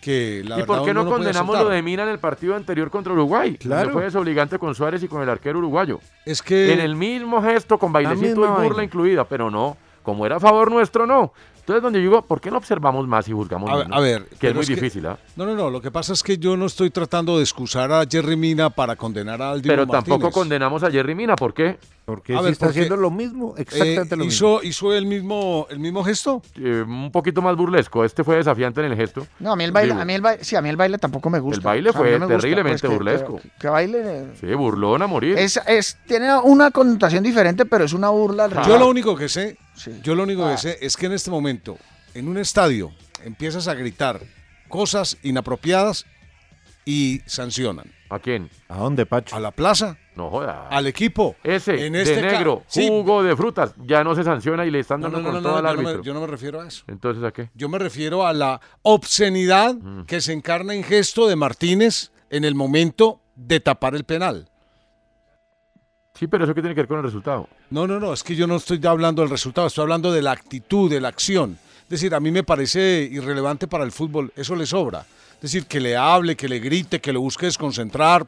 que 0.00 0.42
la 0.44 0.58
¿Y 0.58 0.62
por 0.64 0.84
qué 0.84 0.92
no 0.92 1.06
condenamos 1.06 1.56
lo 1.56 1.68
de 1.68 1.82
Mina 1.82 2.02
en 2.02 2.08
el 2.08 2.18
partido 2.18 2.56
anterior 2.56 2.90
contra 2.90 3.12
Uruguay? 3.12 3.56
Claro. 3.58 3.92
Fue 3.92 4.02
desobligante 4.02 4.58
con 4.58 4.74
Suárez 4.74 5.04
y 5.04 5.08
con 5.08 5.22
el 5.22 5.28
arquero 5.28 5.58
uruguayo. 5.60 6.00
Es 6.26 6.42
que 6.42 6.72
En 6.72 6.80
el 6.80 6.96
mismo 6.96 7.40
gesto, 7.40 7.78
con 7.78 7.92
bailecito 7.92 8.24
y 8.26 8.28
misma 8.30 8.54
burla 8.54 8.68
vaina. 8.70 8.82
incluida, 8.84 9.24
pero 9.28 9.52
no. 9.52 9.76
Como 10.02 10.26
era 10.26 10.36
a 10.36 10.40
favor 10.40 10.68
nuestro, 10.72 11.06
no. 11.06 11.32
Entonces, 11.62 11.82
donde 11.82 12.00
yo 12.00 12.10
digo, 12.10 12.22
¿por 12.22 12.40
qué 12.40 12.50
no 12.50 12.56
observamos 12.58 13.06
más 13.06 13.28
y 13.28 13.32
juzgamos 13.32 13.70
A 13.70 13.76
menos? 13.84 13.96
a 13.96 14.00
ver, 14.00 14.24
Que 14.40 14.48
es 14.48 14.54
muy 14.54 14.62
es 14.62 14.68
que- 14.68 14.74
difícil, 14.74 15.06
¿ah? 15.06 15.16
No, 15.36 15.46
no, 15.46 15.54
no, 15.54 15.70
lo 15.70 15.80
que 15.80 15.90
pasa 15.92 16.12
es 16.12 16.22
que 16.22 16.36
yo 16.36 16.56
no 16.56 16.66
estoy 16.66 16.90
tratando 16.90 17.36
de 17.36 17.42
excusar 17.44 17.92
a 17.92 18.04
Jerry 18.10 18.36
Mina 18.36 18.68
para 18.70 18.96
condenar 18.96 19.40
al 19.40 19.62
Dibu 19.62 19.72
Pero 19.72 19.86
tampoco 19.86 20.10
Martínez. 20.18 20.34
condenamos 20.34 20.82
a 20.82 20.90
Jerry 20.90 21.14
Mina, 21.14 21.36
¿por 21.36 21.54
qué? 21.54 21.78
Porque 22.04 22.34
A 22.34 22.40
ver, 22.40 22.52
está 22.52 22.66
porque, 22.66 22.80
haciendo 22.80 22.96
lo 23.00 23.12
mismo, 23.12 23.54
exactamente 23.56 24.16
eh, 24.16 24.18
lo 24.18 24.24
hizo, 24.24 24.60
¿Hizo 24.64 24.92
el 24.92 25.06
mismo, 25.06 25.68
el 25.70 25.78
mismo 25.78 26.02
gesto? 26.02 26.42
Eh, 26.56 26.82
un 26.84 27.12
poquito 27.12 27.40
más 27.42 27.54
burlesco. 27.56 28.04
Este 28.04 28.24
fue 28.24 28.34
desafiante 28.36 28.80
en 28.84 28.90
el 28.90 28.96
gesto. 28.96 29.24
No, 29.38 29.52
a 29.52 29.56
mí 29.56 29.62
el 29.62 29.70
baile, 29.70 29.92
Digo, 29.92 30.02
a 30.02 30.04
mí 30.04 30.12
el 30.14 30.20
baile, 30.20 30.42
sí, 30.42 30.56
a 30.56 30.62
mí 30.62 30.68
el 30.68 30.76
baile 30.76 30.98
tampoco 30.98 31.30
me 31.30 31.38
gusta. 31.38 31.58
El 31.60 31.64
baile 31.64 31.90
O 31.90 31.92
sea, 31.92 32.00
a 32.00 32.04
mí 32.04 32.10
fue 32.10 32.18
no 32.18 32.26
me 32.26 32.34
gusta, 32.34 32.40
terriblemente 32.42 32.80
pues, 32.80 32.90
que- 32.90 32.96
burlesco. 32.96 33.36
Que, 33.40 33.50
que 33.60 33.68
baile 33.68 33.98
eh, 34.04 34.26
Sí, 34.40 34.52
burlón 34.52 35.00
a 35.02 35.06
morir. 35.06 35.38
es, 35.38 35.60
es- 35.68 35.96
tiene 36.08 36.36
una 36.40 36.72
connotación 36.72 37.22
diferente, 37.22 37.66
pero 37.66 37.84
es 37.84 37.92
una 37.92 38.08
burla 38.08 38.46
al. 38.46 38.62
Yo 38.66 38.78
lo 38.78 38.88
único 38.88 39.14
que 39.14 39.28
sé, 39.28 39.56
yo 40.02 40.14
lo 40.14 40.22
único 40.24 40.44
Ah. 40.46 40.52
que 40.52 40.58
sé 40.58 40.78
es 40.80 40.96
que 40.96 41.06
en 41.06 41.12
este 41.12 41.30
momento, 41.30 41.78
en 42.14 42.28
un 42.28 42.38
estadio, 42.38 42.92
empiezas 43.24 43.68
a 43.68 43.74
gritar 43.74 44.20
cosas 44.68 45.18
inapropiadas 45.22 46.06
y 46.84 47.20
sancionan. 47.26 47.92
¿A 48.10 48.18
quién? 48.18 48.50
¿A 48.68 48.76
dónde, 48.78 49.06
Pacho? 49.06 49.34
A 49.36 49.40
la 49.40 49.52
plaza, 49.52 49.96
No 50.16 50.28
joda. 50.28 50.68
al 50.68 50.86
equipo. 50.86 51.36
Ese, 51.42 51.86
En 51.86 51.94
este 51.94 52.16
de 52.16 52.22
negro, 52.22 52.62
Sí. 52.66 52.86
jugo 52.86 53.22
de 53.22 53.34
frutas, 53.36 53.72
ya 53.86 54.04
no 54.04 54.14
se 54.14 54.22
sanciona 54.24 54.66
y 54.66 54.70
le 54.70 54.80
están 54.80 55.00
dando 55.00 55.18
no, 55.18 55.22
no, 55.28 55.32
con 55.32 55.42
no, 55.42 55.48
todo 55.48 55.62
no, 55.62 55.68
al 55.68 55.74
yo 55.74 55.76
no 55.76 55.82
me- 55.82 55.88
árbitro. 55.90 56.04
yo 56.04 56.14
no 56.14 56.20
me 56.20 56.26
refiero 56.26 56.60
a 56.60 56.66
eso. 56.68 56.84
Entonces, 56.88 57.24
¿a 57.24 57.30
qué? 57.32 57.48
Yo 57.54 57.68
me 57.70 57.78
refiero 57.78 58.26
a 58.26 58.32
la 58.34 58.60
obscenidad 58.82 59.74
Mm. 59.74 60.04
que 60.04 60.20
se 60.20 60.32
encarna 60.34 60.74
en 60.74 60.84
gesto 60.84 61.26
de 61.26 61.36
Martínez 61.36 62.10
en 62.28 62.44
el 62.44 62.54
momento 62.54 63.22
de 63.34 63.60
tapar 63.60 63.94
el 63.94 64.04
penal. 64.04 64.50
Sí, 66.22 66.28
pero 66.28 66.44
eso 66.44 66.54
qué 66.54 66.60
tiene 66.60 66.76
que 66.76 66.82
ver 66.82 66.86
con 66.86 66.98
el 66.98 67.02
resultado. 67.02 67.48
No, 67.70 67.84
no, 67.84 67.98
no, 67.98 68.12
es 68.12 68.22
que 68.22 68.36
yo 68.36 68.46
no 68.46 68.54
estoy 68.54 68.80
hablando 68.86 69.22
del 69.22 69.28
resultado, 69.32 69.66
estoy 69.66 69.82
hablando 69.82 70.12
de 70.12 70.22
la 70.22 70.30
actitud, 70.30 70.88
de 70.88 71.00
la 71.00 71.08
acción. 71.08 71.58
Es 71.82 71.88
decir, 71.88 72.14
a 72.14 72.20
mí 72.20 72.30
me 72.30 72.44
parece 72.44 73.08
irrelevante 73.10 73.66
para 73.66 73.82
el 73.82 73.90
fútbol, 73.90 74.32
eso 74.36 74.54
le 74.54 74.64
sobra. 74.64 75.04
Es 75.34 75.40
decir, 75.40 75.66
que 75.66 75.80
le 75.80 75.96
hable, 75.96 76.36
que 76.36 76.48
le 76.48 76.60
grite, 76.60 77.00
que 77.00 77.12
lo 77.12 77.20
busque 77.20 77.46
desconcentrar. 77.46 78.24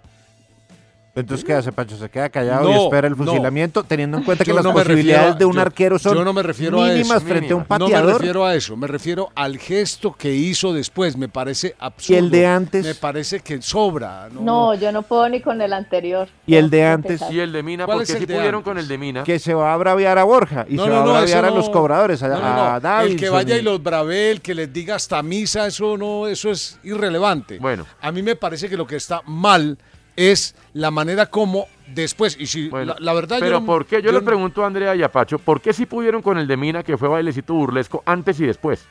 Entonces, 1.16 1.44
¿qué 1.44 1.52
hace, 1.54 1.70
Pacho? 1.70 1.96
Se 1.96 2.08
queda 2.08 2.28
callado 2.28 2.68
y 2.68 2.74
espera 2.74 3.06
el 3.06 3.16
no. 3.16 3.24
fusilamiento, 3.24 3.84
teniendo 3.84 4.18
en 4.18 4.24
cuenta 4.24 4.42
que 4.44 4.48
Yo 4.50 4.56
las 4.56 4.64
no 4.64 4.72
posibilidades 4.72 5.06
refiero 5.20 5.34
a- 5.34 5.38
de 5.38 5.44
un 5.44 5.54
yo- 5.54 5.60
arquero 5.60 5.98
son 6.00 6.14
yo 6.16 6.24
no 6.24 6.32
me 6.32 6.42
refiero 6.42 6.82
a 6.82 6.88
mínimas 6.88 7.18
eso. 7.18 7.26
frente 7.28 7.52
a 7.52 7.56
un 7.56 7.62
No 7.68 7.78
me 7.78 7.84
pateador. 7.84 8.14
refiero 8.20 8.44
a 8.44 8.54
eso, 8.56 8.76
me 8.76 8.86
refiero 8.88 9.30
al 9.36 9.56
gesto 9.58 10.12
que 10.12 10.34
hizo 10.34 10.72
después, 10.72 11.16
me 11.16 11.28
parece 11.28 11.76
absurdo. 11.78 12.18
el 12.18 12.30
de 12.32 12.46
antes? 12.48 12.84
Me 12.84 12.94
parece 12.96 13.38
que 13.40 13.62
sobra. 13.62 14.28
No, 14.32 14.40
No, 14.42 14.74
yo 14.74 14.90
no 14.90 15.02
puedo 15.02 15.28
ni 15.28 15.40
con 15.40 15.62
el 15.62 15.72
anterior. 15.72 16.28
Y 16.48 16.56
el 16.56 16.68
de 16.68 16.84
antes. 16.84 17.22
Y 17.30 17.38
el 17.38 17.52
de 17.52 17.62
Mina, 17.62 17.84
¿Cuál 17.86 17.98
porque 17.98 18.12
el 18.12 18.18
sí 18.18 18.26
pudieron 18.26 18.46
antes? 18.56 18.64
con 18.64 18.78
el 18.78 18.88
de 18.88 18.98
Mina. 18.98 19.22
que 19.22 19.38
se 19.38 19.54
va 19.54 19.72
a 19.72 19.76
braviar 19.76 20.18
a 20.18 20.24
Borja 20.24 20.66
y 20.68 20.74
No, 20.74 20.82
se 20.84 20.90
no, 20.90 20.96
va 20.96 21.04
no, 21.04 21.10
a 21.10 21.18
braviar 21.20 21.44
a 21.44 21.50
los 21.50 21.66
no- 21.66 21.72
cobradores, 21.72 22.22
a, 22.24 22.28
no, 22.28 22.40
no, 22.40 22.80
no. 22.80 22.88
a 22.88 23.04
El 23.04 23.14
que 23.16 23.28
vaya 23.28 23.56
y 23.56 23.60
y- 23.60 23.62
los 23.62 23.80
bravel, 23.80 24.40
que 24.40 24.52
les 24.52 24.72
diga 24.72 24.96
hasta 24.96 25.22
misa, 25.22 25.68
eso 25.68 25.96
no, 25.96 26.26
eso 26.26 26.50
es 26.50 26.76
irrelevante. 26.82 27.58
Bueno. 27.60 27.86
A 28.00 28.10
mí 28.10 28.20
me 28.20 28.34
parece 28.34 28.68
que 28.68 28.76
lo 28.76 28.84
que 28.86 28.96
está 28.96 29.22
mal 29.26 29.78
es 30.16 30.54
la 30.72 30.90
manera 30.90 31.26
como 31.26 31.66
después, 31.88 32.36
y 32.38 32.46
si 32.46 32.68
Bueno, 32.68 32.94
la, 32.94 33.00
la 33.00 33.12
verdad 33.12 33.38
pero 33.40 33.60
yo, 33.60 33.66
¿por 33.66 33.86
qué? 33.86 33.96
Yo, 33.96 34.10
yo 34.10 34.12
le 34.12 34.22
pregunto 34.22 34.62
a 34.62 34.66
Andrea 34.66 34.94
y 34.94 35.02
a 35.02 35.10
Pacho, 35.10 35.38
¿por 35.38 35.60
qué 35.60 35.72
sí 35.72 35.86
pudieron 35.86 36.22
con 36.22 36.38
el 36.38 36.46
de 36.46 36.56
Mina, 36.56 36.82
que 36.82 36.96
fue 36.96 37.08
bailecito 37.08 37.54
burlesco, 37.54 38.02
antes 38.06 38.40
y 38.40 38.46
después? 38.46 38.86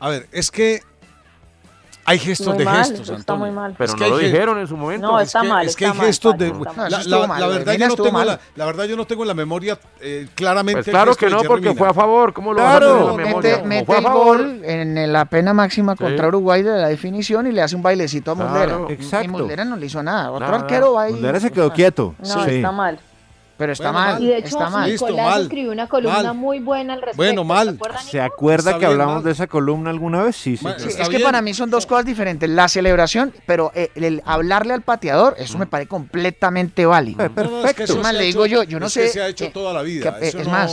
A 0.00 0.08
ver, 0.08 0.28
es 0.32 0.50
que 0.50 0.80
hay 2.06 2.18
gestos 2.18 2.48
Muy 2.48 2.58
de 2.58 2.64
mal, 2.64 2.76
gestos, 2.78 3.00
eso 3.00 3.14
está 3.14 3.32
Antonio. 3.32 3.46
muy 3.46 3.54
mal. 3.62 3.74
Pero 3.78 3.90
Es 3.92 3.94
que 3.94 4.04
no 4.04 4.10
lo 4.10 4.18
dijeron 4.18 4.58
en 4.58 4.66
su 4.66 4.76
momento. 4.76 5.06
No, 5.06 5.18
Es 5.20 5.28
está 5.28 5.40
que- 5.42 5.48
mal, 5.48 5.66
Es 5.66 5.76
que 5.76 5.86
hay 5.86 5.94
mal, 5.94 6.06
gestos 6.06 6.36
de. 6.38 6.48
La, 6.48 7.46
verdad 7.48 7.74
yo 7.76 7.88
no 7.88 7.94
tengo 7.96 8.24
la, 8.24 8.40
la 8.56 8.64
verdad 8.66 8.84
yo 8.84 8.96
no 8.96 9.06
tengo 9.06 9.22
en 9.22 9.28
la 9.28 9.34
memoria 9.34 9.78
eh, 10.00 10.28
claramente. 10.34 10.82
Pues 10.82 10.90
claro 10.92 11.14
que 11.14 11.30
no, 11.30 11.42
porque 11.42 11.68
Mina. 11.68 11.78
fue 11.78 11.88
a 11.88 11.94
favor. 11.94 12.32
¿Cómo 12.32 12.52
lo 12.52 12.62
vas 12.62 12.76
a 12.76 12.78
Claro. 12.78 12.94
tener 12.94 13.10
en 13.10 13.16
la 13.16 13.24
memoria? 13.26 13.50
Mete, 13.56 13.66
mete 13.68 13.84
fue 13.86 13.94
a 13.96 13.98
el 13.98 14.04
favor. 14.04 14.36
gol 14.38 14.60
en 14.64 15.12
la 15.12 15.24
pena 15.24 15.54
máxima 15.54 15.96
contra 15.96 16.28
Uruguay 16.28 16.62
de 16.62 16.70
la 16.78 16.88
definición 16.88 17.46
y 17.46 17.52
le 17.52 17.62
hace 17.62 17.76
un 17.76 17.82
bailecito 17.82 18.32
a 18.32 18.34
Claro, 18.34 18.50
Muslera. 18.80 18.94
exacto. 19.02 19.24
Y 19.24 19.28
Muslera 19.28 19.64
no 19.64 19.76
le 19.76 19.86
hizo 19.86 20.02
nada. 20.02 20.30
Otro 20.30 20.46
Nada. 20.46 20.58
arquero 20.60 20.92
va 20.94 21.02
ahí. 21.04 21.12
Muslera 21.12 21.40
se 21.40 21.50
quedó 21.50 21.72
quieto. 21.72 22.14
No, 22.18 22.44
Sí. 22.44 22.56
está 22.56 22.72
mal. 22.72 22.98
Pero 23.56 23.72
está 23.72 23.92
Bueno, 23.92 24.06
mal. 24.06 24.22
Y 24.22 24.26
de 24.26 24.38
hecho, 24.38 24.48
está 24.48 24.68
mal. 24.68 24.90
Listo, 24.90 25.06
Nicolás 25.06 25.30
mal, 25.30 25.42
escribió 25.42 25.70
una 25.72 25.86
columna 25.88 26.22
mal. 26.24 26.34
muy 26.34 26.58
buena 26.58 26.94
al 26.94 27.00
respecto. 27.00 27.16
Bueno, 27.18 27.44
mal. 27.44 27.78
¿Se 28.10 28.20
acuerda 28.20 28.70
Está 28.70 28.80
que 28.80 28.86
bien, 28.86 28.90
hablamos 28.92 29.14
mal. 29.16 29.24
de 29.24 29.30
esa 29.30 29.46
columna 29.46 29.90
alguna 29.90 30.24
vez? 30.24 30.34
Sí, 30.36 30.56
sí. 30.56 30.66
Sí. 30.78 30.88
es 30.98 31.08
que 31.08 31.20
para 31.20 31.40
mí 31.40 31.54
son 31.54 31.70
dos 31.70 31.86
cosas 31.86 32.04
diferentes. 32.04 32.50
La 32.50 32.66
celebración, 32.68 33.32
pero 33.46 33.70
eh, 33.76 33.90
el 33.94 34.22
hablarle 34.24 34.74
al 34.74 34.82
pateador, 34.82 35.36
eso 35.38 35.56
me 35.58 35.66
parece 35.66 35.88
completamente 35.88 36.84
válido. 36.86 37.28
No, 37.28 37.44
no, 37.44 37.58
es 37.66 37.74
que 37.74 37.84
Perfecto. 37.84 37.84
eso 37.84 38.00
Es 38.00 38.06
ha 38.06 38.12
le 38.12 38.18
hecho- 38.28 38.42
digo 38.42 38.46
yo, 38.46 38.62
yo 38.64 38.80
no 38.80 38.86
es 38.86 38.94
que 38.94 39.06
sé, 39.06 39.08
se 39.12 39.22
ha 39.22 39.28
hecho 39.28 39.44
eh, 39.44 39.50
toda 39.54 39.72
la 39.72 39.82
vida. 39.82 40.18
que, 40.18 40.24
eh, 40.24 40.28
eso 40.28 40.38
es 40.40 40.46
no- 40.46 40.52
más, 40.52 40.72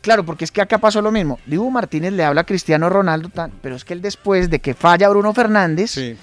Claro, 0.00 0.24
porque 0.24 0.44
es 0.44 0.52
que 0.52 0.60
acá 0.62 0.78
pasó 0.78 1.02
lo 1.02 1.10
mismo. 1.10 1.38
Dibu 1.44 1.70
Martínez 1.70 2.12
le 2.12 2.24
habla 2.24 2.42
a 2.42 2.44
Cristiano 2.44 2.88
Ronaldo, 2.88 3.28
tan- 3.30 3.52
pero 3.60 3.74
es 3.76 3.84
que 3.84 3.92
él 3.94 4.00
después 4.00 4.48
de 4.48 4.60
que 4.60 4.72
falla 4.74 5.08
Bruno 5.08 5.34
Fernández, 5.34 5.90
Sí. 5.90 6.16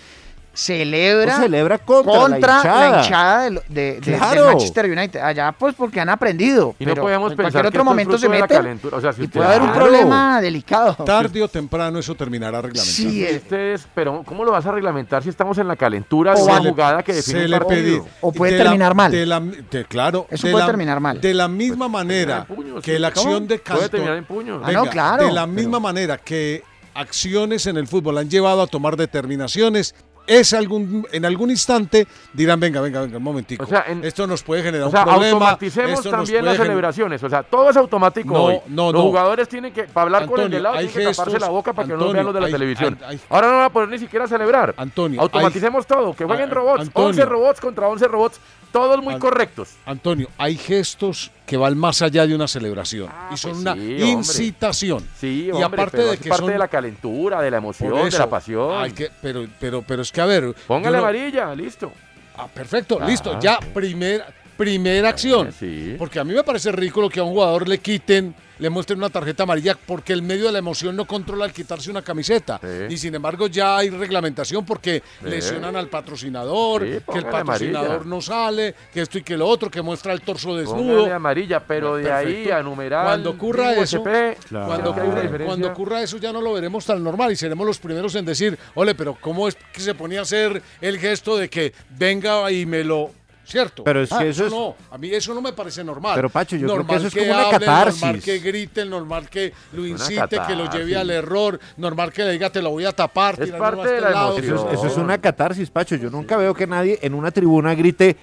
Celebra, 0.56 1.26
Pues 1.36 1.38
celebra 1.46 1.78
contra, 1.78 2.14
contra 2.20 2.54
la 2.54 2.58
hinchada. 2.60 3.04
hinchada 3.04 3.42
de, 3.44 3.50
de- 3.70 4.00
de- 4.00 4.18
Claro. 4.18 4.42
del 4.46 4.54
Manchester 4.56 4.86
United. 4.90 5.20
Allá 5.20 5.52
pues 5.52 5.76
porque 5.76 6.00
han 6.00 6.10
aprendido. 6.10 6.76
Y 6.80 6.86
no 6.86 6.92
pero 6.92 7.02
podemos 7.04 7.32
en 7.32 7.38
pensar 7.38 7.52
cualquier 7.52 7.64
que 7.64 7.68
otro 7.70 7.82
es 7.82 7.86
momento 7.86 8.18
se 8.18 8.26
de 8.28 8.30
meten 8.30 8.58
calentura. 8.58 8.98
O 8.98 9.02
sea, 9.02 9.14
si 9.14 9.24
y 9.24 9.28
puede 9.28 9.46
haber 9.48 9.62
un 9.62 9.74
problema 9.74 10.42
delicado. 10.42 10.96
Tarde 11.06 11.44
o 11.44 11.48
temprano 11.48 12.00
eso 12.00 12.16
terminará 12.16 12.62
reglamentado. 12.62 12.96
Sí, 12.96 13.26
Ustedes, 13.36 13.88
pero 13.94 14.24
¿cómo 14.26 14.44
lo 14.46 14.52
vas 14.52 14.66
a 14.66 14.72
reglamentar 14.72 15.22
si 15.24 15.30
estamos 15.30 15.58
en 15.58 15.68
la 15.68 15.76
calentura 15.76 16.34
de 16.34 16.42
O 16.42 16.46
una 16.46 16.54
va- 16.54 16.60
jugada 16.70 17.04
que 17.04 17.14
define 17.14 17.42
se 17.42 17.48
le 17.48 17.60
pedí- 17.60 18.02
O 18.22 18.32
puede 18.32 18.54
de 18.54 18.58
la- 18.60 18.64
terminar 18.64 18.96
mal. 18.96 19.12
de 19.12 19.26
la- 19.26 19.40
de- 19.40 19.86
claro, 19.86 20.26
Eso 20.30 20.48
de 20.48 20.54
puede 20.54 20.64
la- 20.64 20.68
terminar 20.72 21.00
mal. 21.00 21.20
De 21.22 21.34
la 21.34 21.48
misma 21.48 21.88
manera 21.88 22.46
en 22.50 22.56
puños, 22.56 22.84
que 22.84 22.94
sí. 22.96 23.00
la 23.00 23.08
acción 23.10 23.26
¿Cómo? 23.34 23.40
de 23.48 23.60
Puede 23.60 23.62
Castro- 23.64 23.90
terminar 23.90 24.18
en 24.18 24.26
puños. 24.26 24.62
Ah, 24.64 24.72
no, 24.72 24.86
claro, 24.86 25.26
De 25.26 25.32
la 25.32 25.44
pero- 25.46 25.54
misma 25.54 25.80
manera 25.80 26.18
que 26.18 26.64
acciones 26.94 27.68
en 27.68 27.76
el 27.78 27.88
fútbol 27.88 28.18
han 28.18 28.30
llevado 28.30 28.62
a 28.62 28.68
tomar 28.68 28.96
determinaciones, 28.96 29.94
es 30.28 30.54
algún, 30.54 31.08
en 31.12 31.26
algún 31.26 31.50
instante 31.52 32.08
dirán, 32.34 32.60
venga, 32.60 32.82
venga, 32.82 33.02
venga, 33.02 33.18
un 33.18 33.24
momentico. 33.24 33.64
O 33.64 33.68
sea, 33.68 33.86
en- 33.88 34.04
esto 34.04 34.26
nos 34.28 34.44
puede 34.44 34.64
generar 34.64 34.88
O 34.88 34.92
sea, 34.92 35.02
un 35.02 35.06
problema. 35.06 35.32
automaticemos 35.34 36.04
también 36.04 36.46
las 36.46 36.58
celebraciones. 36.58 37.24
O 37.24 37.30
sea, 37.30 37.44
todo 37.44 37.70
es 37.70 37.78
automático 37.78 38.34
No, 38.34 38.44
hoy. 38.46 38.60
no, 38.68 38.92
los 38.92 38.94
no. 38.94 39.02
jugadores 39.10 39.48
tienen 39.48 39.72
que, 39.74 39.84
para 39.84 40.04
hablar 40.04 40.26
con 40.28 40.42
el 40.42 40.50
de 40.50 40.60
lado, 40.60 40.76
tienen 40.78 40.94
que 40.94 41.04
taparse 41.14 41.40
la 41.40 41.50
boca 41.50 41.74
para 41.74 41.88
que 41.88 41.94
no 41.94 42.12
vean 42.12 42.26
los 42.26 42.34
de 42.34 42.40
la 42.42 42.48
hay- 42.48 42.52
televisión. 42.52 42.98
hay- 43.02 43.16
hay- 43.16 43.22
Ahora 43.30 43.48
no 43.48 43.54
van 43.58 43.66
a 43.66 43.70
poder 43.70 43.90
ni 43.90 44.00
siquiera 44.00 44.28
celebrar. 44.28 44.74
Antonio, 44.78 45.22
Automaticemos 45.22 45.86
todo. 45.88 46.14
Que 46.14 46.26
jueguen 46.26 46.50
Ah, 46.50 46.54
robots. 46.54 46.82
Antonio. 46.82 47.10
11 47.10 47.26
robots 47.26 47.62
contra 47.62 47.88
11 47.88 48.08
robots. 48.08 48.40
Todos 48.76 49.02
muy 49.02 49.18
correctos. 49.20 49.70
Antonio, 49.86 50.28
hay 50.38 50.58
gestos 50.58 51.32
que 51.46 51.56
van 51.56 51.78
más 51.78 52.02
allá 52.02 52.28
de 52.28 52.36
una 52.36 52.48
celebración 52.48 53.10
y 53.32 53.38
son 53.38 53.52
pues 53.52 53.62
una 53.62 53.74
sí, 53.76 53.80
hombre. 53.80 54.06
incitación. 54.10 55.08
Sí, 55.18 55.46
y 55.46 55.52
hombre, 55.52 55.66
aparte 55.66 55.98
pero 55.98 56.12
de 56.12 56.18
que 56.18 56.30
parte 56.30 56.44
son 56.44 56.52
de 56.52 56.58
la 56.58 56.68
calentura, 56.68 57.42
de 57.42 57.52
la 57.52 57.58
emoción, 57.58 58.10
de 58.10 58.18
la 58.18 58.30
pasión. 58.30 58.84
hay 58.84 58.92
que- 58.92 59.10
pero, 59.22 59.46
pero, 59.60 59.82
pero 59.82 60.02
es 60.02 60.12
que 60.12 60.20
a 60.20 60.26
ver. 60.26 60.54
Póngale 60.68 60.98
no- 60.98 61.04
amarilla, 61.04 61.56
listo. 61.56 61.92
Ah, 62.38 62.48
perfecto, 62.54 62.98
Ah, 63.02 63.08
listo. 63.08 63.40
Ya, 63.40 63.60
primera, 63.74 64.28
primera 64.58 65.10
acción. 65.10 65.50
Porque 65.98 66.20
a 66.20 66.24
mí 66.24 66.34
me 66.34 66.44
parece 66.44 66.72
ridículo 66.72 67.10
que 67.10 67.20
a 67.20 67.24
un 67.24 67.34
jugador 67.34 67.68
le 67.68 67.78
quiten, 67.80 68.34
le 68.58 68.70
muestren 68.70 68.98
una 69.00 69.10
tarjeta 69.10 69.44
amarilla 69.44 69.78
porque 69.86 70.14
el 70.14 70.22
medio 70.22 70.46
de 70.46 70.54
la 70.54 70.60
emoción 70.60 70.96
no 70.96 71.06
controla 71.06 71.44
el 71.46 71.52
quitarse 71.52 71.92
una 71.92 72.02
camiseta. 72.02 72.60
Y 72.90 72.96
sin 72.98 73.14
embargo 73.14 73.48
ya 73.48 73.78
hay 73.78 73.90
reglamentación 73.90 74.66
porque 74.66 75.04
Sí. 75.22 75.30
lesionan 75.30 75.76
al 75.76 75.88
patrocinador, 75.90 76.82
que 76.84 76.96
el 77.18 77.26
patrocinador 77.26 77.86
amarilla. 77.92 78.10
no 78.10 78.22
sale, 78.22 78.74
que 78.94 79.02
esto 79.02 79.18
y 79.18 79.24
que 79.24 79.36
lo 79.38 79.46
otro, 79.48 79.70
que 79.70 79.82
muestra 79.82 80.14
el 80.14 80.22
torso 80.22 80.56
desnudo. 80.56 80.96
Póngale 81.00 81.14
amarilla, 81.14 81.60
pero 81.60 81.98
de 81.98 82.12
ahí 82.12 82.50
a 82.50 82.64
numerar. 82.64 83.04
Cuando 83.06 83.32
ocurra 83.32 83.74
eso, 83.74 84.02
cuando, 84.02 84.92
ocurra, 84.92 85.46
cuando 85.46 85.68
ocurra 85.68 86.02
eso 86.02 86.18
ya 86.18 86.32
no 86.32 86.40
lo 86.42 86.54
veremos 86.54 86.86
tan 86.86 87.04
normal 87.04 87.32
y 87.34 87.36
seremos 87.36 87.68
los 87.68 87.78
primeros 87.80 88.16
en 88.16 88.24
decir, 88.26 88.58
ole, 88.76 88.96
pero 88.96 89.18
¿cómo 89.20 89.48
es 89.50 89.58
que 89.74 89.82
se 89.82 89.94
ponía 89.96 90.20
a 90.20 90.24
hacer 90.24 90.62
el 90.80 90.98
gesto 90.98 91.36
de 91.38 91.50
que 91.50 91.74
venga 91.98 92.50
y 92.52 92.66
me 92.66 92.84
lo... 92.86 93.12
¿Cierto? 93.46 93.84
Pero 93.84 94.02
es 94.02 94.10
que 94.10 94.16
Ah, 94.16 94.26
eso 94.26 94.46
es- 94.48 94.52
no, 94.52 94.76
a 94.90 94.98
mí 94.98 95.10
eso 95.14 95.34
no 95.34 95.40
me 95.42 95.54
parece 95.54 95.84
normal. 95.84 96.14
Pero, 96.16 96.30
Pacho, 96.30 96.56
yo 96.56 96.62
creo 96.68 96.72
que 96.72 96.78
normal 96.80 96.98
eso 96.98 97.08
es 97.08 97.14
como 97.14 97.26
una 97.32 97.44
hablen, 97.46 97.60
catarsis. 97.60 98.02
Normal 98.02 98.22
que 98.24 98.40
griten, 98.40 98.90
normal 98.90 99.30
que 99.30 99.54
lo 99.74 99.86
incite, 99.86 100.40
que 100.48 100.56
lo 100.56 100.70
lleve 100.72 100.96
al 100.98 101.10
error, 101.12 101.60
normal 101.78 102.12
que 102.12 102.24
le 102.24 102.32
diga 102.32 102.50
te 102.50 102.62
lo 102.62 102.72
voy 102.72 102.86
a 102.86 102.92
tapar. 102.92 103.36
Es 103.40 103.52
parte 103.52 103.82
a 103.82 103.84
este 103.84 103.96
de 103.96 104.02
la 104.02 104.10
lado". 104.10 104.38
emoción. 104.38 104.56
Eso, 104.58 104.68
es- 104.72 104.80
eso 104.80 104.88
es 104.88 104.98
una 104.98 105.20
catarsis, 105.20 105.70
Pacho. 105.70 105.96
Yo 105.96 106.10
nunca 106.10 106.38
veo 106.38 106.54
que 106.56 106.66
nadie 106.66 106.98
en 107.04 107.14
una 107.14 107.30
tribuna 107.32 107.76
grite 107.76 108.18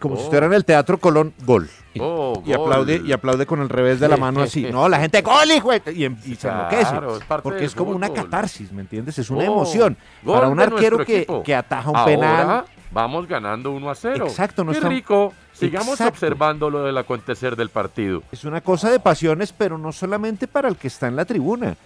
como 0.00 0.14
si 0.16 0.22
estuviera 0.22 0.46
en 0.46 0.52
el 0.52 0.64
Teatro 0.64 0.98
Colón, 0.98 1.32
gol. 1.44 1.68
Y, 1.94 1.98
Oh, 2.02 2.42
y 2.44 2.52
aplaude, 2.52 3.00
y 3.04 3.12
aplaude 3.12 3.46
con 3.46 3.60
el 3.62 3.68
revés 3.70 3.98
de 3.98 4.08
la 4.08 4.16
mano 4.18 4.42
así. 4.42 4.64
No, 4.70 4.88
la 4.88 5.00
gente, 5.00 5.22
gol, 5.22 5.50
hijo. 5.50 5.70
de-", 5.72 5.92
Y, 5.94 6.04
em- 6.04 6.18
y 6.24 6.34
se 6.36 6.48
enloquece. 6.48 6.90
Claro, 6.90 7.16
es 7.16 7.24
parte 7.24 7.42
porque 7.42 7.64
es 7.64 7.74
como 7.74 7.92
una 7.92 8.10
catarsis, 8.10 8.70
¿me 8.72 8.82
entiendes? 8.82 9.18
Es 9.18 9.30
una 9.30 9.40
Oh, 9.44 9.54
emoción. 9.54 9.96
Para 10.24 10.48
un 10.48 10.60
arquero 10.60 10.98
que, 11.04 11.26
que 11.44 11.54
ataja 11.54 11.90
un 11.90 11.96
Ahora, 11.96 12.12
penal. 12.12 12.64
Vamos 12.96 13.28
ganando 13.28 13.72
1 13.72 13.90
a 13.90 13.94
0. 13.94 14.24
Exacto, 14.26 14.64
no 14.64 14.72
Qué 14.72 14.78
estamos- 14.78 14.96
rico. 14.96 15.34
Sigamos 15.52 15.88
Exacto. 16.00 16.14
observando 16.14 16.70
lo 16.70 16.82
del 16.82 16.96
acontecer 16.96 17.54
del 17.54 17.68
partido. 17.68 18.22
Es 18.32 18.44
una 18.44 18.62
cosa 18.62 18.90
de 18.90 18.98
pasiones, 18.98 19.52
pero 19.52 19.76
no 19.76 19.92
solamente 19.92 20.48
para 20.48 20.66
el 20.70 20.76
que 20.76 20.88
está 20.88 21.06
en 21.06 21.14
la 21.16 21.26
tribuna, 21.26 21.76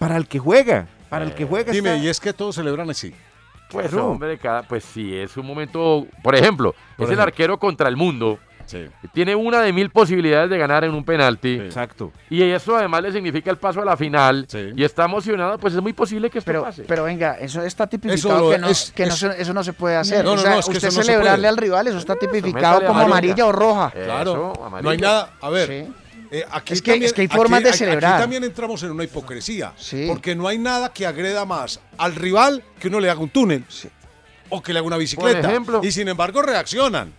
para 0.00 0.16
el 0.16 0.26
que 0.26 0.40
juega. 0.40 0.88
Para 1.08 1.24
el 1.24 1.34
que 1.34 1.44
juega. 1.44 1.70
Dime, 1.70 1.94
está- 1.94 2.04
y 2.04 2.08
es 2.08 2.18
que 2.18 2.32
todos 2.32 2.56
celebran 2.56 2.90
así. 2.90 3.14
Pues 3.70 3.90
Claro. 3.90 4.08
hombre, 4.08 4.38
cada, 4.38 4.64
pues 4.64 4.82
sí, 4.84 5.14
es 5.16 5.36
un 5.36 5.46
momento, 5.46 6.04
por 6.20 6.34
ejemplo, 6.34 6.74
Por 6.96 7.06
es 7.06 7.12
el 7.12 7.20
arquero 7.20 7.58
contra 7.60 7.88
el 7.88 7.96
mundo. 7.96 8.40
Tiene 9.12 9.34
una 9.34 9.60
de 9.62 9.72
mil 9.72 9.90
posibilidades 9.90 10.50
de 10.50 10.58
ganar 10.58 10.84
en 10.84 10.94
un 10.94 11.04
penalti. 11.04 11.54
Exacto. 11.54 12.12
Y 12.30 12.42
eso 12.42 12.76
además 12.76 13.02
le 13.02 13.12
significa 13.12 13.50
el 13.50 13.56
paso 13.58 13.80
a 13.80 13.84
la 13.84 13.96
final. 13.96 14.46
Y 14.74 14.82
está 14.84 15.04
emocionado, 15.04 15.58
pues 15.58 15.74
es 15.74 15.80
muy 15.82 15.92
posible 15.92 16.30
que 16.30 16.38
esto 16.38 16.48
Pero, 16.50 16.62
pase. 16.64 16.84
pero 16.84 17.04
venga, 17.04 17.34
eso 17.38 17.62
está 17.62 17.84
Eso 17.84 17.90
tipificado 17.90 18.40
lo- 18.40 18.50
que, 18.50 18.58
no, 18.58 18.68
es- 18.68 18.92
que 18.94 19.06
no 19.06 19.12
es- 19.14 19.18
se- 19.20 19.40
eso 19.42 19.52
no 19.54 19.62
se 19.64 19.72
puede 19.72 19.96
hacer. 19.96 20.24
No, 20.24 20.32
o 20.32 20.36
no, 20.36 20.42
sea, 20.42 20.50
no, 20.52 20.58
es 20.58 20.66
que 20.66 20.72
usted 20.72 20.88
eso 20.88 21.02
celebrarle 21.02 21.48
al 21.48 21.56
rival, 21.56 21.86
eso 21.88 21.98
está 21.98 22.16
tipificado 22.16 22.80
como 22.80 23.00
amarilla. 23.00 23.04
amarilla 23.34 23.46
o 23.46 23.52
roja. 23.52 23.90
Claro, 23.90 24.52
no 24.82 24.90
hay 24.90 24.98
nada. 24.98 25.30
A 25.40 25.50
ver, 25.50 25.68
Sí. 25.68 25.92
eh, 26.30 26.44
aquí 26.50 26.72
Es 26.74 26.82
que- 26.82 26.90
también- 26.92 27.06
es 27.08 27.12
que 27.12 27.20
hay 27.22 27.28
formas 27.28 27.62
de 27.62 27.72
celebrar. 27.72 28.14
Aquí 28.14 28.22
también 28.22 28.44
entramos 28.44 28.82
en 28.82 28.90
una 28.90 29.04
hipocresía. 29.04 29.72
Porque 30.08 30.34
no 30.34 30.48
hay 30.48 30.58
nada 30.58 30.92
que 30.92 31.06
agreda 31.06 31.44
más 31.44 31.80
al 31.98 32.14
rival 32.14 32.62
que 32.80 32.88
uno 32.88 33.00
le 33.00 33.10
haga 33.10 33.20
un 33.20 33.28
túnel. 33.30 33.64
O 34.48 34.62
que 34.62 34.72
le 34.72 34.78
haga 34.78 34.86
una 34.86 34.96
bicicleta. 34.96 35.48
ejemplo. 35.50 35.80
Y 35.82 35.90
sin 35.90 36.06
embargo 36.08 36.40
reaccionan. 36.42 37.12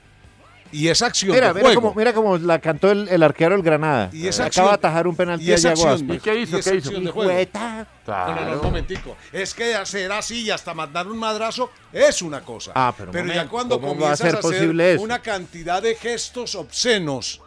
Y 0.72 0.88
esa 0.88 1.08
acción 1.08 1.32
Mira, 1.34 1.48
de 1.48 1.54
mira 1.56 1.66
juego. 1.68 1.82
cómo, 1.82 1.94
mira 1.96 2.14
cómo 2.14 2.38
la 2.38 2.60
cantó 2.60 2.92
el, 2.92 3.08
el 3.10 3.24
arquero 3.24 3.52
del 3.56 3.64
Granada. 3.64 4.10
Y 4.14 4.28
esa 4.28 4.46
Acaba 4.46 4.48
acción- 4.48 4.68
de 4.68 4.74
atajar 4.74 5.08
un 5.08 5.16
penalti 5.16 5.46
y 5.46 5.52
esa 5.52 5.70
a 5.70 5.72
acción-. 5.72 6.14
¿Y 6.14 6.20
qué 6.20 6.40
hizo? 6.40 6.58
y 6.58 6.60
esa 6.60 6.72
¿Qué 6.72 6.78
hizo? 6.78 6.92
de 6.92 7.12
juego. 7.12 7.32
ta- 7.52 7.88
No, 8.08 8.36
no, 8.36 8.46
no, 8.46 8.52
un 8.58 8.62
momentico. 8.64 9.16
Es 9.32 9.54
que 9.54 9.76
hacer 9.76 10.12
así 10.12 10.44
y 10.44 10.52
hasta 10.52 10.74
mandar 10.74 11.08
un 11.08 11.18
madrazo 11.18 11.70
es 11.92 12.22
una 12.22 12.42
cosa. 12.42 12.72
Ah, 12.76 12.94
pero 12.98 13.12
un 13.12 13.28
ya 13.28 13.48
cuando 13.48 13.80
¿cómo 13.80 13.88
va 13.94 13.94
a 13.94 14.16
comienzas 14.18 14.20
ser 14.20 14.36
a 14.36 14.40
hacer 14.40 14.52
posible 14.52 14.94
eso? 14.94 15.04
una 15.04 15.20
cantidad 15.20 15.82
de 15.82 15.96
gestos 15.96 16.56
obscenos. 16.56 17.42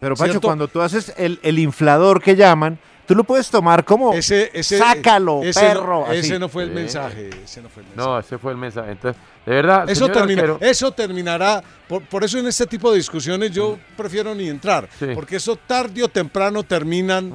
Pero 0.00 0.14
Pacho, 0.14 0.30
¿Cierto? 0.32 0.46
cuando 0.46 0.68
tú 0.68 0.80
haces 0.80 1.12
el, 1.16 1.40
el 1.42 1.58
inflador 1.58 2.22
que 2.22 2.36
llaman, 2.36 2.78
tú 3.04 3.14
lo 3.16 3.24
puedes 3.24 3.50
tomar 3.50 3.84
como 3.84 4.12
ese, 4.14 4.50
sácalo, 4.62 5.42
ese 5.42 5.60
perro. 5.60 6.00
No, 6.00 6.06
así. 6.06 6.18
ese 6.18 6.38
no 6.38 6.48
fue 6.48 6.62
el 6.64 6.70
mensaje. 6.70 7.30
Ese 7.44 7.60
no 7.62 7.68
fue 7.68 7.82
el 7.82 7.88
mensaje. 7.88 8.08
No, 8.08 8.18
ese 8.18 8.38
fue 8.38 8.52
el 8.52 8.58
mensaje. 8.58 8.92
Entonces, 8.92 9.20
de 9.48 9.54
verdad, 9.54 9.88
Eso, 9.88 10.08
termina- 10.08 10.42
arquero, 10.42 10.58
eso 10.60 10.90
terminará, 10.92 11.62
por, 11.88 12.02
por 12.02 12.22
eso 12.22 12.38
en 12.38 12.46
este 12.46 12.66
tipo 12.66 12.90
de 12.90 12.98
discusiones 12.98 13.50
yo 13.50 13.78
prefiero 13.96 14.34
ni 14.34 14.48
entrar, 14.48 14.88
porque 15.14 15.36
eso 15.36 15.56
tarde 15.56 16.02
o 16.02 16.08
temprano 16.08 16.62
terminan, 16.62 17.32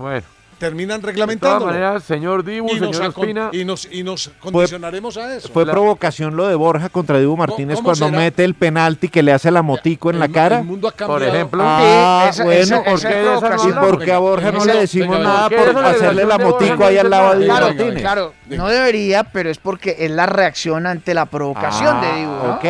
terminan 0.57 0.97
de 0.97 1.01
todas 1.01 1.13
reglamentando. 1.13 1.65
maneras, 1.65 2.03
señor 2.03 2.43
Dibu, 2.43 2.69
y, 2.69 2.79
nos 2.79 2.95
señor 2.95 3.09
Espina, 3.11 3.49
y, 3.51 3.65
nos, 3.65 3.87
y 3.91 4.03
nos 4.03 4.31
condicionaremos 4.39 5.17
a 5.17 5.35
eso. 5.35 5.49
Fue 5.49 5.65
provocación 5.65 6.35
lo 6.35 6.47
de 6.47 6.55
Borja 6.55 6.89
contra 6.89 7.19
Dibu 7.19 7.35
Martínez 7.37 7.79
cuando 7.81 8.07
será? 8.07 8.17
mete 8.17 8.43
el 8.43 8.53
penalti 8.55 9.09
que 9.09 9.21
le 9.23 9.31
hace 9.33 9.51
la 9.51 9.61
motico 9.61 10.09
en 10.09 10.19
la 10.19 10.27
cara. 10.29 10.59
el 10.59 10.65
mundo 10.65 10.87
ha 10.87 10.91
cambiado. 10.91 11.19
Por 11.19 11.23
ejemplo. 11.27 11.63
Ah, 11.65 12.27
esa- 12.29 12.43
bueno, 12.43 12.61
esa- 12.61 12.83
¿por 12.83 12.93
esa 12.93 13.09
qué 13.09 13.15
de 13.15 13.33
esa? 13.35 13.55
¿Y 13.69 13.71
por 13.73 14.03
qué 14.03 14.11
a 14.13 14.19
Borja 14.19 14.51
no 14.51 14.65
le 14.65 14.73
decimos 14.73 15.17
venga, 15.17 15.33
nada 15.33 15.49
¿qué 15.49 15.57
por 15.57 15.85
hacerle 15.85 16.25
la 16.25 16.37
de 16.37 16.45
motico 16.45 16.85
ahí 16.85 16.97
al 16.97 17.09
lado 17.09 17.27
a 17.29 17.35
Dibu 17.35 17.45
Claro, 17.45 17.67
Martínez? 17.67 18.01
claro, 18.01 18.33
no 18.49 18.67
debería, 18.67 19.23
pero 19.25 19.49
es 19.49 19.57
porque 19.57 19.95
es 19.99 20.11
la 20.11 20.25
reacción 20.25 20.87
ante 20.87 21.13
la 21.13 21.25
provocación 21.25 22.01
de 22.01 22.13
Dibu. 22.13 22.31
¿no? 22.31 22.53
ok. 22.55 22.61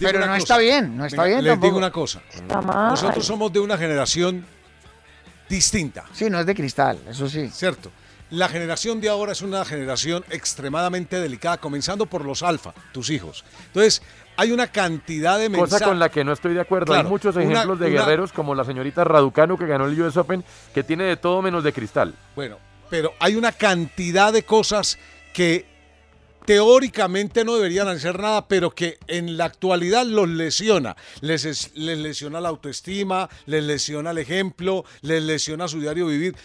Pero, 0.00 0.20
no 0.20 0.26
cosa. 0.26 0.36
está 0.36 0.58
bien, 0.58 0.96
no 0.96 1.04
está 1.06 1.24
bien 1.24 1.42
Les 1.44 1.60
digo 1.60 1.76
una 1.76 1.90
cosa. 1.90 2.20
Nosotros 2.64 3.24
somos 3.24 3.52
de 3.52 3.60
una 3.60 3.76
generación 3.76 4.44
distinta. 5.56 6.04
Sí, 6.14 6.30
no 6.30 6.40
es 6.40 6.46
de 6.46 6.54
cristal, 6.54 6.98
eso 7.08 7.28
sí. 7.28 7.48
Cierto. 7.50 7.90
La 8.30 8.48
generación 8.48 9.02
de 9.02 9.10
ahora 9.10 9.32
es 9.32 9.42
una 9.42 9.62
generación 9.66 10.24
extremadamente 10.30 11.20
delicada, 11.20 11.58
comenzando 11.58 12.06
por 12.06 12.24
los 12.24 12.42
alfa, 12.42 12.72
tus 12.92 13.10
hijos. 13.10 13.44
Entonces, 13.66 14.00
hay 14.38 14.52
una 14.52 14.68
cantidad 14.68 15.38
de 15.38 15.50
mensajes. 15.50 15.74
cosa 15.74 15.84
con 15.84 15.98
la 15.98 16.08
que 16.08 16.24
no 16.24 16.32
estoy 16.32 16.54
de 16.54 16.62
acuerdo. 16.62 16.94
Hay 16.94 17.04
muchos 17.04 17.36
una- 17.36 17.44
ejemplos 17.44 17.78
de 17.78 17.90
una- 17.90 18.00
guerreros 18.00 18.32
como 18.32 18.54
la 18.54 18.64
señorita 18.64 19.04
Raducano 19.04 19.58
que 19.58 19.66
ganó 19.66 19.84
el 19.84 20.00
US 20.00 20.16
Open, 20.16 20.42
que 20.72 20.82
tiene 20.82 21.04
de 21.04 21.18
todo 21.18 21.42
menos 21.42 21.62
de 21.62 21.74
cristal. 21.74 22.14
Bueno, 22.34 22.56
pero 22.88 23.12
hay 23.20 23.34
una 23.36 23.52
cantidad 23.52 24.32
de 24.32 24.44
cosas 24.44 24.98
que 25.34 25.66
teóricamente 26.46 27.44
no 27.44 27.56
deberían 27.56 27.88
hacer 27.88 28.18
nada, 28.20 28.46
pero 28.48 28.70
que 28.70 28.98
en 29.06 29.36
la 29.36 29.46
actualidad 29.46 30.04
los 30.06 30.28
lesiona. 30.28 30.96
Les, 31.20 31.44
es- 31.44 31.70
les 31.74 31.98
lesiona 31.98 32.40
la 32.40 32.48
autoestima, 32.50 33.28
les 33.46 33.64
lesiona 33.64 34.10
el 34.10 34.18
ejemplo, 34.18 34.84
les 35.02 35.22
lesiona 35.22 35.68
su 35.68 35.80
diario 35.80 36.06
vivir. 36.06 36.36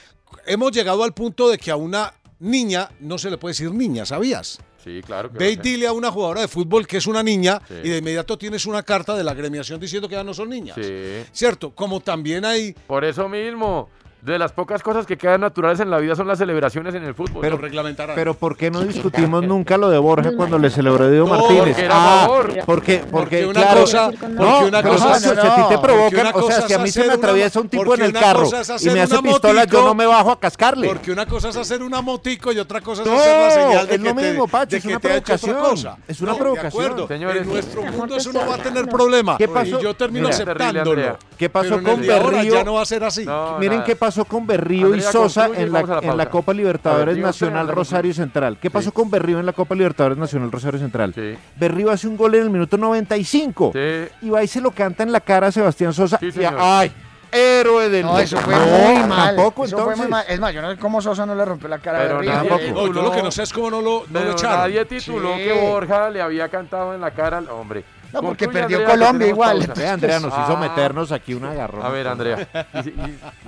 Hemos 0.46 0.72
llegado 0.72 1.04
al 1.04 1.14
punto 1.14 1.50
de 1.50 1.58
que 1.58 1.72
a 1.72 1.76
una 1.76 2.14
niña 2.40 2.90
no 3.00 3.18
se 3.18 3.30
le 3.30 3.38
puede 3.38 3.52
decir 3.52 3.72
niña, 3.72 4.06
¿sabías? 4.06 4.60
Sí, 4.84 5.02
claro. 5.06 5.32
que 5.32 5.38
Ve 5.38 5.52
y 5.52 5.56
dile 5.58 5.88
a 5.88 5.92
una 5.94 6.12
jugadora 6.12 6.42
de 6.42 6.48
fútbol 6.48 6.88
que 6.88 6.98
es 6.98 7.08
una 7.08 7.22
niña 7.24 7.62
Sí. 7.68 7.74
y 7.84 7.90
de 7.90 7.98
inmediato 7.98 8.38
tienes 8.38 8.66
una 8.66 8.84
carta 8.84 9.16
de 9.16 9.24
la 9.24 9.32
agremiación 9.32 9.80
diciendo 9.80 10.08
que 10.08 10.16
ya 10.16 10.24
no 10.24 10.34
son 10.34 10.50
niñas. 10.50 10.78
Sí. 10.82 11.24
¿Cierto? 11.34 11.72
Como 11.76 12.00
también 12.00 12.46
hay... 12.46 12.74
Por 12.86 13.04
eso 13.04 13.28
mismo, 13.28 13.90
de 14.34 14.40
las 14.40 14.52
pocas 14.52 14.84
cosas 14.84 15.06
que 15.06 15.18
quedan 15.18 15.42
naturales 15.42 15.80
en 15.80 15.90
la 15.90 15.98
vida 16.00 16.16
son 16.16 16.28
las 16.28 16.38
celebraciones 16.38 16.94
en 16.96 17.04
el 17.04 17.14
fútbol. 17.16 17.42
Pero, 17.42 17.58
reglamentarán. 17.58 18.16
pero 18.16 18.34
¿por 18.34 18.58
qué 18.58 18.70
no 18.70 18.82
discutimos 18.82 19.44
nunca 19.44 19.78
lo 19.78 19.90
de 19.90 19.98
Borja 19.98 20.32
cuando 20.36 20.58
le 20.60 20.70
celebró 20.70 21.06
a 21.06 21.10
Diego 21.10 21.28
No, 21.28 21.36
Martínez? 21.40 21.78
ah, 21.90 22.28
porque, 22.28 22.62
porque, 22.66 23.04
Porque 23.12 23.46
una 23.46 23.62
claro, 23.62 23.82
cosa- 23.82 24.12
no, 24.12 24.18
porque 24.18 24.66
una 24.68 24.82
pero 24.84 24.94
cosa- 24.96 25.10
no, 25.10 25.16
si 25.20 25.28
a 25.30 25.56
ti 25.56 25.62
te 25.70 25.76
no, 25.76 25.82
provocan, 25.82 26.20
una 26.20 26.30
o 26.30 26.34
sea, 26.34 26.42
cosa 26.42 26.68
si 26.68 26.74
a 26.74 26.80
mí 26.80 26.92
se 26.92 27.00
me 27.02 27.06
una- 27.08 27.16
atraviesa 27.16 27.60
un 27.62 27.70
tipo 27.70 27.96
en 27.96 28.02
el 28.02 28.10
una 28.12 28.20
carro 28.20 28.40
cosa 28.44 28.62
es 28.76 28.86
y 28.86 28.90
me 28.90 29.02
hace 29.02 29.14
una 29.18 29.22
pistola, 29.30 29.64
yo 29.64 29.68
motico, 29.70 29.82
no 29.88 29.96
me 29.96 30.06
bajo 30.06 30.32
a 30.32 30.40
cascarle. 30.40 30.88
Porque 30.88 31.12
una 31.12 31.26
cosa 31.26 31.50
es 31.50 31.56
hacer 31.58 31.82
una 31.82 32.02
motico 32.02 32.52
y 32.52 32.60
otra 32.60 32.82
cosa 32.82 33.04
es 33.04 33.08
No, 33.08 33.18
hacer 33.18 33.38
la 33.38 33.52
señal 33.52 33.88
de 33.88 33.96
es 33.96 34.02
que 34.02 34.08
lo 34.10 34.16
te, 34.16 34.28
mismo, 34.30 34.48
Pacho, 34.48 34.76
es 34.76 34.86
una 34.86 35.00
provocación. 35.00 35.58
cosa. 35.58 35.98
Es 36.08 36.22
una 36.22 36.32
No, 36.34 36.38
provocación. 36.38 36.84
De 36.84 36.88
acuerdo. 36.90 37.08
Señores. 37.08 37.42
en 37.44 37.48
nuestro 37.50 37.84
mundo 37.84 38.16
eso 38.18 38.34
no 38.34 38.46
va 38.48 38.56
a 38.56 38.58
tener 38.58 38.86
problema. 38.88 39.38
¿Qué 39.38 39.48
pasó? 39.48 39.80
Y 39.80 39.84
yo 39.84 39.94
termino 39.96 40.28
aceptándolo. 40.28 41.18
¿Qué 41.38 41.50
pasó 41.50 41.82
con 41.82 42.02
Berrío? 42.02 42.54
ya 42.56 42.64
no 42.64 42.74
va 42.74 42.82
a 42.82 42.86
ser 42.86 43.04
así. 43.04 43.26
No, 43.26 43.58
Miren 43.60 43.84
qué 43.84 43.96
pasó 43.96 44.17
con 44.26 44.46
Berrío 44.48 44.94
y 44.96 45.02
Sosa 45.02 45.50
en 45.54 45.72
la, 45.72 45.82
en 46.02 46.18
la. 46.18 46.30
Copa 46.30 46.52
ver, 46.52 46.58
Libertadores 46.58 47.18
Nacional 47.18 47.68
Rosario. 47.68 48.14
Central. 48.14 48.58
¿Qué 48.62 48.70
pasó 48.70 48.90
Sí. 48.90 48.94
con 48.96 49.10
Berrío 49.10 49.40
en 49.40 49.46
la 49.46 49.54
Copa 49.54 49.76
Libertadores 49.76 50.18
Nacional 50.18 50.52
Rosario 50.52 50.80
Central? 50.80 51.14
Sí. 51.14 51.36
Berrío 51.56 51.92
hace 51.92 52.08
un 52.08 52.18
gol 52.18 52.36
en 52.36 52.44
el 52.44 52.50
minuto 52.50 52.78
95 52.78 53.72
Sí. 53.74 54.08
y 54.22 54.30
va 54.30 54.44
y 54.44 54.48
se 54.48 54.62
lo 54.62 54.72
canta 54.72 55.04
en 55.04 55.12
la 55.12 55.20
cara 55.20 55.48
a 55.48 55.52
Sebastián 55.52 55.94
Sosa. 55.94 56.18
Sí, 56.20 56.28
y 56.28 56.32
señor. 56.32 56.56
¡Ay! 56.60 56.92
Héroe 57.30 57.90
del 57.90 58.06
No, 58.06 58.18
eso 58.18 58.38
fue 58.38 58.56
No, 58.56 58.66
muy 58.66 59.04
mal. 59.04 59.36
Tampoco, 59.36 59.66
eso 59.66 59.76
fue 59.76 59.86
muy 59.86 59.94
entonces. 60.06 60.10
mal. 60.10 60.26
Es 60.30 60.40
más, 60.40 60.54
yo 60.54 60.62
no 60.62 60.72
sé 60.72 60.78
cómo 60.78 61.02
Sosa 61.02 61.26
no 61.26 61.36
le 61.36 61.44
rompió 61.44 61.68
la 61.68 61.80
cara 61.80 62.00
Pero 62.00 62.22
nadie 62.24 62.72
No, 62.72 62.88
yo 62.88 63.02
lo 63.02 63.12
que 63.12 63.22
no 63.22 63.32
sé 63.32 63.44
es 63.44 63.52
cómo 63.52 63.70
no 63.70 63.82
lo, 63.82 64.06
no 64.10 64.24
lo 64.24 64.32
echaron. 64.32 64.60
nadie 64.60 64.86
tituló 64.86 65.36
Sí. 65.36 65.44
que 65.44 65.54
Borja 65.54 66.10
le 66.10 66.22
había 66.22 66.48
cantado 66.48 66.94
en 66.94 67.02
la 67.02 67.12
cara 67.12 67.40
al 67.40 67.50
hombre. 67.50 67.84
No, 68.14 68.22
porque 68.22 68.48
perdió 68.48 68.84
Colombia 68.86 69.28
igual. 69.28 69.62
Andrea 69.62 70.20
nos 70.20 70.34
hizo 70.34 70.58
ah. 70.58 70.60
meternos 70.60 71.12
aquí 71.12 71.34
una 71.34 71.52
agarrón. 71.52 71.86
A 71.86 71.90
ver, 71.90 72.08
Andrea. 72.08 72.48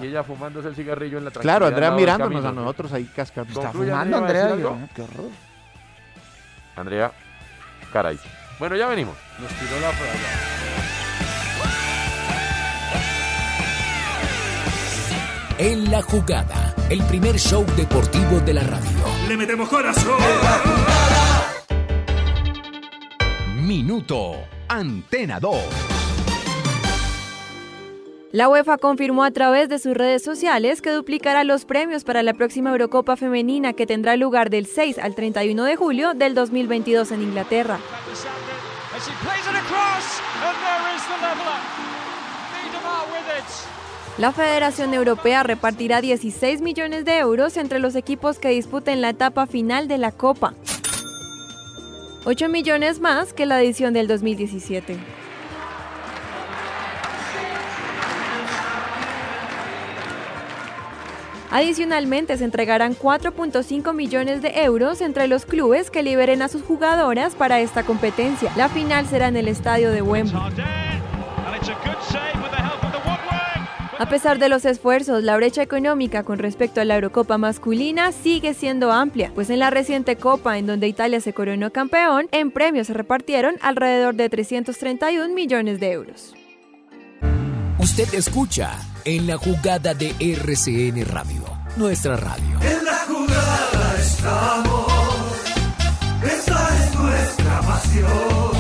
Y, 0.02 0.08
ella 0.08 0.24
fumándose 0.24 0.70
el 0.70 0.76
cigarrillo 0.76 1.18
en 1.18 1.26
la 1.26 1.32
tranquilidad. 1.32 1.58
Claro, 1.58 1.68
Andrea 1.68 1.92
mirándonos 1.92 2.44
a 2.46 2.52
nosotros 2.52 2.94
ahí 2.94 3.06
cascando. 3.06 3.60
Está 3.60 3.72
fumando 3.72 4.18
Andrea. 4.18 4.56
Yo, 4.56 4.78
qué 4.96 5.02
horror. 5.02 5.30
Andrea, 6.76 7.12
caray. 7.92 8.20
Bueno, 8.58 8.76
ya 8.76 8.88
venimos. 8.88 9.16
Nos 9.40 9.52
tiró 9.54 9.80
la 9.80 9.90
frase. 9.92 10.60
En 15.58 15.92
la 15.92 16.02
jugada, 16.02 16.74
el 16.90 17.04
primer 17.04 17.38
show 17.38 17.66
deportivo 17.76 18.40
de 18.46 18.54
la 18.54 18.64
radio. 18.64 18.90
Le 19.28 19.36
metemos 19.36 19.68
corazón. 19.68 20.18
Minuto 23.70 24.36
Antena 24.68 25.40
2. 25.40 25.56
La 28.32 28.50
UEFA 28.50 28.80
confirmó 28.80 29.24
a 29.24 29.30
través 29.30 29.70
de 29.70 29.78
sus 29.78 29.94
redes 29.94 30.24
sociales 30.24 30.82
que 30.82 30.90
duplicará 30.90 31.44
los 31.44 31.66
premios 31.66 32.04
para 32.04 32.24
la 32.24 32.34
próxima 32.34 32.72
Eurocopa 32.72 33.16
Femenina 33.16 33.74
que 33.74 33.86
tendrá 33.86 34.16
lugar 34.16 34.50
del 34.50 34.66
6 34.66 34.98
al 34.98 35.14
31 35.14 35.64
de 35.66 35.76
julio 35.76 36.16
del 36.16 36.34
2022 36.34 37.12
en 37.12 37.22
Inglaterra. 37.22 37.78
La 44.18 44.32
Federación 44.32 44.96
Europea 44.96 45.44
repartirá 45.44 46.02
16 46.02 46.62
millones 46.62 47.06
de 47.06 47.20
euros 47.20 47.56
entre 47.56 47.78
los 47.78 47.94
equipos 47.94 48.40
que 48.40 48.50
disputen 48.50 49.00
la 49.02 49.10
etapa 49.10 49.46
final 49.46 49.88
de 49.88 50.00
la 50.00 50.12
Copa. 50.12 50.56
8 52.26 52.50
millones 52.50 53.00
más 53.00 53.34
que 53.34 53.46
la 53.46 53.62
edición 53.62 53.94
del 53.94 54.08
2017. 54.08 54.98
Adicionalmente, 61.52 62.38
se 62.38 62.44
entregarán 62.44 62.96
4.5 62.96 63.94
millones 63.94 64.42
de 64.42 64.64
euros 64.64 65.02
entre 65.02 65.28
los 65.28 65.46
clubes 65.46 65.90
que 65.90 66.04
liberen 66.04 66.44
a 66.44 66.48
sus 66.48 66.62
jugadoras 66.62 67.34
para 67.34 67.60
esta 67.60 67.84
competencia. 67.84 68.52
La 68.56 68.70
final 68.70 69.08
será 69.08 69.30
en 69.30 69.38
el 69.38 69.48
estadio 69.48 69.90
de 69.90 70.04
Wembley. 70.04 70.40
A 74.00 74.08
pesar 74.08 74.40
de 74.40 74.48
los 74.48 74.64
esfuerzos, 74.64 75.26
la 75.26 75.36
brecha 75.36 75.62
económica 75.62 76.24
con 76.24 76.40
respecto 76.40 76.80
a 76.80 76.86
la 76.86 76.96
Eurocopa 76.96 77.38
masculina 77.38 78.14
sigue 78.14 78.54
siendo 78.54 78.94
amplia, 78.94 79.34
pues 79.36 79.50
en 79.50 79.60
la 79.60 79.72
reciente 79.72 80.16
Copa 80.16 80.58
en 80.58 80.68
donde 80.68 80.88
Italia 80.88 81.20
se 81.20 81.34
coronó 81.34 81.74
campeón, 81.74 82.30
en 82.32 82.50
premios 82.50 82.88
se 82.88 82.94
repartieron 82.94 83.58
alrededor 83.62 84.16
de 84.16 84.30
331 84.30 85.34
millones 85.34 85.82
de 85.82 85.92
euros. 85.92 86.34
Usted 87.78 88.14
escucha 88.14 88.72
en 89.04 89.28
la 89.28 89.36
jugada 89.36 89.94
de 89.94 90.16
RCN 90.18 91.04
Radio, 91.04 91.44
nuestra 91.76 92.16
radio. 92.16 92.58
En 92.62 92.86
la 92.86 93.00
jugada 93.06 93.96
estamos. 94.00 94.94
Esa 96.24 96.86
es 96.86 96.96
nuestra 96.96 97.60
pasión. 97.64 98.59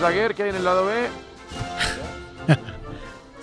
Verdaguer, 0.00 0.34
que 0.34 0.44
hay 0.44 0.48
en 0.48 0.56
el 0.56 0.64
lado 0.64 0.86
B. 0.86 1.08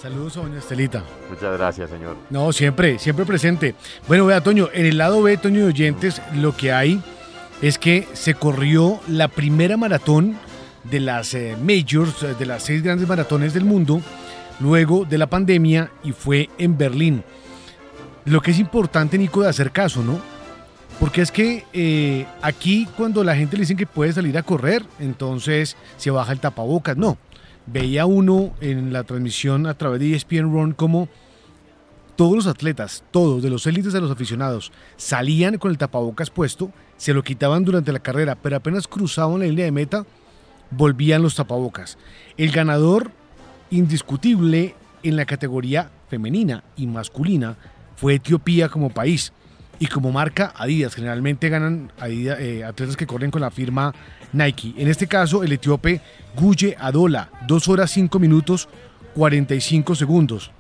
Saludos 0.02 0.38
a 0.38 0.42
doña 0.42 0.58
Estelita. 0.58 1.04
Muchas 1.30 1.56
gracias, 1.56 1.88
señor. 1.88 2.18
No, 2.32 2.52
siempre, 2.52 2.98
siempre 2.98 3.26
presente. 3.26 3.76
Bueno, 4.08 4.26
vea, 4.26 4.42
Toño, 4.42 4.70
en 4.74 4.88
el 4.88 4.98
lado 4.98 5.22
B, 5.22 5.38
Toño 5.38 5.60
de 5.60 5.68
Oyentes, 5.68 6.20
lo 6.34 6.58
que 6.58 6.72
hay 6.72 7.00
es 7.62 7.78
que 7.78 8.08
se 8.14 8.34
corrió 8.34 9.00
la 9.08 9.28
primera 9.28 9.78
maratón 9.78 10.36
de 10.84 11.00
las 11.00 11.36
eh, 11.36 11.56
majors, 11.62 12.24
eh, 12.24 12.34
de 12.40 12.46
las 12.48 12.64
seis 12.64 12.82
grandes 12.82 13.08
maratones 13.08 13.54
del 13.54 13.64
mundo, 13.64 14.02
luego 14.60 15.06
de 15.06 15.20
la 15.20 15.28
pandemia 15.28 15.92
y 16.04 16.12
fue 16.12 16.50
en 16.58 16.76
Berlín. 16.76 17.24
Lo 18.26 18.42
que 18.42 18.50
es 18.50 18.58
importante, 18.58 19.20
Nico, 19.20 19.44
de 19.44 19.50
hacer 19.50 19.72
caso, 19.72 20.02
¿no? 20.02 20.20
Porque 21.00 21.22
es 21.22 21.32
que 21.32 21.64
eh, 21.74 22.26
aquí 22.42 22.88
cuando 22.98 23.24
la 23.24 23.36
gente 23.36 23.56
le 23.56 23.62
dicen 23.62 23.78
que 23.78 23.86
puede 23.86 24.14
salir 24.14 24.36
a 24.38 24.44
correr, 24.44 24.84
entonces 25.00 25.78
se 25.98 26.10
baja 26.10 26.32
el 26.32 26.40
tapabocas. 26.40 26.98
No, 26.98 27.18
veía 27.68 28.08
uno 28.08 28.54
en 28.62 28.92
la 28.92 29.04
transmisión 29.04 29.68
a 29.68 29.76
través 29.76 30.00
de 30.00 30.16
ESPN 30.16 30.52
Run 30.52 30.74
como 30.74 31.08
todos 32.16 32.36
los 32.36 32.48
atletas, 32.48 33.04
todos, 33.12 33.44
de 33.44 33.52
los 33.52 33.68
élites 33.68 33.94
a 33.94 34.00
los 34.00 34.10
aficionados, 34.10 34.72
salían 34.96 35.60
con 35.60 35.70
el 35.70 35.78
tapabocas 35.78 36.32
puesto, 36.32 36.72
se 36.98 37.14
lo 37.14 37.24
quitaban 37.24 37.64
durante 37.64 37.94
la 37.94 38.00
carrera, 38.00 38.36
pero 38.36 38.56
apenas 38.56 38.88
cruzaban 38.88 39.40
la 39.40 39.46
línea 39.46 39.66
de 39.66 39.72
meta, 39.72 40.04
volvían 40.72 41.22
los 41.22 41.36
tapabocas. 41.36 42.00
El 42.38 42.52
ganador 42.52 43.12
indiscutible 43.70 44.74
en 45.04 45.16
la 45.16 45.26
categoría 45.26 45.92
femenina 46.10 46.64
y 46.76 46.88
masculina 46.88 47.56
fue 47.96 48.16
Etiopía 48.16 48.70
como 48.70 48.90
país 48.90 49.32
y 49.80 49.88
como 49.88 50.12
marca 50.12 50.54
Adidas. 50.56 50.96
Generalmente 50.96 51.50
ganan 51.50 51.92
Adidas, 52.00 52.40
eh, 52.40 52.64
atletas 52.64 52.98
que 52.98 53.08
corren 53.08 53.32
con 53.32 53.42
la 53.42 53.52
firma 53.52 53.94
Nike. 54.34 54.74
En 54.78 54.88
este 54.88 55.08
caso, 55.08 55.44
el 55.44 55.52
etíope 55.52 56.02
Guye 56.36 56.76
Adola, 56.80 57.30
2 57.48 57.68
horas 57.68 57.92
5 57.92 58.20
minutos 58.20 58.68
45 59.16 59.96
segundos. 59.96 60.52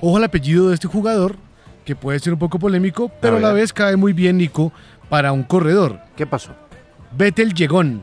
Ojo 0.00 0.16
al 0.16 0.24
apellido 0.24 0.68
de 0.68 0.74
este 0.74 0.88
jugador, 0.88 1.36
que 1.84 1.94
puede 1.94 2.18
ser 2.18 2.32
un 2.32 2.38
poco 2.38 2.58
polémico, 2.58 3.10
pero 3.20 3.36
a 3.36 3.40
la 3.40 3.52
vez 3.52 3.72
cae 3.72 3.96
muy 3.96 4.12
bien, 4.12 4.38
Nico, 4.38 4.72
para 5.08 5.32
un 5.32 5.42
corredor. 5.42 6.00
¿Qué 6.16 6.26
pasó? 6.26 6.52
Betel 7.16 7.54
Llegón. 7.54 8.02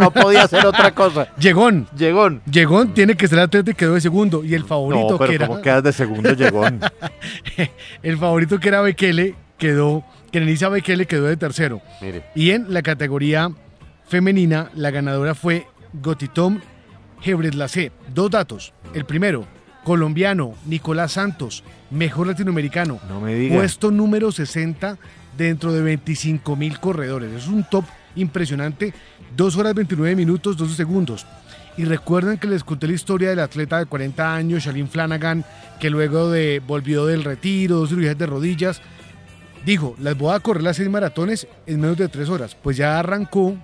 no 0.00 0.10
podía 0.10 0.46
ser 0.46 0.64
otra 0.66 0.94
cosa. 0.94 1.28
Llegón. 1.38 1.88
Llegón. 1.96 2.42
Llegón 2.50 2.94
tiene 2.94 3.16
que 3.16 3.26
ser 3.26 3.40
atleta 3.40 3.72
y 3.72 3.74
quedó 3.74 3.94
de 3.94 4.00
segundo. 4.00 4.44
Y 4.44 4.54
el 4.54 4.64
favorito 4.64 5.10
No, 5.10 5.18
pero 5.18 5.30
que 5.30 5.34
era. 5.34 5.46
¿cómo 5.46 5.60
quedas 5.60 5.82
de 5.82 5.92
segundo, 5.92 6.32
Llegón? 6.32 6.80
el 8.02 8.18
favorito 8.18 8.58
que 8.60 8.68
era 8.68 8.80
Bekele 8.80 9.34
quedó. 9.60 10.04
Que 10.32 10.40
Nenisa 10.40 10.68
Bekele 10.68 11.06
quedó 11.06 11.26
de 11.26 11.36
tercero. 11.36 11.80
Mire. 12.00 12.24
Y 12.34 12.50
en 12.50 12.72
la 12.72 12.82
categoría 12.82 13.52
femenina, 14.08 14.70
la 14.74 14.90
ganadora 14.90 15.36
fue 15.36 15.66
Gotitom 15.92 16.60
Gebreslacé. 17.20 17.92
Dos 18.12 18.30
datos. 18.30 18.72
El 18.94 19.04
primero, 19.04 19.46
colombiano, 19.84 20.54
Nicolás 20.66 21.12
Santos, 21.12 21.62
mejor 21.90 22.26
latinoamericano. 22.26 23.00
No 23.08 23.20
me 23.20 23.34
diga. 23.34 23.56
Puesto 23.56 23.90
número 23.90 24.32
60 24.32 24.98
dentro 25.36 25.72
de 25.72 25.82
25 25.82 26.56
mil 26.56 26.78
corredores. 26.80 27.32
Es 27.32 27.48
un 27.48 27.64
top 27.64 27.84
impresionante. 28.16 28.92
2 29.36 29.56
horas 29.56 29.74
29 29.74 30.16
minutos, 30.16 30.56
12 30.56 30.74
segundos. 30.74 31.26
Y 31.76 31.84
recuerden 31.84 32.38
que 32.38 32.48
les 32.48 32.64
conté 32.64 32.88
la 32.88 32.94
historia 32.94 33.30
del 33.30 33.40
atleta 33.40 33.78
de 33.78 33.86
40 33.86 34.34
años, 34.34 34.64
Shalin 34.64 34.88
Flanagan, 34.88 35.44
que 35.78 35.88
luego 35.88 36.30
de, 36.30 36.60
volvió 36.66 37.06
del 37.06 37.24
retiro, 37.24 37.76
dos 37.76 37.90
cirugías 37.90 38.18
de 38.18 38.26
rodillas. 38.26 38.82
Dijo, 39.64 39.94
las 39.98 40.16
voy 40.16 40.34
a 40.34 40.40
correr 40.40 40.62
las 40.62 40.76
seis 40.76 40.88
maratones 40.88 41.46
en 41.66 41.80
menos 41.80 41.96
de 41.96 42.08
3 42.08 42.28
horas. 42.30 42.54
Pues 42.54 42.76
ya 42.76 42.98
arrancó 42.98 43.54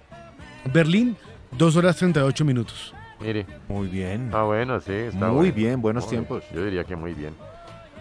Berlín, 0.73 1.16
2 1.52 1.77
horas 1.77 1.97
38 1.97 2.44
minutos. 2.44 2.94
Mire. 3.20 3.47
Muy 3.68 3.89
bien. 3.89 4.31
Ah, 4.35 4.43
bueno, 4.43 4.78
sí, 4.81 4.93
está 4.93 5.27
Muy 5.28 5.36
bueno. 5.36 5.55
bien, 5.55 5.81
buenos 5.82 6.05
Muy- 6.05 6.10
tiempos. 6.10 6.44
Yo 6.52 6.64
diría 6.64 6.85
que 6.85 6.97
muy 6.97 7.14
bien. 7.14 7.35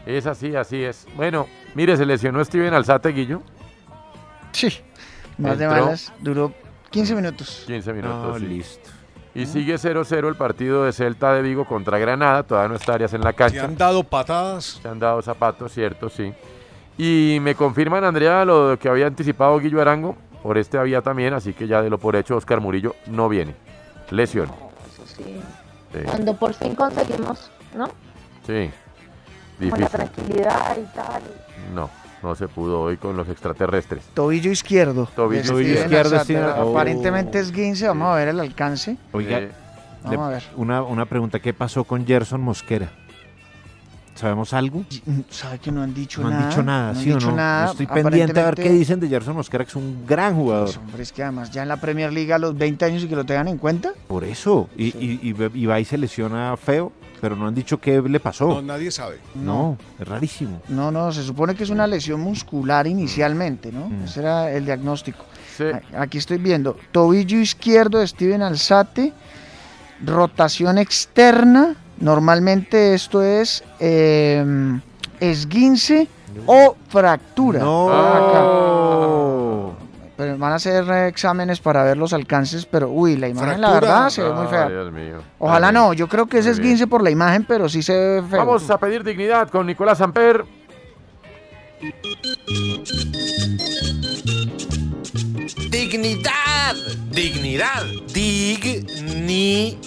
Es 0.05 0.25
así, 0.27 0.55
así 0.55 0.83
es. 0.83 1.07
Bueno, 1.15 1.47
mire, 1.73 1.95
se 1.97 2.05
lesionó 2.05 2.43
Steven 2.43 2.73
Alzate, 2.73 3.09
Guillo. 3.09 3.41
Sí. 4.51 4.69
Más 5.37 5.57
de 5.57 5.67
malas. 5.67 6.13
Duró 6.19 6.53
15 6.91 7.15
minutos. 7.15 7.63
15 7.65 7.93
minutos. 7.93 8.35
Ah, 8.35 8.39
sí. 8.39 8.45
listo. 8.45 8.89
Y 9.33 9.45
sigue 9.47 9.75
0-0 9.77 10.29
el 10.29 10.35
partido 10.35 10.85
de 10.85 10.93
Celta 10.93 11.33
de 11.33 11.41
Vigo 11.41 11.65
contra 11.65 11.97
Granada. 11.97 12.43
Todavía 12.43 12.69
no 12.69 12.75
está 12.75 12.93
Arias 12.93 13.13
en 13.13 13.21
la 13.21 13.31
Se 13.31 13.35
cancha. 13.35 13.65
han 13.65 13.75
dado 13.77 14.03
patadas. 14.03 14.79
Se 14.81 14.87
han 14.87 14.99
dado 14.99 15.21
zapatos, 15.21 15.73
cierto, 15.73 16.09
sí. 16.09 16.33
Y 16.97 17.39
me 17.41 17.55
confirman, 17.55 18.03
Andrea, 18.03 18.45
lo 18.45 18.77
que 18.79 18.87
había 18.89 19.07
anticipado 19.07 19.59
Guillo 19.59 19.81
Arango. 19.81 20.15
Por 20.41 20.57
este 20.57 20.77
había 20.77 21.01
también, 21.01 21.33
así 21.33 21.53
que 21.53 21.67
ya 21.67 21.81
de 21.81 21.89
lo 21.89 21.97
por 21.97 22.15
hecho, 22.15 22.35
Oscar 22.37 22.61
Murillo 22.61 22.95
no 23.07 23.27
viene. 23.27 23.55
Lesión. 24.11 24.49
Sí. 25.05 25.23
Sí, 25.93 25.99
Cuando 26.05 26.35
por 26.35 26.53
fin 26.53 26.75
conseguimos, 26.75 27.49
¿no? 27.75 27.87
sí. 28.45 28.69
Como 29.57 29.71
la 29.71 29.77
Difícil. 29.77 29.87
tranquilidad 29.87 30.77
y 30.77 30.95
tal. 30.95 31.21
No, 31.73 31.89
no 32.21 32.35
se 32.35 32.47
pudo 32.49 32.81
hoy 32.81 32.97
con 32.97 33.15
los 33.15 33.27
extraterrestres. 33.29 34.03
Tobillo 34.13 34.51
izquierdo. 34.51 35.07
Tobillo 35.15 35.55
de 35.57 35.63
Steven 35.75 35.83
izquierdo, 35.83 36.55
oh. 36.65 36.71
Aparentemente 36.71 37.39
es 37.39 37.51
15. 37.53 37.87
Vamos 37.87 38.09
a 38.09 38.15
ver 38.15 38.27
el 38.27 38.39
alcance. 38.41 38.97
Oiga. 39.13 39.39
Vamos 40.03 40.17
le- 40.17 40.23
a 40.23 40.27
ver. 40.27 40.43
Una, 40.57 40.83
una 40.83 41.05
pregunta, 41.05 41.39
¿qué 41.39 41.53
pasó 41.53 41.85
con 41.85 42.05
Gerson 42.05 42.41
Mosquera? 42.41 42.89
¿Sabemos 44.15 44.53
algo? 44.53 44.85
¿Sabe 45.29 45.59
que 45.59 45.71
no 45.73 45.83
han 45.83 45.93
dicho 45.93 46.21
No 46.21 46.29
nada? 46.29 46.43
han 46.43 46.49
dicho 46.49 46.63
nada, 46.63 46.93
No 46.93 46.99
han 46.99 47.03
¿sí 47.03 47.11
o 47.11 47.15
dicho 47.15 47.29
no? 47.31 47.35
nada. 47.35 47.65
Yo 47.65 47.71
Estoy 47.73 47.87
pendiente 47.87 48.39
a 48.39 48.45
ver 48.45 48.55
qué 48.55 48.69
dicen 48.69 48.99
de 49.01 49.09
Gerson 49.09 49.35
Mosquera, 49.35 49.65
que 49.65 49.69
es 49.69 49.75
un 49.75 50.05
gran 50.07 50.35
jugador. 50.35 50.65
Pues, 50.67 50.77
hombre, 50.77 51.03
es 51.03 51.11
que 51.11 51.21
además 51.23 51.51
ya 51.51 51.63
en 51.63 51.67
la 51.67 51.77
Premier 51.77 52.13
League 52.13 52.31
a 52.31 52.39
los 52.39 52.57
20 52.57 52.85
años 52.85 53.03
y 53.03 53.07
que 53.09 53.15
lo 53.15 53.25
tengan 53.25 53.49
en 53.49 53.57
cuenta. 53.57 53.91
Por 54.07 54.23
eso. 54.23 54.69
Y, 54.77 54.85
y, 54.97 55.19
y, 55.21 55.35
y 55.53 55.65
va 55.65 55.79
y 55.81 55.85
se 55.85 55.97
lesiona 55.97 56.55
feo, 56.55 56.93
pero 57.19 57.35
no 57.35 57.45
han 57.47 57.53
dicho 57.55 57.77
qué 57.81 58.01
le 58.01 58.19
pasó. 58.21 58.47
No, 58.47 58.61
nadie 58.61 58.89
sabe. 58.89 59.19
No, 59.35 59.77
es 59.99 60.07
rarísimo. 60.07 60.61
No, 60.69 60.91
no, 60.91 61.11
se 61.11 61.21
supone 61.21 61.53
que 61.53 61.63
es 61.65 61.69
una 61.69 61.85
lesión 61.85 62.21
muscular 62.21 62.87
inicialmente, 62.87 63.69
¿no? 63.73 63.89
Mm. 63.89 64.03
Ese 64.05 64.21
era 64.21 64.49
el 64.49 64.63
diagnóstico. 64.65 65.25
A- 65.93 66.01
Aquí 66.03 66.17
estoy 66.19 66.37
viendo 66.37 66.77
tobillo 66.93 67.37
izquierdo 67.37 67.99
de 67.99 68.07
Steven 68.07 68.41
Alzate, 68.41 69.11
rotación 70.05 70.77
externa. 70.77 71.75
Normalmente 71.99 72.93
esto 72.93 73.23
es 73.23 73.63
eh, 73.79 74.43
esguince 75.19 76.07
o 76.45 76.75
fractura. 76.89 77.59
No. 77.59 77.89
Acá. 77.89 79.75
pero 80.17 80.37
van 80.37 80.51
a 80.51 80.55
hacer 80.55 80.89
eh, 80.89 81.07
exámenes 81.07 81.59
para 81.59 81.83
ver 81.83 81.97
los 81.97 82.13
alcances, 82.13 82.65
pero 82.65 82.89
uy, 82.89 83.15
la 83.17 83.27
imagen 83.27 83.61
la 83.61 83.73
verdad 83.73 84.09
se 84.09 84.23
ve 84.23 84.31
muy 84.31 84.43
Ay, 84.45 84.49
fea. 84.49 84.69
Dios 84.69 84.91
mío. 84.91 85.21
Ojalá 85.39 85.67
Ay, 85.67 85.73
no, 85.73 85.93
yo 85.93 86.07
creo 86.07 86.25
que 86.25 86.39
ese 86.39 86.51
es. 86.51 86.59
15 86.59 86.87
por 86.87 87.01
la 87.01 87.09
imagen, 87.11 87.45
pero 87.45 87.69
sí 87.69 87.81
se 87.81 87.93
ve 87.93 88.23
feo. 88.29 88.39
Vamos 88.39 88.69
a 88.69 88.77
pedir 88.77 89.03
dignidad 89.03 89.49
con 89.49 89.65
Nicolás 89.65 90.01
Amper. 90.01 90.45
Dignidad. 95.69 96.75
Dignidad. 97.11 97.83
Dignidad. 98.13 99.77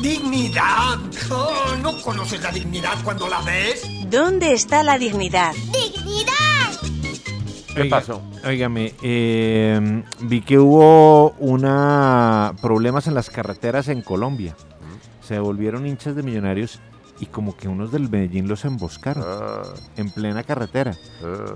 ¿Dignidad? 0.00 0.98
Oh, 1.32 1.74
¿No 1.82 2.00
conoces 2.00 2.40
la 2.44 2.52
dignidad 2.52 2.94
cuando 3.02 3.26
la 3.28 3.40
ves? 3.42 3.82
¿Dónde 4.08 4.52
está 4.52 4.84
la 4.84 4.98
dignidad? 4.98 5.52
¡Dignidad! 5.72 6.32
¿Qué 7.74 7.82
Oiga, 7.82 7.96
pasó? 7.98 8.22
Óigame, 8.44 8.94
eh, 9.02 10.04
vi 10.20 10.42
que 10.42 10.60
hubo 10.60 11.30
una 11.40 12.54
problemas 12.62 13.08
en 13.08 13.14
las 13.14 13.28
carreteras 13.28 13.88
en 13.88 14.00
Colombia. 14.02 14.54
Se 15.26 15.40
volvieron 15.40 15.86
hinchas 15.88 16.14
de 16.14 16.22
millonarios 16.22 16.78
y 17.18 17.26
como 17.26 17.56
que 17.56 17.66
unos 17.66 17.90
del 17.90 18.08
Medellín 18.08 18.46
los 18.46 18.64
emboscaron 18.64 19.24
Ah. 19.26 19.62
en 19.96 20.08
plena 20.10 20.44
carretera. 20.44 20.94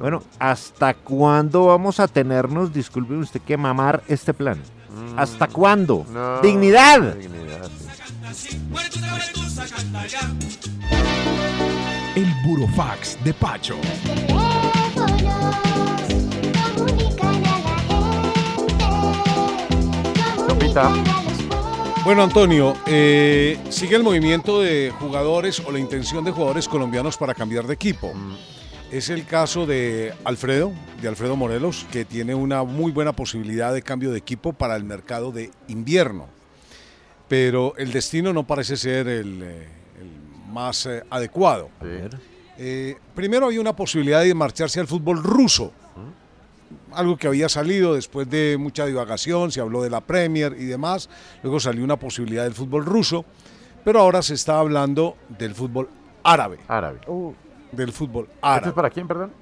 Bueno, 0.01 0.24
¿hasta 0.40 0.94
cuándo 0.94 1.66
vamos 1.66 2.01
a 2.01 2.09
tenernos, 2.09 2.72
disculpe 2.72 3.14
usted, 3.14 3.40
que 3.42 3.56
mamar 3.56 4.02
este 4.09 4.34
plan? 4.34 4.60
¿Hasta 5.16 5.46
cuándo? 5.48 6.04
Mm. 6.08 6.14
No, 6.14 6.40
¡Dignidad! 6.40 7.14
dignidad, 7.14 7.70
sí. 8.34 8.60
El 12.16 12.26
Burofax 12.44 13.22
de 13.24 13.32
Pacho. 13.34 13.76
Sopita. 20.48 20.90
Bueno, 22.04 22.22
Antonio, 22.22 22.74
eh, 22.86 23.58
sigue 23.68 23.96
el 23.96 24.02
movimiento 24.02 24.60
de 24.60 24.92
jugadores 24.98 25.60
o 25.60 25.70
la 25.70 25.78
intención 25.78 26.24
de 26.24 26.30
jugadores 26.30 26.66
colombianos 26.66 27.16
para 27.16 27.34
cambiar 27.34 27.66
de 27.66 27.74
equipo. 27.74 28.12
Es 28.90 29.08
el 29.08 29.24
caso 29.24 29.66
de 29.66 30.12
Alfredo, 30.24 30.72
de 31.00 31.06
Alfredo 31.06 31.36
Morelos, 31.36 31.86
que 31.92 32.04
tiene 32.04 32.34
una 32.34 32.64
muy 32.64 32.90
buena 32.90 33.12
posibilidad 33.12 33.72
de 33.72 33.82
cambio 33.82 34.10
de 34.10 34.18
equipo 34.18 34.52
para 34.52 34.74
el 34.74 34.82
mercado 34.82 35.30
de 35.30 35.52
invierno. 35.68 36.26
Pero 37.28 37.74
el 37.76 37.92
destino 37.92 38.32
no 38.32 38.48
parece 38.48 38.76
ser 38.76 39.06
el, 39.06 39.42
eh, 39.44 39.68
el 40.00 40.52
más 40.52 40.86
eh, 40.86 41.04
adecuado. 41.08 41.70
Eh, 42.58 42.96
primero 43.14 43.46
había 43.46 43.60
una 43.60 43.76
posibilidad 43.76 44.22
de 44.22 44.34
marcharse 44.34 44.80
al 44.80 44.88
fútbol 44.88 45.22
ruso, 45.22 45.72
algo 46.92 47.16
que 47.16 47.28
había 47.28 47.48
salido 47.48 47.94
después 47.94 48.28
de 48.28 48.56
mucha 48.58 48.86
divagación, 48.86 49.52
se 49.52 49.60
habló 49.60 49.82
de 49.82 49.90
la 49.90 50.00
Premier 50.00 50.56
y 50.58 50.64
demás, 50.64 51.08
luego 51.44 51.60
salió 51.60 51.84
una 51.84 51.96
posibilidad 51.96 52.42
del 52.42 52.54
fútbol 52.54 52.84
ruso, 52.84 53.24
pero 53.84 54.00
ahora 54.00 54.20
se 54.20 54.34
está 54.34 54.58
hablando 54.58 55.16
del 55.38 55.54
fútbol 55.54 55.88
árabe. 56.24 56.58
Árabe. 56.66 56.98
Del 57.72 57.92
fútbol 57.92 58.26
¿Esto 58.26 58.38
árabe. 58.47 58.68
es 58.68 58.74
para 58.74 58.90
quién, 58.90 59.06
perdón? 59.09 59.32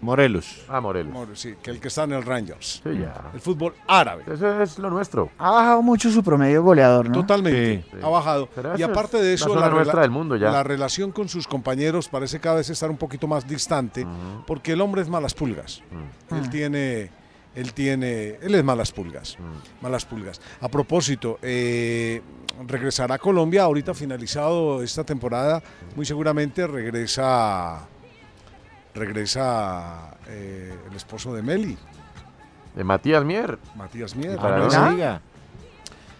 Morelos. 0.00 0.62
Ah, 0.68 0.80
Morelos. 0.82 1.12
Mor- 1.14 1.28
Sí, 1.34 1.54
que 1.62 1.70
el 1.70 1.80
que 1.80 1.88
está 1.88 2.04
en 2.04 2.12
el 2.12 2.22
Rangers. 2.24 2.82
Sí, 2.84 2.98
ya. 2.98 3.30
El 3.32 3.40
fútbol 3.40 3.72
árabe. 3.86 4.24
Eso 4.30 4.60
es 4.60 4.78
lo 4.78 4.90
nuestro. 4.90 5.30
Ha 5.38 5.50
bajado 5.50 5.80
mucho 5.80 6.10
su 6.10 6.22
promedio 6.22 6.62
goleador, 6.62 7.06
¿no? 7.08 7.14
Totalmente. 7.14 7.84
Sí. 7.90 7.98
Ha 8.02 8.08
bajado. 8.08 8.48
Y 8.76 8.82
aparte 8.82 9.16
de 9.16 9.32
eso, 9.32 9.54
la, 9.54 9.68
rela- 9.68 9.74
nuestra 9.76 10.02
del 10.02 10.10
mundo 10.10 10.36
ya. 10.36 10.50
la 10.50 10.62
relación 10.62 11.10
con 11.10 11.28
sus 11.30 11.46
compañeros 11.48 12.08
parece 12.08 12.38
cada 12.38 12.56
vez 12.56 12.68
estar 12.68 12.90
un 12.90 12.98
poquito 12.98 13.26
más 13.26 13.46
distante, 13.48 14.06
porque 14.46 14.72
el 14.72 14.82
hombre 14.82 15.00
es 15.00 15.08
malas 15.08 15.32
pulgas. 15.32 15.82
Él 16.30 16.50
tiene, 16.50 17.10
él 17.54 17.72
tiene, 17.72 18.38
él 18.42 18.54
es 18.54 18.64
malas 18.64 18.92
pulgas, 18.92 19.36
Mm. 19.38 19.82
malas 19.84 20.04
pulgas. 20.04 20.40
A 20.60 20.68
propósito, 20.68 21.38
eh, 21.42 22.20
regresará 22.66 23.14
a 23.16 23.18
Colombia 23.18 23.62
ahorita 23.64 23.94
finalizado 23.94 24.82
esta 24.82 25.04
temporada, 25.04 25.62
muy 25.96 26.04
seguramente 26.06 26.66
regresa, 26.66 27.86
regresa 28.94 30.16
eh, 30.28 30.74
el 30.90 30.96
esposo 30.96 31.34
de 31.34 31.42
Meli, 31.42 31.76
De 32.74 32.82
Matías 32.82 33.24
Mier. 33.24 33.58
Matías 33.76 34.16
Mier. 34.16 34.36
Para 34.36 34.58
no 34.58 34.64
no- 34.64 34.70
se 34.70 34.90
diga. 34.90 35.20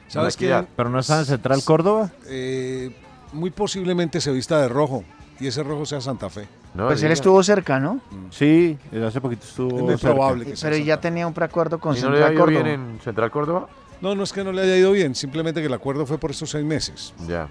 ¿Sabes? 0.07 0.37
¿Pero 0.37 0.89
no 0.91 1.01
está 1.01 1.19
en 1.19 1.25
Central 1.25 1.65
Córdoba? 1.65 2.11
Eh, 2.27 2.95
muy 3.33 3.51
posiblemente 3.51 4.21
se 4.21 4.31
vista 4.31 4.61
de 4.61 4.69
rojo 4.69 5.03
y 5.41 5.49
ese 5.49 5.65
rojo 5.65 5.85
sea 5.85 6.01
Santa 6.01 6.31
Fe. 6.31 6.47
No, 6.75 6.89
Pues 6.89 7.03
él 7.05 7.13
estuvo 7.13 7.41
cerca, 7.43 7.79
¿no? 7.79 8.01
Sí, 8.31 8.77
hace 9.07 9.21
poquito 9.21 9.45
estuvo 9.47 9.77
Es 9.77 9.83
muy 9.83 9.91
cerca. 9.97 10.15
probable 10.15 10.45
que 10.45 10.57
sea 10.57 10.71
Pero 10.71 10.85
ya 10.85 11.01
tenía 11.01 11.27
un 11.27 11.33
preacuerdo 11.33 11.79
con 11.79 11.97
¿Y 11.97 12.01
no 12.01 12.11
le 12.11 12.17
ha 12.17 12.27
Central 12.29 12.33
ido 12.35 12.45
Córdoba. 12.45 12.63
bien 12.65 12.81
en 12.95 13.01
Central 13.01 13.31
Córdoba? 13.31 13.69
No, 14.01 14.15
no 14.17 14.23
es 14.25 14.33
que 14.33 14.43
no 14.43 14.53
le 14.53 14.63
haya 14.63 14.77
ido 14.77 14.91
bien, 14.93 15.15
simplemente 15.15 15.61
que 15.61 15.69
el 15.69 15.73
acuerdo 15.73 16.05
fue 16.05 16.19
por 16.19 16.33
estos 16.33 16.51
seis 16.51 16.65
meses. 16.65 17.15
Ya. 17.29 17.49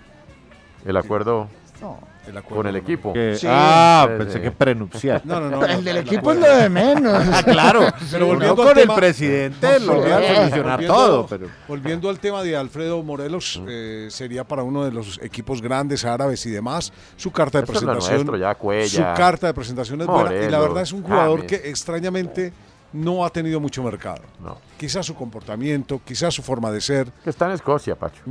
El 0.86 0.98
acuerdo 0.98 1.48
No. 1.84 1.99
El 2.26 2.38
acuerdo 2.38 2.55
con 2.55 2.68
el 2.68 2.76
equipo. 2.77 3.11
Que- 3.11 3.35
Sí. 3.35 3.45
Ah, 3.49 4.07
Sí, 4.10 4.18
pensé 4.18 4.38
sí. 4.38 4.39
que 4.43 4.51
prenupcial. 4.51 5.22
No, 5.26 5.41
no, 5.41 5.49
no. 5.49 5.65
El 5.65 5.72
no, 5.73 5.81
del 5.81 5.97
el 5.97 5.97
equipo 6.07 6.31
es 6.31 6.39
lo 6.39 6.55
de 6.55 6.69
menos. 6.69 7.14
Ah, 7.34 7.43
claro. 7.43 7.81
Pero 8.10 8.27
volviendo 8.27 8.55
con 8.55 8.68
el 8.69 8.73
tema- 8.76 8.95
presidente, 8.95 9.80
lo 9.81 9.95
voy 9.95 10.10
a 10.10 10.14
Volviendo- 10.15 10.39
solucionar 10.41 10.85
todo. 10.85 11.27
Pero... 11.27 11.47
Volviendo 11.68 12.10
al 12.10 12.19
tema 12.19 12.41
de 12.41 12.55
Alfredo 12.55 13.03
Morelos, 13.03 13.61
eh, 13.68 14.07
sería 14.10 14.45
para 14.45 14.64
uno 14.64 14.85
de 14.85 14.91
los 14.91 15.19
equipos 15.22 15.61
grandes 15.61 16.05
árabes 16.05 16.45
y 16.45 16.49
demás. 16.51 16.93
Su 17.18 17.30
carta 17.31 17.57
de 17.57 17.64
Esto 17.65 17.73
presentación. 17.73 18.14
nuestro, 18.15 18.38
ya, 18.38 18.55
Cuella. 18.55 18.88
su 18.88 19.01
carta 19.18 19.47
de 19.47 19.53
presentación 19.53 19.99
es 19.99 20.07
buena. 20.07 20.34
Y 20.34 20.49
la 20.49 20.60
verdad 20.60 20.84
es 20.84 20.93
un 20.93 21.03
jugador 21.03 21.39
James. 21.45 21.61
que 21.61 21.69
extrañamente 21.69 22.53
no 22.93 23.26
ha 23.26 23.30
tenido 23.31 23.60
mucho 23.60 23.81
mercado. 23.84 24.22
No. 24.41 24.57
Quizás 24.77 25.05
su 25.05 25.15
comportamiento, 25.15 25.99
quizás 26.05 26.34
su 26.34 26.43
forma 26.43 26.72
de 26.72 26.80
ser. 26.80 27.11
Que 27.23 27.31
está 27.31 27.47
en 27.47 27.53
Escocia, 27.53 27.95
Pacho. 27.95 28.22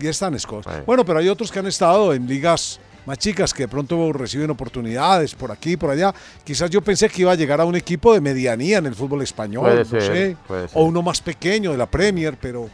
Y 0.00 0.06
está 0.08 0.28
en 0.28 0.34
Escocia. 0.34 0.82
Bueno, 0.86 1.04
pero 1.04 1.18
hay 1.20 1.28
otros 1.28 1.52
que 1.52 1.58
han 1.58 1.66
estado 1.66 2.12
en 2.14 2.26
ligas 2.26 2.80
más 3.06 3.18
chicas 3.18 3.54
que 3.54 3.62
de 3.64 3.68
pronto 3.68 4.12
reciben 4.12 4.50
oportunidades 4.50 5.34
por 5.34 5.50
aquí 5.52 5.72
y 5.72 5.76
por 5.76 5.90
allá. 5.90 6.12
Quizás 6.44 6.68
yo 6.70 6.82
pensé 6.82 7.08
que 7.08 7.22
iba 7.22 7.32
a 7.32 7.36
llegar 7.36 7.60
a 7.60 7.64
un 7.64 7.76
equipo 7.76 8.12
de 8.12 8.20
medianía 8.20 8.78
en 8.78 8.86
el 8.86 8.94
fútbol 8.94 9.22
español, 9.22 9.62
Puede 9.64 9.78
no 9.78 9.84
ser, 9.84 10.02
sé, 10.02 10.36
puede 10.46 10.68
ser. 10.68 10.78
o 10.78 10.84
uno 10.84 11.02
más 11.02 11.20
pequeño 11.20 11.70
de 11.72 11.78
la 11.78 11.86
Premier, 11.86 12.36
pero 12.40 12.68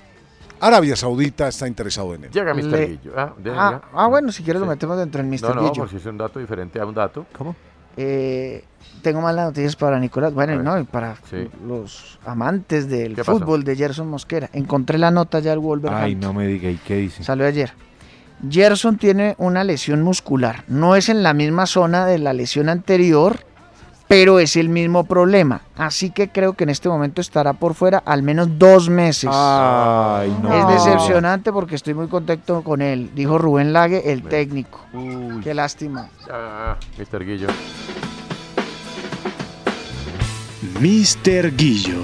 Arabia 0.60 0.94
Saudita 0.96 1.48
está 1.48 1.66
interesado 1.68 2.14
en 2.14 2.24
él. 2.24 2.30
Llega 2.30 2.54
Mr. 2.54 2.62
Le- 2.64 2.86
Guillo. 2.86 3.12
Ah, 3.16 3.34
Ah, 3.54 3.80
ah, 3.94 4.06
bueno, 4.08 4.30
si 4.32 4.42
quieres 4.42 4.60
lo 4.60 4.66
Sí. 4.66 4.70
metemos 4.70 4.96
dentro 4.96 5.20
del 5.22 5.30
Mr. 5.30 5.54
No, 5.54 5.62
no, 5.62 5.70
Guillo. 5.72 5.88
si 5.88 5.96
es 5.96 6.06
un 6.06 6.16
dato 6.18 6.38
diferente 6.38 6.80
a 6.80 6.86
un 6.86 6.94
dato. 6.94 7.26
¿Cómo? 7.36 7.54
Eh, 7.96 8.64
tengo 9.02 9.20
malas 9.20 9.46
noticias 9.46 9.76
para 9.76 9.98
Nicolás. 10.00 10.32
Bueno, 10.32 10.62
no, 10.62 10.78
y 10.78 10.84
para 10.84 11.16
Sí. 11.28 11.48
los 11.66 12.18
amantes 12.24 12.88
del 12.88 13.14
¿Qué 13.14 13.24
pasó? 13.24 13.38
fútbol 13.38 13.64
de 13.64 13.76
Gerson 13.76 14.08
Mosquera. 14.08 14.48
Encontré 14.52 14.96
la 14.98 15.10
nota 15.10 15.40
ya 15.40 15.50
del 15.50 15.58
Wolverhampton. 15.58 16.04
Ay, 16.06 16.14
no 16.14 16.32
me 16.32 16.46
diga, 16.46 16.70
¿y 16.70 16.76
qué 16.78 16.96
dice? 16.96 17.22
Salió 17.22 17.44
ayer. 17.46 17.72
Gerson 18.48 18.96
tiene 18.98 19.34
una 19.38 19.64
lesión 19.64 20.02
muscular. 20.02 20.64
No 20.66 20.96
es 20.96 21.08
en 21.08 21.22
la 21.22 21.32
misma 21.32 21.66
zona 21.66 22.06
de 22.06 22.18
la 22.18 22.32
lesión 22.32 22.68
anterior, 22.68 23.40
pero 24.08 24.38
es 24.38 24.56
el 24.56 24.68
mismo 24.68 25.04
problema. 25.04 25.62
Así 25.76 26.10
que 26.10 26.28
creo 26.28 26.52
que 26.54 26.64
en 26.64 26.70
este 26.70 26.88
momento 26.88 27.20
estará 27.20 27.54
por 27.54 27.74
fuera 27.74 28.02
al 28.04 28.22
menos 28.22 28.58
dos 28.58 28.90
meses. 28.90 29.30
Ay, 29.32 30.36
no. 30.42 30.52
Es 30.52 30.84
decepcionante 30.84 31.52
porque 31.52 31.76
estoy 31.76 31.94
muy 31.94 32.08
contento 32.08 32.62
con 32.62 32.82
él, 32.82 33.10
dijo 33.14 33.38
Rubén 33.38 33.72
Lague, 33.72 34.12
el 34.12 34.22
técnico. 34.22 34.80
Qué 35.42 35.54
lástima. 35.54 36.08
Ah, 36.30 36.76
Mr. 36.98 37.24
Guillo. 37.24 37.48
Mr. 40.80 41.56
Guillo. 41.56 42.02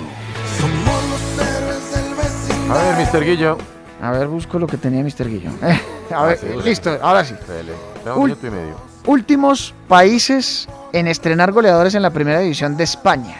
A 2.70 2.74
ver, 2.74 3.06
Mr. 3.06 3.24
Guillo. 3.24 3.59
A 4.00 4.10
ver, 4.12 4.28
busco 4.28 4.58
lo 4.58 4.66
que 4.66 4.76
tenía 4.76 5.02
Mr. 5.02 5.28
Guillo. 5.28 5.50
a 5.62 5.66
ver, 6.24 6.38
Ah, 6.38 6.40
sí, 6.40 6.46
sí. 6.62 6.68
listo, 6.68 6.98
ahora 7.02 7.24
sí. 7.24 7.34
Un 8.14 8.30
y 8.30 8.34
medio. 8.50 8.76
Últimos 9.06 9.74
países 9.88 10.68
en 10.92 11.06
estrenar 11.08 11.52
goleadores 11.52 11.94
en 11.94 12.02
la 12.02 12.10
primera 12.10 12.40
división 12.40 12.76
de 12.76 12.84
España. 12.84 13.36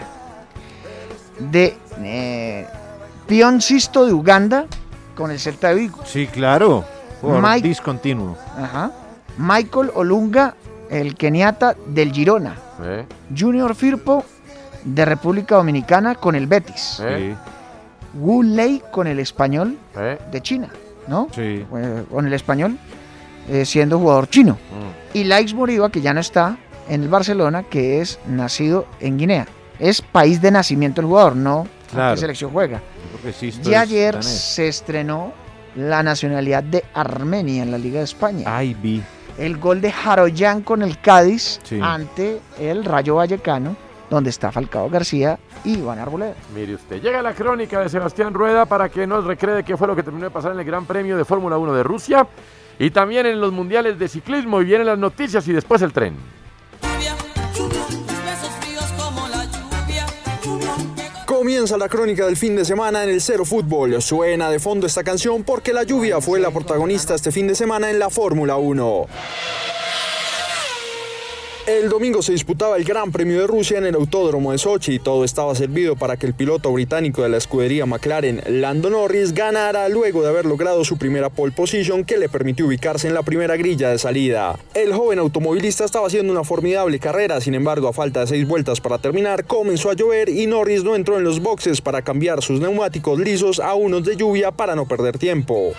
De 1.39 1.77
eh, 2.01 2.67
Pion 3.27 3.61
Sisto 3.61 4.05
de 4.07 4.13
Uganda 4.13 4.67
con 5.15 5.31
el 5.31 5.39
Celta 5.39 5.69
de 5.69 5.75
Vigo. 5.77 6.01
Sí, 6.05 6.27
claro. 6.27 6.85
Por 7.21 7.41
Mike- 7.43 7.69
discontinuo. 7.69 8.37
Ajá. 8.57 8.91
Michael 9.37 9.91
Olunga, 9.95 10.55
el 10.91 11.15
keniata 11.17 11.77
del 11.87 12.13
Girona. 12.13 12.57
¿Eh? 12.83 13.05
Junior 13.37 13.75
Firpo 13.75 14.25
de 14.85 15.05
República 15.05 15.57
Dominicana 15.57 16.15
con 16.15 16.35
el 16.35 16.47
Betis. 16.47 17.01
¿Eh? 17.05 17.37
Wu 18.15 18.43
Lei 18.43 18.83
con 18.93 19.07
el 19.07 19.19
español 19.21 19.77
¿Eh? 19.97 20.19
de 20.31 20.41
China, 20.41 20.69
¿no? 21.07 21.29
Sí. 21.35 21.65
Eh, 21.77 22.05
con 22.11 22.27
el 22.27 22.33
español 22.33 22.79
eh, 23.49 23.65
siendo 23.65 23.99
jugador 23.99 24.29
chino. 24.29 24.55
Mm. 24.55 25.17
Y 25.19 25.25
Laix 25.25 25.55
Moriba, 25.55 25.91
que 25.91 26.01
ya 26.01 26.13
no 26.15 26.21
está 26.21 26.57
en 26.89 27.03
el 27.03 27.09
Barcelona, 27.09 27.63
que 27.65 28.01
es 28.01 28.19
nacido 28.27 28.87
en 29.01 29.19
Guinea. 29.19 29.47
Es 29.79 30.03
país 30.03 30.41
de 30.43 30.51
nacimiento 30.51 31.01
el 31.01 31.07
jugador, 31.07 31.37
no 31.37 31.67
Claro. 31.91 32.15
qué 32.15 32.21
selección 32.21 32.51
juega. 32.51 32.81
Y 33.65 33.75
ayer 33.75 34.23
se 34.23 34.69
estrenó 34.69 35.33
la 35.77 36.03
nacionalidad 36.03 36.63
de 36.63 36.85
Armenia 36.95 37.63
en 37.63 37.71
la 37.71 37.79
Liga 37.79 37.99
de 37.99 38.05
España. 38.05 38.45
Ay, 38.47 38.75
vi. 38.75 39.03
El 39.39 39.57
gol 39.59 39.81
de 39.81 39.93
Jaroyan 39.93 40.63
con 40.63 40.83
el 40.83 40.99
Cádiz 41.01 41.61
Sí. 41.63 41.79
ante 41.83 42.41
el 42.59 42.85
Rayo 42.85 43.15
Vallecano 43.17 43.77
donde 44.11 44.31
está 44.31 44.51
Falcao 44.53 44.89
García 44.89 45.39
y 45.65 45.79
Iván 45.79 45.99
Arboleda. 45.99 46.35
Mire 46.55 46.75
usted, 46.75 47.01
llega 47.01 47.23
la 47.23 47.35
crónica 47.35 47.81
de 47.81 47.89
Sebastián 47.89 48.35
Rueda 48.35 48.67
para 48.67 48.89
que 48.89 49.07
nos 49.07 49.25
recree 49.25 49.65
qué 49.65 49.77
fue 49.77 49.87
lo 49.87 49.97
que 49.97 50.03
terminó 50.03 50.25
de 50.25 50.31
pasar 50.31 50.53
en 50.53 50.61
el 50.61 50.65
Gran 50.65 50.87
Premio 50.87 51.17
de 51.17 51.25
Fórmula 51.25 51.59
1 51.59 51.75
de 51.75 51.83
Rusia 51.83 52.27
y 52.79 52.91
también 52.91 53.27
en 53.27 53.41
los 53.41 53.53
mundiales 53.53 53.99
de 53.99 54.09
ciclismo 54.09 54.61
y 54.61 54.65
vienen 54.65 54.87
las 54.87 54.99
noticias 54.99 55.47
y 55.49 55.53
después 55.53 55.83
el 55.83 55.93
tren. 55.93 56.17
Comienza 61.27 61.77
la 61.77 61.89
crónica 61.89 62.25
del 62.27 62.37
fin 62.37 62.57
de 62.57 62.65
semana 62.65 63.05
en 63.05 63.11
el 63.11 63.21
Cero 63.21 63.45
Fútbol. 63.45 64.01
Suena 64.01 64.51
de 64.51 64.59
fondo 64.59 64.87
esta 64.87 65.05
canción 65.05 65.45
porque 65.45 65.73
la 65.73 65.83
lluvia 65.83 66.21
fue 66.21 66.41
la 66.41 66.51
protagonista 66.51 67.15
este 67.15 67.31
fin 67.31 67.47
de 67.47 67.55
semana 67.55 67.91
en 67.91 67.99
la 67.99 68.11
Fórmula 68.11 68.57
1. 68.57 69.07
El 71.69 71.91
domingo 71.91 72.23
se 72.23 72.33
disputaba 72.33 72.79
el 72.79 72.85
Gran 72.85 73.13
Premio 73.13 73.43
de 73.43 73.47
Rusia 73.47 73.77
en 73.77 73.85
el 73.85 73.95
Autódromo 73.95 74.53
de 74.53 74.59
Sochi 74.59 74.95
y 74.95 74.99
todo 74.99 75.23
estaba 75.23 75.55
servido 75.55 75.97
para 75.97 76.17
que 76.17 76.25
el 76.25 76.33
piloto 76.33 76.73
británico 76.73 77.23
de 77.23 77.29
la 77.29 77.37
escudería 77.37 77.85
McLaren, 77.85 78.41
Lando 78.49 78.89
Norris, 78.89 79.35
ganara 79.35 79.87
luego 79.91 80.23
de 80.23 80.31
haber 80.31 80.47
logrado 80.47 80.83
su 80.87 80.97
primera 80.97 81.29
pole 81.29 81.53
position 81.53 82.07
que 82.07 82.17
le 82.17 82.31
permitió 82.31 82.65
ubicarse 82.65 83.07
en 83.07 83.13
la 83.13 83.23
primera 83.23 83.55
grilla 83.59 83.91
de 83.91 83.99
salida. 83.99 84.59
El 84.73 84.95
joven 84.95 85.19
automovilista 85.19 85.85
estaba 85.85 86.07
haciendo 86.07 86.33
una 86.33 86.43
formidable 86.43 86.99
carrera, 86.99 87.39
sin 87.43 87.53
embargo, 87.53 87.87
a 87.87 87.93
falta 87.93 88.21
de 88.21 88.29
seis 88.29 88.49
vueltas 88.49 88.81
para 88.81 88.97
terminar, 88.97 89.45
comenzó 89.45 89.91
a 89.91 89.95
llover 89.95 90.31
y 90.31 90.47
Norris 90.47 90.85
no 90.85 90.97
entró 90.97 91.19
en 91.19 91.25
los 91.25 91.43
boxes 91.43 91.83
para 91.83 92.01
cambiar 92.01 92.43
sus 92.43 92.61
neumáticos 92.61 93.21
lisos 93.21 93.61
a 93.61 93.75
unos 93.75 94.05
de 94.05 94.17
lluvia 94.17 94.53
para 94.53 94.75
no 94.75 94.89
perder 94.89 95.19
tiempo. 95.19 95.75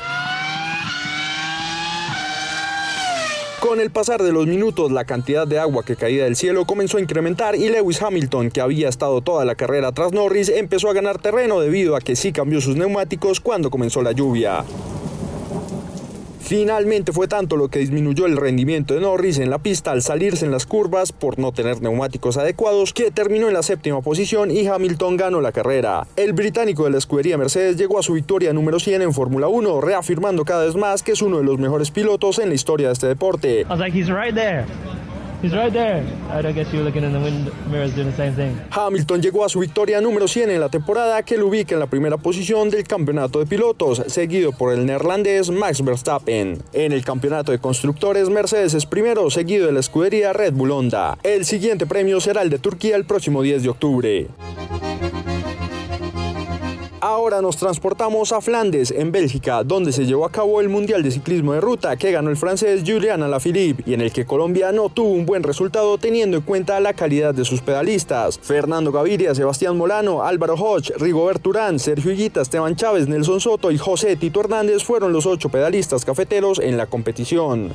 Con 3.70 3.80
el 3.80 3.92
pasar 3.92 4.24
de 4.24 4.32
los 4.32 4.48
minutos, 4.48 4.92
la 4.92 5.06
cantidad 5.06 5.46
de 5.46 5.60
agua 5.60 5.86
que 5.86 5.96
caía 5.96 6.24
del 6.24 6.36
cielo 6.36 6.66
comenzó 6.66 6.98
a 6.98 7.02
incrementar 7.02 7.56
y 7.56 7.70
Lewis 7.70 8.02
Hamilton, 8.02 8.50
que 8.50 8.62
había 8.62 8.90
estado 8.90 9.22
toda 9.22 9.46
la 9.46 9.54
carrera 9.54 9.92
tras 9.92 10.12
Norris, 10.12 10.50
empezó 10.50 10.90
a 10.90 10.94
ganar 10.94 11.20
terreno 11.20 11.60
debido 11.60 11.96
a 11.96 12.02
que 12.02 12.16
sí 12.16 12.32
cambió 12.32 12.62
sus 12.62 12.76
neumáticos 12.78 13.40
cuando 13.40 13.70
comenzó 13.70 14.02
la 14.02 14.12
lluvia. 14.12 14.66
Finalmente 16.50 17.12
fue 17.12 17.28
tanto 17.28 17.58
lo 17.58 17.68
que 17.68 17.78
disminuyó 17.78 18.26
el 18.26 18.36
rendimiento 18.36 18.96
de 18.96 19.02
Norris 19.02 19.38
en 19.38 19.52
la 19.52 19.60
pista 19.60 19.92
al 19.92 20.02
salirse 20.02 20.46
en 20.46 20.52
las 20.52 20.66
curvas 20.66 21.12
por 21.12 21.38
no 21.38 21.52
tener 21.52 21.80
neumáticos 21.80 22.38
adecuados 22.38 22.92
que 22.92 23.12
terminó 23.12 23.50
en 23.50 23.54
la 23.54 23.62
séptima 23.62 24.02
posición 24.02 24.50
y 24.50 24.66
Hamilton 24.66 25.16
ganó 25.16 25.42
la 25.42 25.52
carrera. 25.52 26.08
El 26.16 26.34
británico 26.34 26.86
de 26.86 26.90
la 26.90 26.98
escudería 26.98 27.38
Mercedes 27.38 27.78
llegó 27.78 28.00
a 28.00 28.02
su 28.02 28.14
victoria 28.14 28.52
número 28.52 28.80
100 28.80 29.04
en 29.04 29.14
Fórmula 29.14 29.48
1, 29.48 29.80
reafirmando 29.80 30.44
cada 30.44 30.66
vez 30.66 30.76
más 30.76 31.04
que 31.04 31.12
es 31.12 31.22
uno 31.22 31.38
de 31.38 31.44
los 31.44 31.60
mejores 31.60 31.92
pilotos 31.92 32.40
en 32.40 32.50
la 32.50 32.56
historia 32.56 32.88
de 32.88 32.94
este 32.94 33.06
deporte. 33.06 33.68
He's 33.94 34.10
right 34.10 34.34
there. 34.34 34.66
I 35.42 36.52
guess 36.54 36.74
you 36.74 36.84
looking 36.84 37.04
in 37.04 37.14
the 37.14 37.20
wind 37.20 37.50
doing 37.96 38.12
the 38.12 38.16
same 38.16 38.34
thing. 38.34 38.58
Hamilton 38.72 39.22
llegó 39.22 39.46
a 39.46 39.50
su 39.50 39.60
victoria 39.60 40.02
número 40.02 40.28
100 40.28 40.50
en 40.50 40.60
la 40.60 40.68
temporada 40.70 41.24
que 41.24 41.38
lo 41.38 41.48
ubica 41.48 41.76
en 41.76 41.80
la 41.80 41.88
primera 41.88 42.18
posición 42.18 42.70
del 42.70 42.84
campeonato 42.84 43.40
de 43.40 43.46
pilotos, 43.46 44.04
seguido 44.08 44.52
por 44.52 44.74
el 44.74 44.86
neerlandés 44.86 45.50
Max 45.50 45.84
Verstappen. 45.84 46.62
En 46.74 46.92
el 46.92 47.06
campeonato 47.06 47.54
de 47.54 47.60
constructores, 47.60 48.30
Mercedes 48.30 48.74
es 48.74 48.86
primero, 48.86 49.30
seguido 49.30 49.68
de 49.68 49.72
la 49.72 49.80
escudería 49.80 50.34
Red 50.34 50.54
Bull 50.54 50.72
Honda. 50.72 51.18
El 51.24 51.46
siguiente 51.46 51.86
premio 51.86 52.20
será 52.20 52.42
el 52.42 52.50
de 52.50 52.60
Turquía 52.60 52.98
el 52.98 53.06
próximo 53.06 53.42
10 53.42 53.64
de 53.64 53.70
octubre. 53.70 54.28
Ahora 57.02 57.42
nos 57.42 57.56
transportamos 57.56 58.34
a 58.34 58.42
Flandes, 58.42 58.92
en 58.92 59.14
Bélgica, 59.14 59.64
donde 59.64 59.94
se 59.94 60.06
llevó 60.06 60.26
a 60.26 60.32
cabo 60.32 60.60
el 60.60 60.68
Mundial 60.68 61.02
de 61.02 61.12
Ciclismo 61.12 61.54
de 61.54 61.62
Ruta 61.62 61.96
que 61.96 62.12
ganó 62.12 62.30
el 62.30 62.36
francés 62.36 62.84
Julian 62.86 63.24
Alaphilippe 63.24 63.84
y 63.86 63.94
en 63.94 64.02
el 64.02 64.12
que 64.12 64.26
Colombia 64.26 64.74
no 64.74 64.90
tuvo 64.90 65.12
un 65.12 65.26
buen 65.26 65.44
resultado 65.44 65.98
teniendo 65.98 66.36
en 66.36 66.44
cuenta 66.44 66.80
la 66.82 66.94
calidad 66.94 67.34
de 67.34 67.46
sus 67.46 67.62
pedalistas. 67.62 68.38
Fernando 68.38 68.92
Gaviria, 68.92 69.34
Sebastián 69.34 69.78
Molano, 69.78 70.24
Álvaro 70.24 70.56
Hodge, 70.56 70.92
Rigobert 70.98 71.46
Urán, 71.48 71.80
Sergio 71.80 72.12
Higuita, 72.12 72.42
Esteban 72.42 72.76
Chávez, 72.76 73.08
Nelson 73.08 73.40
Soto 73.40 73.72
y 73.72 73.78
José 73.78 74.18
Tito 74.18 74.42
Hernández 74.42 74.84
fueron 74.84 75.14
los 75.14 75.26
ocho 75.26 75.48
pedalistas 75.48 76.04
cafeteros 76.04 76.60
en 76.60 76.76
la 76.76 76.88
competición. 76.88 77.74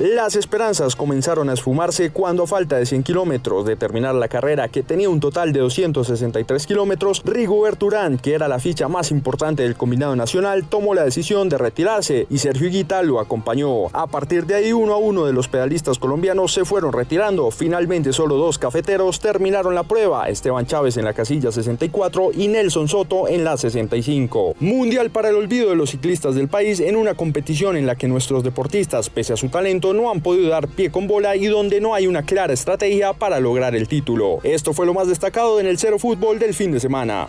Las 0.00 0.34
esperanzas 0.34 0.96
comenzaron 0.96 1.48
a 1.48 1.52
esfumarse 1.52 2.10
cuando 2.10 2.42
a 2.42 2.46
falta 2.48 2.76
de 2.76 2.84
100 2.84 3.04
kilómetros 3.04 3.64
de 3.64 3.76
terminar 3.76 4.16
la 4.16 4.26
carrera 4.26 4.66
que 4.66 4.82
tenía 4.82 5.08
un 5.08 5.20
total 5.20 5.52
de 5.52 5.60
263 5.60 6.66
kilómetros, 6.66 7.22
Rigobert 7.24 7.80
Urán, 7.80 8.18
que 8.18 8.34
era 8.34 8.48
la 8.48 8.58
ficha 8.58 8.88
más 8.88 9.12
importante 9.12 9.62
del 9.62 9.76
combinado 9.76 10.16
nacional, 10.16 10.64
tomó 10.64 10.94
la 10.94 11.04
decisión 11.04 11.48
de 11.48 11.58
retirarse 11.58 12.26
y 12.28 12.38
Sergio 12.38 12.66
Higuita 12.66 13.04
lo 13.04 13.20
acompañó. 13.20 13.86
A 13.92 14.08
partir 14.08 14.46
de 14.46 14.56
ahí, 14.56 14.72
uno 14.72 14.94
a 14.94 14.96
uno 14.96 15.26
de 15.26 15.32
los 15.32 15.46
pedalistas 15.46 16.00
colombianos 16.00 16.52
se 16.52 16.64
fueron 16.64 16.92
retirando. 16.92 17.52
Finalmente, 17.52 18.12
solo 18.12 18.34
dos 18.34 18.58
cafeteros 18.58 19.20
terminaron 19.20 19.76
la 19.76 19.84
prueba, 19.84 20.28
Esteban 20.28 20.66
Chávez 20.66 20.96
en 20.96 21.04
la 21.04 21.14
casilla 21.14 21.52
64 21.52 22.32
y 22.34 22.48
Nelson 22.48 22.88
Soto 22.88 23.28
en 23.28 23.44
la 23.44 23.56
65. 23.56 24.56
Mundial 24.58 25.10
para 25.10 25.28
el 25.28 25.36
olvido 25.36 25.70
de 25.70 25.76
los 25.76 25.90
ciclistas 25.90 26.34
del 26.34 26.48
país 26.48 26.80
en 26.80 26.96
una 26.96 27.14
competición 27.14 27.76
en 27.76 27.86
la 27.86 27.94
que 27.94 28.08
nuestros 28.08 28.42
deportistas, 28.42 29.08
pese 29.08 29.34
a 29.34 29.36
su 29.36 29.50
talento, 29.50 29.83
no 29.92 30.10
han 30.10 30.20
podido 30.20 30.48
dar 30.48 30.68
pie 30.68 30.90
con 30.90 31.06
bola 31.06 31.36
y 31.36 31.46
donde 31.46 31.80
no 31.80 31.94
hay 31.94 32.06
una 32.06 32.22
clara 32.22 32.52
estrategia 32.52 33.12
para 33.12 33.40
lograr 33.40 33.74
el 33.74 33.88
título. 33.88 34.38
Esto 34.42 34.72
fue 34.72 34.86
lo 34.86 34.94
más 34.94 35.08
destacado 35.08 35.60
en 35.60 35.66
el 35.66 35.78
Cero 35.78 35.98
Fútbol 35.98 36.38
del 36.38 36.54
fin 36.54 36.72
de 36.72 36.80
semana. 36.80 37.28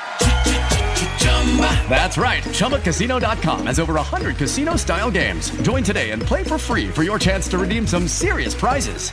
That's 1.89 2.17
right. 2.17 2.41
ChumbaCasino.com 2.43 3.67
has 3.67 3.79
over 3.79 3.95
100 3.95 4.37
casino 4.37 4.77
style 4.77 5.11
games. 5.11 5.49
Join 5.63 5.83
today 5.83 6.11
and 6.11 6.21
play 6.21 6.43
for 6.43 6.57
free 6.57 6.87
for 6.87 7.03
your 7.03 7.19
chance 7.19 7.49
to 7.49 7.57
redeem 7.57 7.85
some 7.85 8.07
serious 8.07 8.55
prizes. 8.55 9.11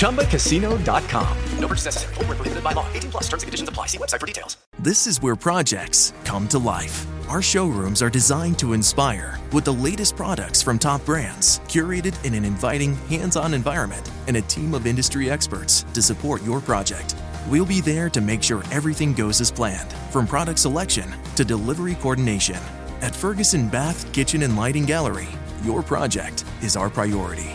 ChumbaCasino.com. 0.00 1.38
No 1.60 1.68
purchase 1.68 1.84
necessary. 1.84 2.14
Full 2.14 2.24
prohibited 2.24 2.64
by 2.64 2.72
law. 2.72 2.86
18 2.92 3.10
plus 3.10 3.24
terms 3.28 3.42
and 3.44 3.48
conditions 3.48 3.68
apply. 3.68 3.86
See 3.86 3.98
website 3.98 4.20
for 4.20 4.26
details. 4.26 4.56
This 4.80 5.06
is 5.06 5.22
where 5.22 5.36
projects 5.36 6.12
come 6.24 6.48
to 6.48 6.58
life. 6.58 7.06
Our 7.28 7.42
showrooms 7.42 8.02
are 8.02 8.10
designed 8.10 8.58
to 8.58 8.72
inspire 8.72 9.38
with 9.52 9.64
the 9.64 9.72
latest 9.72 10.16
products 10.16 10.62
from 10.62 10.80
top 10.80 11.04
brands, 11.04 11.60
curated 11.68 12.22
in 12.24 12.34
an 12.34 12.44
inviting, 12.44 12.94
hands 13.06 13.36
on 13.36 13.54
environment, 13.54 14.10
and 14.26 14.36
a 14.36 14.42
team 14.42 14.74
of 14.74 14.84
industry 14.84 15.30
experts 15.30 15.84
to 15.94 16.02
support 16.02 16.42
your 16.42 16.60
project. 16.60 17.14
We'll 17.48 17.66
be 17.66 17.80
there 17.80 18.08
to 18.10 18.20
make 18.20 18.42
sure 18.42 18.62
everything 18.70 19.12
goes 19.12 19.40
as 19.40 19.50
planned, 19.50 19.92
from 20.10 20.26
product 20.26 20.58
selection 20.58 21.12
to 21.36 21.44
delivery 21.44 21.94
coordination. 21.96 22.58
At 23.00 23.14
Ferguson 23.14 23.68
Bath 23.68 24.12
Kitchen 24.12 24.42
and 24.42 24.56
Lighting 24.56 24.84
Gallery, 24.84 25.28
your 25.64 25.82
project 25.82 26.44
is 26.62 26.76
our 26.76 26.90
priority. 26.90 27.50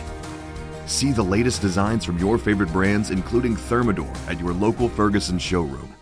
See 0.86 1.12
the 1.12 1.22
latest 1.22 1.62
designs 1.62 2.04
from 2.04 2.18
your 2.18 2.38
favorite 2.38 2.72
brands, 2.72 3.10
including 3.10 3.56
Thermador, 3.56 4.14
at 4.28 4.38
your 4.38 4.52
local 4.52 4.88
Ferguson 4.88 5.38
showroom. 5.38 5.95